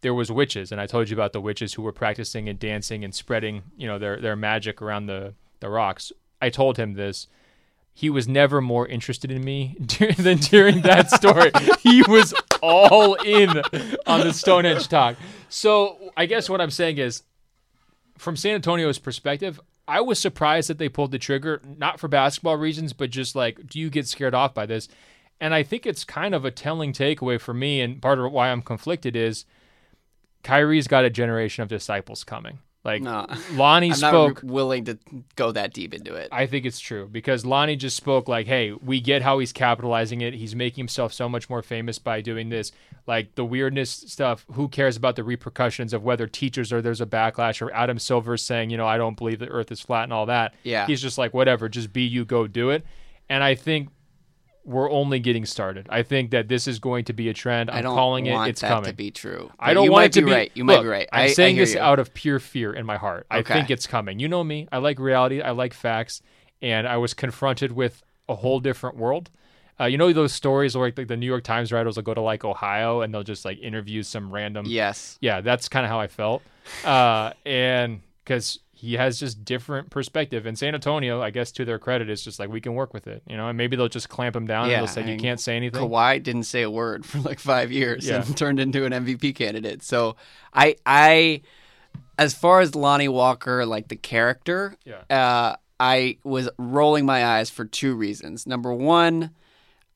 there 0.01 0.13
was 0.13 0.31
witches, 0.31 0.71
and 0.71 0.79
I 0.79 0.85
told 0.85 1.09
you 1.09 1.15
about 1.15 1.33
the 1.33 1.41
witches 1.41 1.73
who 1.73 1.81
were 1.81 1.93
practicing 1.93 2.47
and 2.47 2.59
dancing 2.59 3.03
and 3.03 3.15
spreading, 3.15 3.63
you 3.77 3.87
know, 3.87 3.97
their 3.97 4.19
their 4.19 4.35
magic 4.35 4.81
around 4.81 5.07
the 5.07 5.33
the 5.61 5.69
rocks. 5.69 6.11
I 6.41 6.49
told 6.49 6.77
him 6.77 6.93
this. 6.93 7.27
He 7.93 8.09
was 8.09 8.27
never 8.27 8.59
more 8.59 8.87
interested 8.87 9.31
in 9.31 9.43
me 9.43 9.77
than 10.17 10.37
during 10.37 10.81
that 10.81 11.11
story. 11.11 11.51
he 11.79 12.01
was 12.03 12.33
all 12.61 13.15
in 13.15 13.49
on 14.07 14.21
the 14.21 14.33
Stonehenge 14.33 14.87
talk. 14.87 15.15
So 15.49 16.11
I 16.17 16.25
guess 16.25 16.49
what 16.49 16.61
I'm 16.61 16.71
saying 16.71 16.97
is, 16.97 17.23
from 18.17 18.35
San 18.35 18.55
Antonio's 18.55 18.99
perspective, 18.99 19.59
I 19.87 20.01
was 20.01 20.19
surprised 20.19 20.69
that 20.69 20.77
they 20.77 20.89
pulled 20.89 21.11
the 21.11 21.19
trigger, 21.19 21.61
not 21.77 21.99
for 21.99 22.07
basketball 22.07 22.57
reasons, 22.57 22.93
but 22.93 23.09
just 23.09 23.35
like, 23.35 23.67
do 23.67 23.79
you 23.79 23.89
get 23.89 24.07
scared 24.07 24.33
off 24.33 24.53
by 24.53 24.65
this? 24.65 24.87
And 25.41 25.53
I 25.53 25.63
think 25.63 25.85
it's 25.85 26.05
kind 26.05 26.33
of 26.33 26.45
a 26.45 26.51
telling 26.51 26.93
takeaway 26.93 27.39
for 27.39 27.53
me, 27.53 27.81
and 27.81 28.01
part 28.01 28.17
of 28.17 28.31
why 28.31 28.49
I'm 28.49 28.61
conflicted 28.61 29.15
is 29.15 29.45
Kyrie's 30.41 30.87
got 30.87 31.05
a 31.05 31.09
generation 31.09 31.63
of 31.63 31.69
disciples 31.69 32.23
coming. 32.23 32.59
Like 32.85 33.01
No. 33.01 33.25
Lonnie 33.53 33.91
I'm 33.91 33.95
spoke. 33.95 34.43
not 34.43 34.51
willing 34.51 34.83
to 34.85 34.97
go 35.37 35.53
that 35.53 35.73
deep 35.73 35.93
into 35.93 36.15
it. 36.15 36.27
I 36.33 36.47
think 36.47 36.65
it's 36.65 36.79
true 36.81 37.07
because 37.09 37.45
Lonnie 37.45 37.77
just 37.77 37.95
spoke 37.95 38.27
like, 38.27 38.45
"Hey, 38.45 38.73
we 38.73 38.99
get 38.99 39.21
how 39.21 39.39
he's 39.39 39.53
capitalizing 39.53 40.19
it. 40.19 40.33
He's 40.33 40.53
making 40.53 40.81
himself 40.81 41.13
so 41.13 41.29
much 41.29 41.49
more 41.49 41.61
famous 41.61 41.97
by 41.97 42.19
doing 42.19 42.49
this. 42.49 42.73
Like 43.07 43.35
the 43.35 43.45
weirdness 43.45 43.89
stuff. 43.89 44.45
Who 44.51 44.67
cares 44.67 44.97
about 44.97 45.15
the 45.15 45.23
repercussions 45.23 45.93
of 45.93 46.03
whether 46.03 46.27
teachers 46.27 46.73
or 46.73 46.81
there's 46.81 46.99
a 47.01 47.05
backlash 47.05 47.61
or 47.61 47.73
Adam 47.73 47.99
Silver 47.99 48.35
saying, 48.35 48.69
you 48.69 48.75
know, 48.77 48.87
I 48.87 48.97
don't 48.97 49.15
believe 49.17 49.39
the 49.39 49.47
Earth 49.47 49.71
is 49.71 49.79
flat 49.79 50.03
and 50.03 50.11
all 50.13 50.25
that. 50.25 50.53
Yeah. 50.63 50.85
he's 50.85 51.01
just 51.01 51.17
like, 51.17 51.33
whatever, 51.33 51.69
just 51.69 51.93
be 51.93 52.03
you, 52.03 52.25
go 52.25 52.47
do 52.47 52.69
it. 52.69 52.85
And 53.29 53.43
I 53.43 53.55
think 53.55 53.89
we're 54.65 54.89
only 54.89 55.19
getting 55.19 55.45
started. 55.45 55.87
I 55.89 56.03
think 56.03 56.31
that 56.31 56.47
this 56.47 56.67
is 56.67 56.79
going 56.79 57.05
to 57.05 57.13
be 57.13 57.29
a 57.29 57.33
trend. 57.33 57.69
I'm 57.69 57.77
I 57.77 57.81
don't 57.81 57.95
calling 57.95 58.29
want 58.29 58.47
it. 58.47 58.51
It's 58.51 58.61
that 58.61 58.69
coming. 58.69 58.89
to 58.89 58.95
be 58.95 59.11
true. 59.11 59.51
I 59.59 59.73
don't 59.73 59.91
want 59.91 60.05
it 60.05 60.13
to 60.13 60.21
be 60.21 60.31
right. 60.31 60.51
You 60.53 60.63
might 60.63 60.81
be 60.81 60.87
right. 60.87 61.07
I'm 61.11 61.25
I, 61.25 61.33
saying 61.33 61.57
I 61.57 61.59
this 61.59 61.73
you. 61.73 61.81
out 61.81 61.99
of 61.99 62.13
pure 62.13 62.39
fear 62.39 62.73
in 62.73 62.85
my 62.85 62.97
heart. 62.97 63.27
I 63.29 63.41
think 63.41 63.69
it's 63.69 63.87
coming. 63.87 64.19
You 64.19 64.27
know 64.29 64.43
me. 64.43 64.67
I 64.71 64.77
like 64.77 64.99
reality. 64.99 65.41
I 65.41 65.51
like 65.51 65.73
facts. 65.73 66.21
And 66.61 66.87
I 66.87 66.97
was 66.97 67.13
confronted 67.13 67.73
with 67.73 68.03
a 68.29 68.35
whole 68.35 68.61
different 68.61 68.95
world. 68.95 69.29
Uh, 69.79 69.85
you 69.85 69.97
know 69.97 70.13
those 70.13 70.31
stories 70.31 70.77
where 70.77 70.93
like 70.95 71.07
the 71.07 71.17
New 71.17 71.25
York 71.25 71.43
Times 71.43 71.71
writers 71.71 71.95
will 71.95 72.03
go 72.03 72.13
to 72.13 72.21
like 72.21 72.45
Ohio 72.45 73.01
and 73.01 73.13
they'll 73.13 73.23
just 73.23 73.43
like 73.43 73.59
interview 73.59 74.03
some 74.03 74.31
random. 74.31 74.65
Yes. 74.67 75.17
Yeah, 75.19 75.41
that's 75.41 75.67
kind 75.67 75.85
of 75.85 75.89
how 75.89 75.99
I 75.99 76.07
felt. 76.07 76.41
Uh, 76.85 77.33
and 77.45 78.01
because 78.23 78.59
he 78.83 78.95
has 78.95 79.17
just 79.17 79.45
different 79.45 79.89
perspective. 79.89 80.45
And 80.45 80.57
San 80.59 80.73
Antonio, 80.75 81.21
I 81.21 81.29
guess 81.29 81.53
to 81.53 81.63
their 81.63 81.79
credit, 81.79 82.09
is 82.09 82.21
just 82.21 82.37
like 82.37 82.49
we 82.49 82.59
can 82.59 82.73
work 82.73 82.93
with 82.93 83.07
it. 83.07 83.23
You 83.29 83.37
know, 83.37 83.47
and 83.47 83.57
maybe 83.57 83.77
they'll 83.77 83.87
just 83.87 84.09
clamp 84.09 84.35
him 84.35 84.45
down 84.45 84.67
Yeah, 84.69 84.79
and 84.79 84.87
they'll 84.87 84.93
say 84.93 85.09
you 85.09 85.17
can't 85.17 85.39
say 85.39 85.55
anything. 85.55 85.81
Kawhi 85.89 86.21
didn't 86.21 86.43
say 86.43 86.63
a 86.63 86.69
word 86.69 87.05
for 87.05 87.19
like 87.19 87.39
five 87.39 87.71
years 87.71 88.05
Yeah. 88.07 88.23
and 88.25 88.35
turned 88.43 88.59
into 88.59 88.85
an 88.85 88.91
MVP 88.91 89.35
candidate. 89.35 89.83
So 89.83 90.17
I 90.53 90.75
I 90.85 91.41
as 92.19 92.33
far 92.33 92.59
as 92.59 92.75
Lonnie 92.75 93.07
Walker, 93.07 93.65
like 93.65 93.87
the 93.87 93.95
character, 93.95 94.75
Yeah. 94.85 95.01
uh, 95.09 95.55
I 95.79 96.17
was 96.25 96.49
rolling 96.57 97.05
my 97.05 97.25
eyes 97.25 97.49
for 97.49 97.65
two 97.65 97.95
reasons. 97.95 98.45
Number 98.45 98.73
one, 98.73 99.31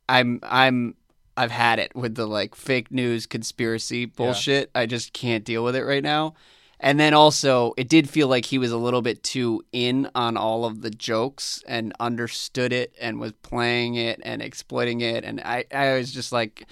I'm 0.08 0.40
I'm 0.44 0.96
I've 1.36 1.52
had 1.52 1.80
it 1.80 1.96
with 1.96 2.16
the 2.16 2.26
like 2.26 2.56
fake 2.56 2.90
news 2.92 3.26
conspiracy 3.26 4.06
bullshit. 4.06 4.72
I 4.74 4.86
just 4.86 5.14
can't 5.14 5.44
deal 5.44 5.64
with 5.64 5.76
it 5.76 5.84
right 5.84 6.04
now. 6.04 6.34
And 6.80 7.00
then 7.00 7.14
also, 7.16 7.74
it 7.76 7.90
did 7.90 8.08
feel 8.08 8.28
like 8.28 8.46
he 8.46 8.60
was 8.60 8.72
a 8.72 8.78
little 8.78 9.02
bit 9.02 9.24
too 9.24 9.64
in 9.72 10.10
on 10.14 10.38
all 10.38 10.64
of 10.64 10.82
the 10.82 10.92
jokes 10.92 11.64
and 11.68 11.92
understood 12.00 12.72
it 12.72 12.94
and 13.02 13.20
was 13.20 13.32
playing 13.42 13.96
it 13.96 14.20
and 14.24 14.42
exploiting 14.44 15.02
it. 15.02 15.24
And 15.24 15.42
I, 15.42 15.66
I 15.74 15.94
was 15.98 16.12
just 16.12 16.32
like, 16.32 16.66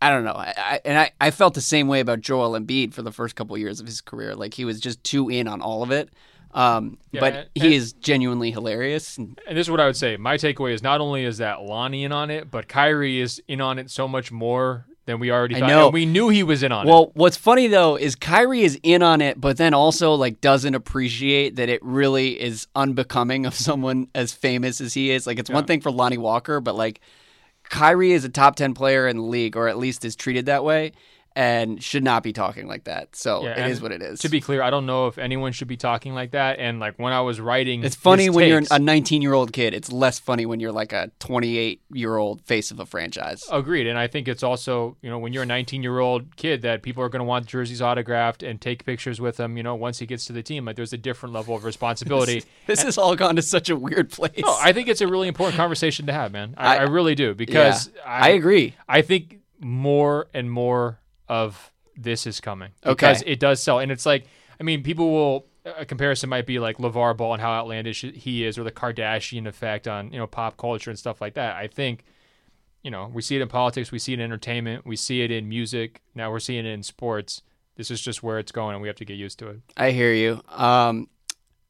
I 0.00 0.10
don't 0.10 0.24
know. 0.24 0.36
I, 0.36 0.80
and 0.84 0.96
I, 0.96 1.10
I 1.20 1.30
felt 1.32 1.54
the 1.54 1.60
same 1.60 1.88
way 1.88 1.98
about 2.00 2.20
Joel 2.20 2.58
Embiid 2.58 2.94
for 2.94 3.02
the 3.02 3.10
first 3.12 3.34
couple 3.34 3.58
years 3.58 3.80
of 3.80 3.86
his 3.86 4.00
career. 4.00 4.36
Like 4.36 4.54
he 4.54 4.64
was 4.64 4.78
just 4.78 5.02
too 5.02 5.28
in 5.28 5.48
on 5.48 5.60
all 5.60 5.82
of 5.82 5.90
it. 5.90 6.10
Um, 6.54 6.98
Yeah, 7.12 7.20
but 7.20 7.34
and- 7.34 7.48
he 7.54 7.74
is 7.74 7.92
genuinely 7.92 8.50
hilarious. 8.52 9.18
And 9.18 9.38
And 9.48 9.56
this 9.58 9.66
is 9.66 9.70
what 9.70 9.80
I 9.80 9.86
would 9.86 9.96
say. 9.96 10.16
My 10.16 10.36
takeaway 10.36 10.72
is 10.72 10.82
not 10.82 11.00
only 11.00 11.24
is 11.24 11.38
that 11.38 11.62
Lonnie 11.62 12.04
in 12.04 12.12
on 12.12 12.30
it, 12.30 12.50
but 12.50 12.68
Kyrie 12.68 13.20
is 13.20 13.42
in 13.48 13.60
on 13.60 13.78
it 13.80 13.90
so 13.90 14.06
much 14.08 14.30
more 14.32 14.86
than 15.10 15.20
we 15.20 15.30
already 15.30 15.56
I 15.56 15.66
know. 15.66 15.86
And 15.86 15.92
we 15.92 16.06
knew 16.06 16.28
he 16.28 16.42
was 16.42 16.62
in 16.62 16.72
on 16.72 16.86
it. 16.86 16.90
Well, 16.90 17.10
what's 17.14 17.36
funny 17.36 17.66
though 17.66 17.96
is 17.96 18.14
Kyrie 18.14 18.62
is 18.62 18.78
in 18.82 19.02
on 19.02 19.20
it, 19.20 19.40
but 19.40 19.56
then 19.56 19.74
also 19.74 20.14
like 20.14 20.40
doesn't 20.40 20.74
appreciate 20.74 21.56
that 21.56 21.68
it 21.68 21.82
really 21.82 22.40
is 22.40 22.66
unbecoming 22.74 23.44
of 23.44 23.54
someone 23.54 24.08
as 24.14 24.32
famous 24.32 24.80
as 24.80 24.94
he 24.94 25.10
is. 25.10 25.26
Like 25.26 25.38
it's 25.38 25.50
one 25.50 25.64
thing 25.64 25.80
for 25.80 25.90
Lonnie 25.90 26.18
Walker, 26.18 26.60
but 26.60 26.76
like 26.76 27.00
Kyrie 27.64 28.12
is 28.12 28.24
a 28.24 28.28
top 28.28 28.56
ten 28.56 28.72
player 28.72 29.08
in 29.08 29.16
the 29.16 29.22
league, 29.22 29.56
or 29.56 29.68
at 29.68 29.78
least 29.78 30.04
is 30.04 30.16
treated 30.16 30.46
that 30.46 30.64
way, 30.64 30.92
and 31.40 31.82
should 31.82 32.04
not 32.04 32.22
be 32.22 32.34
talking 32.34 32.66
like 32.66 32.84
that. 32.84 33.16
So 33.16 33.44
Yeah, 33.44 33.64
it 33.64 33.70
is 33.70 33.80
what 33.80 33.92
it 33.92 34.02
is. 34.02 34.20
To 34.20 34.28
be 34.28 34.42
clear, 34.42 34.60
I 34.62 34.68
don't 34.68 34.84
know 34.84 35.06
if 35.06 35.16
anyone 35.16 35.52
should 35.52 35.68
be 35.68 35.76
talking 35.78 36.12
like 36.12 36.32
that. 36.32 36.58
And 36.58 36.78
like 36.80 36.98
when 36.98 37.14
I 37.14 37.22
was 37.22 37.40
writing, 37.40 37.82
it's 37.82 37.96
funny 37.96 38.28
when 38.28 38.46
you're 38.48 38.62
a 38.70 38.78
19 38.78 39.22
year 39.22 39.32
old 39.32 39.52
kid. 39.54 39.72
It's 39.72 39.90
less 39.90 40.18
funny 40.18 40.44
when 40.44 40.60
you're 40.60 40.70
like 40.72 40.92
a 40.92 41.10
28 41.18 41.80
year 41.92 42.16
old 42.18 42.42
face 42.42 42.70
of 42.70 42.78
a 42.78 42.84
franchise. 42.84 43.40
Agreed, 43.50 43.86
and 43.86 43.98
I 43.98 44.06
think 44.06 44.28
it's 44.28 44.42
also 44.42 44.96
you 45.00 45.08
know 45.08 45.18
when 45.18 45.32
you're 45.32 45.44
a 45.44 45.46
19 45.46 45.82
year 45.82 45.98
old 45.98 46.36
kid 46.36 46.60
that 46.62 46.82
people 46.82 47.02
are 47.02 47.08
going 47.08 47.20
to 47.20 47.24
want 47.24 47.46
jerseys 47.46 47.80
autographed 47.80 48.42
and 48.42 48.60
take 48.60 48.84
pictures 48.84 49.18
with 49.18 49.40
him. 49.40 49.56
You 49.56 49.62
know, 49.62 49.74
once 49.74 49.98
he 49.98 50.04
gets 50.06 50.26
to 50.26 50.34
the 50.34 50.42
team, 50.42 50.66
like 50.66 50.76
there's 50.76 50.92
a 50.92 50.98
different 50.98 51.34
level 51.34 51.54
of 51.56 51.64
responsibility. 51.64 52.44
This 52.66 52.82
has 52.82 52.98
all 52.98 53.16
gone 53.16 53.34
to 53.36 53.42
such 53.42 53.68
a 53.70 53.74
weird 53.76 54.10
place. 54.10 54.38
no, 54.38 54.54
I 54.60 54.72
think 54.72 54.86
it's 54.88 55.00
a 55.00 55.08
really 55.08 55.26
important 55.26 55.56
conversation 55.56 56.06
to 56.06 56.12
have, 56.12 56.30
man. 56.32 56.54
I, 56.56 56.76
I- 56.76 56.80
I 56.80 56.82
really 56.84 57.14
do 57.14 57.34
because 57.34 57.90
yeah, 57.96 58.02
I 58.06 58.28
agree. 58.30 58.74
I 58.88 59.02
think 59.02 59.38
more 59.58 60.28
and 60.34 60.50
more 60.50 61.00
of 61.30 61.72
this 61.96 62.26
is 62.26 62.40
coming 62.40 62.72
Okay. 62.84 62.92
because 62.92 63.22
it 63.26 63.38
does 63.40 63.62
sell, 63.62 63.78
and 63.78 63.90
it's 63.92 64.04
like 64.04 64.26
I 64.58 64.62
mean, 64.62 64.82
people 64.82 65.10
will 65.10 65.46
a 65.64 65.84
comparison 65.84 66.28
might 66.30 66.46
be 66.46 66.58
like 66.58 66.78
LeVar 66.78 67.16
Ball 67.16 67.34
and 67.34 67.40
how 67.42 67.52
outlandish 67.52 68.00
he 68.02 68.44
is, 68.44 68.58
or 68.58 68.64
the 68.64 68.72
Kardashian 68.72 69.46
effect 69.46 69.86
on 69.86 70.12
you 70.12 70.18
know 70.18 70.26
pop 70.26 70.56
culture 70.56 70.90
and 70.90 70.98
stuff 70.98 71.20
like 71.20 71.34
that. 71.34 71.54
I 71.56 71.66
think 71.68 72.04
you 72.82 72.90
know 72.90 73.10
we 73.12 73.22
see 73.22 73.36
it 73.36 73.42
in 73.42 73.48
politics, 73.48 73.92
we 73.92 73.98
see 73.98 74.12
it 74.12 74.18
in 74.18 74.24
entertainment, 74.24 74.84
we 74.86 74.96
see 74.96 75.22
it 75.22 75.30
in 75.30 75.48
music. 75.48 76.00
Now 76.14 76.30
we're 76.30 76.40
seeing 76.40 76.66
it 76.66 76.70
in 76.70 76.82
sports. 76.82 77.42
This 77.76 77.90
is 77.90 78.00
just 78.00 78.22
where 78.22 78.38
it's 78.38 78.52
going, 78.52 78.74
and 78.74 78.82
we 78.82 78.88
have 78.88 78.96
to 78.96 79.04
get 79.06 79.16
used 79.16 79.38
to 79.38 79.48
it. 79.48 79.60
I 79.76 79.92
hear 79.92 80.12
you. 80.12 80.42
Um, 80.48 81.08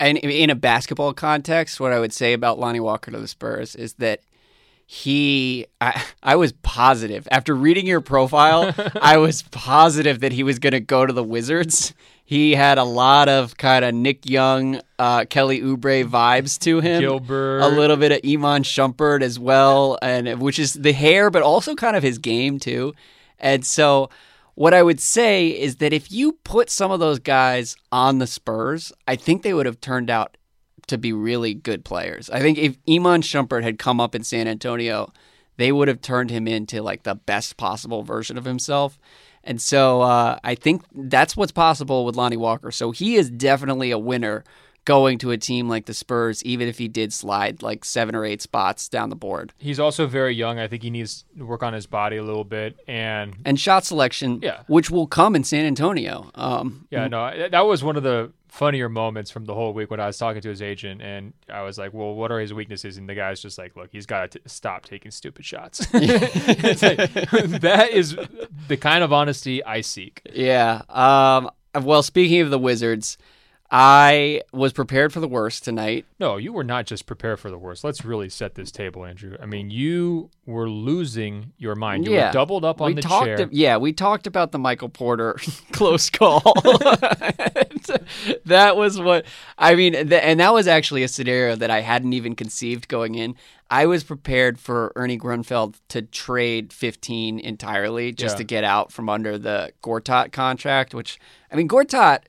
and 0.01 0.17
in 0.19 0.51
a 0.51 0.55
basketball 0.55 1.13
context, 1.13 1.79
what 1.79 1.93
I 1.93 2.01
would 2.01 2.13
say 2.13 2.33
about 2.33 2.59
Lonnie 2.59 2.81
Walker 2.81 3.11
to 3.11 3.19
the 3.19 3.29
Spurs 3.29 3.77
is 3.77 3.93
that 3.95 4.21
he, 4.93 5.67
I, 5.81 6.03
I 6.21 6.35
was 6.35 6.51
positive 6.51 7.29
after 7.31 7.55
reading 7.55 7.87
your 7.87 8.01
profile, 8.01 8.75
I 9.01 9.19
was 9.19 9.43
positive 9.43 10.19
that 10.19 10.33
he 10.33 10.43
was 10.43 10.59
going 10.59 10.73
to 10.73 10.81
go 10.81 11.07
to 11.07 11.13
the 11.13 11.23
Wizards. 11.23 11.95
He 12.25 12.57
had 12.57 12.77
a 12.77 12.83
lot 12.83 13.29
of 13.29 13.57
kind 13.57 13.85
of 13.85 13.95
Nick 13.95 14.29
Young, 14.29 14.81
uh, 14.99 15.27
Kelly 15.27 15.61
Oubre 15.61 16.05
vibes 16.05 16.59
to 16.63 16.81
him. 16.81 17.03
Gilbert, 17.03 17.61
A 17.61 17.69
little 17.69 17.97
bit 17.97 18.11
of 18.11 18.19
Iman 18.29 18.65
Shumpert 18.65 19.23
as 19.23 19.39
well, 19.39 19.97
and 20.03 20.41
which 20.41 20.59
is 20.59 20.73
the 20.73 20.93
hair, 20.93 21.31
but 21.31 21.45
also 21.45 21.77
kind 21.77 21.95
of 21.95 22.03
his 22.03 22.19
game 22.19 22.59
too. 22.59 22.93
And 23.39 23.65
so, 23.65 24.11
what 24.57 24.75
I 24.75 24.83
would 24.83 24.99
say 24.99 25.51
is 25.51 25.77
that 25.77 25.93
if 25.93 26.11
you 26.11 26.33
put 26.43 26.69
some 26.69 26.91
of 26.91 26.99
those 26.99 27.21
guys 27.21 27.77
on 27.93 28.19
the 28.19 28.27
Spurs, 28.27 28.93
I 29.07 29.15
think 29.15 29.45
they 29.45 29.55
would 29.55 29.67
have 29.67 29.81
turned 29.81 30.11
out 30.11 30.37
to 30.91 30.99
be 30.99 31.13
really 31.13 31.55
good 31.55 31.85
players. 31.85 32.31
I 32.31 32.41
think 32.41 32.59
if 32.59 32.77
Iman 32.89 33.23
Shumpert 33.23 33.63
had 33.63 33.79
come 33.79 34.01
up 34.01 34.15
in 34.15 34.23
San 34.23 34.47
Antonio, 34.47 35.13
they 35.57 35.73
would 35.73 35.89
have 35.89 36.01
turned 36.01 36.31
him 36.31 36.47
into 36.47 36.83
like 36.83 37.03
the 37.03 37.15
best 37.15 37.57
possible 37.57 38.03
version 38.03 38.39
of 38.39 38.45
himself. 38.45 38.99
And 39.43 39.61
so 39.61 40.03
uh, 40.03 40.39
I 40.45 40.55
think 40.55 40.83
that's 40.95 41.37
what's 41.37 41.53
possible 41.53 42.05
with 42.05 42.17
Lonnie 42.17 42.37
Walker. 42.37 42.71
So 42.71 42.91
he 42.91 43.17
is 43.17 43.31
definitely 43.31 43.91
a 43.91 43.99
winner 43.99 44.45
going 44.91 45.19
to 45.19 45.31
a 45.31 45.39
team 45.39 45.69
like 45.69 45.87
the 45.87 45.95
Spurs, 45.95 46.43
even 46.45 46.67
if 46.69 46.79
he 46.79 46.89
did 46.89 47.13
slide 47.13 47.63
like 47.63 47.85
seven 47.85 48.15
or 48.15 48.25
eight 48.25 48.43
spots 48.43 48.89
down 48.89 49.09
the 49.11 49.17
board. 49.27 49.53
he's 49.59 49.79
also 49.79 50.07
very 50.07 50.35
young. 50.35 50.59
I 50.59 50.67
think 50.69 50.83
he 50.83 50.91
needs 50.91 51.25
to 51.39 51.45
work 51.47 51.63
on 51.63 51.73
his 51.73 51.87
body 51.87 52.17
a 52.17 52.23
little 52.25 52.45
bit, 52.45 52.79
and 52.89 53.37
And 53.45 53.59
shot 53.61 53.85
selection, 53.85 54.41
Yeah. 54.43 54.63
which 54.67 54.91
will 54.91 55.07
come 55.07 55.37
in 55.37 55.45
San 55.45 55.65
Antonio. 55.65 56.31
Um, 56.35 56.87
Yeah, 56.91 57.07
no, 57.09 57.49
that 57.51 57.61
was 57.67 57.85
one 57.85 57.97
of 57.97 58.03
the 58.03 58.33
funnier 58.49 58.89
moments 58.89 59.31
from 59.31 59.45
the 59.45 59.55
whole 59.55 59.73
week 59.73 59.91
when 59.93 60.01
I 60.01 60.07
was 60.07 60.19
talking 60.19 60.43
to 60.43 60.49
his 60.49 60.61
agent, 60.61 61.01
and 61.03 61.33
I 61.49 61.63
was 61.63 61.79
like, 61.79 61.95
"Well, 61.95 62.15
what 62.17 62.33
are 62.33 62.41
his 62.41 62.53
weaknesses?" 62.53 62.97
And 62.99 63.09
the 63.09 63.15
guy's 63.15 63.41
just 63.41 63.59
like, 63.59 63.77
"Look, 63.77 63.91
he's 63.93 64.07
got 64.07 64.33
to 64.33 64.41
stop 64.47 64.85
taking 64.85 65.13
stupid 65.13 65.45
shots." 65.45 65.87
It's 65.95 66.83
like, 66.83 66.97
that 67.61 67.91
is 67.93 68.17
the 68.67 68.77
kind 68.77 69.05
of 69.05 69.13
honesty 69.13 69.63
I 69.65 69.83
seek. 69.83 70.23
Yeah. 70.33 70.83
Um, 70.89 71.49
well, 71.81 72.03
speaking 72.03 72.41
of 72.41 72.51
the 72.51 72.59
Wizards, 72.59 73.17
I 73.73 74.43
was 74.53 74.73
prepared 74.73 75.13
for 75.13 75.21
the 75.21 75.29
worst 75.29 75.63
tonight. 75.63 76.05
No, 76.19 76.37
you 76.39 76.53
were 76.53 76.65
not 76.65 76.87
just 76.87 77.07
prepared 77.07 77.39
for 77.39 77.51
the 77.51 77.59
worst. 77.59 77.85
Let's 77.85 78.05
really 78.05 78.29
set 78.29 78.57
this 78.57 78.73
table, 78.73 79.05
Andrew. 79.05 79.37
I 79.41 79.47
mean, 79.47 79.71
you 79.71 80.29
were 80.45 80.69
losing 80.69 81.53
your 81.57 81.77
mind. 81.77 82.05
You 82.05 82.15
Yeah. 82.15 82.27
were 82.29 82.33
doubled 82.33 82.65
up 82.65 82.81
on 82.81 82.89
we 82.89 82.95
the 82.95 83.03
talked, 83.03 83.27
chair. 83.27 83.49
yeah, 83.53 83.77
we 83.77 83.93
talked 83.93 84.27
about 84.27 84.51
the 84.51 84.59
Michael 84.59 84.89
Porter 84.89 85.37
close 85.73 86.11
call. 86.11 86.41
that 88.47 88.77
was 88.77 88.99
what 89.01 89.25
I 89.59 89.75
mean, 89.75 89.93
th- 89.93 90.13
and 90.13 90.41
that 90.41 90.53
was 90.53 90.67
actually 90.67 91.03
a 91.03 91.09
scenario 91.09 91.55
that 91.57 91.71
I 91.71 91.81
hadn't 91.81 92.13
even 92.13 92.35
conceived 92.35 92.89
going 92.89 93.15
in. 93.15 93.37
I 93.71 93.87
was 93.87 94.03
prepared 94.03 94.59
for 94.59 94.93
Ernie 94.97 95.19
Grunfeld 95.19 95.77
to 95.91 96.03
trade 96.03 96.73
15 96.73 97.39
entirely 97.39 98.13
just 98.13 98.35
Yeah. 98.35 98.39
to 98.39 98.45
get 98.45 98.65
out 98.65 98.91
from 98.91 99.09
under 99.09 99.39
the 99.39 99.73
Gortat 99.83 100.33
contract, 100.33 100.93
which 100.93 101.19
I 101.53 101.57
mean, 101.57 101.69
Gortat, 101.69 102.23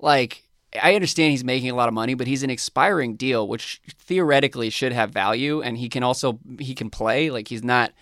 like. 0.00 0.42
I 0.80 0.94
understand 0.94 1.32
he's 1.32 1.44
making 1.44 1.70
a 1.70 1.74
lot 1.74 1.88
of 1.88 1.94
money, 1.94 2.14
but 2.14 2.26
he's 2.26 2.42
an 2.42 2.50
expiring 2.50 3.16
deal, 3.16 3.46
which 3.46 3.80
theoretically 3.98 4.70
should 4.70 4.92
have 4.92 5.10
value, 5.10 5.60
and 5.60 5.76
he 5.76 5.88
can 5.88 6.02
also 6.02 6.38
he 6.58 6.74
can 6.74 6.90
play. 6.90 7.30
Like 7.30 7.48
he's 7.48 7.64
not 7.64 7.92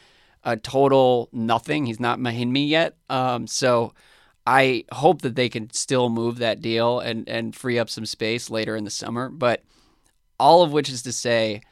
a 0.45 0.57
total 0.57 1.29
nothing. 1.33 1.87
He's 1.87 2.01
not 2.01 2.19
Mahinmi 2.19 2.69
yet. 2.69 2.97
Um, 3.09 3.47
so 3.47 3.93
I 4.47 4.85
hope 4.93 5.23
that 5.23 5.37
they 5.37 5.49
can 5.49 5.71
still 5.73 6.09
move 6.09 6.39
that 6.39 6.61
deal 6.61 7.01
and, 7.01 7.29
and 7.29 7.55
free 7.55 7.79
up 7.79 7.91
some 7.91 8.07
space 8.07 8.51
later 8.51 8.77
in 8.77 8.85
the 8.85 8.91
summer. 8.91 9.29
But 9.29 9.63
all 10.39 10.63
of 10.63 10.73
which 10.73 10.89
is 10.89 11.03
to 11.03 11.13
say, 11.13 11.63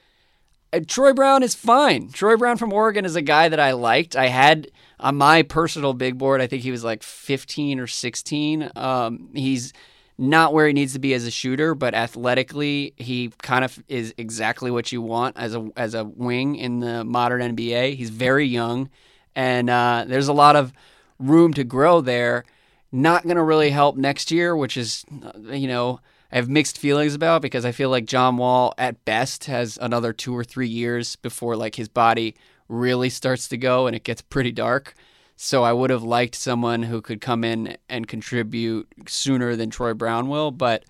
uh, 0.73 0.81
Troy 0.87 1.13
Brown 1.13 1.43
is 1.43 1.55
fine. 1.55 2.11
Troy 2.11 2.37
Brown 2.37 2.57
from 2.57 2.73
Oregon 2.73 3.05
is 3.05 3.17
a 3.17 3.23
guy 3.23 3.49
that 3.49 3.61
I 3.61 3.73
liked. 3.73 4.17
I 4.17 4.27
had 4.27 4.71
on 5.01 5.17
my 5.17 5.43
personal 5.43 5.95
big 5.95 6.19
board, 6.19 6.41
I 6.41 6.47
think 6.47 6.63
he 6.63 6.71
was 6.71 6.85
like 6.85 7.03
15 7.03 7.81
or 7.81 7.87
16. 7.87 8.71
Um, 8.77 9.31
he's 9.35 9.73
not 10.19 10.53
where 10.53 10.67
he 10.67 10.73
needs 10.73 10.95
to 10.95 10.99
be 10.99 11.15
as 11.15 11.25
a 11.25 11.31
shooter, 11.31 11.77
but 11.77 11.95
athletically, 11.95 12.93
he 12.97 13.31
kind 13.41 13.65
of 13.65 13.83
is 13.87 14.13
exactly 14.19 14.71
what 14.71 14.91
you 14.91 15.01
want 15.01 15.37
as 15.39 15.55
a 15.55 15.71
as 15.77 15.95
a 15.95 16.05
wing 16.05 16.57
in 16.57 16.81
the 16.81 17.05
modern 17.05 17.57
NBA. 17.57 17.95
He's 17.95 18.11
very 18.11 18.47
young, 18.47 18.91
and 19.37 19.71
uh, 19.71 20.05
there's 20.09 20.29
a 20.29 20.33
lot 20.33 20.57
of 20.57 20.73
room 21.21 21.55
to 21.55 21.63
grow 21.63 22.01
there. 22.01 22.45
Not 22.91 23.25
going 23.25 23.37
to 23.37 23.43
really 23.43 23.71
help 23.71 23.97
next 23.97 24.31
year, 24.31 24.57
which 24.57 24.77
is, 24.77 25.05
uh, 25.23 25.53
you 25.53 25.69
know, 25.69 26.01
I 26.33 26.37
have 26.37 26.49
mixed 26.49 26.79
feelings 26.79 27.15
about 27.15 27.43
because 27.43 27.65
I 27.65 27.73
feel 27.73 27.91
like 27.91 28.07
John 28.07 28.39
Wall 28.39 28.75
at 28.77 29.05
best 29.05 29.45
has 29.45 29.79
another 29.81 30.13
two 30.13 30.37
or 30.37 30.43
three 30.43 30.69
years 30.69 31.17
before 31.17 31.55
like 31.55 31.75
his 31.75 31.89
body 31.89 32.35
really 32.69 33.11
starts 33.11 33.49
to 33.49 33.57
go 33.57 33.87
and 33.87 33.95
it 33.95 34.05
gets 34.05 34.23
pretty 34.23 34.53
dark. 34.53 34.95
So 35.41 35.63
I 35.63 35.73
would 35.73 35.91
have 35.91 36.03
liked 36.03 36.35
someone 36.35 36.83
who 36.83 37.01
could 37.01 37.21
come 37.21 37.45
in 37.45 37.77
and 37.89 38.09
contribute 38.09 38.89
sooner 39.07 39.55
than 39.55 39.71
Troy 39.71 39.95
Brown 39.95 40.29
will, 40.29 40.51
but 40.51 40.85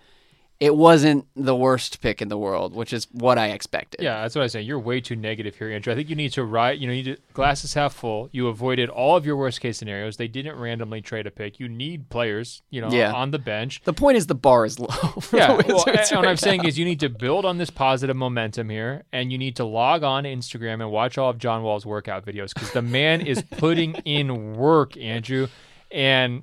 it 0.60 0.74
wasn't 0.74 1.24
the 1.36 1.54
worst 1.54 2.00
pick 2.00 2.20
in 2.20 2.26
the 2.26 2.36
world, 2.36 2.74
which 2.74 2.92
is 2.92 3.06
what 3.12 3.38
I 3.38 3.50
expected. 3.50 4.02
Yeah, 4.02 4.22
that's 4.22 4.34
what 4.34 4.42
I 4.42 4.48
say. 4.48 4.60
You're 4.60 4.80
way 4.80 5.00
too 5.00 5.14
negative 5.14 5.54
here, 5.54 5.70
Andrew. 5.70 5.92
I 5.92 5.96
think 5.96 6.08
you 6.10 6.16
need 6.16 6.32
to 6.32 6.42
write. 6.42 6.78
You 6.80 6.88
know, 6.88 6.92
you 6.92 7.04
need 7.04 7.16
to, 7.16 7.22
glasses 7.32 7.74
half 7.74 7.94
full. 7.94 8.28
You 8.32 8.48
avoided 8.48 8.88
all 8.88 9.16
of 9.16 9.24
your 9.24 9.36
worst 9.36 9.60
case 9.60 9.78
scenarios. 9.78 10.16
They 10.16 10.26
didn't 10.26 10.56
randomly 10.58 11.00
trade 11.00 11.28
a 11.28 11.30
pick. 11.30 11.60
You 11.60 11.68
need 11.68 12.10
players, 12.10 12.62
you 12.70 12.80
know, 12.80 12.90
Yeah. 12.90 13.12
on 13.12 13.30
the 13.30 13.38
bench. 13.38 13.82
The 13.84 13.92
point 13.92 14.16
is 14.16 14.26
the 14.26 14.34
bar 14.34 14.64
is 14.64 14.80
low. 14.80 14.88
Yeah, 15.32 15.52
well, 15.68 15.84
and 15.86 16.10
what 16.16 16.26
I'm 16.26 16.36
saying 16.36 16.64
is 16.64 16.76
you 16.76 16.84
need 16.84 16.98
to 17.00 17.08
build 17.08 17.44
on 17.44 17.58
this 17.58 17.70
positive 17.70 18.16
momentum 18.16 18.68
here, 18.68 19.04
and 19.12 19.30
you 19.30 19.38
need 19.38 19.54
to 19.56 19.64
log 19.64 20.02
on 20.02 20.24
Instagram 20.24 20.80
and 20.82 20.90
watch 20.90 21.18
all 21.18 21.30
of 21.30 21.38
John 21.38 21.62
Wall's 21.62 21.86
workout 21.86 22.26
videos 22.26 22.52
because 22.52 22.72
the 22.72 22.82
man 22.82 23.20
is 23.24 23.42
putting 23.42 23.94
in 24.04 24.54
work, 24.54 24.96
Andrew, 24.96 25.46
and 25.92 26.42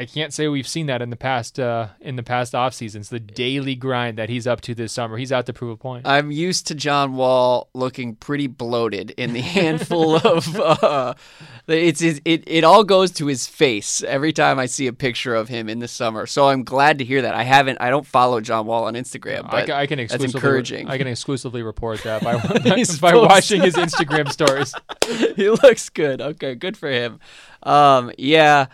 I 0.00 0.04
can't 0.04 0.32
say 0.32 0.46
we've 0.46 0.68
seen 0.68 0.86
that 0.86 1.02
in 1.02 1.10
the 1.10 1.16
past 1.16 1.58
uh, 1.58 1.88
in 2.00 2.14
the 2.14 2.22
past 2.22 2.54
off 2.54 2.72
seasons. 2.72 3.08
The 3.08 3.18
daily 3.18 3.74
grind 3.74 4.16
that 4.18 4.28
he's 4.28 4.46
up 4.46 4.60
to 4.62 4.74
this 4.74 4.92
summer, 4.92 5.16
he's 5.16 5.32
out 5.32 5.46
to 5.46 5.52
prove 5.52 5.72
a 5.72 5.76
point. 5.76 6.06
I'm 6.06 6.30
used 6.30 6.68
to 6.68 6.76
John 6.76 7.16
Wall 7.16 7.68
looking 7.74 8.14
pretty 8.14 8.46
bloated 8.46 9.10
in 9.10 9.32
the 9.32 9.40
handful 9.58 10.14
of. 10.16 10.56
Uh, 10.56 11.14
it's 11.66 12.00
it, 12.00 12.22
it 12.24 12.44
it 12.46 12.62
all 12.62 12.84
goes 12.84 13.10
to 13.12 13.26
his 13.26 13.48
face 13.48 14.00
every 14.04 14.32
time 14.32 14.60
I 14.60 14.66
see 14.66 14.86
a 14.86 14.92
picture 14.92 15.34
of 15.34 15.48
him 15.48 15.68
in 15.68 15.80
the 15.80 15.88
summer. 15.88 16.26
So 16.26 16.48
I'm 16.48 16.62
glad 16.62 16.98
to 16.98 17.04
hear 17.04 17.22
that. 17.22 17.34
I 17.34 17.42
haven't. 17.42 17.78
I 17.80 17.90
don't 17.90 18.06
follow 18.06 18.40
John 18.40 18.66
Wall 18.66 18.84
on 18.84 18.94
Instagram, 18.94 19.46
I, 19.46 19.50
but 19.50 19.66
ca- 19.66 19.76
I 19.78 19.86
can 19.88 19.98
that's 19.98 20.14
exclusively 20.14 20.38
encouraging. 20.38 20.88
I 20.88 20.98
can 20.98 21.08
exclusively 21.08 21.62
report 21.64 22.04
that 22.04 22.22
by 22.22 22.38
His 22.76 23.00
by 23.00 23.16
watching 23.16 23.62
his 23.62 23.74
Instagram 23.74 24.30
stories. 24.30 24.72
he 25.34 25.50
looks 25.50 25.88
good. 25.88 26.20
Okay, 26.20 26.54
good 26.54 26.76
for 26.76 26.88
him. 26.88 27.18
Um, 27.64 28.12
yeah, 28.16 28.66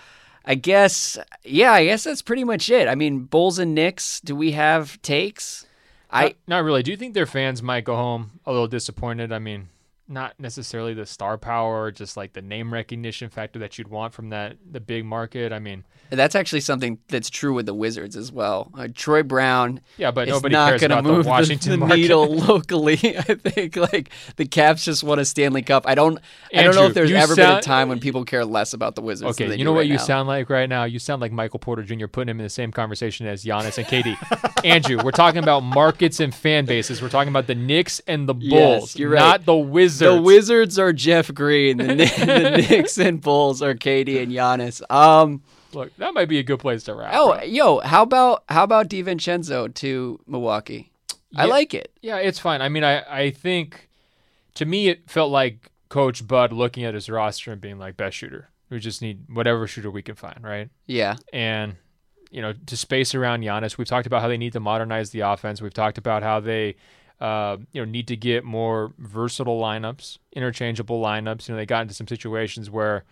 I 0.44 0.54
guess. 0.54 1.18
Yeah, 1.44 1.72
I 1.72 1.84
guess 1.84 2.04
that's 2.04 2.22
pretty 2.22 2.44
much 2.44 2.70
it. 2.70 2.88
I 2.88 2.94
mean, 2.94 3.20
Bulls 3.20 3.58
and 3.58 3.74
Knicks. 3.74 4.20
Do 4.20 4.36
we 4.36 4.52
have 4.52 5.00
takes? 5.02 5.66
I 6.10 6.22
not, 6.22 6.34
not 6.46 6.64
really. 6.64 6.82
Do 6.82 6.90
you 6.90 6.96
think 6.96 7.14
their 7.14 7.26
fans 7.26 7.62
might 7.62 7.84
go 7.84 7.96
home 7.96 8.40
a 8.46 8.52
little 8.52 8.68
disappointed? 8.68 9.32
I 9.32 9.38
mean, 9.38 9.68
not 10.06 10.38
necessarily 10.38 10.92
the 10.94 11.06
star 11.06 11.38
power, 11.38 11.90
just 11.90 12.16
like 12.16 12.32
the 12.34 12.42
name 12.42 12.72
recognition 12.72 13.30
factor 13.30 13.58
that 13.60 13.78
you'd 13.78 13.88
want 13.88 14.12
from 14.12 14.30
that 14.30 14.56
the 14.70 14.80
big 14.80 15.04
market. 15.04 15.52
I 15.52 15.58
mean, 15.58 15.84
that's 16.10 16.34
actually 16.34 16.60
something 16.60 16.98
that's 17.08 17.30
true 17.30 17.54
with 17.54 17.64
the 17.66 17.72
Wizards 17.74 18.14
as 18.14 18.30
well. 18.30 18.70
Uh, 18.76 18.88
Troy 18.94 19.22
Brown. 19.22 19.80
yeah, 19.96 20.10
but 20.10 20.28
is 20.28 20.34
nobody 20.34 20.52
not 20.52 20.68
cares 20.68 20.80
gonna 20.82 20.98
about 20.98 21.04
move 21.10 21.24
the 21.24 21.30
Washington 21.30 21.70
the, 21.72 21.76
market. 21.78 21.96
needle 21.96 22.34
locally. 22.36 23.16
I 23.18 23.22
think 23.22 23.76
like 23.76 24.10
the 24.36 24.44
Caps 24.46 24.84
just 24.84 25.02
won 25.02 25.18
a 25.18 25.24
Stanley 25.24 25.62
Cup. 25.62 25.84
I 25.86 25.94
don't. 25.94 26.18
I 26.54 26.62
don't 26.62 26.74
know 26.74 26.86
if 26.86 26.94
there's 26.94 27.10
ever 27.10 27.34
been 27.34 27.50
a 27.50 27.62
time 27.62 27.88
when 27.88 27.98
people 27.98 28.24
care 28.24 28.44
less 28.44 28.74
about 28.74 28.96
the 28.96 29.02
Wizards. 29.02 29.30
Okay, 29.40 29.50
you 29.52 29.56
do 29.58 29.64
know 29.64 29.72
what 29.72 29.78
right 29.80 29.86
you 29.86 29.94
now. 29.96 30.02
sound 30.02 30.28
like 30.28 30.50
right 30.50 30.68
now? 30.68 30.84
You 30.84 30.98
sound 30.98 31.22
like 31.22 31.32
Michael 31.32 31.58
Porter 31.60 31.82
Jr. 31.82 32.06
putting 32.08 32.28
him 32.30 32.40
in 32.40 32.44
the 32.44 32.50
same 32.50 32.72
conversation 32.72 33.26
as 33.26 33.42
Giannis 33.42 33.78
and 33.78 33.86
KD. 33.86 34.16
Andrew, 34.64 34.98
we're 35.02 35.12
talking 35.12 35.42
about 35.42 35.60
markets 35.60 36.20
and 36.20 36.34
fan 36.34 36.66
bases. 36.66 37.00
We're 37.00 37.08
talking 37.08 37.30
about 37.30 37.46
the 37.46 37.54
Knicks 37.54 38.00
and 38.06 38.28
the 38.28 38.34
Yes, 38.38 38.80
Bulls, 38.80 38.96
you're 38.98 39.10
right. 39.10 39.18
not 39.20 39.44
the 39.46 39.54
Wizards. 39.56 39.93
The 39.98 40.20
Wizards 40.20 40.78
are 40.78 40.92
Jeff 40.92 41.32
Green. 41.32 41.78
The, 41.78 41.86
the 41.86 42.66
Knicks 42.70 42.98
and 42.98 43.20
Bulls 43.20 43.62
are 43.62 43.74
KD 43.74 44.22
and 44.22 44.32
Giannis. 44.32 44.82
Um. 44.90 45.42
Look, 45.72 45.96
that 45.96 46.14
might 46.14 46.28
be 46.28 46.38
a 46.38 46.44
good 46.44 46.60
place 46.60 46.84
to 46.84 46.94
wrap. 46.94 47.10
Oh, 47.14 47.42
yo, 47.42 47.80
how 47.80 48.04
about 48.04 48.44
how 48.48 48.62
about 48.62 48.88
DiVincenzo 48.88 49.74
to 49.74 50.20
Milwaukee? 50.26 50.92
I 51.36 51.46
like 51.46 51.74
it. 51.74 51.92
Yeah, 52.00 52.18
it's 52.18 52.38
fine. 52.38 52.62
I 52.62 52.68
mean, 52.68 52.84
I, 52.84 53.02
I 53.24 53.30
think 53.30 53.88
to 54.54 54.64
me 54.64 54.88
it 54.88 55.10
felt 55.10 55.32
like 55.32 55.72
Coach 55.88 56.26
Bud 56.26 56.52
looking 56.52 56.84
at 56.84 56.94
his 56.94 57.08
roster 57.08 57.52
and 57.52 57.60
being 57.60 57.78
like, 57.78 57.96
best 57.96 58.16
shooter. 58.16 58.50
We 58.70 58.78
just 58.78 59.02
need 59.02 59.24
whatever 59.28 59.66
shooter 59.66 59.90
we 59.90 60.02
can 60.02 60.14
find, 60.14 60.42
right? 60.42 60.70
Yeah. 60.86 61.16
And 61.32 61.76
you 62.30 62.42
know, 62.42 62.52
to 62.66 62.76
space 62.76 63.14
around 63.14 63.42
Giannis, 63.42 63.78
we've 63.78 63.86
talked 63.86 64.06
about 64.08 64.20
how 64.20 64.28
they 64.28 64.36
need 64.36 64.54
to 64.54 64.60
modernize 64.60 65.10
the 65.10 65.20
offense. 65.20 65.62
We've 65.62 65.72
talked 65.72 65.98
about 65.98 66.24
how 66.24 66.40
they, 66.40 66.74
uh, 67.24 67.56
you 67.72 67.80
know, 67.80 67.90
need 67.90 68.06
to 68.08 68.16
get 68.16 68.44
more 68.44 68.92
versatile 68.98 69.58
lineups, 69.60 70.18
interchangeable 70.32 71.00
lineups. 71.00 71.48
You 71.48 71.54
know, 71.54 71.58
they 71.58 71.66
got 71.66 71.82
into 71.82 71.94
some 71.94 72.06
situations 72.08 72.68
where 72.70 73.04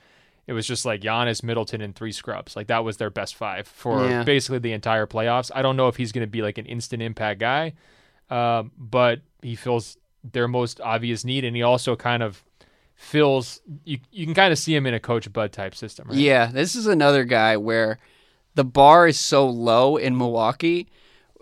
it 0.47 0.53
was 0.53 0.67
just 0.67 0.85
like 0.85 1.01
Giannis, 1.01 1.43
Middleton, 1.43 1.81
and 1.81 1.95
three 1.95 2.13
scrubs. 2.13 2.55
Like 2.57 2.67
that 2.67 2.85
was 2.85 2.97
their 2.99 3.11
best 3.11 3.35
five 3.37 3.67
for 3.67 4.07
Yeah. 4.09 4.23
basically 4.25 4.59
the 4.59 4.73
entire 4.73 5.07
playoffs. 5.07 5.51
I 5.55 5.63
don't 5.63 5.77
know 5.77 5.89
if 5.89 5.97
he's 5.97 6.13
going 6.13 6.27
to 6.27 6.31
be 6.31 6.43
like 6.43 6.59
an 6.59 6.67
instant 6.67 7.01
impact 7.03 7.41
guy, 7.41 7.73
uh, 8.29 8.65
but 8.77 9.21
he 9.41 9.55
fills 9.55 9.97
their 10.25 10.47
most 10.49 10.81
obvious 10.81 11.25
need, 11.25 11.45
and 11.45 11.57
he 11.57 11.63
also 11.63 11.97
kind 11.97 12.23
of 12.23 12.45
fills. 12.95 13.61
You 13.85 13.99
you 14.11 14.27
can 14.27 14.35
kind 14.35 14.53
of 14.53 14.59
see 14.59 14.75
him 14.75 14.87
in 14.87 14.95
a 14.95 15.01
Coach 15.01 15.33
Bud 15.33 15.53
type 15.53 15.75
system, 15.75 16.09
right? 16.09 16.19
Yeah, 16.19 16.47
this 16.47 16.75
is 16.77 16.87
another 16.87 17.25
guy 17.25 17.57
where 17.57 17.99
the 18.55 18.65
bar 18.65 19.09
is 19.09 19.19
so 19.19 19.49
low 19.49 19.97
in 19.97 20.17
Milwaukee. 20.19 20.89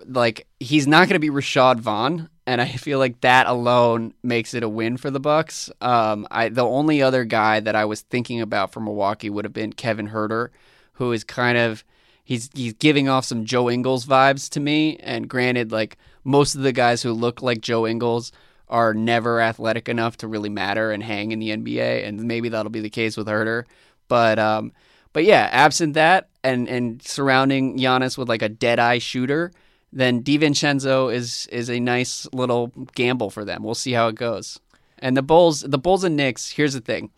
Like 0.07 0.46
he's 0.59 0.86
not 0.86 1.09
going 1.09 1.20
to 1.20 1.20
be 1.20 1.30
Rashad 1.30 1.80
Vaughn, 1.80 2.28
and 2.46 2.61
I 2.61 2.66
feel 2.68 2.98
like 2.98 3.20
that 3.20 3.46
alone 3.46 4.14
makes 4.22 4.55
it 4.55 4.62
a 4.62 4.68
win 4.68 4.96
for 4.96 5.11
the 5.11 5.20
Bucks. 5.20 5.70
Um, 5.80 6.26
I 6.30 6.48
the 6.48 6.64
only 6.64 7.03
other 7.03 7.24
guy 7.24 7.61
that 7.61 7.76
I 7.76 7.84
was 7.84 8.01
thinking 8.03 8.40
about 8.40 8.72
for 8.72 8.80
Milwaukee 8.80 9.30
would 9.30 9.44
have 9.44 9.53
been 9.53 9.72
Kevin 9.72 10.09
Huerter, 10.09 10.48
who 10.94 11.12
is 11.12 11.24
kind 11.24 11.59
of 11.59 11.84
he's 12.24 12.51
he's 12.55 12.72
giving 12.74 13.09
off 13.09 13.24
some 13.24 13.44
Joe 13.44 13.70
Ingles 13.70 14.07
vibes 14.07 14.48
to 14.51 14.61
me. 14.61 14.96
And 14.96 15.28
granted, 15.28 15.72
like 15.72 15.98
most 16.24 16.55
of 16.55 16.62
the 16.62 16.72
guys 16.72 17.03
who 17.03 17.12
look 17.12 17.42
like 17.42 17.61
Joe 17.61 17.86
Ingles 17.86 18.32
are 18.68 18.94
never 18.94 19.40
athletic 19.40 19.88
enough 19.88 20.16
to 20.18 20.28
really 20.28 20.48
matter 20.48 20.92
and 20.92 21.03
hang 21.03 21.32
in 21.32 21.40
the 21.40 21.51
NBA, 21.51 22.07
and 22.07 22.22
maybe 22.22 22.48
that'll 22.48 22.70
be 22.70 22.80
the 22.80 22.90
case 22.90 23.16
with 23.16 23.26
Huerter. 23.26 23.64
But 24.09 24.38
um, 24.38 24.72
but 25.12 25.24
yeah, 25.24 25.48
absent 25.51 25.94
that 25.94 26.28
and 26.42 26.68
and 26.68 27.03
surrounding 27.03 27.78
Giannis 27.78 28.16
with 28.16 28.28
like 28.28 28.42
a 28.42 28.48
dead 28.48 28.78
eye 28.78 28.98
shooter, 28.98 29.53
then 29.93 30.22
DiVincenzo 30.22 31.12
is 31.12 31.47
is 31.51 31.68
a 31.68 31.80
nice 31.80 32.26
little 32.32 32.68
gamble 32.95 33.30
for 33.30 33.45
them. 33.45 33.62
We'll 33.62 33.74
see 33.74 33.93
how 33.93 34.09
it 34.09 34.14
goes. 34.14 34.61
And 34.99 35.16
the 35.16 35.22
Bulls, 35.22 35.62
the 35.62 35.78
Bulls 35.78 36.05
and 36.05 36.16
Knicks. 36.16 36.51
Here's 36.51 36.74
the 36.74 36.80
thing: 36.80 37.11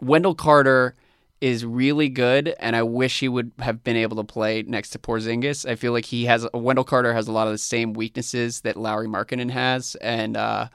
Wendell 0.00 0.34
Carter 0.34 0.94
is 1.40 1.64
really 1.64 2.10
good, 2.10 2.54
and 2.60 2.76
I 2.76 2.82
wish 2.82 3.20
he 3.20 3.28
would 3.28 3.52
have 3.60 3.82
been 3.82 3.96
able 3.96 4.16
to 4.18 4.24
play 4.24 4.62
next 4.62 4.90
to 4.90 4.98
Porzingis. 4.98 5.68
I 5.68 5.74
feel 5.74 5.92
like 5.92 6.04
he 6.04 6.26
has 6.26 6.46
Wendell 6.52 6.84
Carter 6.84 7.14
has 7.14 7.28
a 7.28 7.32
lot 7.32 7.46
of 7.46 7.52
the 7.54 7.58
same 7.58 7.94
weaknesses 7.94 8.60
that 8.62 8.76
Lauri 8.76 9.08
Markkanen 9.08 9.50
has, 9.50 9.94
and 9.96 10.36
uh, 10.36 10.68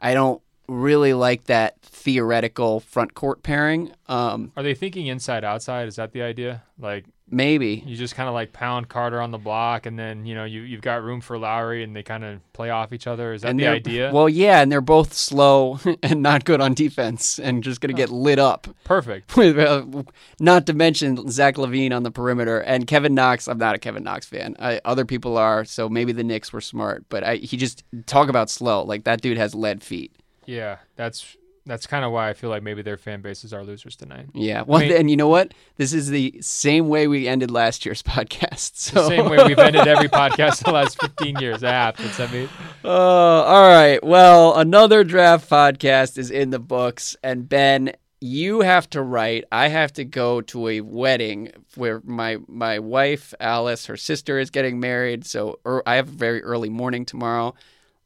I 0.00 0.14
don't 0.14 0.42
really 0.70 1.12
like 1.12 1.44
that 1.44 1.80
theoretical 1.82 2.80
front 2.80 3.14
court 3.14 3.42
pairing. 3.42 3.92
Um, 4.08 4.52
Are 4.56 4.62
they 4.62 4.74
thinking 4.74 5.06
inside 5.06 5.44
outside? 5.44 5.88
Is 5.88 5.96
that 5.96 6.12
the 6.12 6.22
idea? 6.22 6.62
Like 6.78 7.04
maybe. 7.30 7.82
you 7.86 7.96
just 7.96 8.14
kind 8.14 8.28
of 8.28 8.34
like 8.34 8.52
pound 8.52 8.88
Carter 8.88 9.20
on 9.20 9.30
the 9.30 9.38
block, 9.38 9.86
and 9.86 9.98
then 9.98 10.26
you 10.26 10.34
know 10.34 10.44
you 10.44 10.62
you've 10.62 10.80
got 10.80 11.02
room 11.02 11.20
for 11.20 11.38
Lauri, 11.38 11.82
and 11.82 11.94
they 11.94 12.02
kind 12.02 12.24
of 12.24 12.40
play 12.52 12.70
off 12.70 12.92
each 12.92 13.06
other. 13.06 13.32
Is 13.32 13.42
that 13.42 13.56
the 13.56 13.66
idea? 13.66 14.10
Well, 14.12 14.28
yeah, 14.28 14.60
and 14.60 14.70
they're 14.70 14.80
both 14.80 15.12
slow 15.12 15.78
and 16.02 16.22
not 16.22 16.44
good 16.44 16.60
on 16.60 16.74
defense, 16.74 17.38
and 17.38 17.62
just 17.62 17.80
going 17.80 17.94
to 17.94 18.00
get 18.00 18.10
lit 18.10 18.38
up. 18.38 18.68
Perfect. 18.84 19.30
Uh, 19.60 20.04
not 20.38 20.66
to 20.66 20.72
mention 20.72 21.28
Zach 21.28 21.56
LaVine 21.56 21.92
on 21.92 22.02
the 22.02 22.10
perimeter 22.10 22.60
and 22.60 22.86
Kevin 22.86 23.14
Knox. 23.14 23.46
I'm 23.46 23.58
not 23.58 23.74
a 23.74 23.78
Kevin 23.78 24.04
Knox 24.04 24.26
fan. 24.26 24.56
I, 24.58 24.80
other 24.84 25.04
people 25.04 25.36
are, 25.36 25.64
so 25.64 25.88
maybe 25.88 26.12
the 26.12 26.24
Knicks 26.24 26.52
were 26.52 26.60
smart. 26.60 27.04
But 27.08 27.24
I, 27.24 27.36
he 27.36 27.56
just 27.56 27.84
talk 28.06 28.28
about 28.28 28.48
slow. 28.48 28.82
Like 28.84 29.04
that 29.04 29.20
dude 29.20 29.36
has 29.36 29.54
lead 29.54 29.82
feet. 29.82 30.14
Yeah, 30.50 30.78
that's 30.96 31.36
that's 31.64 31.86
kind 31.86 32.04
of 32.04 32.10
why 32.10 32.28
I 32.28 32.32
feel 32.32 32.50
like 32.50 32.62
maybe 32.64 32.82
their 32.82 32.96
fan 32.96 33.20
bases 33.20 33.52
are 33.52 33.62
losers 33.62 33.94
tonight. 33.94 34.26
Yeah. 34.34 34.62
Well, 34.66 34.80
mean- 34.80 34.92
and 34.92 35.08
you 35.10 35.16
know 35.16 35.28
what? 35.28 35.54
This 35.76 35.92
is 35.92 36.08
the 36.08 36.36
same 36.40 36.88
way 36.88 37.06
we 37.06 37.28
ended 37.28 37.50
last 37.52 37.86
year's 37.86 38.02
podcast. 38.14 38.76
So 38.76 39.02
The 39.02 39.08
same 39.08 39.28
way 39.30 39.38
we've 39.46 39.58
ended 39.58 39.86
every 39.86 40.08
podcast 40.08 40.64
the 40.64 40.72
last 40.72 41.00
15 41.00 41.38
years. 41.38 41.60
That 41.60 41.72
happens. 41.72 42.18
I 42.18 42.26
mean, 42.32 42.48
Uh, 42.84 42.88
all 42.88 43.68
right. 43.68 44.02
Well, 44.02 44.56
another 44.58 45.04
draft 45.04 45.48
podcast 45.48 46.18
is 46.18 46.30
in 46.30 46.50
the 46.50 46.58
books, 46.58 47.16
and 47.22 47.48
Ben, 47.48 47.92
you 48.20 48.62
have 48.62 48.88
to 48.90 49.02
write. 49.02 49.44
I 49.52 49.68
have 49.68 49.92
to 49.94 50.04
go 50.04 50.40
to 50.40 50.68
a 50.68 50.80
wedding 50.80 51.52
where 51.76 52.00
my 52.04 52.38
my 52.48 52.78
wife 52.80 53.34
Alice, 53.38 53.86
her 53.86 53.96
sister, 53.96 54.38
is 54.40 54.50
getting 54.50 54.80
married. 54.80 55.24
So 55.26 55.60
er, 55.64 55.82
I 55.86 55.94
have 55.96 56.08
a 56.08 56.12
very 56.12 56.42
early 56.42 56.70
morning 56.70 57.04
tomorrow. 57.04 57.54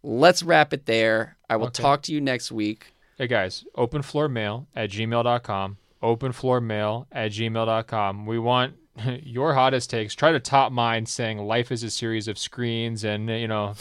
Let's 0.06 0.42
wrap 0.42 0.74
it 0.74 0.84
there. 0.84 1.38
I 1.48 1.56
will 1.56 1.68
Okay. 1.68 1.82
talk 1.82 2.02
to 2.02 2.12
you 2.12 2.20
next 2.20 2.52
week. 2.52 2.92
hey 3.16 3.26
guys, 3.26 3.64
openfloormail 3.76 4.66
at 4.76 4.90
gmail.com. 4.90 5.76
Openfloormail 6.02 7.06
at 7.10 7.30
gmail.com. 7.32 8.26
We 8.26 8.38
want 8.38 8.74
your 9.22 9.54
hottest 9.54 9.88
takes. 9.88 10.14
Try 10.14 10.32
to 10.32 10.40
top 10.40 10.72
mine 10.72 11.06
saying 11.06 11.38
life 11.38 11.72
is 11.72 11.82
a 11.82 11.90
series 11.90 12.28
of 12.28 12.36
screens 12.38 13.02
and, 13.04 13.30
you 13.30 13.48
know, 13.48 13.74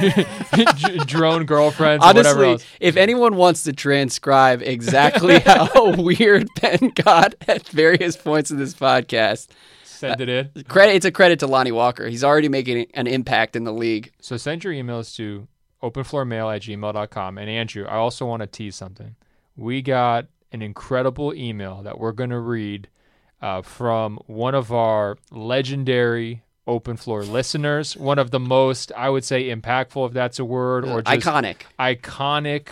drone 1.06 1.44
girlfriends 1.44 2.04
or 2.04 2.08
whatever 2.14 2.44
Honestly, 2.44 2.66
if 2.80 2.96
anyone 2.96 3.36
wants 3.36 3.62
to 3.64 3.72
transcribe 3.72 4.62
exactly 4.62 5.38
how 5.46 5.94
weird 5.96 6.48
Ben 6.60 6.90
got 6.94 7.34
at 7.48 7.68
various 7.68 8.16
points 8.16 8.50
in 8.50 8.58
this 8.58 8.74
podcast, 8.74 9.48
Send 9.84 10.20
it 10.20 10.28
in. 10.28 10.64
credit 10.64 10.94
it's 10.96 11.04
a 11.06 11.12
credit 11.12 11.38
to 11.40 11.46
Lonnie 11.46 11.72
Walker. 11.72 12.08
He's 12.08 12.24
already 12.24 12.48
making 12.48 12.86
an 12.94 13.06
impact 13.06 13.54
in 13.56 13.64
the 13.64 13.72
league. 13.72 14.10
So 14.20 14.36
send 14.36 14.64
your 14.64 14.72
emails 14.72 15.14
to 15.16 15.46
openfloormail 15.82 16.54
at 16.54 16.62
gmail.com. 16.62 17.38
And 17.38 17.48
Andrew, 17.50 17.84
I 17.86 17.96
also 17.96 18.26
want 18.26 18.40
to 18.42 18.46
tease 18.46 18.76
something. 18.76 19.16
We 19.56 19.82
got 19.82 20.26
an 20.52 20.62
incredible 20.62 21.32
email 21.34 21.82
that 21.82 21.98
we're 21.98 22.12
going 22.12 22.30
to 22.30 22.38
read 22.40 22.88
uh, 23.42 23.62
from 23.62 24.18
one 24.26 24.54
of 24.54 24.72
our 24.72 25.16
legendary 25.30 26.42
open 26.66 26.96
floor 26.96 27.22
listeners, 27.24 27.96
one 27.96 28.18
of 28.18 28.30
the 28.30 28.38
most, 28.40 28.92
I 28.96 29.08
would 29.10 29.24
say, 29.24 29.44
impactful, 29.54 30.08
if 30.08 30.12
that's 30.12 30.38
a 30.38 30.44
word, 30.44 30.84
or 30.84 31.02
just 31.02 31.26
Iconic. 31.26 31.56
iconic 31.78 32.66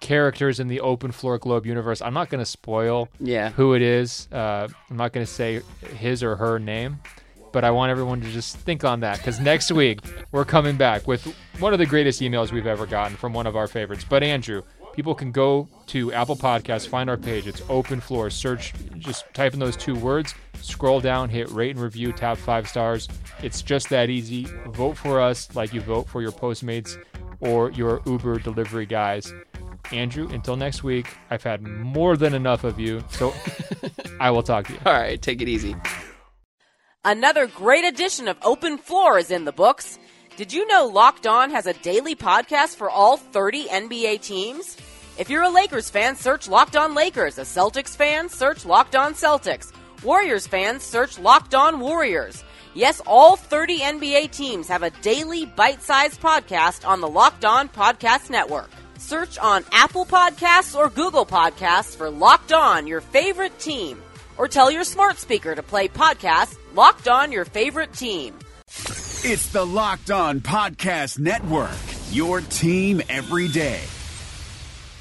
characters 0.00 0.60
in 0.60 0.68
the 0.68 0.80
open 0.80 1.10
floor 1.10 1.38
globe 1.38 1.66
universe. 1.66 2.00
I'm 2.00 2.14
not 2.14 2.28
going 2.28 2.38
to 2.40 2.46
spoil 2.50 3.08
Yeah. 3.18 3.50
who 3.50 3.74
it 3.74 3.82
is. 3.82 4.28
Uh, 4.30 4.68
I'm 4.90 4.96
not 4.96 5.12
going 5.12 5.24
to 5.26 5.30
say 5.32 5.62
his 5.96 6.22
or 6.22 6.36
her 6.36 6.58
name, 6.58 7.00
but 7.56 7.64
I 7.64 7.70
want 7.70 7.90
everyone 7.90 8.20
to 8.20 8.30
just 8.32 8.58
think 8.58 8.84
on 8.84 9.00
that 9.00 9.16
because 9.16 9.40
next 9.40 9.72
week 9.72 10.00
we're 10.30 10.44
coming 10.44 10.76
back 10.76 11.08
with 11.08 11.34
one 11.58 11.72
of 11.72 11.78
the 11.78 11.86
greatest 11.86 12.20
emails 12.20 12.52
we've 12.52 12.66
ever 12.66 12.84
gotten 12.84 13.16
from 13.16 13.32
one 13.32 13.46
of 13.46 13.56
our 13.56 13.66
favorites. 13.66 14.04
But 14.06 14.22
Andrew, 14.22 14.60
people 14.92 15.14
can 15.14 15.32
go 15.32 15.66
to 15.86 16.12
Apple 16.12 16.36
Podcasts, 16.36 16.86
find 16.86 17.08
our 17.08 17.16
page. 17.16 17.46
It's 17.46 17.62
open 17.70 17.98
floor. 17.98 18.28
Search, 18.28 18.74
just 18.98 19.24
type 19.32 19.54
in 19.54 19.58
those 19.58 19.74
two 19.74 19.94
words, 19.94 20.34
scroll 20.60 21.00
down, 21.00 21.30
hit 21.30 21.48
rate 21.48 21.70
and 21.70 21.80
review, 21.80 22.12
tap 22.12 22.36
five 22.36 22.68
stars. 22.68 23.08
It's 23.42 23.62
just 23.62 23.88
that 23.88 24.10
easy. 24.10 24.46
Vote 24.66 24.98
for 24.98 25.18
us 25.18 25.48
like 25.56 25.72
you 25.72 25.80
vote 25.80 26.10
for 26.10 26.20
your 26.20 26.32
Postmates 26.32 27.02
or 27.40 27.70
your 27.70 28.02
Uber 28.04 28.40
delivery 28.40 28.84
guys. 28.84 29.32
Andrew, 29.92 30.28
until 30.28 30.56
next 30.56 30.84
week, 30.84 31.06
I've 31.30 31.42
had 31.42 31.62
more 31.62 32.18
than 32.18 32.34
enough 32.34 32.64
of 32.64 32.78
you, 32.78 33.02
so 33.08 33.32
I 34.20 34.30
will 34.30 34.42
talk 34.42 34.66
to 34.66 34.74
you. 34.74 34.78
All 34.84 34.92
right, 34.92 35.22
take 35.22 35.40
it 35.40 35.48
easy. 35.48 35.74
Another 37.06 37.46
great 37.46 37.84
edition 37.84 38.26
of 38.26 38.36
Open 38.42 38.78
Floor 38.78 39.16
is 39.16 39.30
in 39.30 39.44
the 39.44 39.52
books. 39.52 39.96
Did 40.36 40.52
you 40.52 40.66
know 40.66 40.86
Locked 40.86 41.28
On 41.28 41.50
has 41.50 41.68
a 41.68 41.72
daily 41.72 42.16
podcast 42.16 42.74
for 42.74 42.90
all 42.90 43.16
30 43.16 43.66
NBA 43.68 44.22
teams? 44.22 44.76
If 45.16 45.30
you're 45.30 45.44
a 45.44 45.48
Lakers 45.48 45.88
fan, 45.88 46.16
search 46.16 46.48
Locked 46.48 46.74
On 46.74 46.96
Lakers. 46.96 47.38
A 47.38 47.42
Celtics 47.42 47.94
fan, 47.94 48.28
search 48.28 48.66
Locked 48.66 48.96
On 48.96 49.14
Celtics. 49.14 49.70
Warriors 50.02 50.48
fans, 50.48 50.82
search 50.82 51.16
Locked 51.16 51.54
On 51.54 51.78
Warriors. 51.78 52.42
Yes, 52.74 53.00
all 53.06 53.36
30 53.36 53.78
NBA 53.78 54.32
teams 54.32 54.66
have 54.66 54.82
a 54.82 54.90
daily 54.90 55.46
bite-sized 55.46 56.20
podcast 56.20 56.84
on 56.84 57.00
the 57.00 57.08
Locked 57.08 57.44
On 57.44 57.68
Podcast 57.68 58.30
Network. 58.30 58.70
Search 58.98 59.38
on 59.38 59.64
Apple 59.70 60.06
Podcasts 60.06 60.76
or 60.76 60.90
Google 60.90 61.24
Podcasts 61.24 61.96
for 61.96 62.10
Locked 62.10 62.52
On, 62.52 62.88
your 62.88 63.00
favorite 63.00 63.56
team. 63.60 64.02
Or 64.38 64.48
tell 64.48 64.72
your 64.72 64.82
smart 64.82 65.18
speaker 65.18 65.54
to 65.54 65.62
play 65.62 65.86
podcast 65.86 66.56
Locked 66.76 67.08
On 67.08 67.32
Your 67.32 67.46
Favorite 67.46 67.94
Team. 67.94 68.38
It's 69.24 69.50
the 69.50 69.64
Locked 69.64 70.10
On 70.10 70.40
Podcast 70.40 71.18
Network, 71.18 71.70
your 72.10 72.42
team 72.42 73.00
every 73.08 73.48
day. 73.48 73.80